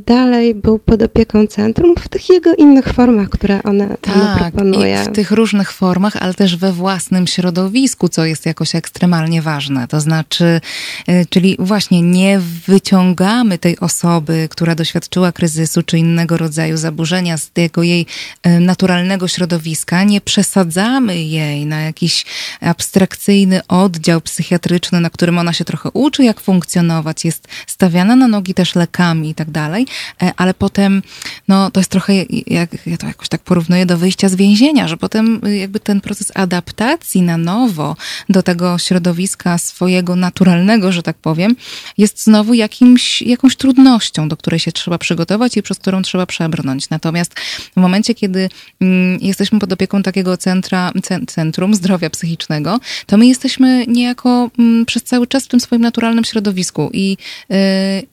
dalej 0.05 0.55
był 0.55 0.79
pod 0.79 1.01
opieką 1.01 1.47
centrum 1.47 1.95
w 1.99 2.07
tych 2.07 2.29
jego 2.29 2.55
innych 2.55 2.87
formach, 2.87 3.29
które 3.29 3.63
one, 3.63 3.97
tak, 4.01 4.15
one 4.15 4.37
proponuje. 4.39 5.03
I 5.03 5.09
w 5.09 5.15
tych 5.15 5.31
różnych 5.31 5.71
formach, 5.71 6.15
ale 6.15 6.33
też 6.33 6.55
we 6.57 6.71
własnym 6.71 7.27
środowisku, 7.27 8.09
co 8.09 8.25
jest 8.25 8.45
jakoś 8.45 8.75
ekstremalnie 8.75 9.41
ważne. 9.41 9.87
To 9.87 10.01
znaczy, 10.01 10.61
e, 11.07 11.25
czyli 11.25 11.55
właśnie 11.59 12.01
nie 12.01 12.39
wyciągamy 12.67 13.57
tej 13.57 13.79
osoby, 13.79 14.47
która 14.49 14.75
doświadczyła 14.75 15.31
kryzysu 15.31 15.83
czy 15.83 15.97
innego 15.97 16.37
rodzaju 16.37 16.77
zaburzenia 16.77 17.37
z 17.37 17.49
tego 17.49 17.83
jej 17.83 18.05
e, 18.43 18.59
naturalnego 18.59 19.27
środowiska, 19.27 20.03
nie 20.03 20.21
przesadzamy 20.21 21.23
jej 21.23 21.65
na 21.65 21.81
jakiś 21.81 22.25
abstrakcyjny 22.61 23.61
oddział 23.67 24.21
psychiatryczny, 24.21 24.99
na 24.99 25.09
którym 25.09 25.37
ona 25.37 25.53
się 25.53 25.65
trochę 25.65 25.89
uczy, 25.93 26.23
jak 26.23 26.41
funkcjonować, 26.41 27.25
jest 27.25 27.47
stawiana 27.67 28.15
na 28.15 28.27
nogi 28.27 28.53
też 28.53 28.75
lekami 28.75 29.29
i 29.29 29.35
tak 29.35 29.51
dalej 29.51 29.62
dalej, 29.63 29.85
e, 30.21 30.31
ale 30.37 30.53
potem, 30.53 31.01
no 31.47 31.71
to 31.71 31.79
jest 31.79 31.91
trochę, 31.91 32.13
jak, 32.47 32.69
ja 32.85 32.97
to 32.97 33.07
jakoś 33.07 33.29
tak 33.29 33.41
porównuję 33.41 33.85
do 33.85 33.97
wyjścia 33.97 34.29
z 34.29 34.35
więzienia, 34.35 34.87
że 34.87 34.97
potem 34.97 35.41
y, 35.45 35.57
jakby 35.57 35.79
ten 35.79 36.01
proces 36.01 36.31
adaptacji 36.35 37.21
na 37.21 37.37
nowo 37.37 37.95
do 38.29 38.43
tego 38.43 38.77
środowiska 38.77 39.57
swojego 39.57 40.15
naturalnego, 40.15 40.91
że 40.91 41.03
tak 41.03 41.17
powiem, 41.17 41.55
jest 41.97 42.23
znowu 42.23 42.53
jakimś, 42.53 43.21
jakąś 43.21 43.55
trudnością, 43.55 44.29
do 44.29 44.37
której 44.37 44.59
się 44.59 44.71
trzeba 44.71 44.97
przygotować 44.97 45.57
i 45.57 45.61
przez 45.63 45.77
którą 45.79 46.01
trzeba 46.01 46.25
przebrnąć. 46.25 46.89
Natomiast 46.89 47.39
w 47.73 47.79
momencie, 47.79 48.15
kiedy 48.15 48.49
mm, 48.81 49.19
jesteśmy 49.21 49.59
pod 49.59 49.73
opieką 49.73 50.03
takiego 50.03 50.37
centra, 50.37 50.91
centrum 51.27 51.75
zdrowia 51.75 52.09
psychicznego, 52.09 52.79
to 53.05 53.17
my 53.17 53.27
jesteśmy 53.27 53.85
niejako 53.87 54.49
mm, 54.59 54.85
przez 54.85 55.03
cały 55.03 55.27
czas 55.27 55.45
w 55.45 55.47
tym 55.47 55.59
swoim 55.59 55.81
naturalnym 55.81 56.23
środowisku 56.23 56.89
i, 56.93 57.17
y, 57.51 57.55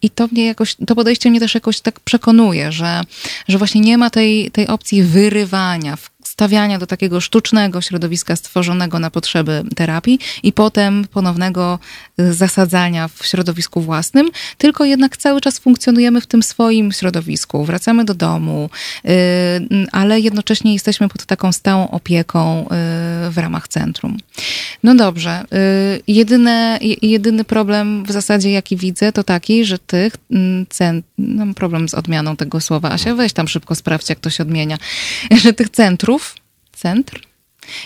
i 0.02 0.10
to 0.10 0.28
mnie 0.32 0.46
jakoś, 0.46 0.76
to 0.86 0.94
podejście 0.94 1.30
mnie 1.30 1.39
też 1.40 1.54
jakoś 1.54 1.80
tak 1.80 2.00
przekonuje, 2.00 2.72
że, 2.72 3.00
że 3.48 3.58
właśnie 3.58 3.80
nie 3.80 3.98
ma 3.98 4.10
tej, 4.10 4.50
tej 4.50 4.66
opcji 4.66 5.02
wyrywania, 5.02 5.96
stawiania 6.24 6.78
do 6.78 6.86
takiego 6.86 7.20
sztucznego 7.20 7.80
środowiska 7.80 8.36
stworzonego 8.36 8.98
na 8.98 9.10
potrzeby 9.10 9.64
terapii 9.76 10.18
i 10.42 10.52
potem 10.52 11.06
ponownego 11.12 11.78
zasadzania 12.30 13.08
w 13.08 13.26
środowisku 13.26 13.80
własnym, 13.80 14.30
tylko 14.58 14.84
jednak 14.84 15.16
cały 15.16 15.40
czas 15.40 15.58
funkcjonujemy 15.58 16.20
w 16.20 16.26
tym 16.26 16.42
swoim 16.42 16.92
środowisku. 16.92 17.64
Wracamy 17.64 18.04
do 18.04 18.14
domu, 18.14 18.70
y, 19.04 19.10
ale 19.92 20.20
jednocześnie 20.20 20.72
jesteśmy 20.72 21.08
pod 21.08 21.24
taką 21.24 21.52
stałą 21.52 21.90
opieką 21.90 22.62
y, 22.62 22.66
w 23.30 23.34
ramach 23.36 23.68
centrum. 23.68 24.18
No 24.82 24.94
dobrze. 24.94 25.44
Jedyne, 26.06 26.78
jedyny 27.02 27.44
problem 27.44 28.04
w 28.04 28.12
zasadzie, 28.12 28.50
jaki 28.50 28.76
widzę, 28.76 29.12
to 29.12 29.24
taki, 29.24 29.64
że 29.64 29.78
tych 29.78 30.16
cent... 30.68 31.06
Mam 31.18 31.54
problem 31.54 31.88
z 31.88 31.94
odmianą 31.94 32.36
tego 32.36 32.60
słowa. 32.60 32.90
Asia, 32.90 33.14
weź 33.14 33.32
tam 33.32 33.48
szybko 33.48 33.74
sprawdź, 33.74 34.08
jak 34.08 34.20
to 34.20 34.30
się 34.30 34.42
odmienia. 34.42 34.78
Że 35.42 35.52
tych 35.52 35.68
centrów 35.68 36.34
centr, 36.72 37.20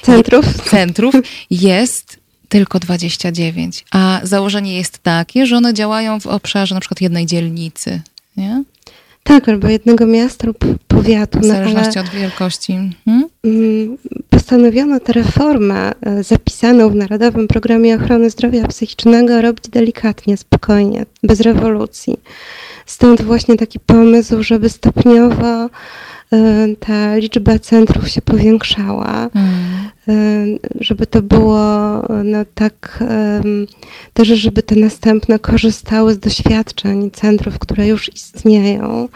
centrów. 0.03 0.71
centrów 0.71 1.15
jest 1.51 2.24
tylko 2.49 2.81
29, 2.81 3.85
a 3.93 4.21
założenie 4.23 4.77
jest 4.77 4.99
takie, 4.99 5.47
że 5.47 5.57
one 5.57 5.75
działają 5.75 6.21
w 6.21 6.27
obszarze 6.27 6.75
na 6.75 6.81
przykład 6.81 7.01
jednej 7.01 7.27
dzielnicy, 7.27 8.03
nie? 8.37 8.65
Tak, 9.25 9.49
albo 9.49 9.69
jednego 9.69 10.07
miasta 10.07 10.47
lub 10.47 10.59
powiatu. 10.89 11.39
W 11.39 11.43
no, 11.43 11.49
zależności 11.49 11.99
od 11.99 12.09
wielkości. 12.09 12.91
Hmm? 13.05 13.29
Postanowiono 14.31 15.01
tę 15.01 15.13
reformę 15.13 15.93
e, 16.01 16.23
zapisaną 16.25 16.91
w 16.91 16.95
Narodowym 16.95 17.49
Programie 17.49 17.97
Ochrony 17.97 18.31
Zdrowia 18.31 18.69
Psychicznego 18.69 19.43
robić 19.43 19.69
delikatnie, 19.69 20.37
spokojnie, 20.37 21.07
bez 21.23 21.41
rewolucji. 21.41 22.17
Stąd 22.87 23.23
właśnie 23.23 23.57
taki 23.57 23.81
pomysł, 23.81 24.43
żeby 24.43 24.69
stopniowo 24.69 25.71
ta 26.81 27.17
liczba 27.17 27.59
centrów 27.59 28.09
się 28.09 28.23
powiększała, 28.23 29.31
mm. 29.35 30.59
żeby 30.81 31.07
to 31.07 31.23
było 31.23 31.59
no, 32.25 32.39
tak, 32.55 33.05
też 34.15 34.29
żeby 34.29 34.63
te 34.63 34.75
następne 34.75 35.39
korzystały 35.39 36.15
z 36.15 36.19
doświadczeń 36.19 37.11
centrów, 37.11 37.59
które 37.59 37.87
już 37.87 38.15
istnieją. 38.15 39.09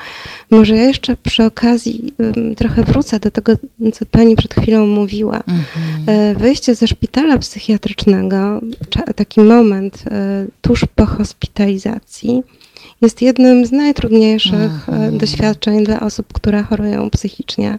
Może 0.51 0.77
ja 0.77 0.83
jeszcze 0.83 1.17
przy 1.17 1.45
okazji 1.45 2.13
trochę 2.57 2.83
wrócę 2.83 3.21
do 3.21 3.31
tego, 3.31 3.53
co 3.93 4.07
pani 4.07 4.37
przed 4.37 4.55
chwilą 4.55 4.87
mówiła. 4.87 5.39
Mm-hmm. 5.39 6.37
Wyjście 6.39 6.75
ze 6.75 6.87
szpitala 6.87 7.39
psychiatrycznego, 7.39 8.61
taki 9.17 9.41
moment 9.41 10.05
tuż 10.61 10.85
po 10.95 11.07
hospitalizacji, 11.07 12.43
jest 13.01 13.23
jednym 13.23 13.67
z 13.67 13.73
najtrudniejszych 13.73 14.89
mhm. 14.89 15.19
doświadczeń 15.19 15.85
dla 15.85 16.01
osób, 16.01 16.33
które 16.33 16.63
chorują 16.63 17.11
psychicznie. 17.11 17.79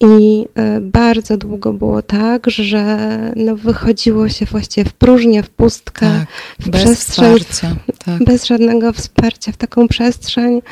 I 0.00 0.46
e, 0.54 0.80
bardzo 0.80 1.36
długo 1.36 1.72
było 1.72 2.02
tak, 2.02 2.50
że 2.50 3.08
no 3.36 3.56
wychodziło 3.56 4.28
się 4.28 4.46
właściwie 4.46 4.90
w 4.90 4.92
próżnię, 4.92 5.42
w 5.42 5.50
pustkę, 5.50 6.06
tak, 6.06 6.28
w 6.58 6.70
bez 6.70 6.82
przestrzeń, 6.82 7.38
wsparcia, 7.38 7.76
tak. 8.04 8.24
bez 8.24 8.44
żadnego 8.44 8.92
wsparcia, 8.92 9.52
w 9.52 9.56
taką 9.56 9.88
przestrzeń, 9.88 10.62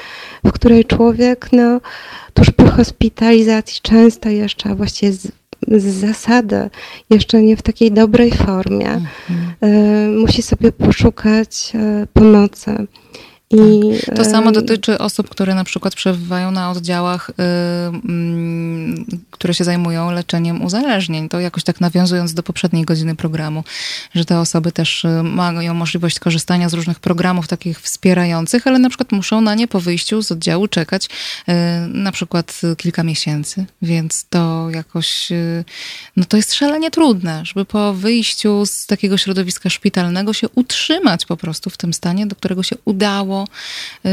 w 0.44 0.52
której 0.52 0.84
człowiek 0.84 1.48
no, 1.52 1.80
tuż 2.34 2.50
po 2.50 2.70
hospitalizacji 2.70 3.80
często 3.82 4.28
jeszcze 4.28 4.74
właściwie 4.74 5.12
z, 5.12 5.28
z 5.68 5.84
zasady, 5.84 6.70
jeszcze 7.10 7.42
nie 7.42 7.56
w 7.56 7.62
takiej 7.62 7.92
dobrej 7.92 8.30
formie, 8.30 8.90
mhm. 8.90 9.54
y, 9.64 10.18
musi 10.18 10.42
sobie 10.42 10.72
poszukać 10.72 11.72
y, 12.02 12.06
pomocy. 12.06 12.86
I, 13.50 13.80
to 14.16 14.24
samo 14.24 14.52
dotyczy 14.52 14.98
osób, 14.98 15.28
które 15.28 15.54
na 15.54 15.64
przykład 15.64 15.94
przebywają 15.94 16.50
na 16.50 16.70
oddziałach, 16.70 17.30
yy, 17.38 19.04
które 19.30 19.54
się 19.54 19.64
zajmują 19.64 20.10
leczeniem 20.10 20.62
uzależnień. 20.62 21.28
To 21.28 21.40
jakoś 21.40 21.64
tak 21.64 21.80
nawiązując 21.80 22.34
do 22.34 22.42
poprzedniej 22.42 22.84
godziny 22.84 23.16
programu, 23.16 23.64
że 24.14 24.24
te 24.24 24.40
osoby 24.40 24.72
też 24.72 25.04
y, 25.04 25.22
mają 25.22 25.74
możliwość 25.74 26.18
korzystania 26.18 26.68
z 26.68 26.74
różnych 26.74 27.00
programów 27.00 27.48
takich 27.48 27.80
wspierających, 27.80 28.66
ale 28.66 28.78
na 28.78 28.88
przykład 28.88 29.12
muszą 29.12 29.40
na 29.40 29.54
nie 29.54 29.68
po 29.68 29.80
wyjściu 29.80 30.22
z 30.22 30.32
oddziału 30.32 30.68
czekać 30.68 31.08
yy, 31.46 31.54
na 31.88 32.12
przykład 32.12 32.60
kilka 32.76 33.02
miesięcy. 33.02 33.66
Więc 33.82 34.26
to 34.30 34.70
jakoś, 34.70 35.30
yy, 35.30 35.64
no 36.16 36.24
to 36.24 36.36
jest 36.36 36.54
szalenie 36.54 36.90
trudne, 36.90 37.42
żeby 37.44 37.64
po 37.64 37.94
wyjściu 37.94 38.66
z 38.66 38.86
takiego 38.86 39.18
środowiska 39.18 39.70
szpitalnego 39.70 40.32
się 40.32 40.48
utrzymać 40.48 41.26
po 41.26 41.36
prostu 41.36 41.70
w 41.70 41.76
tym 41.76 41.92
stanie, 41.92 42.26
do 42.26 42.36
którego 42.36 42.62
się 42.62 42.76
udało 42.84 43.37
Y, 44.06 44.08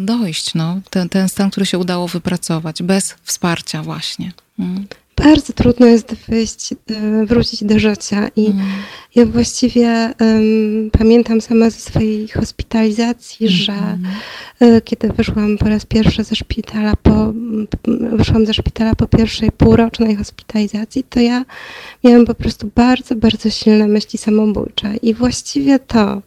dojść, 0.00 0.54
no. 0.54 0.80
ten, 0.90 1.08
ten 1.08 1.28
stan, 1.28 1.50
który 1.50 1.66
się 1.66 1.78
udało 1.78 2.08
wypracować, 2.08 2.82
bez 2.82 3.14
wsparcia 3.22 3.82
właśnie. 3.82 4.32
Mm. 4.58 4.86
Bardzo 5.24 5.52
trudno 5.52 5.86
jest 5.86 6.14
wyjść, 6.28 6.72
y, 6.72 7.26
wrócić 7.26 7.64
do 7.64 7.78
życia 7.78 8.28
i 8.36 8.46
mm. 8.46 8.66
ja 9.14 9.26
właściwie 9.26 10.14
um, 10.20 10.90
pamiętam 10.98 11.40
sama 11.40 11.70
ze 11.70 11.80
swojej 11.80 12.28
hospitalizacji, 12.28 13.46
mm. 13.46 13.58
że 13.58 13.98
y, 14.62 14.80
kiedy 14.80 15.08
wyszłam 15.08 15.58
po 15.58 15.68
raz 15.68 15.86
pierwszy 15.86 16.24
ze 16.24 16.36
szpitala, 16.36 16.94
po, 17.02 17.32
wyszłam 18.12 18.46
ze 18.46 18.54
szpitala 18.54 18.94
po 18.94 19.08
pierwszej 19.08 19.52
półrocznej 19.52 20.16
hospitalizacji, 20.16 21.04
to 21.04 21.20
ja 21.20 21.44
miałam 22.04 22.24
po 22.24 22.34
prostu 22.34 22.70
bardzo, 22.74 23.14
bardzo 23.14 23.50
silne 23.50 23.88
myśli 23.88 24.18
samobójcze 24.18 24.96
i 24.96 25.14
właściwie 25.14 25.78
to, 25.78 26.22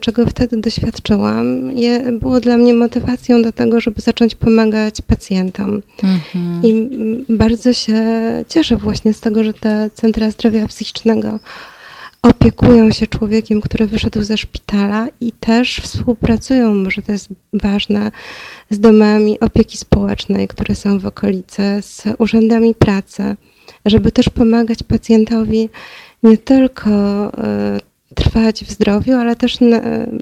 czego 0.00 0.26
wtedy 0.26 0.56
doświadczyłam, 0.56 1.72
je, 1.72 2.12
było 2.12 2.40
dla 2.40 2.56
mnie 2.56 2.74
motywacją 2.74 3.42
do 3.42 3.52
tego, 3.52 3.80
żeby 3.80 4.00
zacząć 4.00 4.34
pomagać 4.34 5.00
pacjentom. 5.06 5.82
Mhm. 6.02 6.62
I 6.64 6.88
bardzo 7.28 7.72
się 7.72 8.02
cieszę 8.48 8.76
właśnie 8.76 9.14
z 9.14 9.20
tego, 9.20 9.44
że 9.44 9.54
te 9.54 9.90
centra 9.94 10.30
zdrowia 10.30 10.66
psychicznego 10.66 11.38
opiekują 12.22 12.90
się 12.90 13.06
człowiekiem, 13.06 13.60
który 13.60 13.86
wyszedł 13.86 14.22
ze 14.22 14.36
szpitala 14.36 15.06
i 15.20 15.32
też 15.32 15.76
współpracują, 15.76 16.74
może 16.74 17.02
to 17.02 17.12
jest 17.12 17.28
ważne, 17.52 18.10
z 18.70 18.80
domami 18.80 19.40
opieki 19.40 19.78
społecznej, 19.78 20.48
które 20.48 20.74
są 20.74 20.98
w 20.98 21.06
okolicy, 21.06 21.62
z 21.80 22.04
urzędami 22.18 22.74
pracy, 22.74 23.36
żeby 23.86 24.12
też 24.12 24.28
pomagać 24.28 24.82
pacjentowi 24.82 25.68
nie 26.22 26.38
tylko 26.38 26.90
e, 27.38 27.78
trwać 28.14 28.64
w 28.64 28.70
zdrowiu, 28.70 29.14
ale 29.16 29.36
też 29.36 29.60
na, 29.60 29.80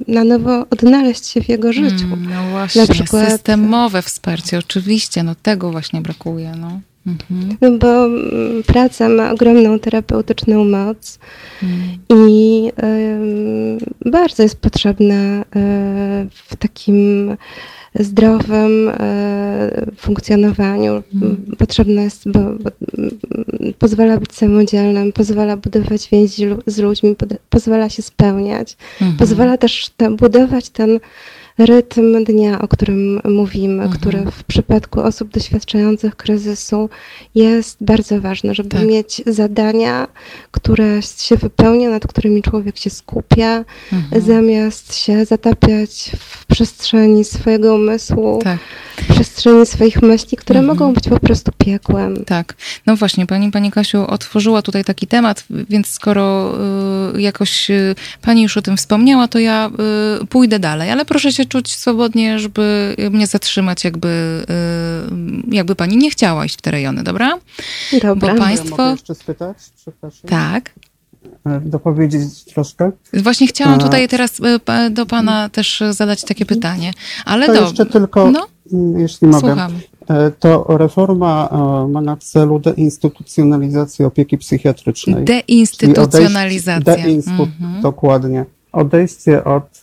na 0.09 0.25
nowo 0.25 0.67
odnaleźć 0.71 1.27
się 1.27 1.41
w 1.41 1.49
jego 1.49 1.73
życiu. 1.73 2.05
Mm, 2.05 2.31
no 2.31 2.51
właśnie, 2.51 2.83
na 2.83 2.89
przykład, 2.89 3.31
systemowe 3.31 4.03
wsparcie, 4.03 4.59
oczywiście, 4.59 5.23
no 5.23 5.35
tego 5.35 5.71
właśnie 5.71 6.01
brakuje. 6.01 6.53
No. 6.61 6.81
Mhm. 7.07 7.57
No 7.61 7.79
bo 7.79 8.07
mm, 8.07 8.63
praca 8.67 9.09
ma 9.09 9.31
ogromną 9.31 9.79
terapeutyczną 9.79 10.65
moc 10.65 11.19
mm. 11.63 11.99
i 12.29 12.73
y, 14.07 14.11
bardzo 14.11 14.43
jest 14.43 14.61
potrzebna 14.61 15.41
y, 15.41 15.45
w 16.31 16.57
takim 16.59 17.37
zdrowym 17.95 18.89
e, 18.89 19.87
funkcjonowaniu. 19.97 21.03
Hmm. 21.13 21.37
Potrzebne 21.59 22.03
jest, 22.03 22.31
bo, 22.31 22.41
bo, 22.41 22.71
pozwala 23.79 24.17
być 24.17 24.33
samodzielnym, 24.35 25.13
pozwala 25.13 25.57
budować 25.57 26.09
więzi 26.09 26.47
z 26.67 26.79
ludźmi, 26.79 27.17
pozwala 27.51 27.89
się 27.89 28.03
spełniać, 28.03 28.77
hmm. 28.99 29.17
pozwala 29.19 29.57
też 29.57 29.91
budować 30.19 30.71
ten 30.71 31.01
rytm 31.59 32.25
dnia, 32.25 32.59
o 32.59 32.69
którym 32.69 33.21
mówimy, 33.25 33.83
mhm. 33.83 34.01
który 34.01 34.31
w 34.31 34.45
przypadku 34.45 35.01
osób 35.01 35.31
doświadczających 35.31 36.17
kryzysu 36.17 36.89
jest 37.35 37.77
bardzo 37.81 38.21
ważny, 38.21 38.55
żeby 38.55 38.69
tak. 38.69 38.87
mieć 38.87 39.23
zadania, 39.27 40.09
które 40.51 41.03
się 41.03 41.37
wypełnia, 41.37 41.91
nad 41.91 42.07
którymi 42.07 42.43
człowiek 42.43 42.79
się 42.79 42.91
skupia, 42.91 43.65
mhm. 43.93 44.23
zamiast 44.23 44.95
się 44.95 45.25
zatapiać 45.25 46.11
w 46.19 46.47
przestrzeni 46.47 47.25
swojego 47.25 47.75
umysłu, 47.75 48.41
tak. 48.45 48.59
w 48.97 49.13
przestrzeni 49.13 49.67
swoich 49.67 50.03
myśli, 50.03 50.37
które 50.37 50.61
mhm. 50.61 50.79
mogą 50.79 50.95
być 50.95 51.09
po 51.09 51.21
prostu 51.21 51.53
piekłem. 51.59 52.25
Tak. 52.25 52.55
No 52.87 52.97
właśnie, 52.97 53.27
pani, 53.27 53.51
pani 53.51 53.71
Kasiu 53.71 54.07
otworzyła 54.07 54.63
tutaj 54.63 54.85
taki 54.85 55.07
temat, 55.07 55.45
więc 55.51 55.87
skoro 55.87 56.55
y, 57.15 57.23
jakoś 57.23 57.71
y, 57.71 57.95
pani 58.23 58.43
już 58.43 58.57
o 58.57 58.63
tym 58.63 58.77
wspomniała, 58.77 59.29
to 59.29 59.39
ja 59.39 59.71
y, 60.23 60.27
pójdę 60.27 60.59
dalej, 60.59 60.91
ale 60.91 61.05
proszę 61.05 61.33
się 61.33 61.47
czuć 61.49 61.75
swobodnie, 61.77 62.39
żeby 62.39 62.97
mnie 63.11 63.27
zatrzymać, 63.27 63.85
jakby, 63.85 64.09
y, 65.51 65.55
jakby 65.57 65.75
pani 65.75 65.97
nie 65.97 66.11
chciała 66.11 66.45
iść 66.45 66.59
w 66.59 66.63
te 66.63 66.71
rejony, 66.71 67.03
dobra? 67.03 67.39
Dobra. 68.03 68.35
Bo 68.35 68.41
państwo... 68.41 68.83
Ja 68.83 68.89
mogę 68.89 68.91
jeszcze 68.91 69.15
spytać? 69.15 69.57
Przepraszam. 69.77 70.31
Tak. 70.31 70.73
E, 71.47 71.61
dopowiedzieć 71.61 72.45
troszkę? 72.45 72.93
Właśnie 73.13 73.47
chciałam 73.47 73.81
tutaj 73.81 74.09
teraz 74.09 74.41
e, 74.67 74.91
do 74.91 75.07
pana 75.07 75.49
też 75.49 75.83
zadać 75.91 76.25
takie 76.25 76.47
pytanie, 76.47 76.93
ale 77.25 77.47
to 77.47 77.53
do... 77.53 77.61
jeszcze 77.61 77.87
tylko, 77.87 78.31
no? 78.31 78.47
Mm, 78.73 79.01
jeśli 79.01 79.29
mogę. 79.29 79.41
Słucham. 79.41 79.73
E, 80.09 80.31
to 80.31 80.65
reforma 80.69 81.49
ma 81.89 82.01
na 82.01 82.17
celu 82.17 82.59
deinstytucjonalizację 82.59 84.07
opieki 84.07 84.39
psychiatrycznej. 84.39 85.25
Deinstytucjonalizacja. 85.25 86.95
Mhm. 86.95 87.83
Dokładnie. 87.83 88.45
Odejście 88.73 89.45
od 89.45 89.81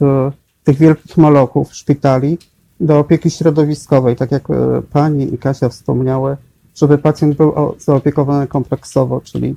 tych 0.65 0.77
wielkich 0.77 1.17
molochów 1.17 1.75
szpitali 1.75 2.37
do 2.79 2.99
opieki 2.99 3.29
środowiskowej, 3.31 4.15
tak 4.15 4.31
jak 4.31 4.49
e, 4.49 4.81
pani 4.91 5.33
i 5.33 5.37
Kasia 5.37 5.69
wspomniały, 5.69 6.37
żeby 6.75 6.97
pacjent 6.97 7.37
był 7.37 7.53
zaopiekowany 7.77 8.47
kompleksowo, 8.47 9.21
czyli 9.21 9.55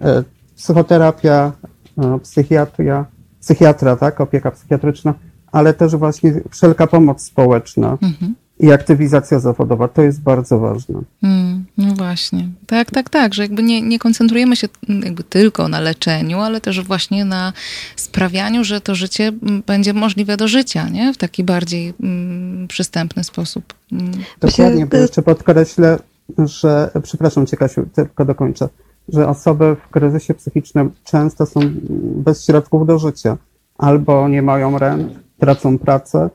e, 0.00 0.24
psychoterapia, 0.56 1.52
e, 1.98 2.18
psychiatria, 2.18 3.04
psychiatra, 3.40 3.96
tak, 3.96 4.20
opieka 4.20 4.50
psychiatryczna, 4.50 5.14
ale 5.52 5.74
też 5.74 5.96
właśnie 5.96 6.40
wszelka 6.50 6.86
pomoc 6.86 7.22
społeczna. 7.22 7.98
Mhm 8.02 8.34
i 8.60 8.72
aktywizacja 8.72 9.40
zawodowa. 9.40 9.88
To 9.88 10.02
jest 10.02 10.22
bardzo 10.22 10.58
ważne. 10.58 11.00
Mm, 11.22 11.64
no 11.78 11.94
właśnie. 11.94 12.48
Tak, 12.66 12.90
tak, 12.90 13.10
tak, 13.10 13.34
że 13.34 13.42
jakby 13.42 13.62
nie, 13.62 13.82
nie 13.82 13.98
koncentrujemy 13.98 14.56
się 14.56 14.68
jakby 14.88 15.24
tylko 15.24 15.68
na 15.68 15.80
leczeniu, 15.80 16.38
ale 16.38 16.60
też 16.60 16.84
właśnie 16.84 17.24
na 17.24 17.52
sprawianiu, 17.96 18.64
że 18.64 18.80
to 18.80 18.94
życie 18.94 19.32
będzie 19.66 19.92
możliwe 19.92 20.36
do 20.36 20.48
życia, 20.48 20.88
nie? 20.88 21.12
W 21.12 21.16
taki 21.16 21.44
bardziej 21.44 21.94
mm, 22.00 22.68
przystępny 22.68 23.24
sposób. 23.24 23.74
Mm. 23.92 24.12
Dokładnie, 24.40 24.86
bo 24.86 24.96
jeszcze 24.96 25.22
podkreślę, 25.22 25.98
że, 26.38 26.90
przepraszam 27.02 27.46
cię 27.46 27.56
Kasiu, 27.56 27.88
tylko 27.94 28.24
dokończę, 28.24 28.68
że 29.08 29.28
osoby 29.28 29.76
w 29.86 29.90
kryzysie 29.90 30.34
psychicznym 30.34 30.90
często 31.04 31.46
są 31.46 31.60
bez 31.94 32.46
środków 32.46 32.86
do 32.86 32.98
życia. 32.98 33.36
Albo 33.78 34.28
nie 34.28 34.42
mają 34.42 34.78
rent, 34.78 35.27
tracą 35.38 35.78
pracę, 35.78 36.30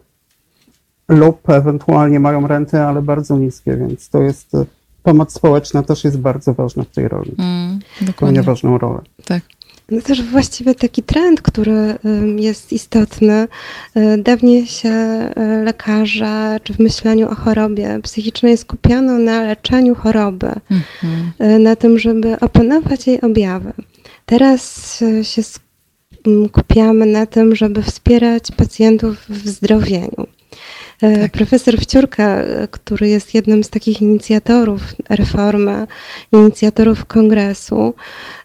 lub 1.10 1.50
ewentualnie 1.50 2.20
mają 2.20 2.48
renty, 2.48 2.80
ale 2.80 3.02
bardzo 3.02 3.38
niskie, 3.38 3.78
więc 3.78 4.10
to 4.10 4.22
jest 4.22 4.56
e, 4.56 4.66
pomoc 5.04 5.34
społeczna 5.34 5.84
też 5.84 6.04
jest 6.04 6.20
bardzo 6.20 6.54
ważna 6.54 6.84
w 6.84 6.90
tej 6.90 7.08
roli. 7.08 7.32
Mm, 7.38 7.80
dokładnie. 8.02 8.44
ważną 8.44 8.78
rolę. 8.78 9.02
Tak. 9.26 9.44
No 9.92 10.02
też 10.02 10.24
właściwie 10.24 10.76
taki 10.76 11.04
trend, 11.04 11.42
który 11.42 11.96
jest 12.36 12.74
istotny. 12.74 13.48
E, 13.96 14.18
dawniej 14.18 14.68
się 14.68 14.90
e, 14.90 15.64
lekarze, 15.64 16.60
czy 16.64 16.74
w 16.74 16.80
myśleniu 16.80 17.30
o 17.30 17.36
chorobie 17.36 18.00
psychicznej 18.04 18.58
skupiano 18.58 19.18
na 19.18 19.42
leczeniu 19.42 19.96
choroby, 19.96 20.48
mm-hmm. 20.48 21.60
na 21.60 21.76
tym, 21.76 22.00
żeby 22.00 22.40
opanować 22.40 23.08
jej 23.08 23.22
objawy. 23.22 23.74
Teraz 24.26 25.04
się 25.22 25.44
skupiamy 26.50 27.06
na 27.06 27.26
tym, 27.26 27.56
żeby 27.56 27.84
wspierać 27.84 28.52
pacjentów 28.52 29.18
w 29.30 29.48
zdrowieniu. 29.48 30.28
E, 31.04 31.18
tak. 31.18 31.32
Profesor 31.32 31.78
Wciurka, 31.78 32.44
który 32.72 33.10
jest 33.10 33.34
jednym 33.34 33.64
z 33.64 33.70
takich 33.70 34.02
inicjatorów 34.02 34.82
reformy, 35.10 35.88
inicjatorów 36.32 37.06
kongresu, 37.06 37.94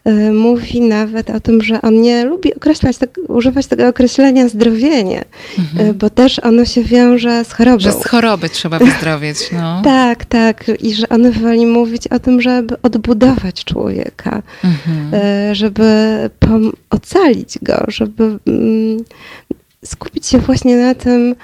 e, 0.05 0.31
mówi 0.31 0.81
nawet 0.81 1.29
o 1.29 1.39
tym, 1.39 1.61
że 1.63 1.81
on 1.81 2.01
nie 2.01 2.25
lubi 2.25 2.55
określać, 2.55 2.97
tak, 2.97 3.09
używać 3.27 3.67
tego 3.67 3.87
określenia 3.87 4.49
zdrowienie, 4.49 5.25
mhm. 5.59 5.89
E, 5.89 5.93
bo 5.93 6.09
też 6.09 6.39
ono 6.39 6.65
się 6.65 6.83
wiąże 6.83 7.45
z 7.45 7.51
chorobą. 7.51 7.79
Że 7.79 7.91
z 7.91 8.07
choroby 8.07 8.49
trzeba 8.49 8.79
wyzdrowieć. 8.79 9.37
No. 9.51 9.81
tak, 9.95 10.25
tak. 10.25 10.71
I 10.79 10.93
że 10.93 11.09
on 11.09 11.31
woli 11.31 11.65
mówić 11.65 12.07
o 12.07 12.19
tym, 12.19 12.41
żeby 12.41 12.81
odbudować 12.81 13.63
człowieka, 13.65 14.41
mhm. 14.63 15.11
żeby 15.55 15.89
ocalić 16.89 17.59
go, 17.61 17.83
żeby 17.87 18.39
mm, 18.47 19.03
skupić 19.85 20.27
się 20.27 20.37
właśnie 20.37 20.77
na 20.77 20.95
tym, 20.95 21.35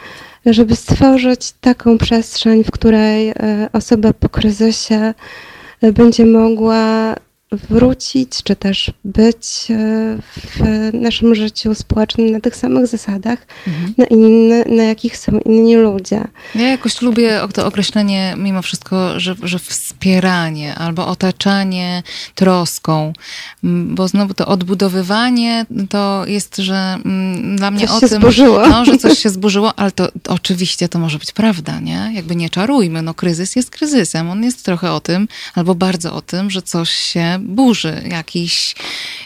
żeby 0.54 0.76
stworzyć 0.76 1.52
taką 1.52 1.98
przestrzeń, 1.98 2.64
w 2.64 2.72
której 2.72 3.30
e, 3.30 3.70
osoba 3.74 4.14
po 4.14 4.30
kryzysie 4.30 5.14
e, 5.82 5.92
będzie 5.92 6.26
mogła 6.26 7.16
wrócić, 7.52 8.44
czy 8.44 8.56
też 8.56 8.92
być 9.04 9.68
e, 9.70 9.76
w 10.36 10.90
naszym 10.94 11.36
życiu 11.36 11.76
społecznym 11.76 12.32
na 12.32 12.40
tych 12.40 12.56
samych 12.56 12.88
zasadach, 12.88 13.48
mhm. 13.68 13.94
na, 13.98 14.06
inne, 14.06 14.66
na 14.66 14.84
jakich 14.84 15.18
są 15.18 15.40
inni 15.40 15.76
ludzie. 15.76 16.24
Ja 16.56 16.68
jakoś 16.68 17.02
lubię 17.02 17.42
to 17.54 17.66
określenie 17.68 18.36
mimo 18.38 18.62
wszystko, 18.62 19.20
że, 19.20 19.36
że 19.44 19.60
wspieranie 19.60 20.76
albo 20.76 21.08
otaczanie 21.08 22.04
troską, 22.36 23.14
bo 23.64 24.08
znowu 24.08 24.34
to 24.34 24.46
odbudowywanie 24.46 25.66
to 25.90 26.24
jest, 26.28 26.58
że 26.58 26.98
dla 27.56 27.72
mnie 27.72 27.88
coś 27.88 28.04
o 28.04 28.08
tym, 28.08 28.22
zburzyło. 28.22 28.68
No, 28.68 28.86
że 28.86 28.98
coś 28.98 29.20
się 29.20 29.30
zburzyło, 29.30 29.80
ale 29.80 29.92
to, 29.92 30.08
to 30.24 30.34
oczywiście 30.34 30.90
to 30.90 31.00
może 31.00 31.20
być 31.20 31.32
prawda, 31.32 31.80
nie? 31.80 32.12
Jakby 32.14 32.36
nie 32.36 32.50
czarujmy, 32.50 33.02
no 33.02 33.14
kryzys 33.14 33.56
jest 33.56 33.70
kryzysem, 33.70 34.30
on 34.30 34.44
jest 34.44 34.66
trochę 34.66 34.92
o 34.92 35.00
tym, 35.00 35.28
albo 35.56 35.76
bardzo 35.76 36.14
o 36.14 36.22
tym, 36.22 36.52
że 36.52 36.62
coś 36.62 36.90
się 36.90 37.35
burzy, 37.40 38.02
jakiś, 38.10 38.76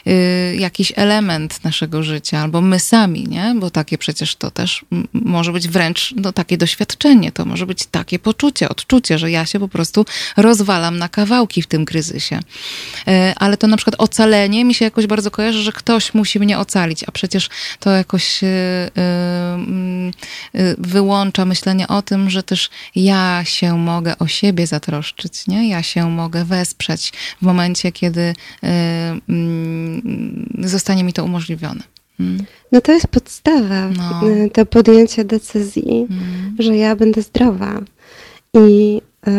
y, 0.07 0.55
jakiś 0.59 0.93
element 0.95 1.63
naszego 1.63 2.03
życia, 2.03 2.39
albo 2.39 2.61
my 2.61 2.79
sami, 2.79 3.27
nie? 3.27 3.55
Bo 3.59 3.69
takie 3.69 3.97
przecież 3.97 4.35
to 4.35 4.51
też 4.51 4.85
może 5.13 5.51
być 5.51 5.67
wręcz 5.67 6.13
no, 6.17 6.31
takie 6.31 6.57
doświadczenie, 6.57 7.31
to 7.31 7.45
może 7.45 7.65
być 7.65 7.85
takie 7.85 8.19
poczucie, 8.19 8.69
odczucie, 8.69 9.17
że 9.17 9.31
ja 9.31 9.45
się 9.45 9.59
po 9.59 9.67
prostu 9.67 10.05
rozwalam 10.37 10.97
na 10.97 11.09
kawałki 11.09 11.61
w 11.61 11.67
tym 11.67 11.85
kryzysie. 11.85 12.39
Y, 13.07 13.11
ale 13.35 13.57
to 13.57 13.67
na 13.67 13.77
przykład 13.77 13.95
ocalenie 13.97 14.65
mi 14.65 14.73
się 14.73 14.85
jakoś 14.85 15.07
bardzo 15.07 15.31
kojarzy, 15.31 15.63
że 15.63 15.71
ktoś 15.71 16.13
musi 16.13 16.39
mnie 16.39 16.59
ocalić, 16.59 17.03
a 17.07 17.11
przecież 17.11 17.49
to 17.79 17.89
jakoś 17.89 18.43
y, 18.43 18.47
wyłącza 20.77 21.45
myślenie 21.45 21.87
o 21.87 22.01
tym, 22.01 22.29
że 22.29 22.43
też 22.43 22.69
ja 22.95 23.41
się 23.45 23.77
mogę 23.77 24.17
o 24.17 24.27
siebie 24.27 24.67
zatroszczyć, 24.67 25.47
nie? 25.47 25.69
Ja 25.69 25.83
się 25.83 26.09
mogę 26.09 26.45
wesprzeć 26.45 27.13
w 27.41 27.45
momencie, 27.45 27.91
kiedy 27.99 28.21
y, 28.21 28.35
mm, 29.29 30.49
zostanie 30.59 31.03
mi 31.03 31.13
to 31.13 31.23
umożliwione. 31.23 31.83
Hmm. 32.17 32.45
No 32.71 32.81
to 32.81 32.91
jest 32.91 33.07
podstawa 33.07 33.89
no. 33.89 34.21
do 34.55 34.65
podjęcia 34.65 35.23
decyzji, 35.23 36.07
hmm. 36.09 36.55
że 36.59 36.77
ja 36.77 36.95
będę 36.95 37.21
zdrowa. 37.21 37.81
I 38.53 39.01
y, 39.27 39.31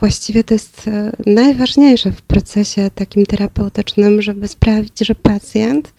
właściwie 0.00 0.44
to 0.44 0.54
jest 0.54 0.88
y, 0.88 1.30
najważniejsze 1.30 2.12
w 2.12 2.22
procesie 2.22 2.90
takim 2.94 3.26
terapeutycznym, 3.26 4.22
żeby 4.22 4.48
sprawić, 4.48 5.00
że 5.00 5.14
pacjent 5.14 5.92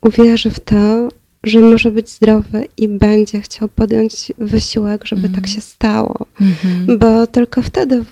uwierzy 0.00 0.50
w 0.50 0.60
to, 0.60 1.08
że 1.44 1.60
może 1.60 1.90
być 1.90 2.10
zdrowy 2.10 2.66
i 2.76 2.88
będzie 2.88 3.40
chciał 3.40 3.68
podjąć 3.68 4.32
wysiłek, 4.38 5.04
żeby 5.04 5.20
mm. 5.20 5.32
tak 5.32 5.44
mhm. 5.44 5.54
się 5.54 5.60
stało. 5.60 6.26
Mm 6.40 6.52
-hmm. 6.52 6.98
Bo 6.98 7.26
tylko 7.26 7.62
wtedy 7.62 8.04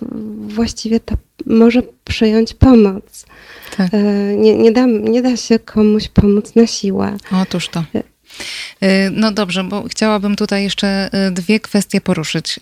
właściwie 0.48 1.01
to 1.01 1.15
może 1.49 1.83
przyjąć 2.05 2.55
pomoc. 2.55 3.27
Tak. 3.77 3.95
E, 3.95 4.03
nie, 4.37 4.57
nie, 4.57 4.73
da, 4.73 4.87
nie 4.87 5.23
da 5.23 5.37
się 5.37 5.59
komuś 5.59 6.09
pomóc 6.09 6.55
na 6.55 6.66
siłę. 6.66 7.16
Otóż 7.33 7.69
to. 7.69 7.85
E, 7.95 8.03
e, 8.81 9.11
no 9.11 9.33
dobrze, 9.33 9.65
bo 9.65 9.83
chciałabym 9.89 10.37
tutaj 10.37 10.62
jeszcze 10.62 11.11
dwie 11.33 11.61
kwestie 11.61 12.01
poruszyć. 12.01 12.61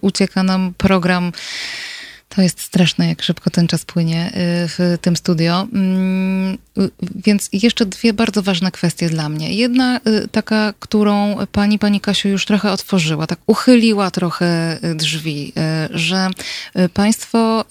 Ucieka 0.00 0.42
nam 0.42 0.74
program 0.78 1.32
to 2.34 2.42
jest 2.42 2.60
straszne, 2.60 3.08
jak 3.08 3.22
szybko 3.22 3.50
ten 3.50 3.66
czas 3.66 3.84
płynie 3.84 4.26
y, 4.26 4.32
w 4.68 4.98
tym 5.00 5.16
studio. 5.16 5.66
Mm, 5.72 6.58
y, 6.78 6.90
więc 7.14 7.48
jeszcze 7.52 7.86
dwie 7.86 8.12
bardzo 8.12 8.42
ważne 8.42 8.70
kwestie 8.70 9.08
dla 9.08 9.28
mnie. 9.28 9.54
Jedna 9.54 10.00
y, 10.06 10.28
taka, 10.28 10.74
którą 10.78 11.36
pani, 11.52 11.78
pani 11.78 12.00
Kasiu 12.00 12.28
już 12.28 12.46
trochę 12.46 12.72
otworzyła, 12.72 13.26
tak 13.26 13.38
uchyliła 13.46 14.10
trochę 14.10 14.78
drzwi, 14.94 15.52
że 15.90 16.28
państwo 16.94 17.64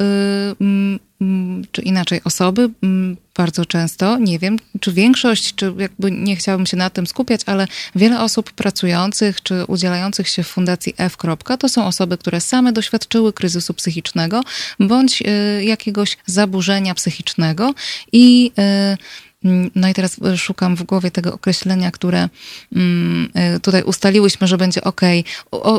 czy 1.71 1.81
inaczej 1.81 2.21
osoby 2.23 2.69
mm, 2.83 3.17
bardzo 3.37 3.65
często, 3.65 4.17
nie 4.17 4.39
wiem, 4.39 4.57
czy 4.79 4.91
większość, 4.91 5.55
czy 5.55 5.73
jakby 5.77 6.11
nie 6.11 6.35
chciałabym 6.35 6.65
się 6.65 6.77
na 6.77 6.89
tym 6.89 7.07
skupiać, 7.07 7.41
ale 7.45 7.67
wiele 7.95 8.21
osób 8.21 8.51
pracujących 8.51 9.43
czy 9.43 9.65
udzielających 9.65 10.27
się 10.27 10.43
w 10.43 10.47
Fundacji 10.47 10.93
F. 10.97 11.17
to 11.59 11.69
są 11.69 11.85
osoby, 11.85 12.17
które 12.17 12.41
same 12.41 12.73
doświadczyły 12.73 13.33
kryzysu 13.33 13.73
psychicznego 13.73 14.41
bądź 14.79 15.21
y, 15.21 15.63
jakiegoś 15.63 16.17
zaburzenia 16.25 16.95
psychicznego 16.95 17.73
i 18.11 18.51
y, 18.59 18.61
Mm, 18.61 18.97
no 19.75 19.89
i 19.89 19.93
teraz 19.93 20.21
e, 20.21 20.37
szukam 20.37 20.75
w 20.75 20.83
głowie 20.83 21.11
tego 21.11 21.33
określenia, 21.33 21.91
które 21.91 22.29
mm, 22.75 23.29
e, 23.33 23.59
tutaj 23.59 23.83
ustaliłyśmy, 23.83 24.47
że 24.47 24.57
będzie 24.57 24.83
ok. 24.83 25.01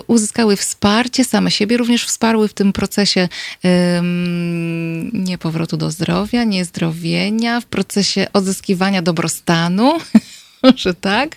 Uzyskały 0.06 0.56
wsparcie, 0.56 1.24
same 1.24 1.50
siebie 1.50 1.76
również 1.76 2.06
wsparły 2.06 2.48
w 2.48 2.54
tym 2.54 2.72
procesie 2.72 3.28
nie 5.12 5.38
powrotu 5.38 5.76
do 5.76 5.90
zdrowia, 5.90 6.44
niezdrowienia, 6.44 7.60
w 7.60 7.66
procesie 7.66 8.26
odzyskiwania 8.32 9.02
dobrostanu. 9.02 9.98
że 10.76 10.94
tak. 10.94 11.36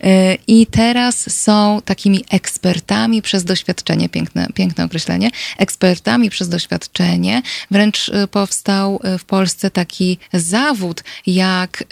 E, 0.00 0.34
I 0.46 0.66
teraz 0.66 1.42
są 1.42 1.80
takimi 1.84 2.24
ekspertami 2.30 3.22
przez 3.22 3.44
doświadczenie, 3.44 4.08
piękne, 4.08 4.46
piękne 4.54 4.84
określenie, 4.84 5.30
ekspertami 5.58 6.30
przez 6.30 6.48
doświadczenie. 6.48 7.42
Wręcz 7.70 8.08
e, 8.08 8.26
powstał 8.26 9.00
e, 9.02 9.18
w 9.18 9.24
Polsce 9.24 9.70
taki 9.70 10.18
zawód, 10.32 11.04
jak, 11.26 11.84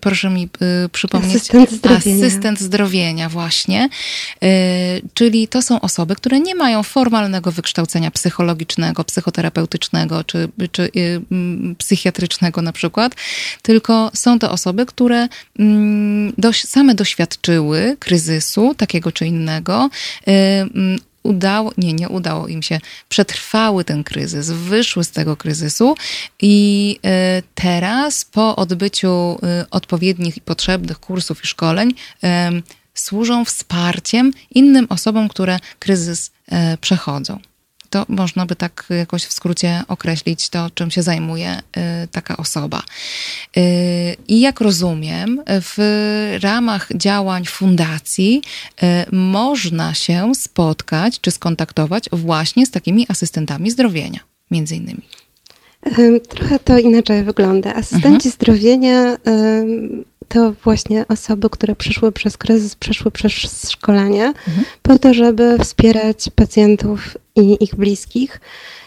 proszę 0.00 0.30
mi 0.30 0.48
przypomnieć, 0.92 1.36
asystent 1.36 1.70
zdrowienia. 1.70 2.26
asystent 2.26 2.60
zdrowienia, 2.60 3.28
właśnie. 3.28 3.88
Czyli 5.14 5.48
to 5.48 5.62
są 5.62 5.80
osoby, 5.80 6.16
które 6.16 6.40
nie 6.40 6.54
mają 6.54 6.82
formalnego 6.82 7.52
wykształcenia 7.52 8.10
psychologicznego, 8.10 9.04
psychoterapeutycznego 9.04 10.24
czy, 10.24 10.48
czy 10.72 10.90
psychiatrycznego 11.78 12.62
na 12.62 12.72
przykład, 12.72 13.14
tylko 13.62 14.10
są 14.14 14.38
to 14.38 14.50
osoby, 14.50 14.86
które 14.86 15.28
dość, 16.38 16.68
same 16.68 16.94
doświadczyły 16.94 17.96
kryzysu 17.98 18.74
takiego 18.74 19.12
czy 19.12 19.26
innego, 19.26 19.90
y, 20.28 20.30
mm, 20.30 20.98
udało, 21.22 21.72
nie, 21.78 21.92
nie 21.92 22.08
udało 22.08 22.48
im 22.48 22.62
się, 22.62 22.80
przetrwały 23.08 23.84
ten 23.84 24.04
kryzys, 24.04 24.50
wyszły 24.50 25.04
z 25.04 25.10
tego 25.10 25.36
kryzysu 25.36 25.94
i 26.42 26.98
y, 27.38 27.42
teraz 27.54 28.24
po 28.24 28.56
odbyciu 28.56 29.38
y, 29.62 29.70
odpowiednich 29.70 30.36
i 30.36 30.40
potrzebnych 30.40 30.98
kursów 30.98 31.44
i 31.44 31.46
szkoleń 31.46 31.94
służą 32.94 33.44
wsparciem 33.44 34.32
innym 34.54 34.86
osobom, 34.88 35.28
które 35.28 35.58
kryzys 35.78 36.30
przechodzą. 36.80 37.38
To 37.90 38.06
można 38.08 38.46
by 38.46 38.56
tak 38.56 38.86
jakoś 38.90 39.24
w 39.24 39.32
skrócie 39.32 39.82
określić 39.88 40.48
to, 40.48 40.70
czym 40.74 40.90
się 40.90 41.02
zajmuje 41.02 41.58
y, 41.58 42.08
taka 42.08 42.36
osoba. 42.36 42.82
Y, 43.56 44.16
I 44.28 44.40
jak 44.40 44.60
rozumiem, 44.60 45.42
w 45.46 46.38
ramach 46.42 46.88
działań 46.94 47.44
fundacji 47.44 48.42
y, 48.82 48.86
można 49.16 49.94
się 49.94 50.34
spotkać 50.34 51.20
czy 51.20 51.30
skontaktować 51.30 52.04
właśnie 52.12 52.66
z 52.66 52.70
takimi 52.70 53.06
asystentami 53.08 53.70
zdrowienia, 53.70 54.20
między 54.50 54.76
innymi. 54.76 55.02
Trochę 56.28 56.58
to 56.58 56.78
inaczej 56.78 57.24
wygląda. 57.24 57.74
Asystenci 57.74 58.28
mhm. 58.28 58.32
zdrowienia 58.32 59.16
to 60.30 60.52
właśnie 60.64 61.08
osoby, 61.08 61.50
które 61.50 61.76
przeszły 61.76 62.12
przez 62.12 62.36
kryzys, 62.36 62.74
przeszły 62.74 63.10
przez 63.10 63.70
szkolenie, 63.70 64.26
mhm. 64.26 64.64
po 64.82 64.98
to, 64.98 65.14
żeby 65.14 65.58
wspierać 65.58 66.30
pacjentów 66.34 67.16
i 67.36 67.64
ich 67.64 67.74
bliskich 67.74 68.40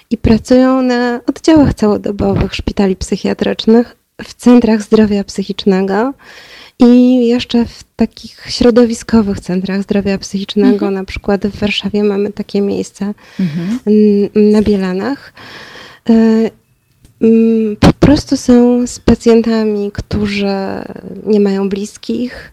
i 0.10 0.18
pracują 0.18 0.82
na 0.82 1.20
oddziałach 1.26 1.74
całodobowych 1.74 2.56
szpitali 2.56 2.96
psychiatrycznych, 2.96 3.96
w 4.24 4.34
centrach 4.34 4.82
zdrowia 4.82 5.24
psychicznego 5.24 6.14
i 6.80 7.28
jeszcze 7.28 7.66
w 7.66 7.84
takich 7.96 8.46
środowiskowych 8.50 9.40
centrach 9.40 9.84
zdrowia 9.84 10.18
psychicznego, 10.18 10.74
mhm. 10.74 10.94
na 10.94 11.04
przykład 11.04 11.48
w 11.48 11.60
Warszawie 11.60 12.04
mamy 12.04 12.32
takie 12.32 12.62
miejsca 12.62 13.14
mhm. 13.40 13.80
na 14.52 14.62
Bielanach. 14.62 15.34
Mm, 17.24 17.76
po 17.76 17.94
prostu 17.94 18.38
są 18.38 18.88
z 18.88 19.00
pacjentami, 19.00 19.92
którzy 19.92 20.48
nie 21.26 21.40
mają 21.40 21.70
bliskich, 21.70 22.52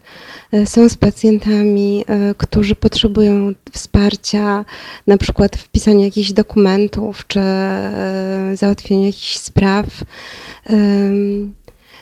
e, 0.52 0.66
są 0.66 0.88
z 0.88 0.96
pacjentami, 0.96 2.04
e, 2.06 2.34
którzy 2.34 2.74
potrzebują 2.74 3.52
wsparcia, 3.72 4.64
na 5.06 5.16
przykład 5.16 5.56
w 5.56 5.68
pisaniu 5.68 6.00
jakichś 6.00 6.32
dokumentów 6.32 7.26
czy 7.26 7.40
e, 7.40 8.52
załatwieniu 8.54 9.06
jakichś 9.06 9.36
spraw. 9.36 9.86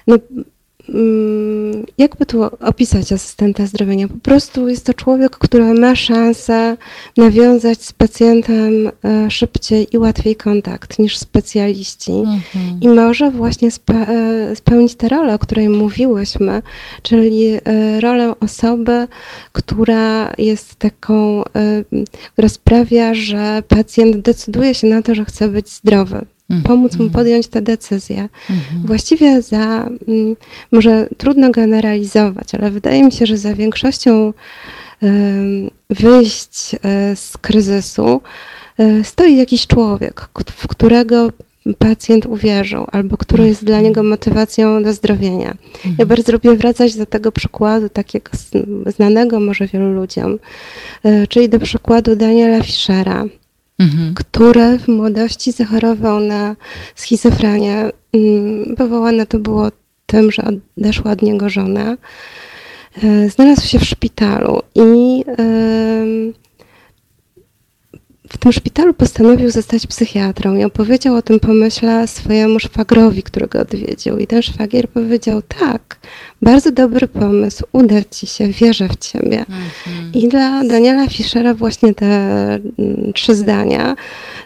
No, 0.06 0.16
jakby 1.98 2.26
tu 2.26 2.42
opisać 2.44 3.12
asystenta 3.12 3.66
zdrowienia? 3.66 4.08
Po 4.08 4.18
prostu 4.22 4.68
jest 4.68 4.86
to 4.86 4.94
człowiek, 4.94 5.30
który 5.30 5.74
ma 5.74 5.96
szansę 5.96 6.76
nawiązać 7.16 7.82
z 7.82 7.92
pacjentem 7.92 8.90
e, 9.04 9.30
szybciej 9.30 9.86
i 9.92 9.98
łatwiej 9.98 10.36
kontakt 10.36 10.98
niż 10.98 11.18
specjaliści 11.18 12.12
mhm. 12.12 12.80
i 12.80 12.88
może 12.88 13.30
właśnie 13.30 13.68
e, 13.90 14.56
spełnić 14.56 14.94
tę 14.94 15.08
rolę, 15.08 15.34
o 15.34 15.38
której 15.38 15.68
mówiłyśmy, 15.68 16.62
czyli 17.02 17.46
e, 17.64 18.00
rolę 18.00 18.34
osoby, 18.40 19.08
która 19.52 20.32
jest 20.38 20.74
taką, 20.74 21.42
która 22.32 22.48
sprawia, 22.48 23.14
że 23.14 23.62
pacjent 23.68 24.16
decyduje 24.16 24.74
się 24.74 24.86
na 24.86 25.02
to, 25.02 25.14
że 25.14 25.24
chce 25.24 25.48
być 25.48 25.68
zdrowy. 25.68 26.26
Pomóc 26.64 26.96
mu 26.96 27.10
podjąć 27.10 27.48
tę 27.48 27.62
decyzję. 27.62 28.28
Mhm. 28.50 28.82
Właściwie 28.84 29.42
za, 29.42 29.88
mm, 30.08 30.36
może 30.72 31.08
trudno 31.16 31.50
generalizować, 31.50 32.54
ale 32.54 32.70
wydaje 32.70 33.04
mi 33.04 33.12
się, 33.12 33.26
że 33.26 33.36
za 33.36 33.54
większością 33.54 34.32
wyjść 35.90 36.74
e, 36.74 37.16
z 37.16 37.38
kryzysu 37.38 38.20
e, 38.78 39.04
stoi 39.04 39.36
jakiś 39.36 39.66
człowiek, 39.66 40.28
w 40.46 40.68
którego 40.68 41.30
pacjent 41.78 42.26
uwierzył, 42.26 42.86
albo 42.92 43.16
który 43.16 43.46
jest 43.46 43.64
dla 43.64 43.80
niego 43.80 44.02
motywacją 44.02 44.82
do 44.82 44.92
zdrowienia. 44.92 45.54
Ja 45.84 45.90
mhm. 45.90 46.08
bardzo 46.08 46.32
lubię 46.32 46.56
wracać 46.56 46.96
do 46.96 47.06
tego 47.06 47.32
przykładu, 47.32 47.88
takiego 47.88 48.30
znanego 48.86 49.40
może 49.40 49.66
wielu 49.66 49.92
ludziom, 49.92 50.38
e, 51.04 51.26
czyli 51.26 51.48
do 51.48 51.58
przykładu 51.58 52.16
Daniela 52.16 52.62
Fischera, 52.62 53.24
mhm. 53.78 54.14
który 54.14 54.78
w 54.78 54.88
młodości 54.88 55.52
zachorował 55.52 56.20
na 56.20 56.56
schizofrenię. 56.94 57.90
Powołane 58.76 59.14
mm, 59.14 59.26
to 59.26 59.38
było 59.38 59.68
tym, 60.06 60.32
że 60.32 60.42
odeszła 60.78 61.10
od 61.10 61.22
niego 61.22 61.48
żona. 61.48 61.96
E, 63.02 63.30
znalazł 63.30 63.66
się 63.66 63.78
w 63.78 63.84
szpitalu 63.84 64.60
i 64.74 65.24
w 68.28 68.38
tym 68.38 68.52
szpitalu 68.52 68.94
postanowił 68.94 69.50
zostać 69.50 69.86
psychiatrą 69.86 70.56
i 70.56 70.64
opowiedział 70.64 71.14
o 71.14 71.22
tym 71.22 71.40
pomyśle 71.40 72.06
swojemu 72.06 72.58
szwagrowi, 72.60 73.22
którego 73.22 73.60
odwiedził. 73.60 74.18
I 74.18 74.26
ten 74.26 74.42
szwagier 74.42 74.88
powiedział: 74.88 75.42
Tak, 75.42 75.98
bardzo 76.42 76.70
dobry 76.70 77.08
pomysł, 77.08 77.64
uda 77.72 78.04
ci 78.10 78.26
się, 78.26 78.48
wierzę 78.48 78.88
w 78.88 78.96
ciebie. 78.96 79.38
Mhm. 79.38 80.12
I 80.14 80.28
dla 80.28 80.64
Daniela 80.64 81.08
Fischera 81.08 81.54
właśnie 81.54 81.94
te 81.94 82.06
mm, 82.06 83.12
trzy 83.14 83.34
zdania 83.34 83.96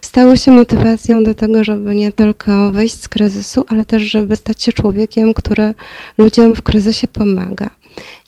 stały 0.01 0.37
się 0.37 0.51
motywacją 0.51 1.25
do 1.25 1.35
tego, 1.35 1.65
żeby 1.65 1.95
nie 1.95 2.13
tylko 2.13 2.73
wyjść 2.73 3.03
z 3.03 3.09
kryzysu, 3.09 3.65
ale 3.69 3.85
też, 3.85 4.03
żeby 4.03 4.37
stać 4.37 4.63
się 4.63 4.73
człowiekiem, 4.73 5.35
który 5.35 5.75
ludziom 6.19 6.55
w 6.55 6.63
kryzysie 6.63 7.09
pomaga. 7.09 7.71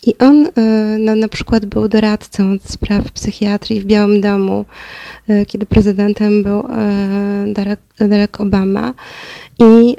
I 0.07 0.19
on 0.19 0.47
y, 0.47 0.51
no, 0.99 1.15
na 1.15 1.29
przykład 1.29 1.67
był 1.67 1.89
doradcą 1.89 2.57
spraw 2.65 3.13
psychiatrii 3.13 3.81
w 3.81 3.85
Białym 3.85 4.21
Domu, 4.21 4.65
y, 5.31 5.47
kiedy 5.47 5.67
prezydentem 5.67 6.43
był 6.43 6.65
Barack 8.09 8.41
Obama. 8.41 8.95
I 9.59 9.97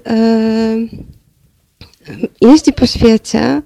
jeździ 2.41 2.73
po 2.73 2.87
świecie 2.87 3.61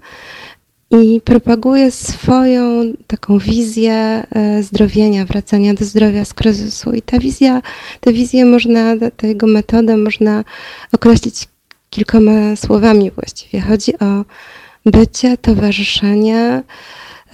i 0.91 1.21
propaguje 1.21 1.91
swoją 1.91 2.93
taką 3.07 3.39
wizję 3.39 4.27
zdrowienia, 4.61 5.25
wracania 5.25 5.73
do 5.73 5.85
zdrowia 5.85 6.25
z 6.25 6.33
kryzysu. 6.33 6.93
I 6.93 7.01
ta 7.01 7.19
wizja, 7.19 7.61
tę 7.99 8.13
wizję 8.13 8.45
można, 8.45 8.95
tę 9.17 9.27
jego 9.27 9.47
metodę 9.47 9.97
można 9.97 10.43
określić 10.91 11.47
kilkoma 11.89 12.55
słowami 12.55 13.11
właściwie. 13.11 13.61
Chodzi 13.61 13.99
o 13.99 14.25
bycie, 14.85 15.37
towarzyszenie, 15.37 16.63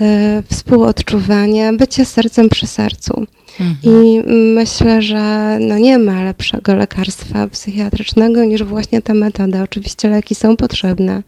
e, 0.02 0.44
współodczuwanie, 0.52 1.74
bycie 1.74 2.06
sercem 2.06 2.50
przy 2.50 2.68
sercu. 2.68 3.26
Mhm. 3.60 3.78
I 3.84 4.24
myślę, 4.54 5.02
że 5.02 5.58
no 5.60 5.78
nie 5.78 6.00
ma 6.00 6.24
lepszego 6.24 6.76
lekarstwa 6.76 7.48
psychiatrycznego 7.48 8.44
niż 8.44 8.64
właśnie 8.64 9.02
ta 9.02 9.14
metoda. 9.14 9.64
Oczywiście 9.64 10.10
leki 10.10 10.36
są 10.36 10.58
potrzebne, 10.58 11.24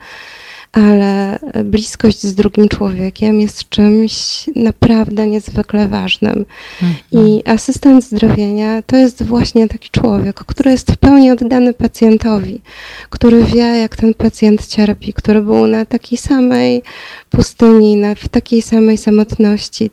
ale 0.72 1.40
bliskość 1.66 2.24
z 2.24 2.36
drugim 2.36 2.70
człowiekiem 2.70 3.42
jest 3.42 3.70
czymś 3.70 4.46
naprawdę 4.56 5.28
niezwykle 5.28 5.88
ważnym. 5.88 6.46
Mhm. 6.82 6.96
I 7.12 7.44
asystent 7.46 8.04
zdrowienia 8.04 8.82
to 8.82 8.98
jest 8.98 9.24
właśnie 9.24 9.68
taki 9.68 9.90
człowiek, 9.90 10.36
który 10.36 10.72
jest 10.72 10.92
w 10.92 10.98
pełni 10.98 11.32
oddany 11.32 11.74
pacjentowi, 11.74 12.62
który 13.10 13.44
wie, 13.44 13.58
jak 13.58 13.96
ten 13.96 14.14
pacjent 14.14 14.68
cierpi, 14.68 15.14
który 15.14 15.42
był 15.42 15.68
na 15.68 15.86
takiej 15.86 16.18
samej 16.18 16.84
pustyni, 17.30 17.96
na, 17.96 18.16
w 18.16 18.30
takiej 18.30 18.62
samej 18.62 18.98
samotności. 18.98 19.92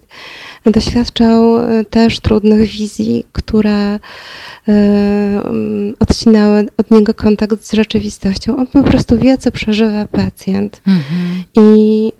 Doświadczał 0.66 1.58
e, 1.58 1.84
też 1.84 2.20
trudnych 2.20 2.70
wizji, 2.70 3.24
które 3.32 3.70
e, 3.70 4.00
odcinały 5.98 6.66
od 6.76 6.90
niego 6.90 7.14
kontakt 7.14 7.64
z 7.64 7.72
rzeczywistością. 7.72 8.56
On 8.56 8.66
po 8.66 8.82
prostu 8.82 9.18
wie, 9.18 9.38
co 9.38 9.50
przeżywa 9.50 10.06
pacjent. 10.06 10.82
Mhm. 10.86 11.44
I 11.54 12.12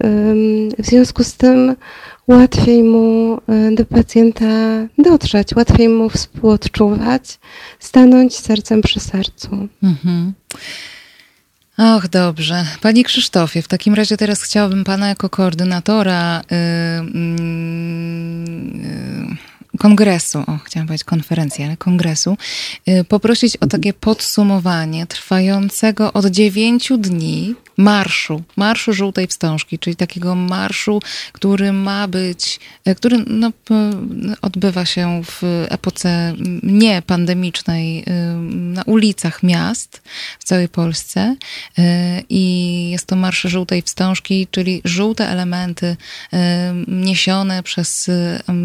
w 0.78 0.86
związku 0.86 1.24
z 1.24 1.34
tym 1.34 1.74
łatwiej 2.28 2.82
mu 2.82 3.38
e, 3.48 3.74
do 3.74 3.84
pacjenta 3.84 4.46
dotrzeć, 4.98 5.54
łatwiej 5.56 5.88
mu 5.88 6.10
współodczuwać, 6.10 7.38
stanąć 7.78 8.38
sercem 8.38 8.82
przy 8.82 9.00
sercu. 9.00 9.68
Mhm. 9.82 10.32
Och, 11.78 12.08
dobrze. 12.08 12.66
Panie 12.80 13.04
Krzysztofie, 13.04 13.62
w 13.62 13.68
takim 13.68 13.94
razie 13.94 14.16
teraz 14.16 14.42
chciałabym 14.42 14.84
Pana 14.84 15.08
jako 15.08 15.28
koordynatora 15.30 16.42
yy, 16.50 16.56
yy, 18.80 19.36
kongresu, 19.78 20.38
o, 20.38 20.58
chciałam 20.64 20.86
powiedzieć 20.86 21.04
konferencji, 21.04 21.64
ale 21.64 21.76
kongresu, 21.76 22.36
yy, 22.86 23.04
poprosić 23.04 23.56
o 23.56 23.66
takie 23.66 23.92
podsumowanie 23.92 25.06
trwającego 25.06 26.12
od 26.12 26.26
dziewięciu 26.26 26.98
dni 26.98 27.54
marszu, 27.76 28.42
marszu 28.56 28.92
żółtej 28.92 29.26
wstążki, 29.26 29.78
czyli 29.78 29.96
takiego 29.96 30.34
marszu, 30.34 31.00
który 31.32 31.72
ma 31.72 32.08
być, 32.08 32.60
e, 32.84 32.94
który 32.94 33.24
no, 33.26 33.52
odbywa 34.42 34.84
się 34.84 35.22
w 35.24 35.66
epoce 35.68 36.34
niepandemicznej 36.62 38.00
y, 38.00 38.04
na 38.50 38.82
ulicach 38.82 39.42
miast 39.42 40.02
w 40.38 40.44
całej 40.44 40.68
Polsce 40.68 41.36
i 42.28 42.90
jest 42.90 43.06
to 43.06 43.16
marsz 43.16 43.42
żółtej 43.42 43.82
wstążki, 43.82 44.46
czyli 44.50 44.80
żółte 44.84 45.28
elementy 45.28 45.96
niesione 46.88 47.62
przez 47.62 48.10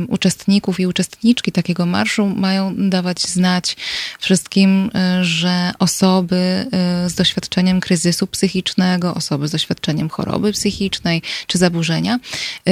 uczestników 0.07 0.80
i 0.80 0.88
uczestniczki 0.99 1.51
takiego 1.51 1.85
marszu 1.85 2.26
mają 2.26 2.76
dawać 2.89 3.21
znać 3.21 3.76
wszystkim, 4.19 4.91
że 5.21 5.71
osoby 5.80 6.65
z 7.07 7.13
doświadczeniem 7.13 7.80
kryzysu 7.80 8.27
psychicznego, 8.27 9.13
osoby 9.13 9.47
z 9.47 9.51
doświadczeniem 9.51 10.09
choroby 10.09 10.51
psychicznej 10.51 11.21
czy 11.47 11.57
zaburzenia, 11.57 12.19
y, 12.69 12.71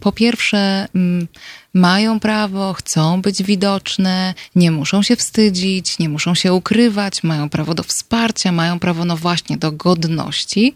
po 0.00 0.12
pierwsze, 0.12 0.88
mają 1.74 2.20
prawo, 2.20 2.72
chcą 2.72 3.22
być 3.22 3.42
widoczne, 3.42 4.34
nie 4.54 4.70
muszą 4.70 5.02
się 5.02 5.16
wstydzić, 5.16 5.98
nie 5.98 6.08
muszą 6.08 6.34
się 6.34 6.52
ukrywać, 6.52 7.22
mają 7.22 7.48
prawo 7.48 7.74
do 7.74 7.82
wsparcia, 7.82 8.52
mają 8.52 8.78
prawo, 8.78 9.04
no 9.04 9.16
właśnie, 9.16 9.56
do 9.56 9.72
godności. 9.72 10.74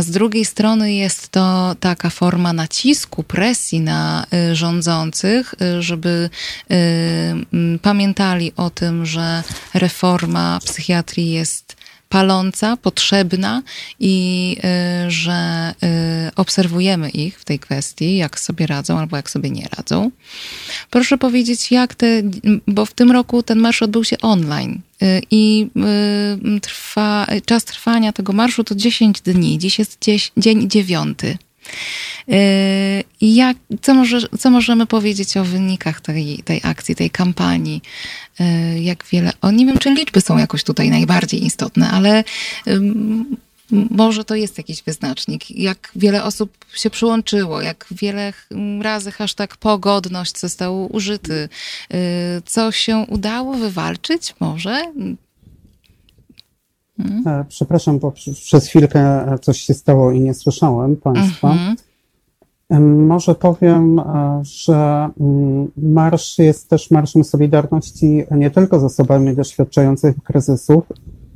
Z 0.00 0.10
drugiej 0.10 0.44
strony 0.44 0.94
jest 0.94 1.28
to 1.28 1.76
taka 1.80 2.10
forma 2.10 2.52
nacisku, 2.52 3.22
presji 3.22 3.80
na 3.80 4.26
y, 4.50 4.56
rządzących, 4.56 5.54
y, 5.78 5.82
żeby 5.82 6.30
pamiętali 7.82 8.52
o 8.56 8.70
tym, 8.70 9.06
że 9.06 9.42
reforma 9.74 10.60
psychiatrii 10.64 11.30
jest 11.30 11.81
paląca, 12.12 12.76
potrzebna 12.76 13.62
i 14.00 14.56
y, 15.06 15.10
że 15.10 15.74
y, 16.28 16.34
obserwujemy 16.36 17.10
ich 17.10 17.40
w 17.40 17.44
tej 17.44 17.58
kwestii, 17.58 18.16
jak 18.16 18.40
sobie 18.40 18.66
radzą 18.66 18.98
albo 18.98 19.16
jak 19.16 19.30
sobie 19.30 19.50
nie 19.50 19.66
radzą. 19.76 20.10
Proszę 20.90 21.18
powiedzieć, 21.18 21.70
jak 21.70 21.94
te, 21.94 22.22
bo 22.66 22.86
w 22.86 22.92
tym 22.92 23.10
roku 23.10 23.42
ten 23.42 23.58
marsz 23.58 23.82
odbył 23.82 24.04
się 24.04 24.18
online 24.18 24.80
y, 25.02 25.22
i 25.30 25.68
trwa, 26.62 27.26
czas 27.46 27.64
trwania 27.64 28.12
tego 28.12 28.32
marszu 28.32 28.64
to 28.64 28.74
10 28.74 29.20
dni. 29.20 29.58
Dziś 29.58 29.78
jest 29.78 29.98
dzień 30.36 30.70
dziewiąty. 30.70 31.38
Jak, 33.20 33.56
co, 33.82 33.94
może, 33.94 34.18
co 34.38 34.50
możemy 34.50 34.86
powiedzieć 34.86 35.36
o 35.36 35.44
wynikach 35.44 36.00
tej, 36.00 36.38
tej 36.38 36.60
akcji, 36.62 36.94
tej 36.94 37.10
kampanii? 37.10 37.82
Jak 38.80 39.04
wiele. 39.12 39.32
O, 39.40 39.50
nie 39.50 39.66
wiem, 39.66 39.78
czy 39.78 39.90
liczby 39.90 40.20
są 40.20 40.38
jakoś 40.38 40.64
tutaj 40.64 40.90
najbardziej 40.90 41.44
istotne, 41.44 41.90
ale 41.90 42.24
może 43.90 44.24
to 44.24 44.34
jest 44.34 44.58
jakiś 44.58 44.82
wyznacznik. 44.82 45.50
Jak 45.50 45.92
wiele 45.96 46.24
osób 46.24 46.64
się 46.74 46.90
przyłączyło, 46.90 47.62
jak 47.62 47.86
wiele 47.90 48.32
razy 48.80 49.10
hashtag 49.10 49.56
pogodność 49.56 50.38
został 50.38 50.96
użyty. 50.96 51.48
Co 52.44 52.72
się 52.72 52.96
udało 53.08 53.54
wywalczyć? 53.54 54.34
Może? 54.40 54.92
Hmm? 56.96 57.44
Przepraszam, 57.48 57.98
bo 57.98 58.12
przez 58.34 58.66
chwilkę 58.66 59.24
coś 59.42 59.60
się 59.60 59.74
stało 59.74 60.12
i 60.12 60.20
nie 60.20 60.34
słyszałem 60.34 60.96
Państwa. 60.96 61.52
Mhm. 61.52 61.76
Może 63.06 63.34
powiem, 63.34 63.98
e, 63.98 64.40
że 64.42 65.08
mm, 65.20 65.70
marsz 65.76 66.38
jest 66.38 66.70
też 66.70 66.90
marszem 66.90 67.24
solidarności 67.24 68.24
nie 68.30 68.50
tylko 68.50 68.80
z 68.80 68.84
osobami 68.84 69.36
doświadczającymi 69.36 70.14
kryzysów, 70.24 70.84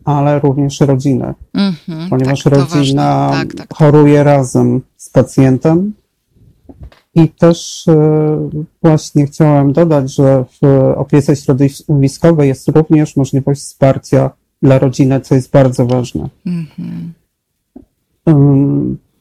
ale 0.04 0.40
również 0.40 0.80
rodziny, 0.80 1.34
mm-hmm, 1.54 2.08
ponieważ 2.10 2.42
tak, 2.42 2.52
rodzina 2.52 3.28
tak, 3.32 3.54
tak, 3.54 3.74
choruje 3.74 4.24
razem 4.24 4.80
z 4.96 5.10
pacjentem 5.10 5.92
I 7.14 7.28
też 7.28 7.86
właśnie 8.82 9.26
chciałem 9.26 9.72
dodać, 9.72 10.14
że 10.14 10.44
w 10.62 10.66
opiece 10.96 11.36
środowiskowej 11.36 12.48
jest 12.48 12.68
również 12.68 13.16
możliwość 13.16 13.60
wsparcia 13.60 14.30
dla 14.62 14.78
rodziny, 14.78 15.20
co 15.20 15.34
jest 15.34 15.50
bardzo 15.50 15.86
ważne. 15.86 16.28
Mm-hmm. 16.46 17.08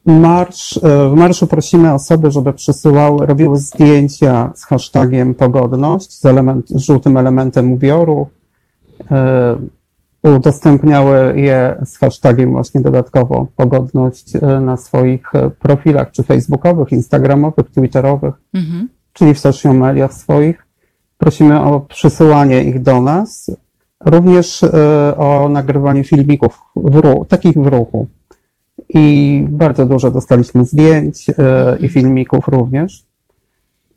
Marsz, 0.06 0.80
w 0.82 1.14
marszu 1.16 1.46
prosimy 1.46 1.94
osoby, 1.94 2.30
żeby 2.30 2.52
przesyłały, 2.52 3.26
robiły 3.26 3.58
zdjęcia 3.58 4.52
z 4.54 4.64
hashtagiem 4.64 5.34
pogodność, 5.34 6.12
z, 6.12 6.24
element, 6.26 6.66
żółtym 6.74 7.16
elementem 7.16 7.72
ubioru, 7.72 8.26
udostępniały 10.22 11.40
je 11.40 11.76
z 11.84 11.98
hashtagiem 11.98 12.50
właśnie 12.50 12.80
dodatkowo 12.80 13.46
pogodność 13.56 14.36
e, 14.36 14.60
na 14.60 14.76
swoich 14.76 15.32
profilach, 15.58 16.10
czy 16.10 16.22
facebookowych, 16.22 16.92
instagramowych, 16.92 17.70
twitterowych, 17.70 18.34
mhm. 18.54 18.88
czyli 19.12 19.34
w 19.34 19.38
social 19.38 19.74
mediach 19.74 20.14
swoich. 20.14 20.66
Prosimy 21.18 21.60
o 21.60 21.80
przysyłanie 21.80 22.64
ich 22.64 22.82
do 22.82 23.00
nas, 23.00 23.50
również 24.04 24.62
e, 24.62 25.16
o 25.16 25.48
nagrywanie 25.48 26.04
filmików 26.04 26.60
w 26.76 26.94
ruchu, 26.94 27.24
takich 27.24 27.54
w 27.54 27.66
ruchu. 27.66 28.06
I 28.88 29.46
bardzo 29.48 29.86
dużo 29.86 30.10
dostaliśmy 30.10 30.64
zdjęć 30.64 31.26
i 31.80 31.88
filmików 31.88 32.48
również. 32.48 33.04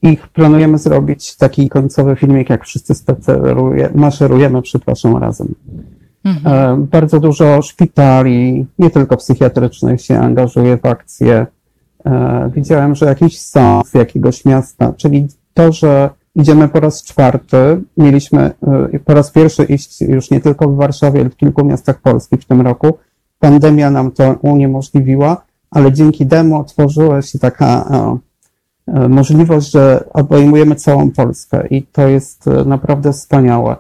I 0.02 0.18
planujemy 0.34 0.78
zrobić 0.78 1.36
taki 1.36 1.70
końcowy 1.70 2.16
filmik, 2.16 2.50
jak 2.50 2.66
wszyscy 2.66 2.96
spaceruje, 2.96 3.90
maszerujemy, 3.96 4.62
przepraszam, 4.62 5.18
razem. 5.18 5.56
Mhm. 6.24 6.82
E, 6.82 6.86
bardzo 6.86 7.20
dużo 7.20 7.62
szpitali, 7.62 8.66
nie 8.80 8.90
tylko 8.90 9.18
psychiatrycznych, 9.18 10.02
się 10.02 10.20
angażuje 10.20 10.78
w 10.78 10.86
akcje. 10.86 11.48
E, 12.06 12.52
widziałem, 12.56 12.96
że 12.96 13.06
jakiś 13.06 13.42
sąd 13.42 13.88
z 13.88 13.94
jakiegoś 13.94 14.46
miasta, 14.46 14.94
czyli 14.98 15.28
to, 15.54 15.72
że 15.72 16.10
idziemy 16.36 16.68
po 16.68 16.80
raz 16.80 17.04
czwarty, 17.04 17.82
mieliśmy 17.98 18.52
e, 18.94 19.00
po 19.00 19.14
raz 19.14 19.32
pierwszy 19.32 19.64
iść 19.64 20.02
już 20.02 20.32
nie 20.32 20.40
tylko 20.40 20.70
w 20.70 20.76
Warszawie, 20.76 21.20
ale 21.20 21.30
w 21.30 21.36
kilku 21.36 21.66
miastach 21.66 22.02
Polski 22.02 22.38
w 22.38 22.46
tym 22.46 22.62
roku. 22.62 22.98
Pandemia 23.40 23.90
nam 23.90 24.12
to 24.12 24.36
uniemożliwiła, 24.42 25.42
ale 25.72 25.94
dzięki 25.94 26.26
demo 26.26 26.60
otworzyła 26.60 27.22
się 27.22 27.40
taka 27.40 27.90
możliwość, 29.10 29.72
że 29.72 30.04
obejmujemy 30.14 30.76
całą 30.76 31.12
Polskę 31.12 31.68
i 31.68 31.84
to 31.84 32.08
jest 32.08 32.46
naprawdę 32.66 33.14
wspaniałe 33.14 33.76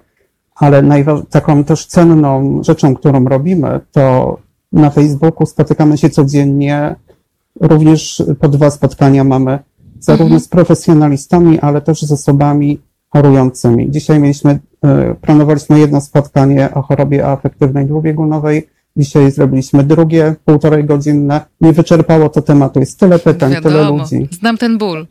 ale 0.59 0.83
taką 1.29 1.63
też 1.63 1.85
cenną 1.85 2.63
rzeczą, 2.63 2.95
którą 2.95 3.25
robimy, 3.25 3.79
to 3.91 4.37
na 4.71 4.89
Facebooku 4.89 5.45
spotykamy 5.45 5.97
się 5.97 6.09
codziennie. 6.09 6.95
Również 7.61 8.23
po 8.39 8.47
dwa 8.47 8.69
spotkania 8.69 9.23
mamy 9.23 9.59
zarówno 9.99 10.25
mhm. 10.25 10.41
z 10.41 10.47
profesjonalistami, 10.47 11.59
ale 11.59 11.81
też 11.81 12.01
z 12.01 12.11
osobami 12.11 12.79
chorującymi. 13.09 13.91
Dzisiaj 13.91 14.19
mieliśmy, 14.19 14.59
e, 14.83 15.15
planowaliśmy 15.21 15.79
jedno 15.79 16.01
spotkanie 16.01 16.73
o 16.73 16.81
chorobie 16.81 17.27
afektywnej 17.27 17.85
dwubiegunowej. 17.85 18.67
Dzisiaj 18.97 19.31
zrobiliśmy 19.31 19.83
drugie, 19.83 20.35
półtorej 20.45 20.85
godzinne. 20.85 21.41
Nie 21.61 21.73
wyczerpało 21.73 22.29
to 22.29 22.41
tematu. 22.41 22.79
Jest 22.79 22.99
tyle 22.99 23.19
pytań, 23.19 23.51
Wiadomo. 23.51 23.75
tyle 23.75 23.89
ludzi. 23.89 24.27
Znam 24.31 24.57
ten 24.57 24.77
ból. 24.77 25.07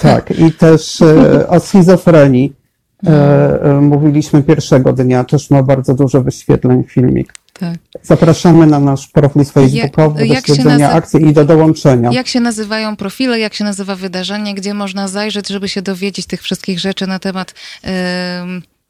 Tak. 0.00 0.38
I 0.38 0.52
też 0.52 1.02
e, 1.02 1.48
o 1.48 1.60
schizofrenii. 1.60 2.60
E, 3.06 3.78
mówiliśmy 3.82 4.42
pierwszego 4.42 4.92
dnia, 4.92 5.24
też 5.24 5.50
ma 5.50 5.62
bardzo 5.62 5.94
dużo 5.94 6.22
wyświetleń 6.22 6.84
filmik. 6.84 7.32
Tak. 7.60 7.78
Zapraszamy 8.02 8.66
na 8.66 8.80
nasz 8.80 9.08
profil 9.08 9.44
facebookowy 9.44 10.26
jak, 10.26 10.46
do 10.46 10.54
śledzenia 10.54 10.88
nazy- 10.88 10.94
akcji 10.94 11.26
i 11.26 11.32
do 11.32 11.44
dołączenia. 11.44 12.10
Jak 12.12 12.26
się 12.26 12.40
nazywają 12.40 12.96
profile, 12.96 13.38
jak 13.38 13.54
się 13.54 13.64
nazywa 13.64 13.96
wydarzenie, 13.96 14.54
gdzie 14.54 14.74
można 14.74 15.08
zajrzeć, 15.08 15.48
żeby 15.48 15.68
się 15.68 15.82
dowiedzieć 15.82 16.26
tych 16.26 16.42
wszystkich 16.42 16.80
rzeczy 16.80 17.06
na 17.06 17.18
temat 17.18 17.54
yy, 17.84 17.90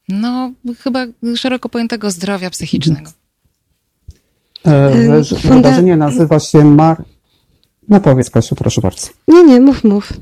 no 0.09 0.52
chyba 0.78 1.06
szeroko 1.36 1.68
pojętego 1.68 2.10
zdrowia 2.10 2.51
psychicznego. 2.51 3.10
E, 4.66 5.22
wydarzenie 5.44 5.97
nazywa 5.97 6.40
się 6.40 6.64
Mar 6.64 7.05
no 7.88 8.01
powiedz 8.01 8.30
Kasiu, 8.30 8.55
proszę 8.55 8.80
bardzo. 8.80 9.09
Nie, 9.28 9.44
nie, 9.44 9.60
mów, 9.60 9.84
mów. 9.84 10.12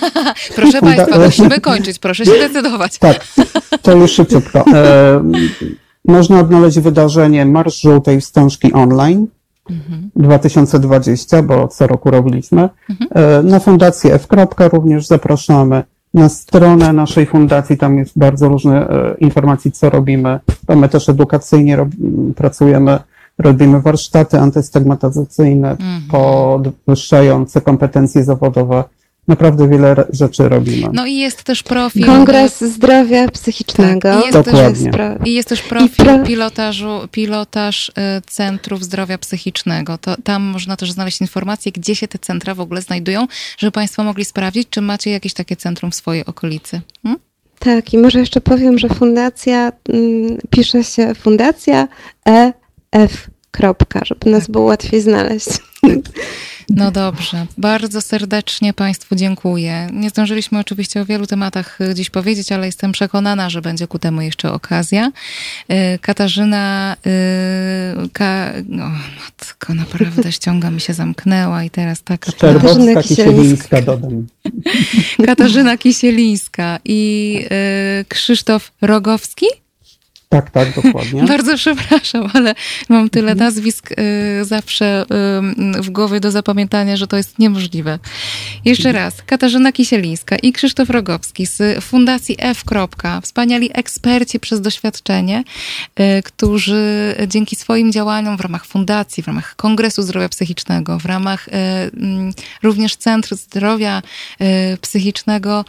proszę 0.56 0.80
Państwa, 0.80 1.18
musimy 1.18 1.60
kończyć, 1.60 1.98
proszę 1.98 2.24
się 2.24 2.30
decydować. 2.30 2.98
tak, 2.98 3.26
to 3.82 3.92
już 3.92 4.12
szybciutko. 4.12 4.64
Można 6.08 6.40
odnaleźć 6.40 6.80
wydarzenie 6.80 7.46
Marsz 7.46 7.80
Żółtej 7.80 8.20
Wstążki 8.20 8.72
online 8.72 9.26
mhm. 9.70 10.10
2020, 10.16 11.42
bo 11.42 11.68
co 11.68 11.86
roku 11.86 12.10
robiliśmy. 12.10 12.68
Mhm. 12.90 13.10
E, 13.14 13.42
na 13.42 13.60
fundację 13.60 14.14
F. 14.14 14.26
również 14.72 15.06
zapraszamy. 15.06 15.82
Na 16.14 16.28
stronę 16.28 16.92
naszej 16.92 17.26
fundacji, 17.26 17.76
tam 17.78 17.98
jest 17.98 18.18
bardzo 18.18 18.48
różne 18.48 18.88
e, 18.88 19.14
informacji, 19.18 19.72
co 19.72 19.90
robimy. 19.90 20.40
My 20.76 20.88
też 20.88 21.08
edukacyjnie 21.08 21.76
rob, 21.76 21.88
pracujemy 22.36 22.98
Robimy 23.38 23.80
warsztaty 23.80 24.38
antystygmatyzacyjne, 24.38 25.70
mhm. 25.70 26.02
podwyższające 26.10 27.60
kompetencje 27.60 28.24
zawodowe. 28.24 28.84
Naprawdę 29.28 29.68
wiele 29.68 30.04
rzeczy 30.10 30.48
robimy. 30.48 30.88
No 30.92 31.06
i 31.06 31.14
jest 31.14 31.42
też 31.42 31.62
profil. 31.62 32.06
Kongres 32.06 32.60
Zdrowia 32.60 33.28
Psychicznego. 33.28 34.00
Tak, 34.00 34.22
i, 34.22 34.26
jest 34.26 34.38
Dokładnie. 34.38 34.90
Też, 34.90 35.18
I 35.24 35.34
jest 35.34 35.48
też 35.48 35.62
profil 35.62 36.04
pro... 36.04 36.18
pilotażu, 36.24 37.00
pilotaż 37.10 37.88
y, 37.88 37.92
Centrów 38.26 38.84
Zdrowia 38.84 39.18
Psychicznego. 39.18 39.98
To, 39.98 40.16
tam 40.24 40.42
można 40.42 40.76
też 40.76 40.92
znaleźć 40.92 41.20
informacje, 41.20 41.72
gdzie 41.72 41.94
się 41.94 42.08
te 42.08 42.18
centra 42.18 42.54
w 42.54 42.60
ogóle 42.60 42.82
znajdują, 42.82 43.26
żeby 43.58 43.70
Państwo 43.70 44.04
mogli 44.04 44.24
sprawdzić, 44.24 44.68
czy 44.70 44.80
macie 44.80 45.10
jakieś 45.10 45.34
takie 45.34 45.56
centrum 45.56 45.90
w 45.90 45.94
swojej 45.94 46.26
okolicy. 46.26 46.80
Hmm? 47.02 47.20
Tak, 47.58 47.94
i 47.94 47.98
może 47.98 48.18
jeszcze 48.18 48.40
powiem, 48.40 48.78
że 48.78 48.88
fundacja 48.88 49.72
mm, 49.88 50.38
pisze 50.50 50.84
się 50.84 51.14
Fundacja 51.14 51.88
E 52.28 52.52
F. 52.92 53.30
Kropka, 53.50 54.00
żeby 54.04 54.30
nas 54.30 54.42
tak. 54.42 54.50
było 54.50 54.64
łatwiej 54.64 55.00
znaleźć. 55.00 55.48
No 56.68 56.90
dobrze. 56.90 57.46
Bardzo 57.58 58.00
serdecznie 58.00 58.72
Państwu 58.72 59.16
dziękuję. 59.16 59.88
Nie 59.92 60.10
zdążyliśmy 60.10 60.58
oczywiście 60.58 61.00
o 61.00 61.04
wielu 61.04 61.26
tematach 61.26 61.80
y, 61.80 61.94
dziś 61.94 62.10
powiedzieć, 62.10 62.52
ale 62.52 62.66
jestem 62.66 62.92
przekonana, 62.92 63.50
że 63.50 63.62
będzie 63.62 63.86
ku 63.86 63.98
temu 63.98 64.20
jeszcze 64.20 64.52
okazja. 64.52 65.12
Y, 65.70 65.98
Katarzyna, 65.98 66.96
y, 67.06 68.08
Ka... 68.12 68.52
o 68.72 68.88
matko, 69.20 69.74
naprawdę 69.74 70.32
ściąga 70.32 70.70
mi 70.70 70.80
się 70.80 70.94
zamknęła 70.94 71.64
i 71.64 71.70
teraz 71.70 72.02
taka... 72.02 72.32
Szczerbowska 72.32 73.02
Kisielińska 73.02 73.82
dodam. 73.82 74.26
Katarzyna 75.26 75.76
Kisielińska 75.76 76.78
i 76.84 77.40
Krzysztof 78.08 78.72
Rogowski? 78.80 79.46
Tak, 80.28 80.50
tak, 80.50 80.74
dokładnie. 80.74 81.24
Bardzo 81.34 81.56
przepraszam, 81.56 82.30
ale 82.34 82.54
mam 82.88 83.10
tyle 83.10 83.32
mhm. 83.32 83.46
nazwisk 83.46 83.90
y, 83.92 84.44
zawsze 84.44 85.04
y, 85.78 85.82
w 85.82 85.90
głowie 85.90 86.20
do 86.20 86.30
zapamiętania, 86.30 86.96
że 86.96 87.06
to 87.06 87.16
jest 87.16 87.38
niemożliwe. 87.38 87.98
Jeszcze 88.64 88.88
mhm. 88.88 89.04
raz, 89.04 89.22
Katarzyna 89.22 89.72
Kisielińska 89.72 90.36
i 90.36 90.52
Krzysztof 90.52 90.90
Rogowski 90.90 91.46
z 91.46 91.84
Fundacji 91.84 92.36
F. 92.38 92.64
Wspaniali 93.22 93.70
eksperci 93.74 94.40
przez 94.40 94.60
doświadczenie, 94.60 95.44
y, 96.00 96.22
którzy 96.22 97.14
dzięki 97.28 97.56
swoim 97.56 97.92
działaniom 97.92 98.36
w 98.36 98.40
ramach 98.40 98.66
fundacji, 98.66 99.22
w 99.22 99.26
ramach 99.26 99.56
Kongresu 99.56 100.02
Zdrowia 100.02 100.28
Psychicznego, 100.28 100.98
w 100.98 101.06
ramach 101.06 101.48
y, 101.48 101.52
mm, 101.52 102.32
również 102.62 102.96
Centrum 102.96 103.38
Zdrowia 103.38 104.02
y, 104.40 104.76
Psychicznego 104.80 105.64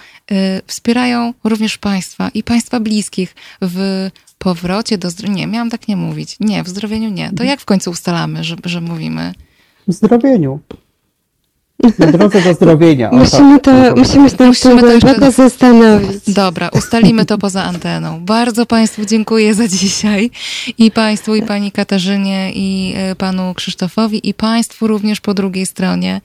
wspierają 0.67 1.33
również 1.43 1.77
Państwa 1.77 2.29
i 2.33 2.43
Państwa 2.43 2.79
bliskich 2.79 3.35
w 3.61 4.09
powrocie 4.39 4.97
do 4.97 5.09
zdrowienia. 5.09 5.39
Nie, 5.39 5.47
miałam 5.47 5.69
tak 5.69 5.87
nie 5.87 5.95
mówić. 5.95 6.37
Nie, 6.39 6.63
w 6.63 6.69
zdrowieniu 6.69 7.09
nie. 7.09 7.31
To 7.37 7.43
jak 7.43 7.59
w 7.59 7.65
końcu 7.65 7.91
ustalamy, 7.91 8.43
że, 8.43 8.55
że 8.65 8.81
mówimy? 8.81 9.33
W 9.87 9.93
zdrowieniu. 9.93 10.59
Na 11.99 12.07
drodze 12.07 12.41
do 12.41 12.53
zdrowienia. 12.53 13.09
musimy, 13.23 13.59
to, 13.59 13.71
musimy 13.95 14.29
się 14.29 14.45
musimy 14.45 14.81
to 14.81 14.91
jeszcze 14.91 15.31
zastanowić. 15.31 16.23
Dobra, 16.27 16.69
ustalimy 16.69 17.25
to 17.25 17.37
poza 17.37 17.63
anteną. 17.63 18.19
Bardzo 18.25 18.65
Państwu 18.65 19.05
dziękuję 19.05 19.53
za 19.53 19.67
dzisiaj. 19.67 20.31
I 20.77 20.91
Państwu, 20.91 21.35
i 21.35 21.41
Pani 21.41 21.71
Katarzynie, 21.71 22.51
i 22.53 22.93
e, 22.95 23.15
Panu 23.15 23.53
Krzysztofowi, 23.53 24.29
i 24.29 24.33
Państwu 24.33 24.87
również 24.87 25.21
po 25.21 25.33
drugiej 25.33 25.65
stronie. 25.65 26.21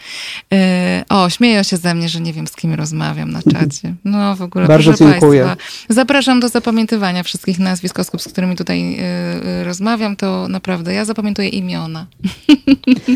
E, 0.52 1.04
o, 1.08 1.30
śmieją 1.30 1.62
się 1.62 1.76
ze 1.76 1.94
mnie, 1.94 2.08
że 2.08 2.20
nie 2.20 2.32
wiem, 2.32 2.46
z 2.46 2.56
kim 2.56 2.74
rozmawiam 2.74 3.30
na 3.30 3.42
czacie. 3.42 3.94
No 4.04 4.36
w 4.36 4.42
ogóle, 4.42 4.66
Bardzo 4.66 4.90
proszę 4.90 5.04
dziękuję. 5.04 5.44
Państwa. 5.44 5.66
Zapraszam 5.88 6.40
do 6.40 6.48
zapamiętywania 6.48 7.22
wszystkich 7.22 7.58
nazwisk 7.58 7.98
osób, 7.98 8.22
z 8.22 8.28
którymi 8.28 8.56
tutaj 8.56 8.96
e, 8.98 9.64
rozmawiam. 9.64 10.16
To 10.16 10.48
naprawdę, 10.48 10.94
ja 10.94 11.04
zapamiętuję 11.04 11.48
imiona. 11.48 12.06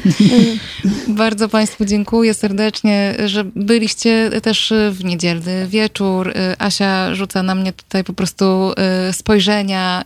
Bardzo 1.09 1.49
Państwu 1.49 1.85
dziękuję 1.85 2.28
dziękuję 2.29 2.41
serdecznie, 2.41 3.15
że 3.25 3.45
byliście 3.45 4.31
też 4.43 4.73
w 4.91 5.05
niedzielny 5.05 5.67
wieczór. 5.69 6.33
Asia 6.59 7.15
rzuca 7.15 7.43
na 7.43 7.55
mnie 7.55 7.73
tutaj 7.73 8.05
po 8.05 8.13
prostu 8.13 8.73
spojrzenia 9.13 10.05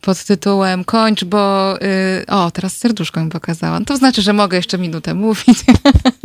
pod 0.00 0.24
tytułem 0.24 0.84
kończ, 0.84 1.24
bo 1.24 1.74
o, 2.28 2.50
teraz 2.50 2.76
serduszko 2.76 3.24
mi 3.24 3.30
pokazałam. 3.30 3.84
To 3.84 3.96
znaczy, 3.96 4.22
że 4.22 4.32
mogę 4.32 4.56
jeszcze 4.56 4.78
minutę 4.78 5.14
mówić. 5.14 5.64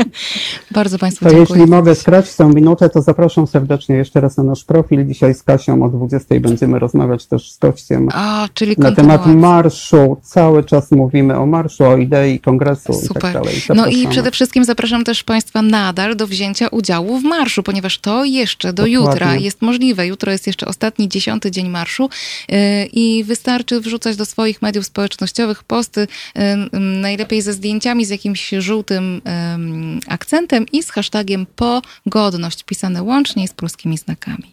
Bardzo 0.71 0.99
Państwu 0.99 1.25
to 1.25 1.31
dziękuję. 1.31 1.59
jeśli 1.59 1.71
mogę 1.71 1.95
skrać 1.95 2.35
tę 2.35 2.45
minutę, 2.45 2.89
to 2.89 3.01
zapraszam 3.01 3.47
serdecznie 3.47 3.95
jeszcze 3.95 4.21
raz 4.21 4.37
na 4.37 4.43
nasz 4.43 4.63
profil. 4.63 5.05
Dzisiaj 5.07 5.33
z 5.33 5.43
Kasią 5.43 5.83
o 5.83 5.89
20 5.89 6.39
będziemy 6.39 6.79
rozmawiać 6.79 7.25
też 7.25 7.51
z 7.51 7.57
gościem 7.57 8.09
o, 8.15 8.47
czyli 8.53 8.75
na 8.77 8.91
temat 8.91 9.25
marszu. 9.25 10.17
Cały 10.21 10.63
czas 10.63 10.91
mówimy 10.91 11.37
o 11.37 11.45
marszu, 11.45 11.83
o 11.83 11.97
idei 11.97 12.39
kongresu 12.39 12.93
Super. 12.93 13.17
i 13.17 13.21
tak 13.21 13.33
dalej. 13.33 13.55
No 13.75 13.87
i 13.87 14.07
przede 14.07 14.31
wszystkim 14.35 14.63
zapraszam 14.63 15.03
też 15.03 15.23
Państwa 15.23 15.61
nadal 15.61 16.15
do 16.15 16.27
wzięcia 16.27 16.67
udziału 16.67 17.19
w 17.19 17.23
marszu, 17.23 17.63
ponieważ 17.63 17.99
to 17.99 18.25
jeszcze 18.25 18.73
do 18.73 18.83
Dokładnie. 18.83 18.93
jutra 18.93 19.35
jest 19.35 19.61
możliwe. 19.61 20.07
Jutro 20.07 20.31
jest 20.31 20.47
jeszcze 20.47 20.65
ostatni, 20.65 21.09
dziesiąty 21.09 21.51
dzień 21.51 21.69
marszu 21.69 22.09
yy, 22.49 22.57
i 22.85 23.23
wystarczy 23.23 23.81
wrzucać 23.81 24.15
do 24.15 24.25
swoich 24.25 24.61
mediów 24.61 24.85
społecznościowych 24.85 25.63
posty, 25.63 26.07
yy, 26.35 26.79
najlepiej 26.79 27.41
ze 27.41 27.53
zdjęciami 27.53 28.05
z 28.05 28.09
jakimś 28.09 28.49
żółtym 28.59 29.21
yy, 29.25 29.99
akcentem 30.07 30.65
i 30.71 30.83
z 30.83 30.91
hashtagiem 30.91 31.45
pogodność, 31.55 32.63
pisane 32.63 33.03
łącznie 33.03 33.47
z 33.47 33.53
polskimi 33.53 33.97
znakami. 33.97 34.51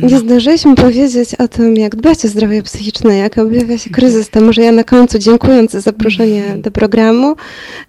No. 0.00 0.08
Nie 0.08 0.18
zdążyliśmy 0.18 0.74
powiedzieć 0.74 1.34
o 1.34 1.48
tym, 1.48 1.76
jak 1.76 1.96
dbać 1.96 2.24
o 2.24 2.28
zdrowie 2.28 2.62
psychiczne, 2.62 3.16
jak 3.16 3.38
objawia 3.38 3.78
się 3.78 3.90
kryzys. 3.90 4.30
To 4.30 4.40
może 4.40 4.62
ja 4.62 4.72
na 4.72 4.84
końcu, 4.84 5.18
dziękując 5.18 5.70
za 5.70 5.80
zaproszenie 5.80 6.56
do 6.58 6.70
programu, 6.70 7.36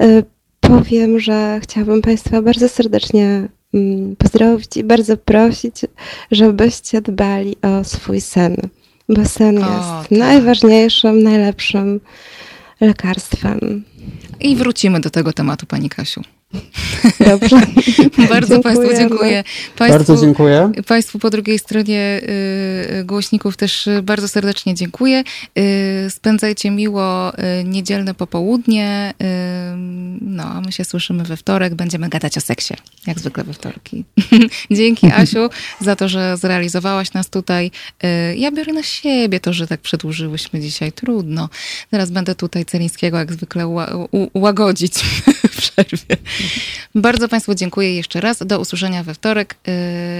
y, 0.03 0.24
powiem, 0.70 1.20
że 1.20 1.60
chciałabym 1.64 2.02
Państwa 2.02 2.41
bardzo 2.41 2.70
serdecznie 2.70 3.48
mm, 3.74 4.16
pozdrowić 4.16 4.78
i 4.78 4.84
bardzo 4.84 5.18
prosić, 5.18 5.76
żebyście 6.32 7.02
dbali 7.02 7.56
o 7.62 7.84
swój 7.84 8.22
sen, 8.22 8.56
bo 9.10 9.26
sen 9.26 9.58
o, 9.58 9.62
jest 9.62 10.10
tak. 10.10 10.12
najważniejszym, 10.12 11.24
najlepszym 11.24 12.00
lekarstwem. 12.82 13.84
I 14.40 14.56
wrócimy 14.56 15.00
do 15.00 15.10
tego 15.10 15.34
tematu, 15.34 15.66
Pani 15.66 15.90
Kasiu. 15.90 16.22
Dobrze. 17.20 17.62
Bardzo 18.30 18.60
Państwu 18.60 18.88
dziękuję. 18.98 19.44
Państwu, 19.76 19.98
bardzo 19.98 20.26
dziękuję. 20.26 20.72
Państwu 20.88 21.20
po 21.20 21.30
drugiej 21.30 21.60
stronie 21.60 22.22
y, 23.00 23.04
głośników 23.04 23.58
też 23.58 23.90
bardzo 24.04 24.28
serdecznie 24.28 24.76
dziękuję. 24.76 25.24
Y, 25.60 26.10
spędzajcie 26.10 26.72
miło 26.72 27.34
y, 27.34 27.64
niedzielne 27.64 28.14
popołudnie. 28.14 29.14
No, 30.22 30.44
a 30.44 30.62
my 30.62 30.72
się 30.72 30.86
słyszymy 30.86 31.24
we 31.24 31.38
wtorek. 31.38 31.76
Będziemy 31.76 32.10
gadać 32.10 32.38
o 32.38 32.42
seksie, 32.42 32.74
jak 33.08 33.20
zwykle 33.20 33.44
we 33.44 33.54
wtorki. 33.54 34.06
Dzięki 34.72 35.08
Asiu 35.22 35.50
za 35.82 35.96
to, 35.96 36.10
że 36.10 36.38
zrealizowałaś 36.38 37.14
nas 37.14 37.30
tutaj. 37.30 37.72
Ja 38.36 38.52
biorę 38.52 38.74
na 38.74 38.84
siebie 38.84 39.40
to, 39.40 39.54
że 39.54 39.68
tak 39.68 39.82
przedłużyłyśmy 39.82 40.60
dzisiaj. 40.60 40.92
Trudno. 40.92 41.50
Teraz 41.92 42.12
będę 42.12 42.36
tutaj 42.36 42.66
Celińskiego 42.66 43.18
jak 43.18 43.34
zwykle 43.34 43.68
łagodzić 44.34 44.94
w 45.50 45.58
przerwie. 45.58 46.18
Bardzo 46.95 47.28
Państwu 47.30 47.56
dziękuję 47.56 47.95
jeszcze 47.95 48.22
raz. 48.22 48.38
Do 48.45 48.60
usłyszenia 48.60 49.03
we 49.03 49.14
wtorek 49.14 49.56
yy, 49.68 49.74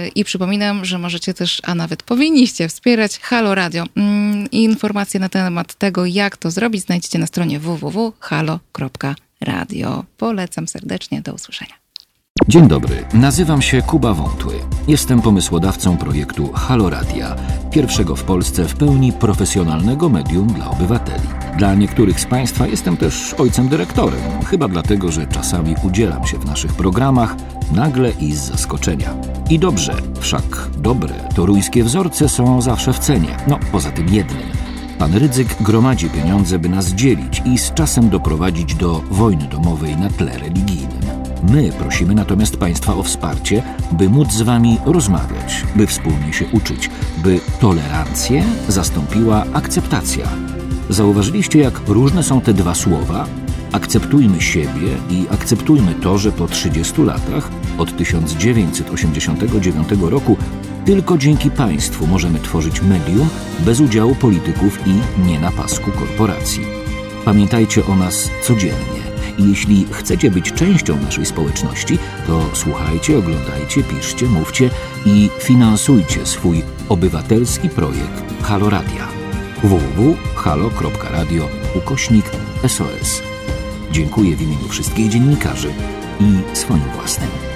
i 0.08 0.24
przypominam, 0.24 0.84
że 0.84 0.98
możecie 0.98 1.34
też, 1.34 1.60
a 1.64 1.74
nawet 1.74 2.02
powinniście 2.02 2.68
wspierać 2.68 3.18
Halo 3.18 3.54
Radio. 3.54 3.84
Mm, 3.96 4.50
informacje 4.50 5.20
na 5.20 5.28
temat 5.28 5.74
tego, 5.74 6.06
jak 6.06 6.36
to 6.36 6.50
zrobić, 6.50 6.84
znajdziecie 6.84 7.18
na 7.18 7.26
stronie 7.26 7.60
www.halo.radio. 7.60 8.64
Polecam 10.16 10.68
serdecznie. 10.68 11.22
Do 11.22 11.34
usłyszenia. 11.34 11.74
Dzień 12.48 12.68
dobry, 12.68 13.04
nazywam 13.14 13.62
się 13.62 13.82
Kuba 13.82 14.14
Wątły. 14.14 14.54
Jestem 14.88 15.22
pomysłodawcą 15.22 15.96
projektu 15.96 16.52
Halo 16.52 16.90
Radia, 16.90 17.36
pierwszego 17.70 18.16
w 18.16 18.24
Polsce 18.24 18.64
w 18.64 18.74
pełni 18.74 19.12
profesjonalnego 19.12 20.08
medium 20.08 20.46
dla 20.46 20.70
obywateli. 20.70 21.39
Dla 21.60 21.74
niektórych 21.74 22.20
z 22.20 22.26
Państwa 22.26 22.66
jestem 22.66 22.96
też 22.96 23.34
ojcem 23.34 23.68
dyrektorem, 23.68 24.20
chyba 24.46 24.68
dlatego, 24.68 25.12
że 25.12 25.26
czasami 25.26 25.74
udzielam 25.82 26.26
się 26.26 26.38
w 26.38 26.44
naszych 26.44 26.72
programach 26.72 27.36
nagle 27.72 28.10
i 28.10 28.32
z 28.32 28.40
zaskoczenia. 28.40 29.14
I 29.50 29.58
dobrze, 29.58 29.94
wszak 30.20 30.68
dobre 30.78 31.14
toruńskie 31.34 31.84
wzorce 31.84 32.28
są 32.28 32.62
zawsze 32.62 32.92
w 32.92 32.98
cenie, 32.98 33.36
no 33.48 33.58
poza 33.72 33.90
tym 33.90 34.08
jednym. 34.08 34.42
Pan 34.98 35.14
Rydzyk 35.14 35.62
gromadzi 35.62 36.10
pieniądze, 36.10 36.58
by 36.58 36.68
nas 36.68 36.86
dzielić 36.86 37.42
i 37.44 37.58
z 37.58 37.74
czasem 37.74 38.08
doprowadzić 38.08 38.74
do 38.74 39.02
wojny 39.10 39.44
domowej 39.44 39.96
na 39.96 40.10
tle 40.10 40.38
religijnym. 40.38 41.02
My 41.52 41.72
prosimy 41.72 42.14
natomiast 42.14 42.56
Państwa 42.56 42.94
o 42.94 43.02
wsparcie, 43.02 43.62
by 43.92 44.08
móc 44.08 44.32
z 44.32 44.42
Wami 44.42 44.78
rozmawiać, 44.84 45.64
by 45.76 45.86
wspólnie 45.86 46.32
się 46.32 46.44
uczyć, 46.52 46.90
by 47.18 47.40
tolerancję 47.60 48.44
zastąpiła 48.68 49.44
akceptacja. 49.52 50.28
Zauważyliście, 50.90 51.58
jak 51.58 51.88
różne 51.88 52.22
są 52.22 52.40
te 52.40 52.54
dwa 52.54 52.74
słowa? 52.74 53.26
Akceptujmy 53.72 54.40
siebie 54.40 54.96
i 55.10 55.26
akceptujmy 55.30 55.94
to, 55.94 56.18
że 56.18 56.32
po 56.32 56.48
30 56.48 57.02
latach, 57.02 57.50
od 57.78 57.96
1989 57.96 59.88
roku, 60.00 60.36
tylko 60.84 61.18
dzięki 61.18 61.50
państwu 61.50 62.06
możemy 62.06 62.38
tworzyć 62.38 62.82
medium 62.82 63.28
bez 63.60 63.80
udziału 63.80 64.14
polityków 64.14 64.78
i 64.86 65.22
nie 65.26 65.40
na 65.40 65.50
pasku 65.50 65.90
korporacji. 65.90 66.66
Pamiętajcie 67.24 67.86
o 67.86 67.96
nas 67.96 68.30
codziennie. 68.42 69.00
I 69.38 69.48
jeśli 69.48 69.86
chcecie 69.90 70.30
być 70.30 70.52
częścią 70.52 71.00
naszej 71.00 71.26
społeczności, 71.26 71.98
to 72.26 72.42
słuchajcie, 72.52 73.18
oglądajcie, 73.18 73.82
piszcie, 73.82 74.26
mówcie 74.26 74.70
i 75.06 75.30
finansujcie 75.38 76.26
swój 76.26 76.62
obywatelski 76.88 77.68
projekt 77.68 78.42
Halo 78.42 78.70
Radia. 78.70 79.19
www.halo.radio 79.62 81.48
ukośnik 81.74 82.24
SOS. 82.68 83.22
Dziękuję 83.90 84.36
w 84.36 84.42
imieniu 84.42 84.68
wszystkich 84.68 85.08
dziennikarzy 85.08 85.72
i 86.20 86.56
swoim 86.56 86.84
własnym. 86.94 87.49